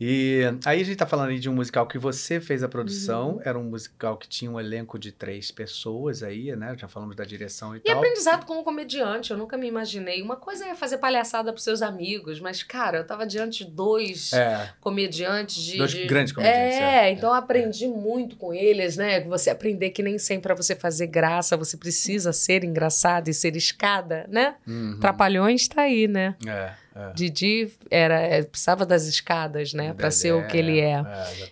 [0.00, 3.34] E aí a gente tá falando aí de um musical que você fez a produção.
[3.34, 3.40] Uhum.
[3.44, 6.74] Era um musical que tinha um elenco de três pessoas aí, né?
[6.78, 7.96] Já falamos da direção e, E tal.
[7.98, 10.20] aprendizado como comediante, eu nunca me imaginei.
[10.22, 14.32] Uma coisa é fazer palhaçada pros seus amigos, mas, cara, eu tava diante de dois
[14.32, 15.78] É, comediantes de.
[15.78, 17.10] Dois de- grandes comediantes, É, é.
[17.12, 19.20] então eu aprendi muito com eles, né?
[19.22, 23.56] Você aprender que nem sempre pra você fazer graça, você precisa ser engraçado e ser
[23.56, 24.56] escada, né?
[24.66, 24.98] uhum.
[25.00, 26.34] Trapalhões tá aí, né?
[26.46, 27.12] É, É.
[27.12, 30.92] Didi era, é, precisava das escadas, né, para ser o que ele é.
[30.92, 31.04] é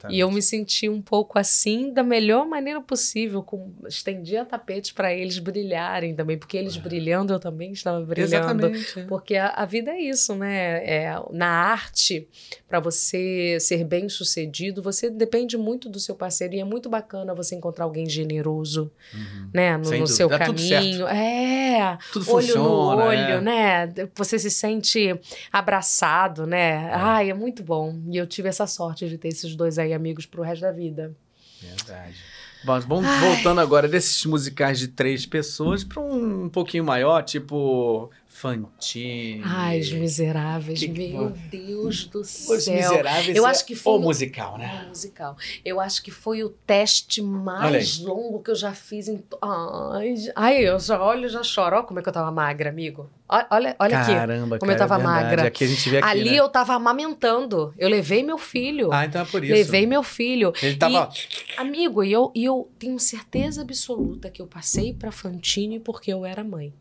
[0.09, 5.13] e eu me senti um pouco assim da melhor maneira possível, com estendia tapetes para
[5.13, 6.81] eles brilharem também, porque eles é.
[6.81, 8.35] brilhando eu também estava brilhando.
[8.35, 9.03] Exatamente.
[9.09, 10.85] Porque a, a, vida é isso, né?
[10.85, 12.29] É, na arte,
[12.69, 17.35] para você ser bem sucedido, você depende muito do seu parceiro e é muito bacana
[17.35, 19.51] você encontrar alguém generoso, uhum.
[19.53, 21.09] né, no, no seu caminho.
[21.09, 23.93] É, tudo olho funciona, no olho, né?
[24.15, 25.19] Você se sente
[25.53, 26.87] abraçado, né?
[26.87, 26.91] É.
[26.95, 27.99] Ai, é muito bom.
[28.11, 31.15] E eu tive essa sorte de ter esses dois aí amigos pro resto da vida.
[31.61, 32.17] Verdade.
[32.65, 33.21] Bom, vamos Ai.
[33.21, 39.43] voltando agora desses musicais de três pessoas para um, um pouquinho maior, tipo Fantine.
[39.45, 40.81] Ai, os miseráveis.
[40.81, 42.57] Que, meu Deus do céu.
[42.57, 43.37] Os miseráveis.
[43.37, 44.83] Eu acho que foi o musical, né?
[44.87, 45.37] O musical.
[45.65, 49.23] Eu acho que foi o teste mais longo que eu já fiz em.
[49.41, 51.77] Ai, ai, eu já olho já choro.
[51.77, 53.09] Olha como é que eu tava magra, amigo.
[53.29, 54.13] Olha, olha aqui.
[54.13, 55.47] Caramba, como cara, eu tava é magra.
[55.47, 56.37] Aqui a gente vê aqui, Ali né?
[56.37, 57.73] eu tava amamentando.
[57.79, 58.93] Eu levei meu filho.
[58.93, 59.53] Ah, então é por isso.
[59.53, 60.53] Levei meu filho.
[60.61, 61.11] Ele tava.
[61.15, 66.13] E, amigo, e eu, e eu tenho certeza absoluta que eu passei pra Fantine porque
[66.13, 66.75] eu era mãe.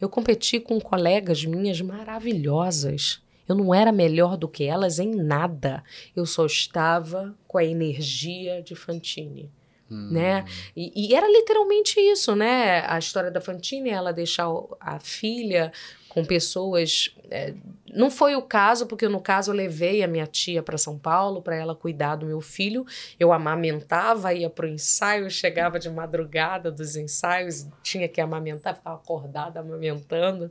[0.00, 3.22] Eu competi com colegas minhas maravilhosas.
[3.48, 5.82] Eu não era melhor do que elas em nada.
[6.14, 9.50] Eu só estava com a energia de Fantine.
[9.90, 10.10] Hum.
[10.12, 10.44] Né?
[10.76, 12.84] E, e, era literalmente isso, né?
[12.86, 14.46] A história da Fantine, ela deixar
[14.78, 15.72] a filha
[16.08, 17.12] com pessoas.
[17.28, 17.52] É,
[17.94, 21.42] não foi o caso, porque no caso eu levei a minha tia para São Paulo
[21.42, 22.84] para ela cuidar do meu filho.
[23.18, 28.96] Eu amamentava, ia para o ensaio, chegava de madrugada dos ensaios, tinha que amamentar, ficava
[28.96, 30.50] acordada amamentando.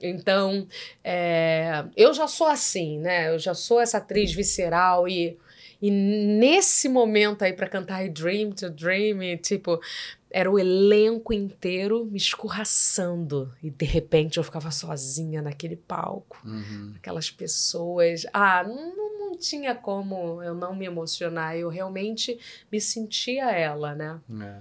[0.00, 0.66] Então,
[1.02, 3.30] é, eu já sou assim, né?
[3.30, 5.38] Eu já sou essa atriz visceral e.
[5.80, 9.78] E nesse momento aí para cantar I Dream to Dream, tipo,
[10.36, 13.50] era o elenco inteiro me escorraçando.
[13.62, 16.38] E de repente eu ficava sozinha naquele palco.
[16.44, 16.92] Uhum.
[16.96, 18.26] Aquelas pessoas.
[18.34, 21.56] Ah, não, não tinha como eu não me emocionar.
[21.56, 22.38] Eu realmente
[22.70, 24.20] me sentia ela, né?
[24.42, 24.58] É.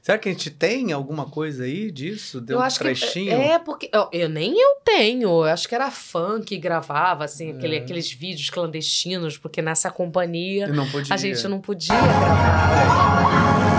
[0.00, 2.40] Será que a gente tem alguma coisa aí disso?
[2.40, 3.30] Deu eu um trechinho?
[3.30, 3.90] É, porque.
[3.92, 5.28] Eu, eu, nem eu tenho.
[5.28, 7.54] Eu acho que era fã que gravava, assim, é.
[7.54, 10.70] aquele, aqueles vídeos clandestinos, porque nessa companhia
[11.10, 13.77] a gente não podia gravar.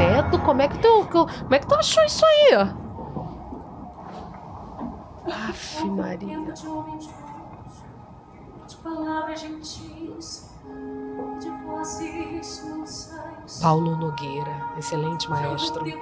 [0.00, 2.54] Credo, como é que tu, como é que tu achou isso aí?
[5.30, 6.38] Aff, Maria.
[13.60, 15.86] Paulo Nogueira, excelente maestro.
[15.86, 15.92] E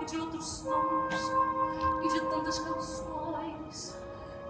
[2.08, 3.96] de tantas canções,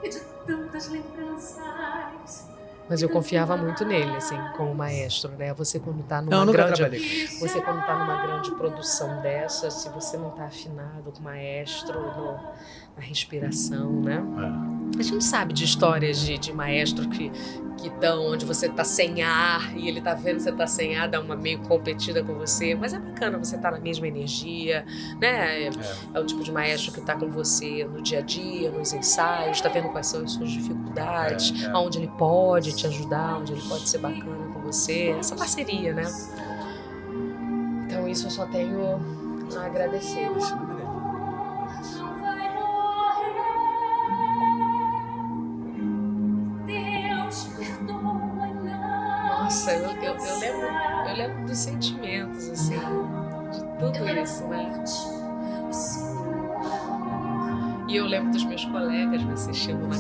[0.03, 2.58] e de tantas lembranças.
[2.89, 5.53] Mas eu confiava muito nele, assim, como maestro, né?
[5.55, 7.27] Você quando tá numa não, grande.
[7.39, 12.01] Você quando tá numa grande produção dessa, se você não tá afinado com o maestro
[12.01, 12.41] no,
[12.99, 14.23] na respiração, né?
[14.97, 14.99] É.
[14.99, 17.31] A gente sabe de histórias de, de maestro que
[17.79, 20.97] que estão onde você tá sem ar e ele tá vendo que você tá sem
[20.97, 24.85] ar, dá uma meio competida com você, mas é bacana você tá na mesma energia,
[25.21, 25.63] né?
[25.63, 25.71] É,
[26.13, 29.61] é o tipo de maestro que tá com você no dia a dia, nos ensaios,
[29.61, 31.77] tá vendo quais são as suas dificuldades, é, é.
[31.77, 36.03] onde ele pode te ajudar, onde ele pode ser bacana com você, essa parceria, né?
[37.87, 39.01] Então isso eu só tenho
[39.57, 40.29] a agradecer.
[49.69, 50.69] Nossa, eu, eu, eu, lembro,
[51.09, 52.79] eu lembro dos sentimentos, assim,
[53.53, 54.85] de tudo isso, né?
[57.89, 59.97] E eu lembro dos meus colegas me assistindo na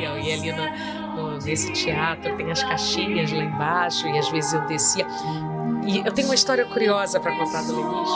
[0.00, 4.52] eu ia ali no, no, nesse teatro, tem as caixinhas lá embaixo, e às vezes
[4.52, 5.06] eu descia.
[5.86, 8.10] E eu tenho uma história curiosa para contar do Lenis.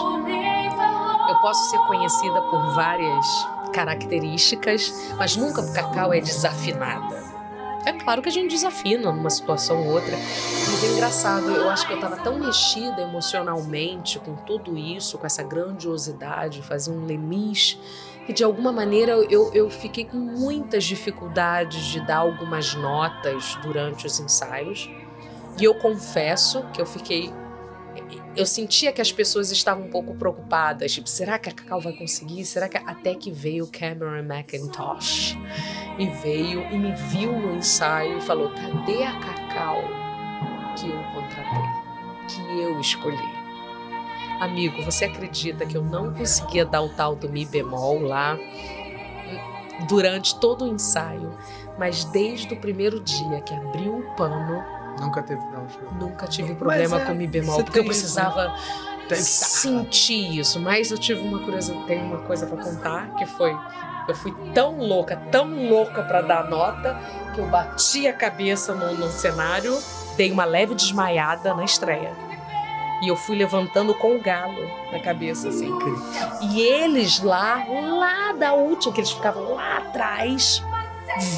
[1.29, 3.27] Eu posso ser conhecida por várias
[3.73, 7.28] características, mas nunca Cacau é desafinada.
[7.89, 11.87] É claro que a gente desafina numa situação ou outra, mas é engraçado, eu acho
[11.87, 17.79] que eu estava tão mexida emocionalmente com tudo isso, com essa grandiosidade, fazer um lemis,
[18.27, 24.07] que de alguma maneira eu, eu fiquei com muitas dificuldades de dar algumas notas durante
[24.07, 24.91] os ensaios.
[25.59, 27.33] E eu confesso que eu fiquei
[28.39, 31.93] eu sentia que as pessoas estavam um pouco preocupadas, tipo, será que a Cacau vai
[31.93, 32.45] conseguir?
[32.45, 35.37] Será que até que veio Cameron McIntosh
[35.99, 39.83] e veio e me viu no ensaio e falou: "Cadê a Cacau
[40.79, 41.69] que eu contratei,
[42.29, 43.39] que eu escolhi?"
[44.41, 48.39] Amigo, você acredita que eu não conseguia dar o tal do mi bemol lá
[49.89, 51.37] durante todo o ensaio,
[51.77, 55.69] mas desde o primeiro dia que abriu o pano Nunca teve problema.
[55.99, 58.55] Nunca tive problema é, com mi bemol, porque eu precisava
[59.17, 60.61] sentir isso.
[60.61, 63.57] Mas eu tive uma curiosidade, tem uma coisa para contar, que foi
[64.09, 66.99] Eu fui tão louca, tão louca para dar nota,
[67.35, 69.79] que eu bati a cabeça no, no cenário,
[70.17, 72.13] dei uma leve desmaiada na estreia.
[73.01, 75.71] E eu fui levantando com o galo na cabeça, assim.
[76.51, 80.63] E eles lá, lá da última, que eles ficavam lá atrás,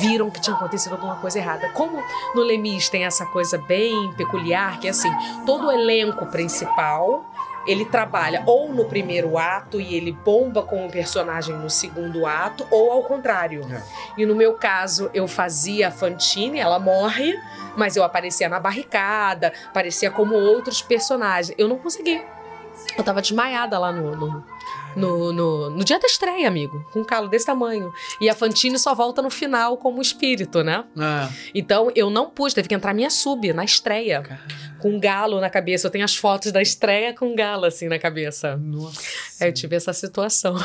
[0.00, 1.68] viram que tinha acontecido alguma coisa errada.
[1.70, 2.02] Como
[2.34, 5.10] no Lemis tem essa coisa bem peculiar, que é assim,
[5.44, 7.24] todo o elenco principal
[7.66, 12.66] ele trabalha ou no primeiro ato e ele bomba com o personagem no segundo ato,
[12.70, 13.66] ou ao contrário.
[13.70, 13.82] É.
[14.16, 17.38] E no meu caso, eu fazia a Fantine, ela morre,
[17.76, 21.54] mas eu aparecia na barricada, aparecia como outros personagens.
[21.58, 22.22] Eu não consegui.
[22.96, 24.44] Eu tava desmaiada lá no, no,
[24.96, 27.92] no, no, no, dia da estreia, amigo, com um calo desse tamanho.
[28.20, 30.84] E a Fantine só volta no final como espírito, né?
[30.98, 31.32] É.
[31.54, 34.22] Então eu não pude, teve que entrar minha sub na estreia.
[34.22, 34.70] Caramba.
[34.80, 35.86] Com um galo na cabeça.
[35.86, 38.56] Eu tenho as fotos da estreia com um galo assim na cabeça.
[38.56, 39.00] Nossa.
[39.40, 40.56] Aí eu tive essa situação.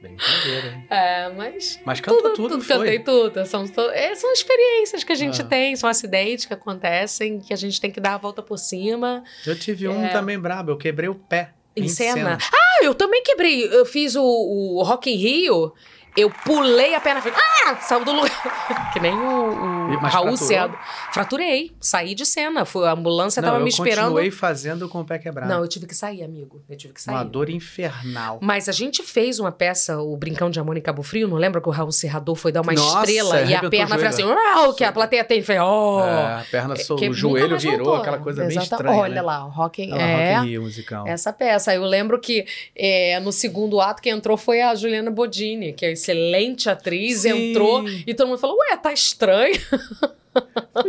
[0.00, 0.84] Brincadeira.
[0.90, 1.80] É, mas.
[1.84, 3.46] Mas cantou tudo, tudo, tudo Cantei tudo.
[3.46, 5.44] São, é, são experiências que a gente ah.
[5.44, 9.24] tem, são acidentes que acontecem, que a gente tem que dar a volta por cima.
[9.46, 10.08] Eu tive um é...
[10.08, 11.52] também brabo, eu quebrei o pé.
[11.76, 12.14] Em, em cena.
[12.14, 12.38] cena.
[12.52, 13.64] Ah, eu também quebrei.
[13.64, 15.72] Eu fiz o, o Rock in Rio.
[16.16, 18.30] Eu pulei a perna, falei, ah, saiu do lugar.
[18.92, 20.76] que nem o, o Raul Cedo.
[21.12, 22.64] Fraturei, saí de cena.
[22.64, 23.98] Foi, a ambulância não, tava me esperando.
[23.98, 25.50] Eu continuei fazendo com o pé quebrado.
[25.50, 26.62] Não, eu tive que sair, amigo.
[26.68, 27.14] Eu tive que sair.
[27.14, 28.38] Uma dor infernal.
[28.42, 31.60] Mas a gente fez uma peça, o Brincão de Amor em Cabo Frio, não lembra
[31.60, 34.74] que o Raul Serrador foi dar uma Nossa, estrela e a perna foi assim, o
[34.74, 36.00] que a plateia tem, foi, oh.
[36.00, 37.96] É, a perna, é, o joelho virou, voltou.
[37.96, 38.54] aquela coisa Exato.
[38.54, 38.98] bem estranha.
[38.98, 39.22] Olha né?
[39.22, 41.06] lá, o Rock, é, rock Rio musical.
[41.06, 41.74] Essa peça.
[41.74, 42.44] Eu lembro que
[42.76, 47.50] é, no segundo ato, quem entrou foi a Juliana Bodini, que é excelente atriz Sim.
[47.50, 49.54] entrou e todo mundo falou: Ué, tá estranho.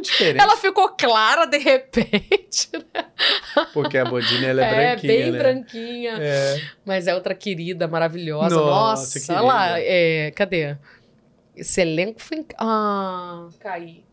[0.01, 0.41] Diferente.
[0.41, 3.05] Ela ficou clara de repente, né?
[3.73, 5.13] Porque a Bodine ela é, é branquinha.
[5.13, 5.37] Bem né?
[5.37, 6.17] branquinha.
[6.19, 6.61] É.
[6.85, 8.55] Mas é outra querida, maravilhosa.
[8.55, 9.79] Nossa, Nossa olha lá.
[9.79, 10.77] É, cadê?
[11.55, 12.45] Esse elenco foi.
[12.57, 14.12] Ah, Kaique.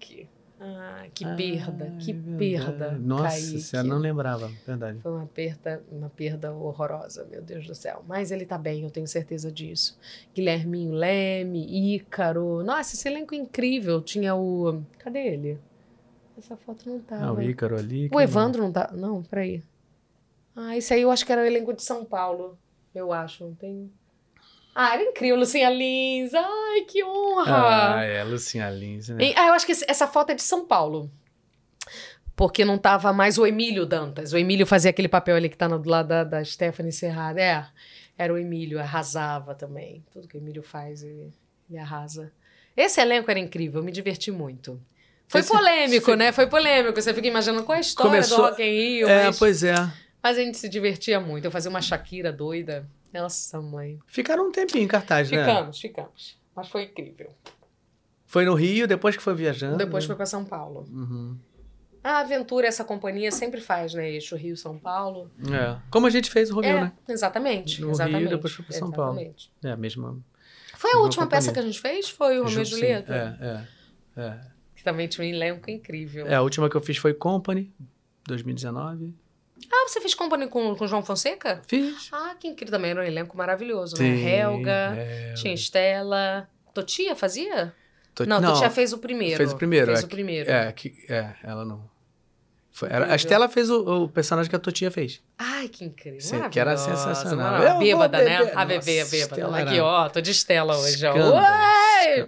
[0.63, 2.93] Ah, que perda, que perda.
[2.93, 5.01] Nossa, você não lembrava, verdade.
[5.01, 8.05] Foi uma perda, uma perda horrorosa, meu Deus do céu.
[8.07, 9.99] Mas ele tá bem, eu tenho certeza disso.
[10.35, 12.63] Guilherminho Leme, Ícaro.
[12.63, 14.03] Nossa, esse elenco incrível.
[14.03, 14.83] Tinha o.
[14.99, 15.59] Cadê ele?
[16.37, 17.25] Essa foto não tá.
[17.25, 18.11] Ah, o Ícaro ali.
[18.13, 18.91] O Evandro não tá.
[18.93, 19.63] Não, peraí.
[20.55, 22.59] Ah, esse aí eu acho que era o elenco de São Paulo.
[22.95, 23.91] Eu acho, não tem.
[24.74, 26.32] Ah, era incrível, Lucinha Lins.
[26.34, 27.97] Ai, que honra!
[27.99, 29.24] Ah, é, Lucinha Lins, né?
[29.24, 31.10] E, ah, eu acho que essa foto é de São Paulo.
[32.36, 34.32] Porque não tava mais o Emílio Dantas.
[34.32, 37.40] O Emílio fazia aquele papel ali que tá do lado da, da Stephanie Serrada.
[37.40, 37.66] É,
[38.16, 40.05] era o Emílio, arrasava também.
[40.12, 41.32] Tudo que o Emílio faz, ele,
[41.68, 42.32] ele arrasa.
[42.76, 44.81] Esse elenco era incrível, eu me diverti muito.
[45.28, 46.32] Foi Esse, polêmico, né?
[46.32, 47.00] Foi polêmico.
[47.00, 48.39] Você fica imaginando qual é a história Começou...
[48.39, 49.08] do Rock in Rio.
[49.08, 49.39] É, mas...
[49.39, 49.74] pois é.
[50.23, 51.44] Mas a gente se divertia muito.
[51.44, 52.86] Eu fazia uma Shakira doida.
[53.13, 53.99] Nossa, mãe.
[54.07, 55.55] Ficaram um tempinho em cartaz, ficamos, né?
[55.55, 56.41] Ficamos, ficamos.
[56.55, 57.31] Mas foi incrível.
[58.27, 59.77] Foi no Rio, depois que foi viajando?
[59.77, 60.87] Depois foi para São Paulo.
[60.91, 61.37] Uhum.
[62.03, 64.09] A Aventura, essa companhia sempre faz, né?
[64.09, 65.31] Eixo Rio-São Paulo.
[65.53, 65.77] É.
[65.91, 66.93] Como a gente fez o Romeu, é, né?
[67.09, 67.81] Exatamente.
[67.81, 69.53] No exatamente, Rio, depois foi para São exatamente.
[69.61, 69.73] Paulo.
[69.73, 70.19] É, a mesma.
[70.77, 71.29] Foi a última companhia.
[71.29, 72.09] peça que a gente fez?
[72.09, 73.39] Foi o Romeu e Julieta?
[74.17, 74.41] É, é, é.
[74.75, 76.27] Que também tinha um elenco incrível.
[76.27, 77.71] É, a última que eu fiz foi Company,
[78.27, 79.15] 2019.
[79.73, 81.62] Ah, você fez companhia com o João Fonseca?
[81.66, 82.08] Fiz.
[82.12, 82.73] Ah, que incrível.
[82.73, 84.05] Também era um elenco maravilhoso, né?
[84.05, 84.39] Sim, né?
[84.40, 85.34] Helga, é...
[85.34, 86.49] tinha Estela.
[86.74, 87.73] Totia fazia?
[88.15, 88.28] Tot...
[88.28, 89.36] Não, não, Totia fez o primeiro.
[89.36, 89.86] Fez o primeiro.
[89.86, 90.50] Fez é, o primeiro.
[90.50, 91.89] É, que, é ela não.
[92.89, 95.20] Era, a Estela fez o, o, personagem que a Totia fez.
[95.39, 96.49] Ai, que incrível.
[96.50, 97.62] Que era sensacional.
[97.62, 98.52] Eu bêbada, né?
[98.55, 99.57] A bebê, a bêbada.
[99.57, 101.05] Aqui, ó, tô de Estela hoje.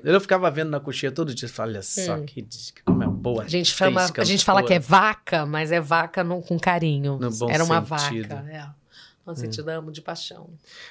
[0.05, 1.48] Eu ficava vendo na coxinha todo dia.
[1.58, 2.26] Olha só hum.
[2.26, 2.47] que
[2.84, 3.44] como é boa.
[3.44, 7.18] A gente, chama, a gente fala que é vaca, mas é vaca com carinho.
[7.18, 8.28] No bom Era uma sentido.
[8.28, 8.50] vaca.
[8.50, 8.82] É.
[9.24, 9.50] Nossa, hum.
[9.50, 10.50] te amo de paixão.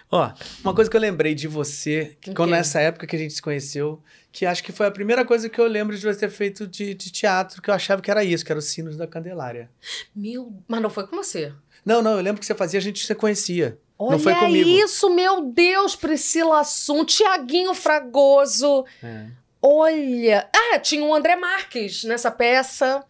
[0.10, 0.32] Ó,
[0.64, 3.42] uma coisa que eu lembrei de você, que quando nessa época que a gente se
[3.42, 4.02] conheceu,
[4.32, 6.94] que acho que foi a primeira coisa que eu lembro de você ter feito de,
[6.94, 9.70] de teatro, que eu achava que era isso, que era os sinos da Candelária.
[10.16, 11.54] Meu, mas não foi com você?
[11.86, 13.78] Não, não, eu lembro que você fazia, a gente se conhecia.
[13.98, 14.68] Olha não foi comigo.
[14.68, 18.86] isso, meu Deus, Priscila Assum, Tiaguinho Fragoso.
[19.04, 19.28] É.
[19.62, 23.04] Olha, ah, tinha o André Marques nessa peça.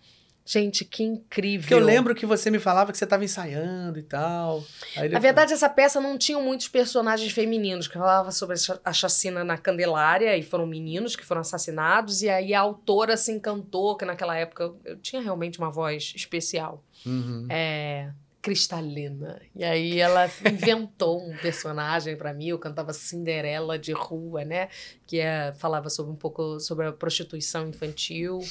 [0.52, 1.66] Gente, que incrível.
[1.66, 4.62] Que eu lembro que você me falava que você estava ensaiando e tal.
[4.98, 9.46] Aí Na verdade, essa peça não tinha muitos personagens femininos, que falava sobre a chacina
[9.46, 14.04] na Candelária, e foram meninos que foram assassinados, e aí a autora se encantou, que
[14.04, 16.84] naquela época eu tinha realmente uma voz especial.
[17.06, 17.48] Uhum.
[17.50, 18.10] É
[18.42, 19.40] cristalina.
[19.56, 24.68] E aí ela inventou um personagem para mim, eu cantava Cinderela de rua, né?
[25.08, 28.42] Que é, falava sobre um pouco sobre a prostituição infantil.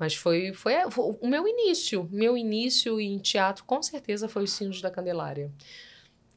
[0.00, 2.08] Mas foi, foi, foi o meu início.
[2.10, 5.52] Meu início em teatro, com certeza, foi os Sinos da Candelária.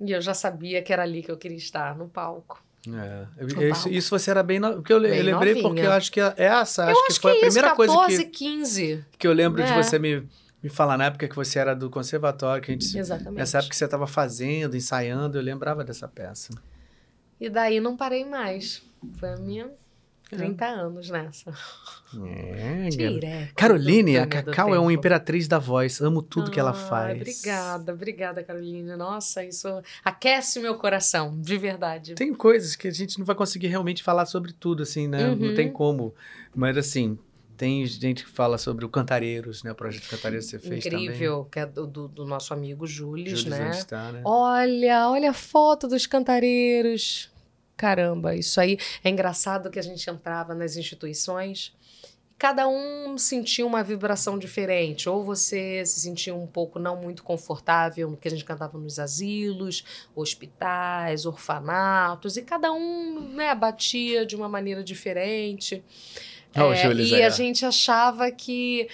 [0.01, 2.61] E eu já sabia que era ali que eu queria estar, no palco.
[2.85, 3.25] É.
[3.69, 4.59] Isso, isso, você era bem.
[4.59, 4.73] No...
[4.73, 5.63] Porque eu, bem eu lembrei novinha.
[5.63, 6.83] porque eu acho que é essa.
[6.83, 8.29] Acho, acho que foi que a primeira isso, 14, coisa que.
[8.31, 9.05] 15.
[9.17, 9.65] Que eu lembro é.
[9.65, 10.27] de você me,
[10.61, 12.97] me falar na época que você era do conservatório, que a gente.
[12.97, 13.37] Exatamente.
[13.37, 16.53] Nessa época que você estava fazendo, ensaiando, eu lembrava dessa peça.
[17.39, 18.83] E daí não parei mais.
[19.17, 19.71] Foi a minha
[20.29, 20.69] 30 é.
[20.69, 21.53] anos nessa.
[22.25, 25.99] É, Direto, Caroline, a Cacau é uma imperatriz da voz.
[26.01, 27.17] Amo tudo ah, que ela ah, faz.
[27.21, 28.95] Obrigada, obrigada, Caroline.
[28.95, 29.67] Nossa, isso
[30.03, 32.15] aquece meu coração, de verdade.
[32.15, 35.29] Tem coisas que a gente não vai conseguir realmente falar sobre tudo, assim, né?
[35.29, 35.35] Uhum.
[35.35, 36.13] Não tem como.
[36.55, 37.17] Mas, assim,
[37.57, 39.71] tem gente que fala sobre o Cantareiros, né?
[39.71, 41.15] O projeto Cantareiros que você fez Incrível, também.
[41.15, 43.71] Incrível, que é do, do, nosso amigo Júlio, né?
[43.71, 44.21] Está, né?
[44.23, 47.32] Olha, olha a foto dos Cantareiros
[47.75, 51.73] caramba, isso aí é engraçado que a gente entrava nas instituições
[52.43, 55.07] cada um sentia uma vibração diferente.
[55.07, 58.99] Ou você se sentia um pouco não muito confortável no que a gente cantava nos
[58.99, 65.81] asilos, hospitais, orfanatos, e cada um né, batia de uma maneira diferente.
[66.53, 68.89] Oh, é, e a gente achava que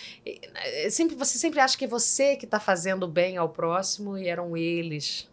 [0.91, 4.55] sempre você sempre acha que é você que está fazendo bem ao próximo e eram
[4.55, 5.27] eles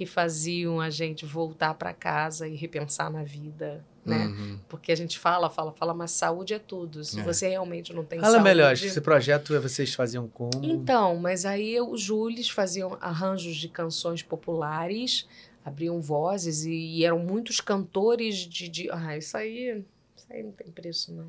[0.00, 4.28] que faziam a gente voltar para casa e repensar na vida, né?
[4.28, 4.58] Uhum.
[4.66, 7.04] Porque a gente fala, fala, fala, mas saúde é tudo.
[7.04, 7.22] Se é.
[7.22, 8.44] você realmente não tem fala saúde...
[8.44, 10.52] melhor, esse projeto vocês faziam como?
[10.62, 15.28] Então, mas aí os Júlios faziam arranjos de canções populares,
[15.62, 18.90] abriam vozes e, e eram muitos cantores de, de...
[18.90, 19.84] Ah, isso aí,
[20.16, 21.26] isso aí não tem preço, não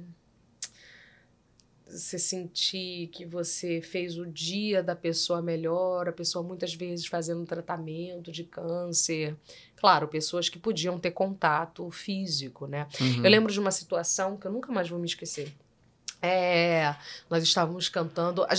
[1.92, 7.46] você sentir que você fez o dia da pessoa melhor, a pessoa muitas vezes fazendo
[7.46, 9.36] tratamento de câncer.
[9.76, 12.88] Claro, pessoas que podiam ter contato físico, né?
[13.00, 13.26] Uhum.
[13.26, 15.54] Eu lembro de uma situação que eu nunca mais vou me esquecer.
[16.22, 16.96] É,
[17.30, 18.44] nós estávamos cantando.
[18.44, 18.50] A,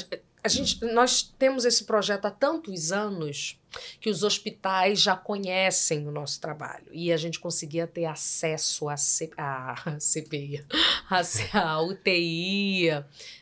[0.45, 3.61] a gente, nós temos esse projeto há tantos anos
[4.01, 8.97] que os hospitais já conhecem o nosso trabalho e a gente conseguia ter acesso à
[8.97, 10.65] C, a CPI,
[11.09, 12.89] a, a UTI,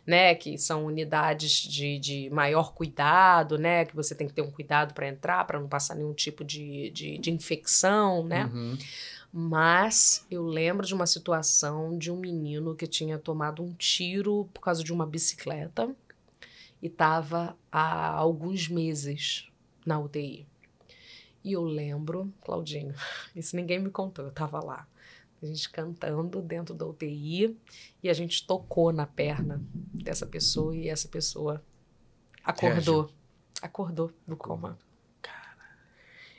[0.06, 4.50] né, que são unidades de, de maior cuidado, né, que você tem que ter um
[4.50, 8.44] cuidado para entrar, para não passar nenhum tipo de, de, de infecção, né.
[8.52, 8.76] Uhum.
[9.32, 14.60] Mas eu lembro de uma situação de um menino que tinha tomado um tiro por
[14.60, 15.88] causa de uma bicicleta
[16.82, 19.50] e estava há alguns meses
[19.84, 20.46] na UTI.
[21.42, 22.94] E eu lembro, Claudinho,
[23.34, 24.86] isso ninguém me contou, eu estava lá.
[25.42, 27.58] A gente cantando dentro da UTI
[28.02, 31.64] e a gente tocou na perna dessa pessoa e essa pessoa
[32.44, 33.10] acordou.
[33.62, 34.78] Acordou do coma.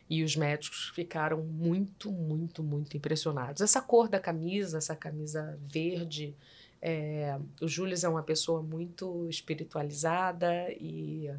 [0.08, 3.62] E os médicos ficaram muito, muito, muito impressionados.
[3.62, 6.36] Essa cor da camisa, essa camisa verde,
[6.82, 11.30] é, o Júlio é uma pessoa muito espiritualizada e,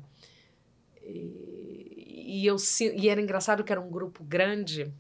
[1.03, 2.57] e, e, eu,
[2.95, 4.93] e era engraçado que era um grupo grande,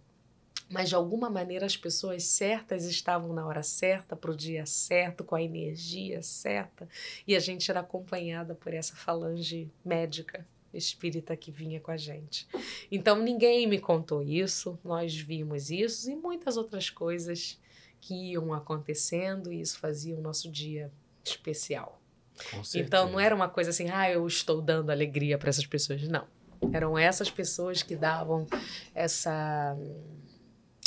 [0.69, 5.23] mas de alguma maneira as pessoas certas estavam na hora certa, para o dia certo,
[5.23, 6.89] com a energia certa,
[7.27, 12.49] e a gente era acompanhada por essa falange médica espírita que vinha com a gente.
[12.91, 17.61] Então ninguém me contou isso, nós vimos isso e muitas outras coisas
[18.02, 20.92] que iam acontecendo e isso fazia o nosso dia
[21.24, 22.02] especial.
[22.74, 26.02] Então não era uma coisa assim, ah, eu estou dando alegria para essas pessoas.
[26.08, 26.26] Não.
[26.72, 28.47] Eram essas pessoas que davam
[28.92, 29.76] essa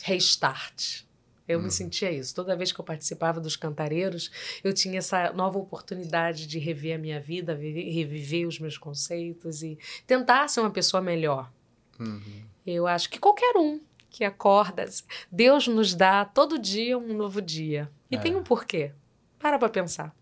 [0.03, 1.03] restart.
[1.47, 1.63] Eu hum.
[1.63, 2.35] me sentia isso.
[2.35, 4.29] Toda vez que eu participava dos cantareiros,
[4.61, 9.77] eu tinha essa nova oportunidade de rever a minha vida, reviver os meus conceitos e
[10.05, 11.49] tentar ser uma pessoa melhor.
[11.97, 12.43] Uhum.
[12.65, 13.79] Eu acho que qualquer um
[14.15, 14.85] que acorda.
[15.29, 17.91] Deus nos dá todo dia um novo dia.
[18.09, 18.19] E é.
[18.19, 18.93] tem um porquê.
[19.37, 20.15] Para para pensar.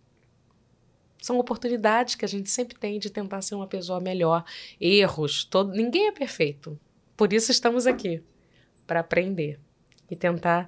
[1.21, 4.43] São oportunidades que a gente sempre tem de tentar ser uma pessoa melhor.
[4.81, 6.77] Erros, todo, ninguém é perfeito.
[7.15, 8.23] Por isso estamos aqui
[8.87, 9.59] para aprender
[10.09, 10.67] e tentar.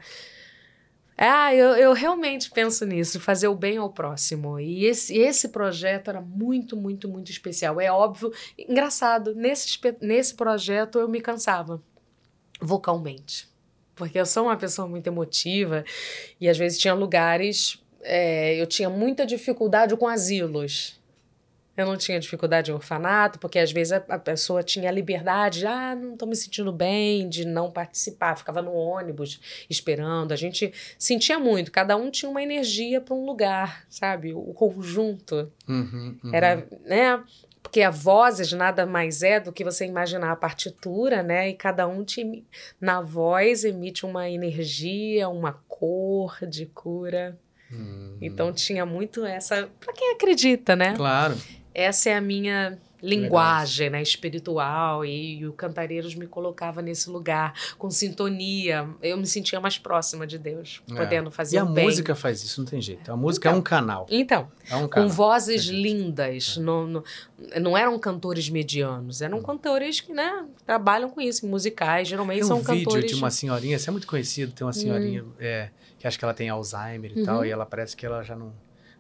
[1.18, 4.60] Ah, eu, eu realmente penso nisso, fazer o bem ao próximo.
[4.60, 7.82] E esse, esse projeto era muito, muito, muito especial.
[7.82, 11.82] É óbvio, engraçado, nesse, nesse projeto eu me cansava
[12.62, 13.48] vocalmente.
[13.96, 15.84] Porque eu sou uma pessoa muito emotiva
[16.40, 17.82] e às vezes tinha lugares.
[18.02, 21.00] É, eu tinha muita dificuldade com asilos.
[21.78, 25.60] Eu não tinha dificuldade em orfanato, porque às vezes a, a pessoa tinha a liberdade,
[25.60, 28.38] de, ah, não estou me sentindo bem, de não participar.
[28.38, 30.32] Ficava no ônibus esperando.
[30.32, 34.34] A gente sentia muito, cada um tinha uma energia para um lugar, sabe?
[34.34, 35.52] O, o conjunto.
[35.68, 36.34] Uhum, uhum.
[36.34, 37.22] Era, né?
[37.66, 41.50] Porque a voz nada mais é do que você imaginar a partitura, né?
[41.50, 42.46] E cada um te,
[42.80, 47.36] na voz emite uma energia, uma cor de cura.
[47.72, 48.20] Uhum.
[48.22, 50.94] Então tinha muito essa, para quem acredita, né?
[50.96, 51.36] Claro.
[51.74, 57.54] essa é a minha linguagem né, espiritual e, e, o Cantareiros me colocava nesse lugar
[57.78, 58.88] com sintonia.
[59.02, 60.96] Eu me sentia mais próxima de Deus, é.
[60.96, 61.86] podendo fazer E a bem.
[61.86, 63.12] música faz isso, não tem jeito.
[63.12, 64.06] A música então, é um canal.
[64.10, 65.10] Então, é um canal.
[65.10, 66.56] com vozes lindas.
[66.58, 66.62] É.
[66.62, 67.04] Não, não,
[67.62, 72.08] não, eram cantores medianos, eram cantores que né, trabalham com isso, musicais.
[72.08, 73.12] Geralmente tem um são vídeo cantores.
[73.12, 75.32] de uma senhorinha, isso é muito conhecido, tem uma senhorinha hum.
[75.40, 77.26] é, que acho que ela tem Alzheimer e uhum.
[77.26, 78.54] tal, e ela parece que ela já não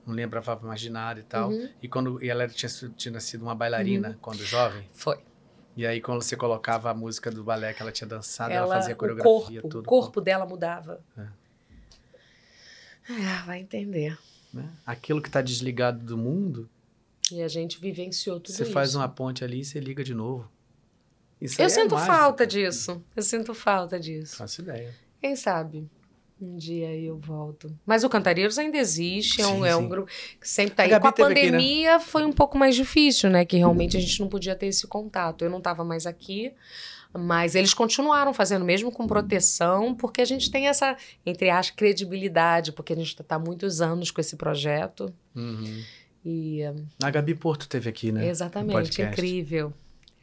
[0.06, 1.50] não lembrava mais de nada e tal.
[1.50, 1.70] Uhum.
[1.82, 4.16] E quando e ela tinha, tinha sido uma bailarina uhum.
[4.22, 4.88] quando jovem.
[4.94, 5.18] Foi.
[5.76, 8.76] E aí, quando você colocava a música do balé que ela tinha dançado, ela, ela
[8.76, 9.82] fazia coreografia, o corpo, tudo.
[9.82, 11.04] O corpo dela mudava.
[11.18, 11.28] É.
[13.12, 14.18] é vai entender.
[14.54, 14.70] Né?
[14.86, 16.70] Aquilo que está desligado do mundo.
[17.30, 18.72] E a gente vivenciou tudo você isso.
[18.72, 20.50] Você faz uma ponte ali e você liga de novo.
[21.42, 22.14] Isso Eu é sinto mágico.
[22.14, 23.04] falta disso.
[23.14, 24.38] Eu sinto falta disso.
[24.38, 24.96] Faço ideia.
[25.20, 25.90] Quem sabe?
[26.40, 27.74] Um dia eu volto.
[27.86, 30.94] Mas o Cantareiros ainda existe, é um, sim, é um grupo que sempre tá aí.
[30.94, 32.12] A Com a pandemia aqui, né?
[32.12, 33.46] foi um pouco mais difícil, né?
[33.46, 35.46] Que realmente a gente não podia ter esse contato.
[35.46, 36.52] Eu não estava mais aqui,
[37.14, 42.74] mas eles continuaram fazendo, mesmo com proteção, porque a gente tem essa, entre aspas, credibilidade,
[42.74, 45.14] porque a gente está há muitos anos com esse projeto.
[45.34, 45.84] Uhum.
[46.26, 46.64] E,
[47.02, 48.28] a Gabi Porto teve aqui, né?
[48.28, 49.72] Exatamente, incrível.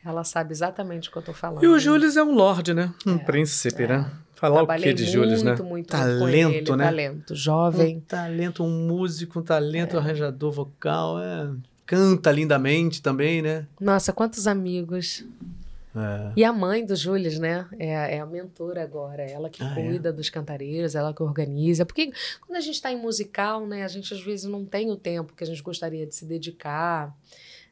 [0.05, 1.63] Ela sabe exatamente o que eu tô falando.
[1.63, 2.93] E o Júlio é um lorde, né?
[3.07, 3.87] Um é, príncipe, é.
[3.87, 4.11] né?
[4.43, 5.51] Falar o que de Júlio, né?
[5.51, 6.85] Muito, muito talento, ele, né?
[6.85, 7.99] Talento, jovem.
[7.99, 10.01] Um talento, um músico, um talento, é.
[10.01, 11.49] arranjador vocal, é.
[11.87, 13.69] Canta lindamente também, né?
[13.81, 15.25] Nossa, quantos amigos.
[15.95, 16.33] É.
[16.35, 17.69] E a mãe do Júlio, né?
[17.79, 19.75] É, é, a mentora agora, ela que ah, é?
[19.75, 21.87] cuida dos cantareiros, ela que organiza.
[21.87, 22.11] Porque
[22.45, 23.85] quando a gente está em musical, né?
[23.85, 27.17] A gente às vezes não tem o tempo que a gente gostaria de se dedicar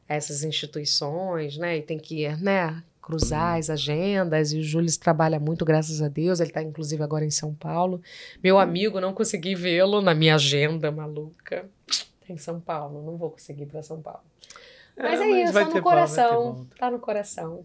[0.09, 1.79] a essas instituições, né?
[1.79, 2.81] E tem que, né?
[3.11, 6.39] Cruzar as agendas, e o Júlio trabalha muito, graças a Deus.
[6.39, 8.01] Ele está, inclusive, agora em São Paulo.
[8.43, 11.69] Meu amigo, não consegui vê-lo na minha agenda maluca.
[12.29, 14.23] Em São Paulo, não vou conseguir para São Paulo.
[14.97, 16.67] É, mas é, é isso, tá no coração.
[16.79, 17.65] Tá no coração.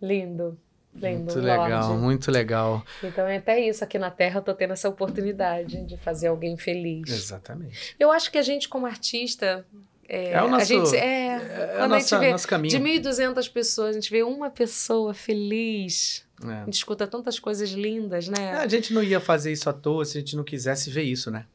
[0.00, 0.58] Lindo.
[0.92, 2.02] Lindo, muito legal, Lorde.
[2.02, 2.84] muito legal.
[3.02, 6.56] Então é até isso, aqui na Terra eu tô tendo essa oportunidade de fazer alguém
[6.56, 7.08] feliz.
[7.08, 7.94] Exatamente.
[7.98, 9.64] Eu acho que a gente, como artista,
[10.12, 12.70] é, é, o nosso, a gente, é, é quando nossa, a gente vê nosso caminho.
[12.70, 16.26] de 1.200 pessoas, a gente vê uma pessoa feliz.
[16.44, 16.52] É.
[16.52, 18.54] A gente escuta tantas coisas lindas, né?
[18.54, 21.04] É, a gente não ia fazer isso à toa se a gente não quisesse ver
[21.04, 21.46] isso, né?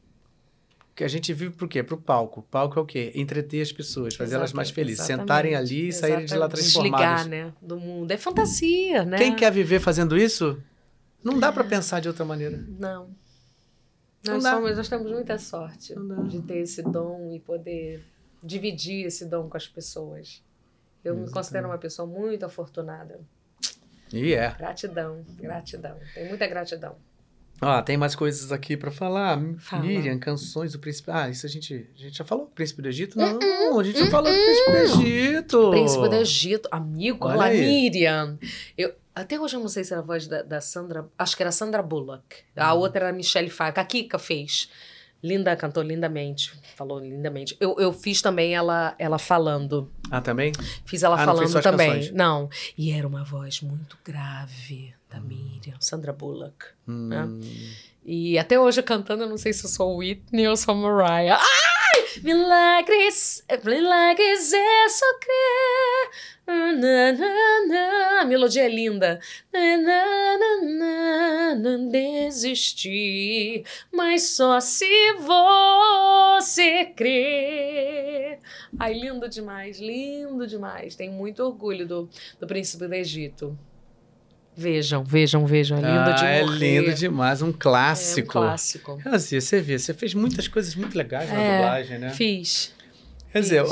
[0.88, 1.82] Porque a gente vive pro quê?
[1.82, 2.40] Pro palco.
[2.40, 3.12] O palco é o quê?
[3.14, 5.00] Entreter as pessoas, fazer elas mais felizes.
[5.00, 7.24] Exatamente, Sentarem ali e saírem de lá transformadas.
[7.24, 7.52] Desligar, né?
[7.60, 8.10] Do mundo.
[8.10, 9.18] É fantasia, né?
[9.18, 10.58] Quem quer viver fazendo isso,
[11.22, 12.64] não dá para pensar de outra maneira.
[12.78, 13.10] Não.
[14.24, 15.94] Nós, não somos, nós temos muita sorte
[16.28, 18.02] de ter esse dom e poder
[18.46, 20.42] dividir esse dom com as pessoas.
[21.04, 21.28] Eu Exatamente.
[21.28, 23.20] me considero uma pessoa muito afortunada.
[24.12, 24.50] E é.
[24.50, 25.98] Gratidão, gratidão.
[26.14, 26.96] Tem muita gratidão.
[27.60, 29.40] Ah, tem mais coisas aqui para falar.
[29.58, 29.82] Fala.
[29.82, 31.10] Miriam, canções do príncipe.
[31.10, 32.46] Ah, isso a gente, a gente já falou?
[32.46, 33.18] Príncipe do Egito?
[33.18, 35.70] Não, uh -uh, a gente já falou do príncipe do Egito.
[35.70, 37.26] Príncipe do Egito, amigo.
[37.26, 38.38] Olha, Miriam.
[38.76, 41.08] Eu, até hoje eu não sei se era a voz da, da Sandra.
[41.18, 42.36] Acho que era Sandra Bullock.
[42.54, 42.78] A hum.
[42.78, 43.80] outra era a Michelle Pfeiffer.
[43.80, 44.70] A Kika fez.
[45.22, 46.52] Linda, cantou lindamente.
[46.76, 47.56] Falou lindamente.
[47.58, 49.90] Eu, eu fiz também ela, ela falando.
[50.10, 50.52] Ah, também?
[50.84, 51.92] Fiz ela ah, falando também.
[51.94, 52.12] Canções.
[52.12, 52.48] Não.
[52.76, 56.66] E era uma voz muito grave da Miriam, Sandra Bullock.
[56.86, 57.08] Hum.
[57.08, 57.28] Né?
[58.08, 61.40] E até hoje cantando, eu não sei se eu sou Whitney ou sou Mariah.
[61.40, 62.04] Ai!
[62.22, 66.10] Milagres, milagres é só crer.
[68.20, 69.18] A melodia é linda.
[71.58, 78.38] Não desistir, mas só se você crer.
[78.78, 80.94] Ai, lindo demais, lindo demais.
[80.94, 83.58] Tenho muito orgulho do, do príncipe do Egito.
[84.56, 85.76] Vejam, vejam, vejam.
[85.76, 88.38] É lindo ah, de É lindo demais, um clássico.
[88.38, 88.98] É um clássico.
[89.04, 92.10] Assim, você vê, você fez muitas coisas muito legais na é, dublagem, né?
[92.10, 92.74] Fiz.
[93.36, 93.60] Quer dizer,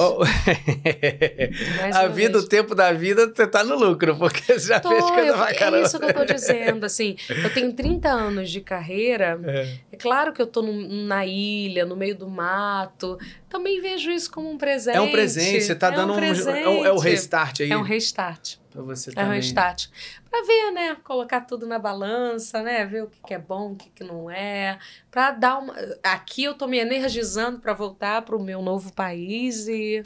[1.95, 2.45] a vida, vez.
[2.45, 5.35] o tempo da vida, você tá no lucro, porque você já tô, fez coisa eu,
[5.35, 5.79] pra caramba.
[5.79, 7.17] É isso que eu tô dizendo, assim.
[7.31, 9.41] Eu tenho 30 anos de carreira.
[9.43, 13.19] É, é claro que eu tô num, na ilha, no meio do mato.
[13.49, 14.99] Também vejo isso como um presente.
[14.99, 17.71] É um presente, você tá é dando um, um, é, um, é o restart aí.
[17.71, 18.57] É um restart.
[18.75, 19.37] Pra você é também.
[19.37, 19.87] restart.
[20.29, 20.97] Pra ver, né?
[21.05, 22.85] Colocar tudo na balança, né?
[22.85, 24.81] Ver o que, que é bom, o que, que não é.
[25.13, 25.73] Pra dar uma.
[26.03, 30.03] Aqui eu tô me energizando para voltar pro meu novo país e.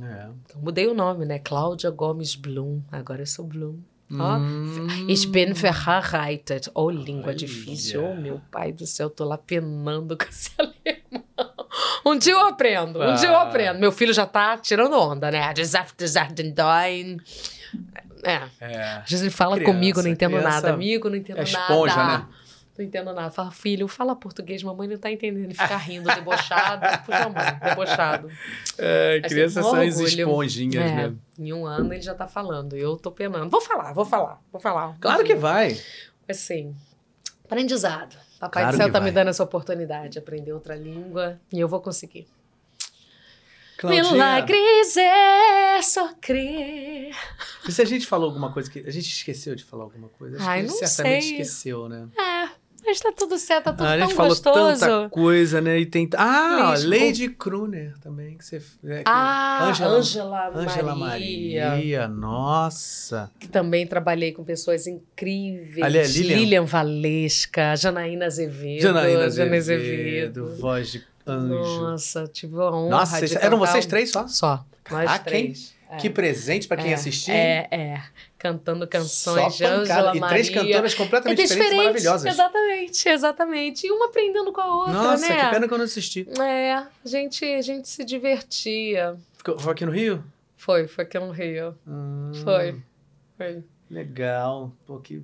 [0.00, 0.28] É.
[0.44, 1.40] Então, mudei o nome, né?
[1.40, 2.80] Cláudia Gomes Blum.
[2.92, 3.80] Agora eu sou Blum.
[4.08, 4.18] Hum.
[4.20, 6.70] Oh, ich bin verheiratet.
[6.72, 7.36] Oh, língua Olha.
[7.36, 8.04] difícil.
[8.04, 11.24] Oh, meu pai do céu, eu tô lá penando com esse alemão.
[12.06, 13.14] Um dia eu aprendo, um ah.
[13.14, 13.80] dia eu aprendo.
[13.80, 15.42] Meu filho já tá tirando onda, né?
[18.22, 18.42] É.
[18.60, 18.82] é.
[18.98, 20.72] Às vezes ele fala criança, comigo, não entendo nada.
[20.72, 22.18] Amigo, não entendo é esponja, nada.
[22.18, 22.28] né?
[22.78, 23.30] Não entendo nada.
[23.30, 25.44] Fala, filho, fala português, mamãe não tá entendendo.
[25.44, 27.04] Ele fica rindo, debochado.
[27.04, 28.30] Puxa, mãe, debochado.
[28.82, 31.14] É, crianças são as esponjinhas, É, né?
[31.38, 32.74] Em um ano ele já tá falando.
[32.76, 33.50] Eu tô penando.
[33.50, 34.96] Vou falar, vou falar, vou falar.
[34.98, 35.78] Claro que vai.
[36.28, 36.74] Assim,
[37.44, 38.16] aprendizado.
[38.38, 39.08] Papai Claro do céu tá vai.
[39.10, 42.26] me dando essa oportunidade de aprender outra língua e eu vou conseguir.
[43.80, 47.10] Claudinha, Milagres é só crer.
[47.68, 48.80] e se a gente falou alguma coisa que...
[48.80, 50.36] A gente esqueceu de falar alguma coisa?
[50.36, 51.32] Acho Ai, que a gente não certamente sei.
[51.40, 52.08] esqueceu, né?
[52.18, 52.48] É,
[52.84, 54.80] mas tá tudo certo, tá tudo Ah, a gente tão falou gostoso.
[54.80, 55.78] tanta coisa, né?
[55.78, 56.08] E tem...
[56.16, 56.74] Ah.
[56.84, 58.56] Lady Kruner também, que você...
[58.84, 62.08] é, que- Ah, Angela- Angela, Angela Maria, Maria.
[62.08, 63.30] nossa.
[63.38, 65.82] Que também trabalhei com pessoas incríveis.
[65.82, 66.64] Ali é Lilian?
[66.64, 68.82] Valesca, Janaína Azevedo.
[68.82, 71.80] Janaína Jana Azevedo, voz de anjo.
[71.82, 74.26] Nossa, tive a honra Nossa, de eram vocês um- três só?
[74.28, 75.44] Só, nós Caraca, hein?
[75.52, 75.74] três.
[75.92, 75.96] É.
[75.96, 77.32] Que presente pra quem É, assistir.
[77.32, 78.02] É, é.
[78.38, 79.64] Cantando canções de.
[79.64, 80.28] Angela E Maria.
[80.28, 82.32] três cantoras completamente É diferentes, e diferente, maravilhosas.
[82.32, 83.86] Exatamente, exatamente.
[83.88, 85.44] E uma aprendendo com a outra, Nossa, né?
[85.44, 86.28] que pena que eu não assisti.
[86.40, 89.16] É, a gente, a gente se divertia.
[89.36, 90.22] Ficou- Foi aqui no Rio?
[90.56, 91.76] Foi, foi aqui no Rio.
[91.86, 92.80] Hum, Foi.
[93.36, 93.64] Foi.
[93.90, 94.72] Legal.
[94.86, 95.20] Pô, que...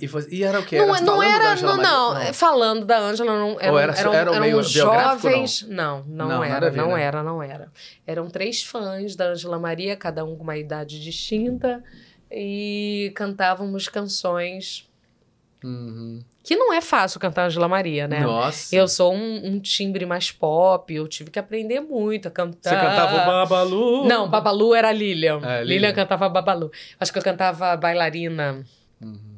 [0.00, 0.78] E, foi- e era o quê?
[0.78, 1.82] Não, Era não falando da era, Angela não,
[2.14, 5.62] não, é, falando da Ângela, não eram, era- eram, era eram jovens.
[5.68, 7.02] Não, não, Não, era, a ver, não né?
[7.02, 7.70] era, não era.
[8.06, 11.84] Eram três fãs da Ângela Maria, cada um com uma idade distinta,
[12.30, 14.88] e cantávamos canções
[15.62, 16.24] Uhum.
[16.42, 18.20] Que não é fácil cantar Ângela Maria, né?
[18.20, 18.74] Nossa.
[18.74, 22.70] Eu sou um, um timbre mais pop, eu tive que aprender muito a cantar.
[22.70, 24.04] Você cantava o Babalu?
[24.06, 25.40] Não, Babalu era a Lilian.
[25.42, 25.64] É, Lilian.
[25.64, 25.92] Lilian.
[25.92, 26.70] cantava Babalu.
[26.98, 28.64] Acho que eu cantava bailarina.
[29.00, 29.30] Uhum.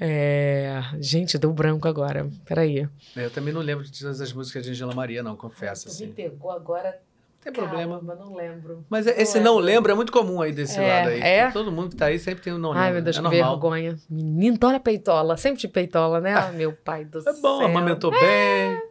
[0.00, 0.80] É...
[1.00, 2.30] Gente, deu branco agora.
[2.44, 2.88] Peraí.
[3.16, 5.86] Eu também não lembro de todas as músicas de Angela Maria, não, confesso.
[5.86, 6.06] Me Assim.
[6.06, 7.00] Não pegou agora.
[7.42, 8.00] Tem problema.
[8.02, 8.84] Mas não lembro.
[8.90, 11.20] Mas esse não lembra é muito comum aí desse É, lado aí.
[11.20, 11.50] é?
[11.50, 12.84] Todo mundo que tá aí sempre tem um não lembra.
[12.84, 13.50] Ai, meu Deus, é que normal.
[13.52, 13.96] vergonha.
[14.10, 15.36] Menino, olha peitola.
[15.36, 16.34] Sempre de peitola, né?
[16.34, 17.66] Ah, meu pai do É bom, céu.
[17.66, 18.82] amamentou bem.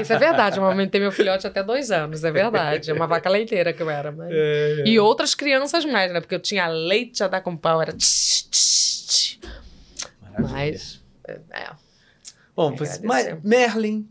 [0.00, 0.56] Isso é verdade.
[0.58, 2.90] Eu amamentei meu filhote até dois anos, é verdade.
[2.90, 4.10] É uma vaca leiteira que eu era.
[4.10, 4.28] Mas...
[4.32, 4.84] É.
[4.86, 6.20] E outras crianças mais, né?
[6.20, 7.92] Porque eu tinha leite a dar com pau, era...
[7.92, 9.38] tch, tch, tch.
[10.38, 11.38] Mas, é.
[12.56, 13.06] Bom, É, agradecer.
[13.06, 14.08] mas Merlin.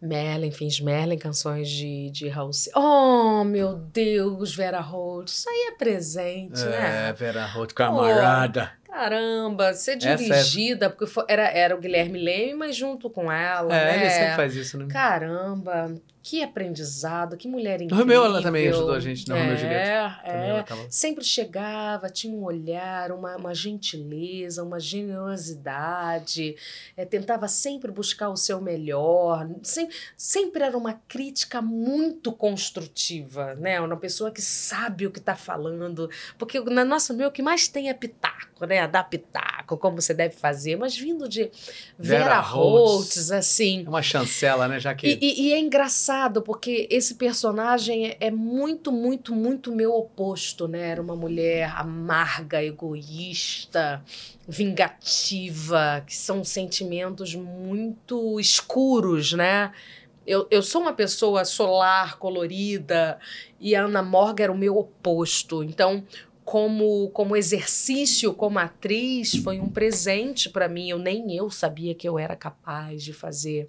[0.00, 2.80] Merlin, fiz Merlin, canções de, de Raul Seixas.
[2.80, 5.28] Oh, meu Deus, Vera Holt.
[5.28, 7.12] Isso aí é presente, É, né?
[7.12, 8.72] Vera Roth, camarada.
[8.86, 13.74] Caramba, ser é- dirigida, porque foi- era, era o Guilherme Leme, mas junto com ela,
[13.74, 13.96] É, né?
[14.02, 14.86] ele sempre faz isso, né?
[14.90, 15.94] Caramba,
[16.28, 17.98] que aprendizado, que mulher incrível.
[17.98, 20.20] Romeu, ela também ajudou a gente, no é, Romeu Julieta.
[20.24, 20.86] É, tava...
[20.90, 26.56] Sempre chegava, tinha um olhar, uma, uma gentileza, uma generosidade,
[26.96, 33.80] é, tentava sempre buscar o seu melhor, sempre, sempre era uma crítica muito construtiva, né?
[33.80, 37.68] Uma pessoa que sabe o que está falando, porque na nossa meu o que mais
[37.68, 38.88] tem é pitaco, né?
[38.88, 41.50] Dar pitaco, como você deve fazer, mas vindo de
[41.96, 42.90] Vera Vera Holtz.
[43.16, 43.84] Holtz, assim.
[43.86, 44.80] É uma chancela, né?
[44.80, 45.06] Já que...
[45.06, 50.66] E, e- e é engraçado, porque esse personagem é, é muito, muito, muito meu oposto,
[50.66, 50.88] né?
[50.88, 54.02] Era uma mulher amarga, egoísta,
[54.48, 59.72] vingativa, que são sentimentos muito escuros, né?
[60.26, 63.18] Eu, eu sou uma pessoa solar, colorida,
[63.60, 65.62] e a Ana Morga era o meu oposto.
[65.62, 66.02] Então,
[66.44, 70.88] como, como exercício, como atriz, foi um presente para mim.
[70.88, 73.68] Eu nem eu sabia que eu era capaz de fazer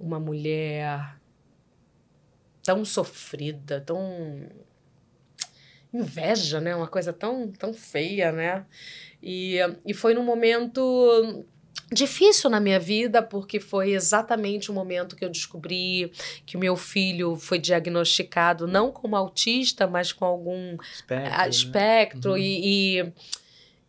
[0.00, 1.17] uma mulher
[2.68, 4.42] tão sofrida, tão
[5.90, 6.76] inveja, né?
[6.76, 8.66] Uma coisa tão, tão feia, né?
[9.22, 9.56] E,
[9.86, 11.46] e foi num momento
[11.90, 16.12] difícil na minha vida, porque foi exatamente o momento que eu descobri
[16.44, 21.48] que o meu filho foi diagnosticado não como autista, mas com algum Espectro, a- né?
[21.48, 22.36] espectro Uhum.
[22.36, 23.12] e, e,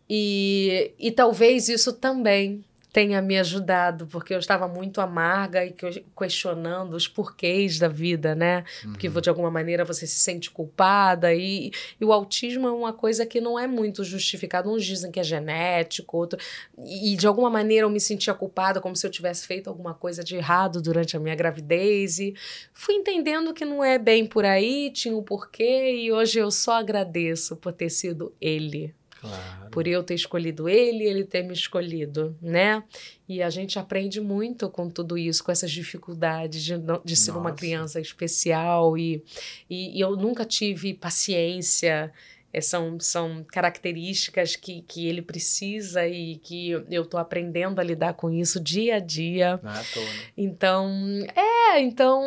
[0.09, 2.63] e, e talvez isso também
[2.99, 8.35] tenha me ajudado, porque eu estava muito amarga e que- questionando os porquês da vida,
[8.35, 8.65] né?
[8.83, 9.21] Porque Uhum.
[9.21, 13.39] de alguma maneira você se sente culpada e, e o autismo é uma coisa que
[13.39, 14.67] não é muito justificada.
[14.67, 16.37] Uns dizem que é genético, outro
[16.77, 20.21] e de alguma maneira eu me sentia culpada, como se eu tivesse feito alguma coisa
[20.21, 22.33] de errado durante a minha gravidez e
[22.73, 26.73] fui entendendo que não é bem por aí, tinha um porquê e hoje eu só
[26.73, 29.69] agradeço por ter sido ele, Claro.
[29.69, 32.83] por eu ter escolhido ele ele ter me escolhido, né?
[33.27, 36.73] E a gente aprende muito com tudo isso, com essas dificuldades de,
[37.03, 37.55] de ser uma Nossa.
[37.55, 39.23] criança especial e,
[39.69, 42.11] e, e eu nunca tive paciência
[42.51, 48.13] É, são, são características que, que ele precisa e que eu tô aprendendo a lidar
[48.13, 49.59] com isso dia a dia.
[49.63, 50.07] Ah, tô, né?
[50.35, 50.89] Então,
[51.35, 52.23] é, então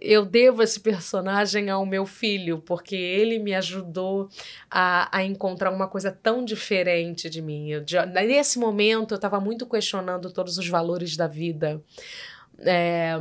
[0.00, 4.30] eu devo esse personagem ao meu filho, porque ele me ajudou
[4.70, 7.70] a, a encontrar uma coisa tão diferente de mim.
[7.70, 11.82] Eu, de, nesse momento, eu estava muito questionando todos os valores da vida.
[12.60, 13.14] É,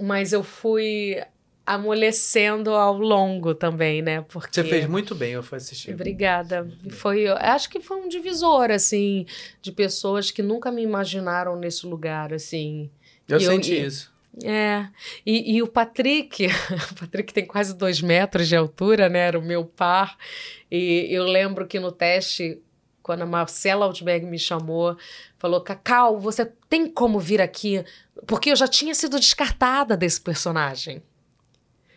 [0.00, 1.22] mas eu fui
[1.66, 4.22] amolecendo ao longo também, né?
[4.28, 4.62] Porque...
[4.62, 5.94] Você fez muito bem, eu fui assistir.
[5.94, 6.68] Obrigada.
[6.90, 9.26] Foi, acho que foi um divisor, assim,
[9.62, 12.90] de pessoas que nunca me imaginaram nesse lugar, assim.
[13.28, 14.14] Eu E senti e- isso.
[14.42, 14.88] É,
[15.24, 16.46] e, e o Patrick,
[16.90, 19.20] o Patrick tem quase dois metros de altura, né?
[19.20, 20.18] Era o meu par.
[20.70, 22.60] E eu lembro que no teste,
[23.00, 24.96] quando a Marcela Altberg me chamou,
[25.38, 27.84] falou: Cacau, você tem como vir aqui?
[28.26, 31.00] Porque eu já tinha sido descartada desse personagem.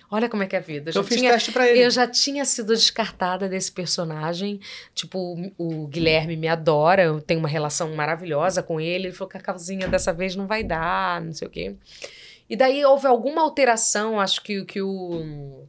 [0.10, 0.90] Olha como é que é a vida.
[0.90, 1.80] Eu Então já eu fiz tinha, teste pra ele.
[1.86, 4.60] eu já tinha sido descartada desse personagem.
[4.96, 5.18] Tipo,
[5.58, 9.08] o o Guilherme me adora, eu tenho uma relação maravilhosa com ele.
[9.08, 11.76] Ele falou: Cacauzinha, dessa vez não vai dar, não sei o quê.
[12.50, 15.66] E daí houve alguma alteração, acho que, que o.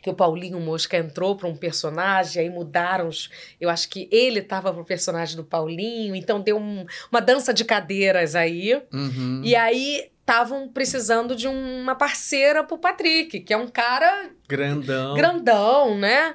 [0.00, 3.28] Que o Paulinho Mosca entrou para um personagem, aí mudaram os.
[3.60, 7.64] Eu acho que ele estava pro personagem do Paulinho, então deu um- uma dança de
[7.64, 8.80] cadeiras aí.
[8.92, 9.40] Uhum.
[9.44, 15.14] E aí estavam precisando de uma parceira pro Patrick, que é um cara Grandão.
[15.14, 16.34] grandão, né?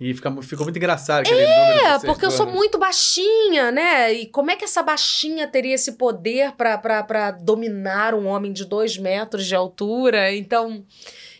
[0.00, 1.40] E fica, ficou muito engraçado aquele.
[1.40, 2.54] É, porque eu sou falou.
[2.54, 4.12] muito baixinha, né?
[4.12, 8.98] E como é que essa baixinha teria esse poder pra dominar um homem de dois
[8.98, 10.34] metros de altura?
[10.34, 10.84] Então,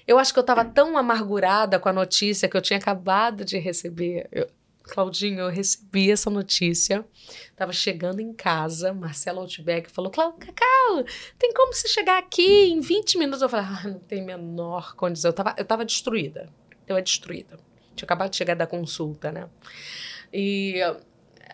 [0.07, 3.59] eu acho que eu tava tão amargurada com a notícia que eu tinha acabado de
[3.59, 4.29] receber.
[4.31, 4.47] Eu-
[4.85, 7.05] Claudinho, eu recebi essa notícia.
[7.57, 11.05] Tava chegando em casa, Marcelo Outback falou: Clau, Cacau,
[11.39, 13.43] tem como você chegar aqui em 20 minutos?
[13.43, 15.31] Eu falei: ah, não tem menor condição.
[15.31, 16.49] Eu tava, eu tava destruída.
[16.87, 17.59] Eu era destruída.
[17.95, 19.49] Tinha acabado de chegar da consulta, né?
[20.33, 20.81] E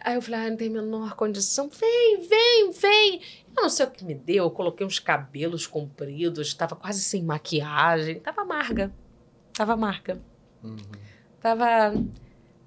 [0.00, 1.68] aí eu falei, ah, não tem menor condição.
[1.68, 3.20] Vem, vem, vem.
[3.56, 4.44] Eu não sei o que me deu.
[4.44, 8.20] Eu coloquei uns cabelos compridos, tava quase sem maquiagem.
[8.20, 8.92] Tava amarga.
[9.52, 10.20] Tava amarga.
[10.62, 10.76] Uhum.
[11.40, 11.92] Tava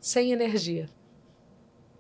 [0.01, 0.89] sem energia.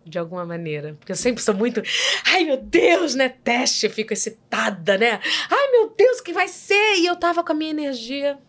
[0.03, 0.95] De alguma maneira.
[0.95, 1.81] Porque eu sempre sou muito.
[2.25, 3.29] Ai, meu Deus, né?
[3.29, 5.21] Teste, eu fico excitada, né?
[5.49, 6.97] Ai, meu Deus, o que vai ser?
[6.97, 8.39] E eu tava com a minha energia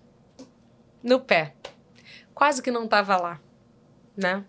[1.03, 1.55] no pé.
[2.35, 3.41] Quase que não tava lá,
[4.17, 4.45] né?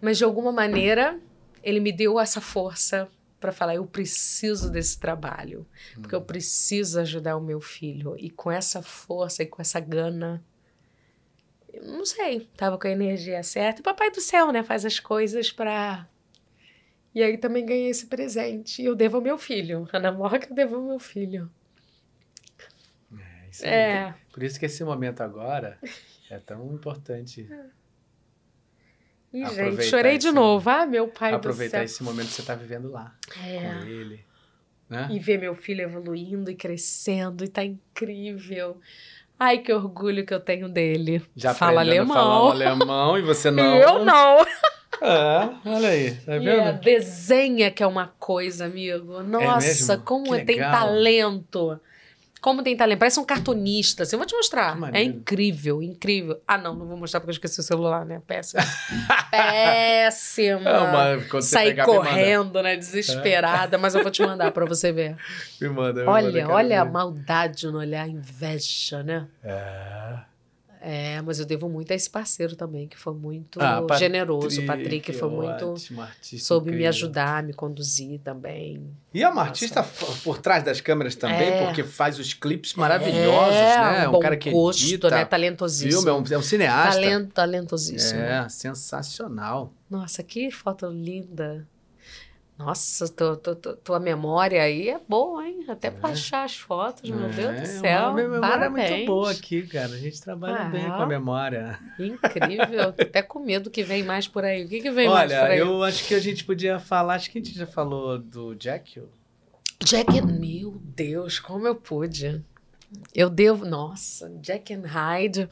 [0.00, 1.20] Mas de alguma maneira,
[1.60, 3.08] ele me deu essa força
[3.40, 8.14] para falar: eu preciso desse trabalho, porque eu preciso ajudar o meu filho.
[8.16, 10.44] E com essa força e com essa gana,
[11.82, 13.80] não sei, tava com a energia certa.
[13.80, 16.06] E papai do céu, né, faz as coisas para
[17.14, 18.80] E aí também ganhei esse presente.
[18.82, 19.88] E eu devo ao meu filho.
[19.92, 21.50] Ana Morga, eu devo ao meu filho.
[23.18, 23.64] É, isso.
[23.66, 24.14] É.
[24.32, 25.78] Por isso que esse momento agora
[26.30, 27.48] é tão importante.
[29.32, 30.70] Ih, Aproveitar gente, chorei de esse- novo.
[30.70, 31.84] Ah, meu pai Aproveitar do céu.
[31.84, 33.74] esse momento que você está vivendo lá É.
[33.74, 34.24] com ele.
[34.88, 35.08] Né?
[35.10, 38.80] E ver meu filho evoluindo e crescendo, e tá incrível.
[39.38, 41.22] Ai, que orgulho que eu tenho dele.
[41.36, 42.50] Já Fala aprendendo a falar alemão.
[42.50, 43.76] alemão e você não.
[43.76, 44.44] Eu não.
[45.00, 46.48] É, olha aí, tá vendo?
[46.48, 49.22] é, desenha que é uma coisa, amigo.
[49.22, 50.04] Nossa, mesmo?
[50.04, 50.72] como Que tem legal.
[50.72, 51.80] talento.
[52.40, 52.98] Como tem talento.
[52.98, 54.02] Parece um cartunista.
[54.04, 54.76] Assim, eu vou te mostrar.
[54.92, 56.40] É incrível, incrível.
[56.46, 58.20] Ah, não, não vou mostrar porque eu esqueci o celular, né?
[58.26, 58.62] Péssimo.
[59.30, 60.68] Péssima.
[60.70, 61.98] É uma- quando você Saí pegar, manda.
[61.98, 62.76] correndo, né?
[62.76, 65.16] Desesperada, mas eu vou te mandar pra você ver.
[65.60, 66.00] Me manda.
[66.00, 66.90] me manda, Olha, quero olha a ver.
[66.90, 69.26] maldade no olhar, a inveja, né?
[69.42, 70.18] É.
[70.80, 74.60] É, mas eu devo muito a esse parceiro também, que foi muito Ah, Patrick, generoso.
[74.62, 75.72] O Patrick foi muito.
[75.72, 76.88] ótimo, artista soube me incrível.
[76.90, 78.86] ajudar, me conduzir também.
[79.12, 81.64] E é uma artista f- por trás das câmeras também, É.
[81.64, 84.06] porque faz os clipes maravilhosos, é, né?
[84.06, 85.24] Um Um bom cara que gosto, edita né?
[85.24, 86.02] Talentosíssimo.
[86.02, 87.00] filme, é um, é um cineasta.
[87.00, 88.20] Talento, talentosíssimo.
[88.20, 89.72] É, sensacional.
[89.90, 91.66] Nossa, que foto linda.
[92.58, 95.64] Nossa, tu- tu- tu- tua memória aí é boa, hein?
[95.68, 96.12] Até pra É.
[96.12, 98.06] achar as fotos, meu Deus do É, céu.
[98.06, 98.90] A memória é Parabéns.
[98.90, 99.92] muito boa aqui, cara.
[99.94, 100.68] A gente trabalha Ah.
[100.68, 101.78] bem com a memória.
[102.00, 102.92] Incrível.
[102.92, 104.64] Tô Até com medo que vem mais por aí.
[104.64, 105.58] O que, que vem mais por Olha, aí?
[105.60, 109.00] eu acho que a gente podia falar, acho que a gente já falou do Jack.
[109.84, 110.20] Jack.
[110.22, 112.44] Meu Deus, como eu pude.
[113.14, 113.64] Eu devo...
[113.66, 115.48] Nossa, Jack and Hyde...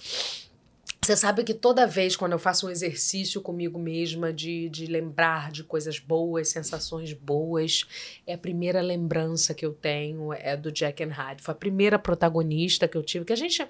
[1.06, 5.52] Você sabe que toda vez quando eu faço um exercício comigo mesma de, de lembrar
[5.52, 7.84] de coisas boas, sensações boas,
[8.26, 11.44] é a primeira lembrança que eu tenho é do Jack and Hyde.
[11.44, 13.64] Foi a primeira protagonista que eu tive, que a gente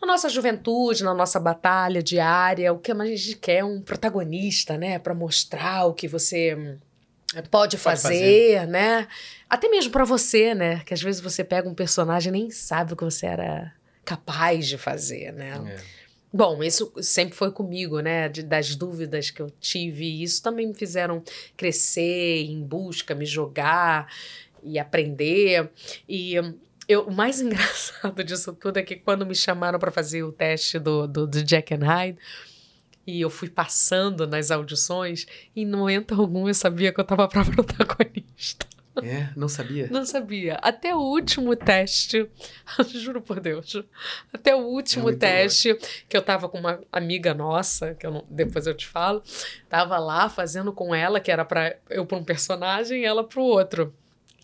[0.00, 4.76] na nossa juventude, na nossa batalha diária, o que a gente quer é um protagonista,
[4.76, 6.78] né, Pra mostrar o que você hum,
[7.48, 9.06] pode fazer, né?
[9.48, 10.80] Até mesmo pra você, né?
[10.80, 13.72] Que às vezes você pega um personagem e nem sabe o que você era
[14.04, 15.62] capaz de fazer, né?
[15.64, 15.97] É.
[16.32, 18.28] Bom, isso sempre foi comigo, né?
[18.28, 20.22] De, das dúvidas que eu tive.
[20.22, 21.22] Isso também me fizeram
[21.56, 24.12] crescer em busca, me jogar
[24.62, 25.70] e aprender.
[26.08, 26.34] E
[26.86, 30.78] eu, o mais engraçado disso tudo é que quando me chamaram para fazer o teste
[30.78, 32.18] do, do, do Jack and Hyde,
[33.06, 35.26] e eu fui passando nas audições,
[35.56, 38.66] em momento algum eu sabia que eu estava para protagonista.
[39.04, 39.88] É, não sabia?
[39.90, 40.58] Não sabia.
[40.62, 42.28] Até o último teste,
[42.88, 43.82] juro por Deus,
[44.32, 45.80] até o último é teste, bom.
[46.08, 49.22] que eu tava com uma amiga nossa, que eu não, depois eu te falo,
[49.68, 53.40] tava lá fazendo com ela, que era para eu para um personagem e ela para
[53.40, 53.94] o outro,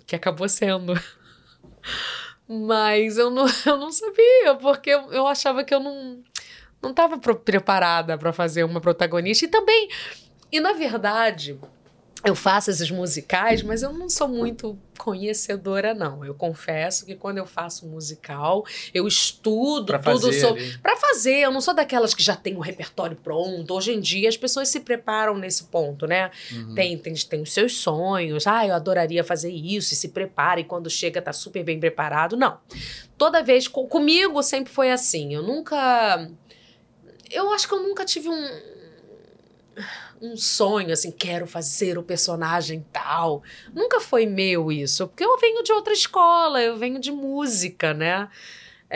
[0.06, 0.94] que acabou sendo.
[2.46, 6.22] Mas eu não, eu não sabia, porque eu, eu achava que eu não
[6.84, 9.46] não estava preparada para fazer uma protagonista.
[9.46, 9.88] E também,
[10.52, 11.58] e na verdade,
[12.24, 16.24] eu faço esses musicais, mas eu não sou muito conhecedora, não.
[16.24, 20.78] Eu confesso que quando eu faço musical, eu estudo pra tudo sobre.
[20.78, 23.74] Para fazer, eu não sou daquelas que já tem o um repertório pronto.
[23.74, 26.30] Hoje em dia as pessoas se preparam nesse ponto, né?
[26.50, 26.74] Uhum.
[26.74, 28.46] Tem, tem, tem os seus sonhos.
[28.46, 32.38] Ah, eu adoraria fazer isso e se prepara, e quando chega tá super bem preparado.
[32.38, 32.58] Não.
[33.18, 35.34] Toda vez, com, comigo sempre foi assim.
[35.34, 36.26] Eu nunca.
[37.30, 38.74] Eu acho que eu nunca tive um
[40.20, 43.42] um sonho, assim, quero fazer o personagem tal.
[43.74, 48.28] Nunca foi meu isso, porque eu venho de outra escola, eu venho de música, né?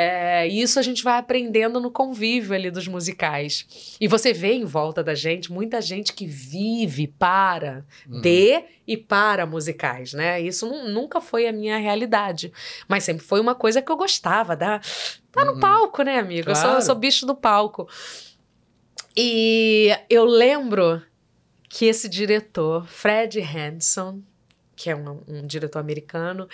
[0.00, 3.96] É, isso a gente vai aprendendo no convívio ali dos musicais.
[4.00, 8.20] E você vê em volta da gente muita gente que vive para, uhum.
[8.20, 10.40] de e para musicais, né?
[10.40, 12.52] Isso nunca foi a minha realidade.
[12.86, 14.80] Mas sempre foi uma coisa que eu gostava, da,
[15.32, 15.60] tá no uhum.
[15.60, 16.44] palco, né, amigo?
[16.44, 16.58] Claro.
[16.58, 17.88] Eu, sou, eu sou bicho do palco.
[19.16, 21.02] E eu lembro
[21.68, 24.22] que esse diretor, Fred Hanson,
[24.78, 26.48] que é um, um, diretor americano.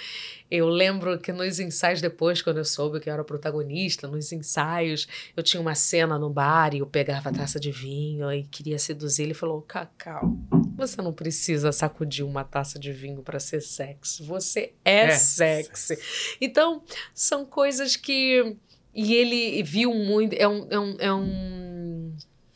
[0.50, 5.06] Eu lembro que nos ensaios depois, quando eu soube que eu era protagonista, nos ensaios,
[5.36, 8.78] eu tinha uma cena no bar e eu pegava a taça de vinho e queria
[8.78, 9.24] seduzir.
[9.24, 10.34] Ele falou: Cacau,
[10.74, 14.22] você não precisa sacudir uma taça de vinho para ser sexy.
[14.22, 15.98] Você é, é sexy.
[16.40, 18.56] Então, são coisas que.
[18.94, 20.32] E ele viu muito.
[20.34, 21.73] É um, é um, é um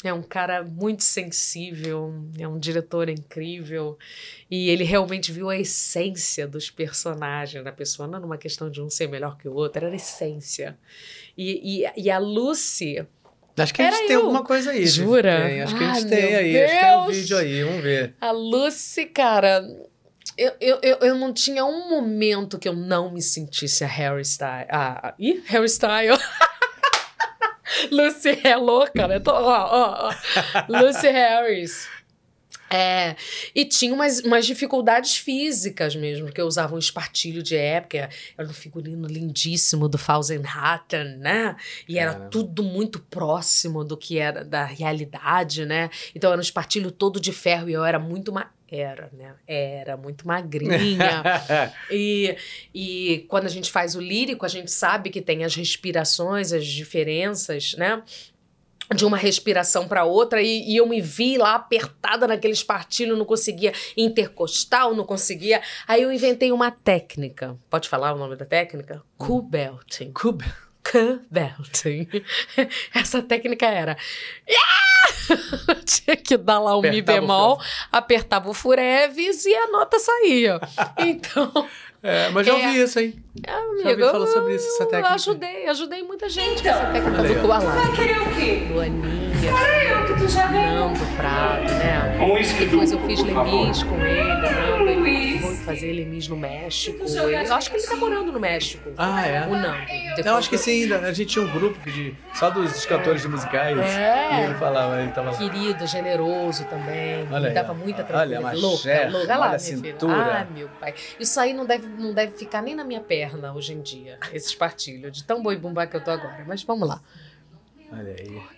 [0.05, 3.99] é um cara muito sensível, é um diretor incrível.
[4.49, 8.89] E ele realmente viu a essência dos personagens da pessoa, não numa questão de um
[8.89, 10.78] ser melhor que o outro, era a essência.
[11.36, 13.05] E, e, e a Lucy.
[13.57, 14.86] Acho que a gente tem alguma coisa aí.
[14.86, 15.49] Jura?
[15.49, 16.52] Tem, acho que a gente tem aí.
[16.52, 16.70] Deus.
[16.70, 18.15] Acho que tem um vídeo aí, vamos ver.
[18.20, 19.67] A Lucy, cara.
[20.36, 24.23] Eu, eu, eu, eu não tinha um momento que eu não me sentisse a Harry
[24.23, 24.68] Styles.
[24.70, 26.20] Ah, ih, Harry Styles.
[27.91, 29.19] Lucy é louca, né?
[29.19, 30.15] Tô, ó, ó, ó.
[30.69, 31.89] Lucy Harris.
[32.71, 33.17] É,
[33.55, 38.47] e tinha umas, umas dificuldades físicas mesmo, porque eu usava um espartilho de época, era
[38.47, 41.57] um figurino lindíssimo do Fausenhatten, né?
[41.89, 45.89] E era tudo muito próximo do que era da realidade, né?
[46.15, 49.35] Então era um espartilho todo de ferro e eu era muito ma era, né?
[49.47, 51.23] Era muito magrinha.
[51.91, 52.37] e,
[52.75, 56.67] e quando a gente faz o lírico, a gente sabe que tem as respirações, as
[56.67, 58.03] diferenças, né?
[58.95, 63.25] de uma respiração para outra e, e, eu me vi lá apertada naquele espartilho, não
[63.25, 65.61] conseguia intercostal, não conseguia.
[65.87, 67.55] Aí eu inventei uma técnica.
[67.69, 69.03] Pode falar o nome da técnica?
[69.19, 70.11] Q-belting.
[72.94, 73.97] Essa técnica era.
[75.84, 77.60] Tinha que dar lá um apertava Mi bemol,
[77.92, 80.60] apertava o fureves e a nota saía.
[80.99, 81.68] Então.
[82.00, 83.25] É, mas já é, ouvi isso, hein?
[83.44, 85.08] É, amigo, já ouvi falar sobre isso, essa técnica.
[85.08, 87.70] Eu ajudei, ajudei muita gente com essa técnica do Koala.
[87.70, 88.68] Vai querer o quê?
[88.73, 89.27] Luaninha.
[89.47, 90.89] Cara, eu que tu já ganhou.
[90.89, 92.18] Nando Prado, né?
[92.20, 94.89] Um Depois eu fiz Lemis com ele, Nando.
[94.89, 97.05] Ele foi fazer Lemis no México.
[97.05, 98.91] Eu acho que ele tá morando no México.
[98.97, 99.47] Ah, é?
[99.47, 99.78] Ou não?
[100.17, 103.28] Depois eu acho que sim, a gente tinha um grupo de, só dos cantores de
[103.28, 103.78] musicais.
[103.78, 104.41] É.
[104.41, 105.39] E ele falava, ele tava lá.
[105.39, 107.26] Querido, generoso também.
[107.31, 108.44] Olha ele dava muita tranquilidade.
[108.44, 109.18] Olha, louca, louca.
[109.18, 110.41] Olha lá, olha cintura.
[110.41, 110.94] Ah, meu pai.
[111.18, 114.49] Isso aí não deve, não deve ficar nem na minha perna hoje em dia, esse
[114.49, 116.44] espartilho, de tão boi bumbá que eu tô agora.
[116.47, 117.00] Mas vamos lá.
[117.92, 118.58] Olha aí.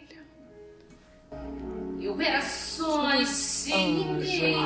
[2.00, 4.57] Eu era só sem oh, gente,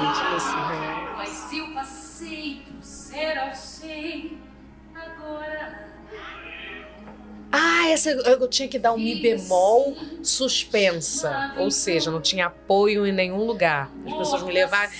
[1.16, 4.38] Mas eu passei por ser ao sem
[4.94, 5.84] agora.
[7.50, 11.54] Ah, essa eu tinha que dar um Mi bemol suspensa.
[11.58, 13.90] Ou seja, não tinha apoio em nenhum lugar.
[14.06, 14.90] As pessoas me levavam.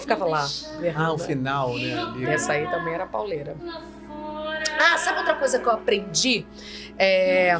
[0.00, 0.46] Ficava lá.
[0.94, 2.32] Ah, o final, né?
[2.32, 3.56] Essa aí também era pauleira.
[4.78, 6.46] Ah, sabe outra coisa que eu aprendi?
[6.98, 7.54] É,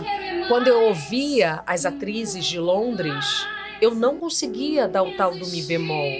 [0.48, 3.46] quando eu ouvia as atrizes de Londres,
[3.80, 6.10] eu não conseguia dar o tal do Mi bemol.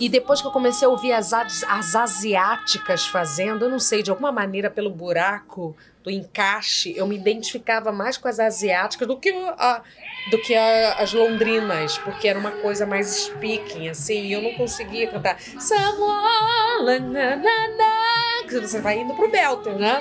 [0.00, 4.00] E depois que eu comecei a ouvir as, as, as asiáticas fazendo, eu não sei,
[4.02, 9.16] de alguma maneira, pelo buraco do encaixe, eu me identificava mais com as asiáticas do
[9.16, 9.82] que, a,
[10.30, 14.54] do que a- as londrinas, porque era uma coisa mais speaking, assim, e eu não
[14.54, 15.36] conseguia cantar.
[15.40, 20.00] Someone, na, na, na, que você vai indo pro belter, né?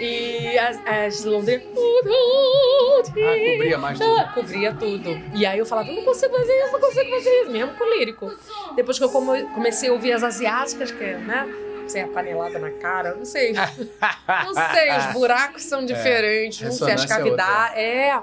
[0.00, 1.66] E as, as londrinas.
[1.68, 4.20] Ah, cobria mais tudo.
[4.20, 5.10] Ah, cobria tudo.
[5.34, 8.32] E aí eu falava, não consigo fazer isso, não consigo fazer isso, mesmo com lírico.
[8.74, 11.46] Depois que eu come- comecei a ouvir as asiáticas, que é, né?
[11.86, 13.52] Sem a panelada na cara, não sei.
[13.52, 17.76] não sei, os buracos são diferentes, não sei, as é cavidades.
[17.76, 18.20] É.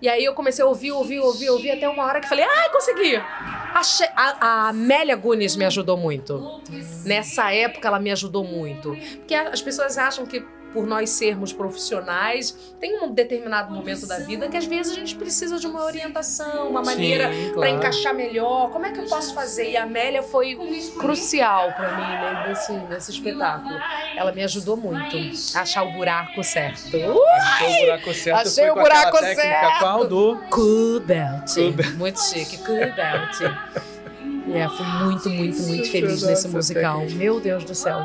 [0.00, 2.68] E aí eu comecei a ouvir, ouvir, ouvir, ouvir, até uma hora que falei, ai,
[2.70, 3.16] consegui!
[3.74, 6.60] Achei- A, a Amélia Gunis me ajudou muito.
[7.06, 8.94] Nessa época ela me ajudou muito.
[9.16, 10.44] Porque as pessoas acham que
[10.76, 15.16] por nós sermos profissionais, tem um determinado momento da vida que às vezes a gente
[15.16, 17.76] precisa de uma orientação, uma maneira Sim, para claro.
[17.76, 18.68] encaixar melhor.
[18.68, 19.70] Como é que eu posso fazer?
[19.70, 20.54] E a Amélia foi
[20.98, 23.74] crucial para mim né, nesse, nesse espetáculo.
[24.14, 25.16] Ela me ajudou muito
[25.56, 26.88] a achar o buraco certo.
[26.88, 28.36] Achei o buraco certo.
[28.36, 29.78] Achei foi o buraco técnica certo.
[29.78, 30.36] Qual do?
[30.50, 31.54] Cool belt.
[31.54, 31.94] Cool belt.
[31.94, 33.86] Muito chique, cool belt.
[34.48, 37.04] É, fui muito, muito, muito feliz nesse musical.
[37.10, 38.00] Meu Deus do céu.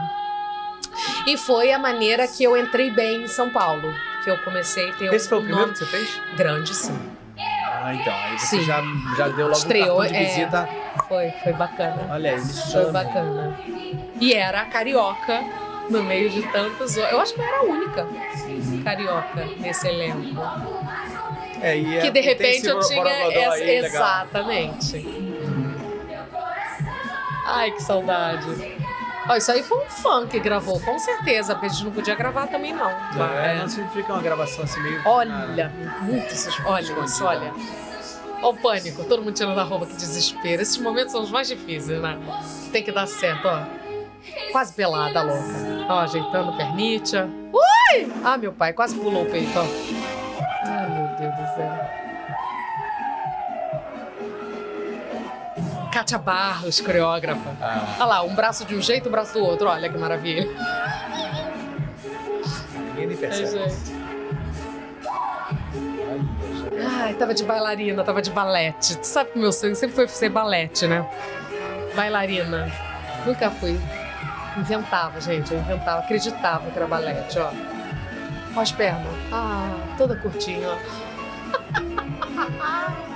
[1.26, 3.94] E foi a maneira que eu entrei bem em São Paulo.
[4.24, 6.22] Que eu comecei a ter Esse foi o um primeiro nome que você fez?
[6.36, 7.00] grande, sim.
[7.84, 8.14] Ah, então.
[8.14, 8.61] Aí você Sim.
[8.64, 8.84] já,
[9.18, 10.24] já deu logo Estreou, um de é.
[10.24, 10.70] visita.
[11.08, 12.08] Foi, foi bacana.
[12.11, 13.58] Olha me Foi bacana.
[14.20, 15.42] E era a carioca
[15.90, 16.95] no meio de tantos.
[16.95, 18.08] Eu acho que eu era a única
[18.84, 20.20] carioca nesse elenco.
[21.60, 23.02] É, e é- que de repente eu tinha.
[23.10, 23.86] essa- aí, legal.
[23.86, 25.06] exatamente.
[27.48, 28.45] Ai, que saudade.
[29.32, 32.16] Ó, isso aí foi um fã que gravou, com certeza, porque a gente não podia
[32.16, 32.90] gravar também, não.
[32.90, 35.01] É, não significa uma gravação assim meio.
[35.06, 37.53] Olha, muito sus- Olha isso, olha.
[38.43, 40.61] Olha o pânico, todo mundo tirando a roupa, que desespero.
[40.61, 42.18] Esses momentos são os mais difíceis, né?
[42.74, 43.64] Tem que dar certo, ó.
[44.51, 45.45] Quase pelada, louca.
[45.88, 47.30] Ó, ajeitando pernitia.
[47.53, 48.11] Ui!
[48.26, 49.64] Ah, meu pai, quase pulou o peito, ó.
[50.66, 52.01] Ai, meu Deus do céu.
[55.92, 57.56] Kátia Barros, coreógrafa.
[57.61, 59.68] Ah, Olha lá, um braço de um jeito, um braço do outro.
[59.68, 60.48] Olha que maravilha.
[62.95, 63.70] ninguém É, percebe.
[63.70, 64.02] gente.
[67.03, 68.98] Ai, tava de bailarina, tava de balete.
[68.98, 71.06] Tu sabe que meu sonho sempre foi ser balete, né?
[71.95, 72.72] Bailarina.
[73.26, 73.80] Nunca fui.
[74.58, 75.53] Inventava, gente.
[75.53, 77.52] Eu inventava, acreditava que era balete, ó.
[78.56, 79.14] Ó as pernas.
[79.32, 80.78] Ah, toda curtinha, ó.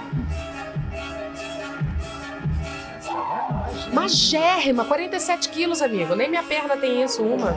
[3.93, 6.15] Magérrima, 47 quilos, amigo.
[6.15, 7.55] Nem minha perna tem isso, uma.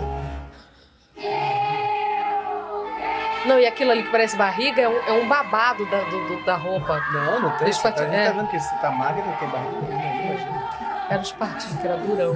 [3.44, 6.44] Não, e aquilo ali que parece barriga é um, é um babado da, do- do-
[6.44, 7.00] da roupa.
[7.12, 7.72] Não, não tem.
[7.72, 8.30] Você tá, partir- tá é.
[8.32, 10.68] vendo que você tá magra, não tem barriga nenhuma, imagina.
[11.10, 12.34] Era os partidos, que era durão.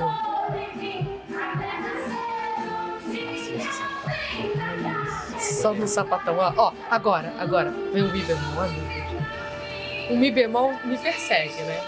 [5.38, 6.36] Só no sapatão.
[6.38, 7.70] Ó, ó, agora, agora.
[7.92, 8.64] Vem o Mi bemol.
[8.68, 10.10] Deus.
[10.10, 11.80] O Mi bemol me persegue, né?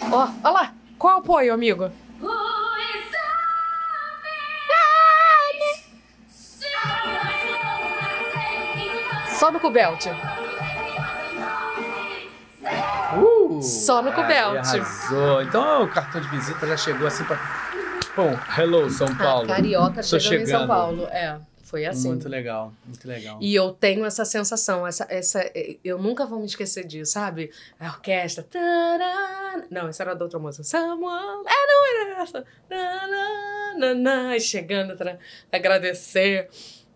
[0.00, 0.72] Ó, ó lá.
[0.98, 1.90] Qual é o apoio, amigo?
[9.28, 10.06] Só no cubelt.
[13.16, 14.56] Uh, Só no cubelt.
[14.56, 15.42] Arrasou.
[15.42, 17.38] Então o cartão de visita já chegou assim pra.
[18.16, 19.44] Bom, hello, São Paulo.
[19.44, 20.66] A carioca Tô chegando, em São.
[20.66, 21.06] Paulo.
[21.10, 21.36] É,
[21.74, 22.06] foi assim.
[22.06, 23.36] Muito legal, muito legal.
[23.40, 25.50] E eu tenho essa sensação, essa, essa,
[25.82, 27.50] eu nunca vou me esquecer disso, sabe?
[27.80, 28.44] A orquestra.
[28.44, 30.62] tará, Não, essa era da outra música.
[30.62, 31.44] Someone.
[31.48, 32.44] É, não era essa.
[32.68, 35.18] Tará, chegando para
[35.50, 36.48] agradecer.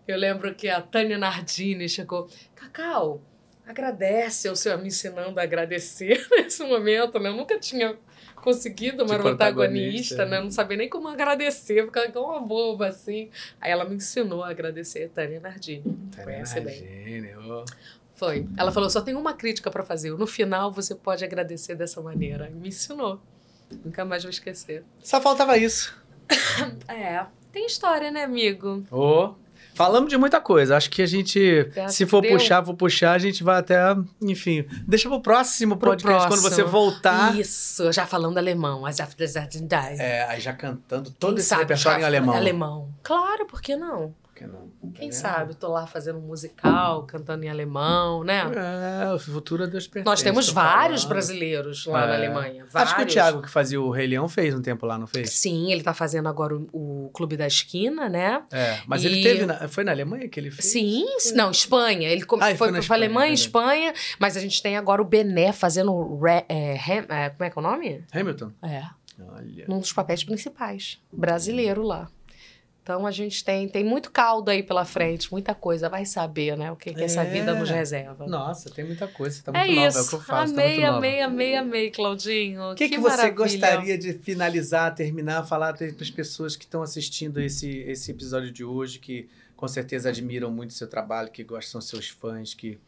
[0.07, 2.29] Eu lembro que a Tânia Nardini chegou.
[2.55, 3.21] Cacau,
[3.67, 7.27] agradece o senhor me ensinando a agradecer nesse momento, né?
[7.27, 7.97] Eu nunca tinha
[8.39, 10.37] conseguido uma De protagonista, protagonista, né?
[10.37, 13.29] Eu não sabia nem como agradecer, ficava igual uma boba, assim.
[13.59, 15.83] Aí ela me ensinou a agradecer Tânia Nardini.
[16.25, 16.37] Bem.
[16.39, 17.65] Imagine, ô.
[18.13, 18.45] Foi.
[18.57, 20.11] Ela falou: só tem uma crítica pra fazer.
[20.11, 22.49] No final você pode agradecer dessa maneira.
[22.49, 23.21] E me ensinou.
[23.85, 24.83] Nunca mais vou esquecer.
[25.01, 25.97] Só faltava isso.
[26.87, 27.25] É.
[27.51, 28.83] Tem história, né, amigo?
[28.91, 29.33] Ô.
[29.79, 30.75] Falamos de muita coisa.
[30.75, 32.33] Acho que a gente, acha se for deu?
[32.33, 33.79] puxar, for puxar, a gente vai até,
[34.21, 34.65] enfim.
[34.85, 36.49] Deixa pro próximo Pro podcast, quando próximo.
[36.49, 37.39] você voltar.
[37.39, 38.85] Isso, já falando alemão.
[38.85, 39.25] As after
[40.01, 42.35] É, aí já cantando todo esse Sabe, repertório em já- alemão.
[42.35, 42.89] Alemão.
[43.01, 44.13] Claro, por que não?
[44.39, 44.69] Que não?
[44.93, 45.53] Quem Tá sabe?
[45.55, 48.41] Tô lá fazendo um musical, cantando em alemão, né?
[49.03, 50.05] É, o futuro é Deus pertence.
[50.05, 51.09] Nós temos vários falando.
[51.13, 52.15] brasileiros lá na É.
[52.15, 52.65] Alemanha.
[52.71, 52.75] Vários.
[52.91, 55.31] Acho que o Thiago, que fazia o Rei Leão, fez um tempo lá, não fez?
[55.31, 56.67] Sim, ele tá fazendo agora o,
[57.05, 58.41] o Clube da Esquina, né?
[58.51, 59.45] É, mas E- ele teve.
[59.45, 60.65] na- foi na Alemanha que ele fez?
[60.71, 62.09] Sim, não, Espanha.
[62.09, 65.05] Ele Ah, foi foi na pra Alemanha, Espanha, Espanha, mas a gente tem agora o
[65.05, 66.17] Bené fazendo.
[66.19, 68.03] Re- é, Ham- é, como é que é o nome?
[68.13, 68.51] Hamilton.
[68.63, 68.83] É.
[69.21, 69.65] Olha.
[69.67, 70.97] Num dos papéis principais.
[71.11, 72.07] Brasileiro lá.
[72.89, 75.87] Então a gente tem, tem muito caldo aí pela frente, muita coisa.
[75.87, 76.71] Vai saber, né?
[76.71, 77.25] O que, que essa É.
[77.29, 78.25] vida nos reserva.
[78.25, 79.35] Nossa, tem muita coisa.
[79.35, 79.97] Você tá é muito nova, isso.
[79.99, 80.55] é o que eu faço.
[80.55, 80.97] tá amei, nova.
[80.97, 82.71] amei, amei, amei, Claudinho.
[82.71, 87.39] O que, que, você gostaria de finalizar, terminar, falar para as pessoas que estão assistindo
[87.39, 91.79] esse, esse episódio de hoje, que com certeza admiram muito o seu trabalho, que gostam,
[91.81, 92.79] seus fãs, que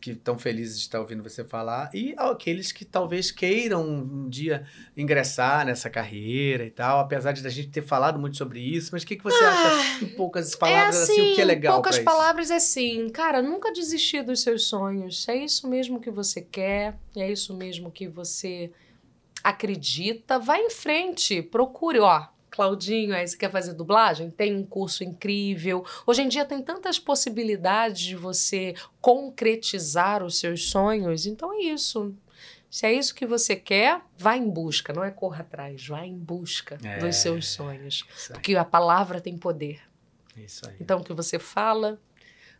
[0.00, 4.66] que estão felizes de estar ouvindo você falar, e aqueles que talvez queiram um dia
[4.96, 9.02] ingressar nessa carreira e tal, apesar de a gente ter falado muito sobre isso, mas
[9.02, 11.74] o que, que você acha em poucas palavras, é assim, assim, o que é legal
[11.74, 12.04] poucas pra isso?
[12.04, 15.22] palavras é assim, cara, nunca desistir dos seus sonhos.
[15.24, 18.70] Se é isso mesmo que você quer, é isso mesmo que você
[19.42, 22.35] acredita, vai em frente, procure, ó.
[22.56, 24.30] Claudinho, aí você quer fazer dublagem?
[24.30, 25.84] Tem um curso incrível.
[26.06, 31.26] Hoje em dia tem tantas possibilidades de você concretizar os seus sonhos.
[31.26, 32.14] Então é isso.
[32.70, 36.16] Se é isso que você quer, vá em busca, não é corra atrás, vá em
[36.16, 36.98] busca É.
[36.98, 38.04] dos seus sonhos.
[38.32, 39.80] Porque a palavra tem poder.
[40.36, 40.76] isso aí.
[40.80, 41.98] Então, o que você fala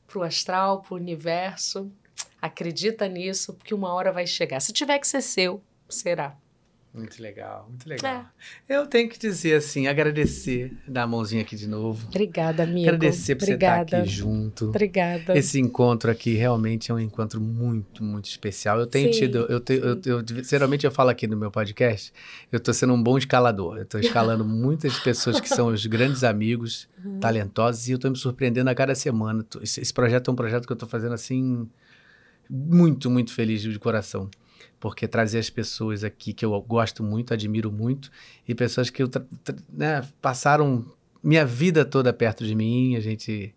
[0.07, 1.91] pro astral, pro universo,
[2.41, 4.60] acredita nisso, porque uma hora vai chegar.
[4.60, 6.36] Se tiver que ser seu, será.
[6.97, 8.25] Muito legal, muito legal.
[8.68, 8.75] É.
[8.76, 12.07] Eu tenho que dizer assim, agradecer, dar a mãozinha aqui de novo.
[12.08, 12.89] Obrigada, amigo.
[12.89, 13.83] Agradecer por você Obrigada.
[13.84, 14.68] estar aqui junto.
[14.70, 15.36] Obrigada.
[15.36, 18.81] Esse encontro aqui realmente é um encontro muito, muito especial.
[18.81, 22.12] Eu tenho Sim, tido, eu, te- eu, eu- geralmente eu falo aqui no meu podcast,
[22.50, 23.76] eu tô sendo um bom escalador.
[23.76, 27.20] Eu tô escalando muitas pessoas que são os grandes amigos, Uhum.
[27.20, 29.44] talentosos, e eu tô me surpreendendo a cada semana.
[29.62, 31.68] Esse, projeto é um projeto que eu tô fazendo assim,
[32.49, 34.31] muito, muito feliz de coração.
[34.79, 38.11] Porque trazer as pessoas aqui que eu gosto muito, admiro muito,
[38.47, 39.03] e pessoas que
[39.73, 40.85] né, passaram
[41.23, 43.55] minha vida toda perto de mim, a gente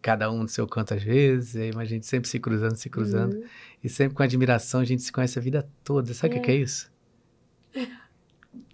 [0.00, 3.34] cada um no seu canto às vezes, mas a gente sempre se cruzando, se cruzando.
[3.34, 3.44] Uhum.
[3.82, 6.14] E sempre com admiração, a gente se conhece a vida toda.
[6.14, 6.90] Sabe o que que é isso?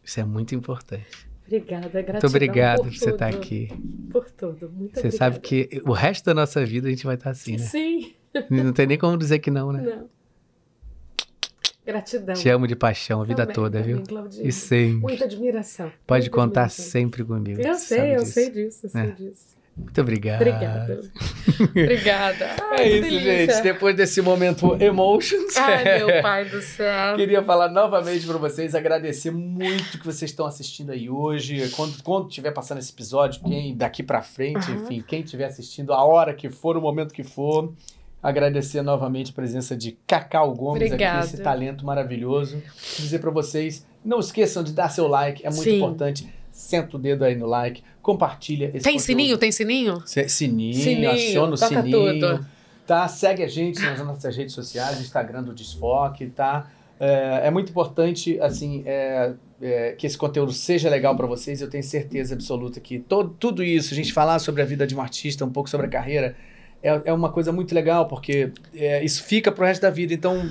[0.05, 1.29] Isso é muito importante.
[1.47, 3.69] Obrigada, gratidão Muito obrigado por por você estar aqui.
[4.11, 4.71] Por tudo.
[4.71, 7.65] Muito Você sabe que o resto da nossa vida a gente vai estar assim, né?
[7.65, 8.15] Sim.
[8.49, 9.83] Não tem nem como dizer que não, né?
[9.83, 10.09] Não.
[11.85, 12.35] Gratidão.
[12.35, 14.05] Te amo de paixão a vida Também, toda, também, viu?
[14.07, 14.47] Claudinho.
[14.47, 14.99] E sempre.
[15.01, 15.91] Muita admiração.
[16.07, 16.85] Pode Muita contar admiração.
[16.85, 17.61] sempre comigo.
[17.61, 18.33] Eu sei, eu disso.
[18.33, 19.07] sei disso, eu sei É.
[19.07, 19.53] disso.
[19.75, 20.37] Muito obrigado.
[20.43, 21.01] Obrigada.
[21.75, 22.51] Obrigada.
[22.73, 23.47] Ai, É isso, delícia.
[23.55, 23.63] gente.
[23.63, 25.57] Depois desse momento emotions.
[25.57, 27.17] Ai, meu pai do céu.
[27.17, 31.71] Queria falar novamente para vocês, agradecer muito que vocês estão assistindo aí hoje.
[31.71, 34.83] Quando, quando estiver passando esse episódio, quem daqui para frente, Aham.
[34.85, 37.73] enfim, quem estiver assistindo, a hora que for, o momento que for.
[38.23, 41.19] Agradecer novamente a presença de Cacau Gomes Obrigada.
[41.21, 42.63] aqui, esse talento maravilhoso.
[42.97, 45.77] Dizer para vocês, não esqueçam de dar seu like, é muito Sim.
[45.79, 46.33] importante.
[46.53, 49.01] Senta o dedo aí no like, compartilha esse Tem conteúdo.
[49.07, 49.39] sininho?
[49.39, 50.03] Tem sininho?
[50.07, 51.91] Se- Sininho, Sininho, aciona o sininho.
[52.21, 52.47] tudo.
[52.87, 53.09] Tá?
[53.09, 56.71] Segue a gente nas nossas redes sociais, Instagram do Desfoque, tá?
[57.01, 61.61] É, é muito importante, assim, é, é, que esse conteúdo seja legal para vocês.
[61.61, 64.95] Eu tenho certeza absoluta que todo, tudo isso, a gente falar sobre a vida de
[64.95, 66.37] um artista, um pouco sobre a carreira,
[66.83, 70.13] é, é uma coisa muito legal, porque é, isso fica pro resto da vida.
[70.13, 70.49] Então,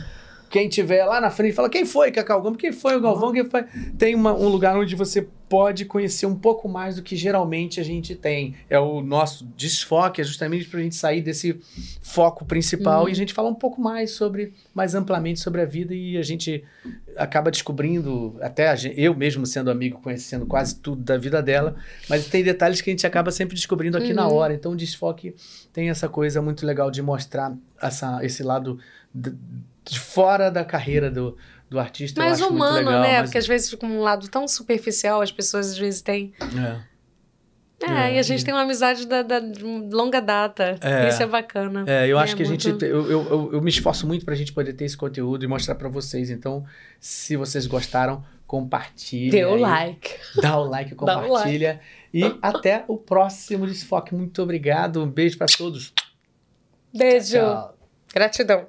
[0.50, 2.60] quem tiver lá na frente fala, quem foi Cacau Gomes?
[2.60, 3.32] Quem foi o Galvão?
[3.32, 3.64] Quem foi?
[3.98, 7.83] Tem uma- um lugar onde você pode conhecer um pouco mais do que geralmente a
[7.83, 8.55] gente tem.
[8.69, 11.59] É o nosso desfoque, é justamente pra gente sair desse
[12.01, 13.09] foco principal Uhum.
[13.09, 16.21] e a gente falar um pouco mais sobre, mais amplamente sobre a vida e a
[16.21, 16.63] gente
[17.17, 21.75] acaba descobrindo, até a gen- eu mesmo sendo amigo, conhecendo quase tudo da vida dela,
[22.07, 24.33] mas tem detalhes que a gente acaba sempre descobrindo aqui na Uhum.
[24.35, 24.53] hora.
[24.53, 25.35] Então o desfoque
[25.73, 28.80] tem essa coisa muito legal de mostrar essa, esse lado
[29.13, 29.33] de,
[29.83, 31.35] de fora da carreira do,
[31.72, 32.19] do artista.
[32.19, 33.08] eu Mais acho muito humano, legal, né?
[33.14, 36.33] mais- Porque às vezes fica um lado tão superficial, as pessoas às vezes têm.
[36.41, 36.91] É.
[37.83, 39.41] É, É, e a gente e- tem uma amizade da, da-
[39.91, 40.77] longa data.
[40.82, 41.08] É.
[41.09, 41.83] Isso é bacana.
[41.88, 42.67] É, eu É, acho que a gente.
[42.69, 45.48] muito- Eu, eu, eu, eu me esforço muito pra gente poder ter esse conteúdo e
[45.48, 46.30] mostrar pra vocês.
[46.30, 46.64] Então,
[47.00, 49.32] se vocês gostaram, compartilhe.
[49.32, 50.11] Dê o like.
[50.40, 51.80] Dá o like, Dá o compartilha.
[52.14, 54.14] E até o próximo Desfoque.
[54.14, 55.01] Muito obrigado.
[55.01, 55.91] Um beijo pra todos.
[56.93, 57.32] Beijo.
[57.38, 57.77] Tchau.
[58.14, 58.67] Gratidão.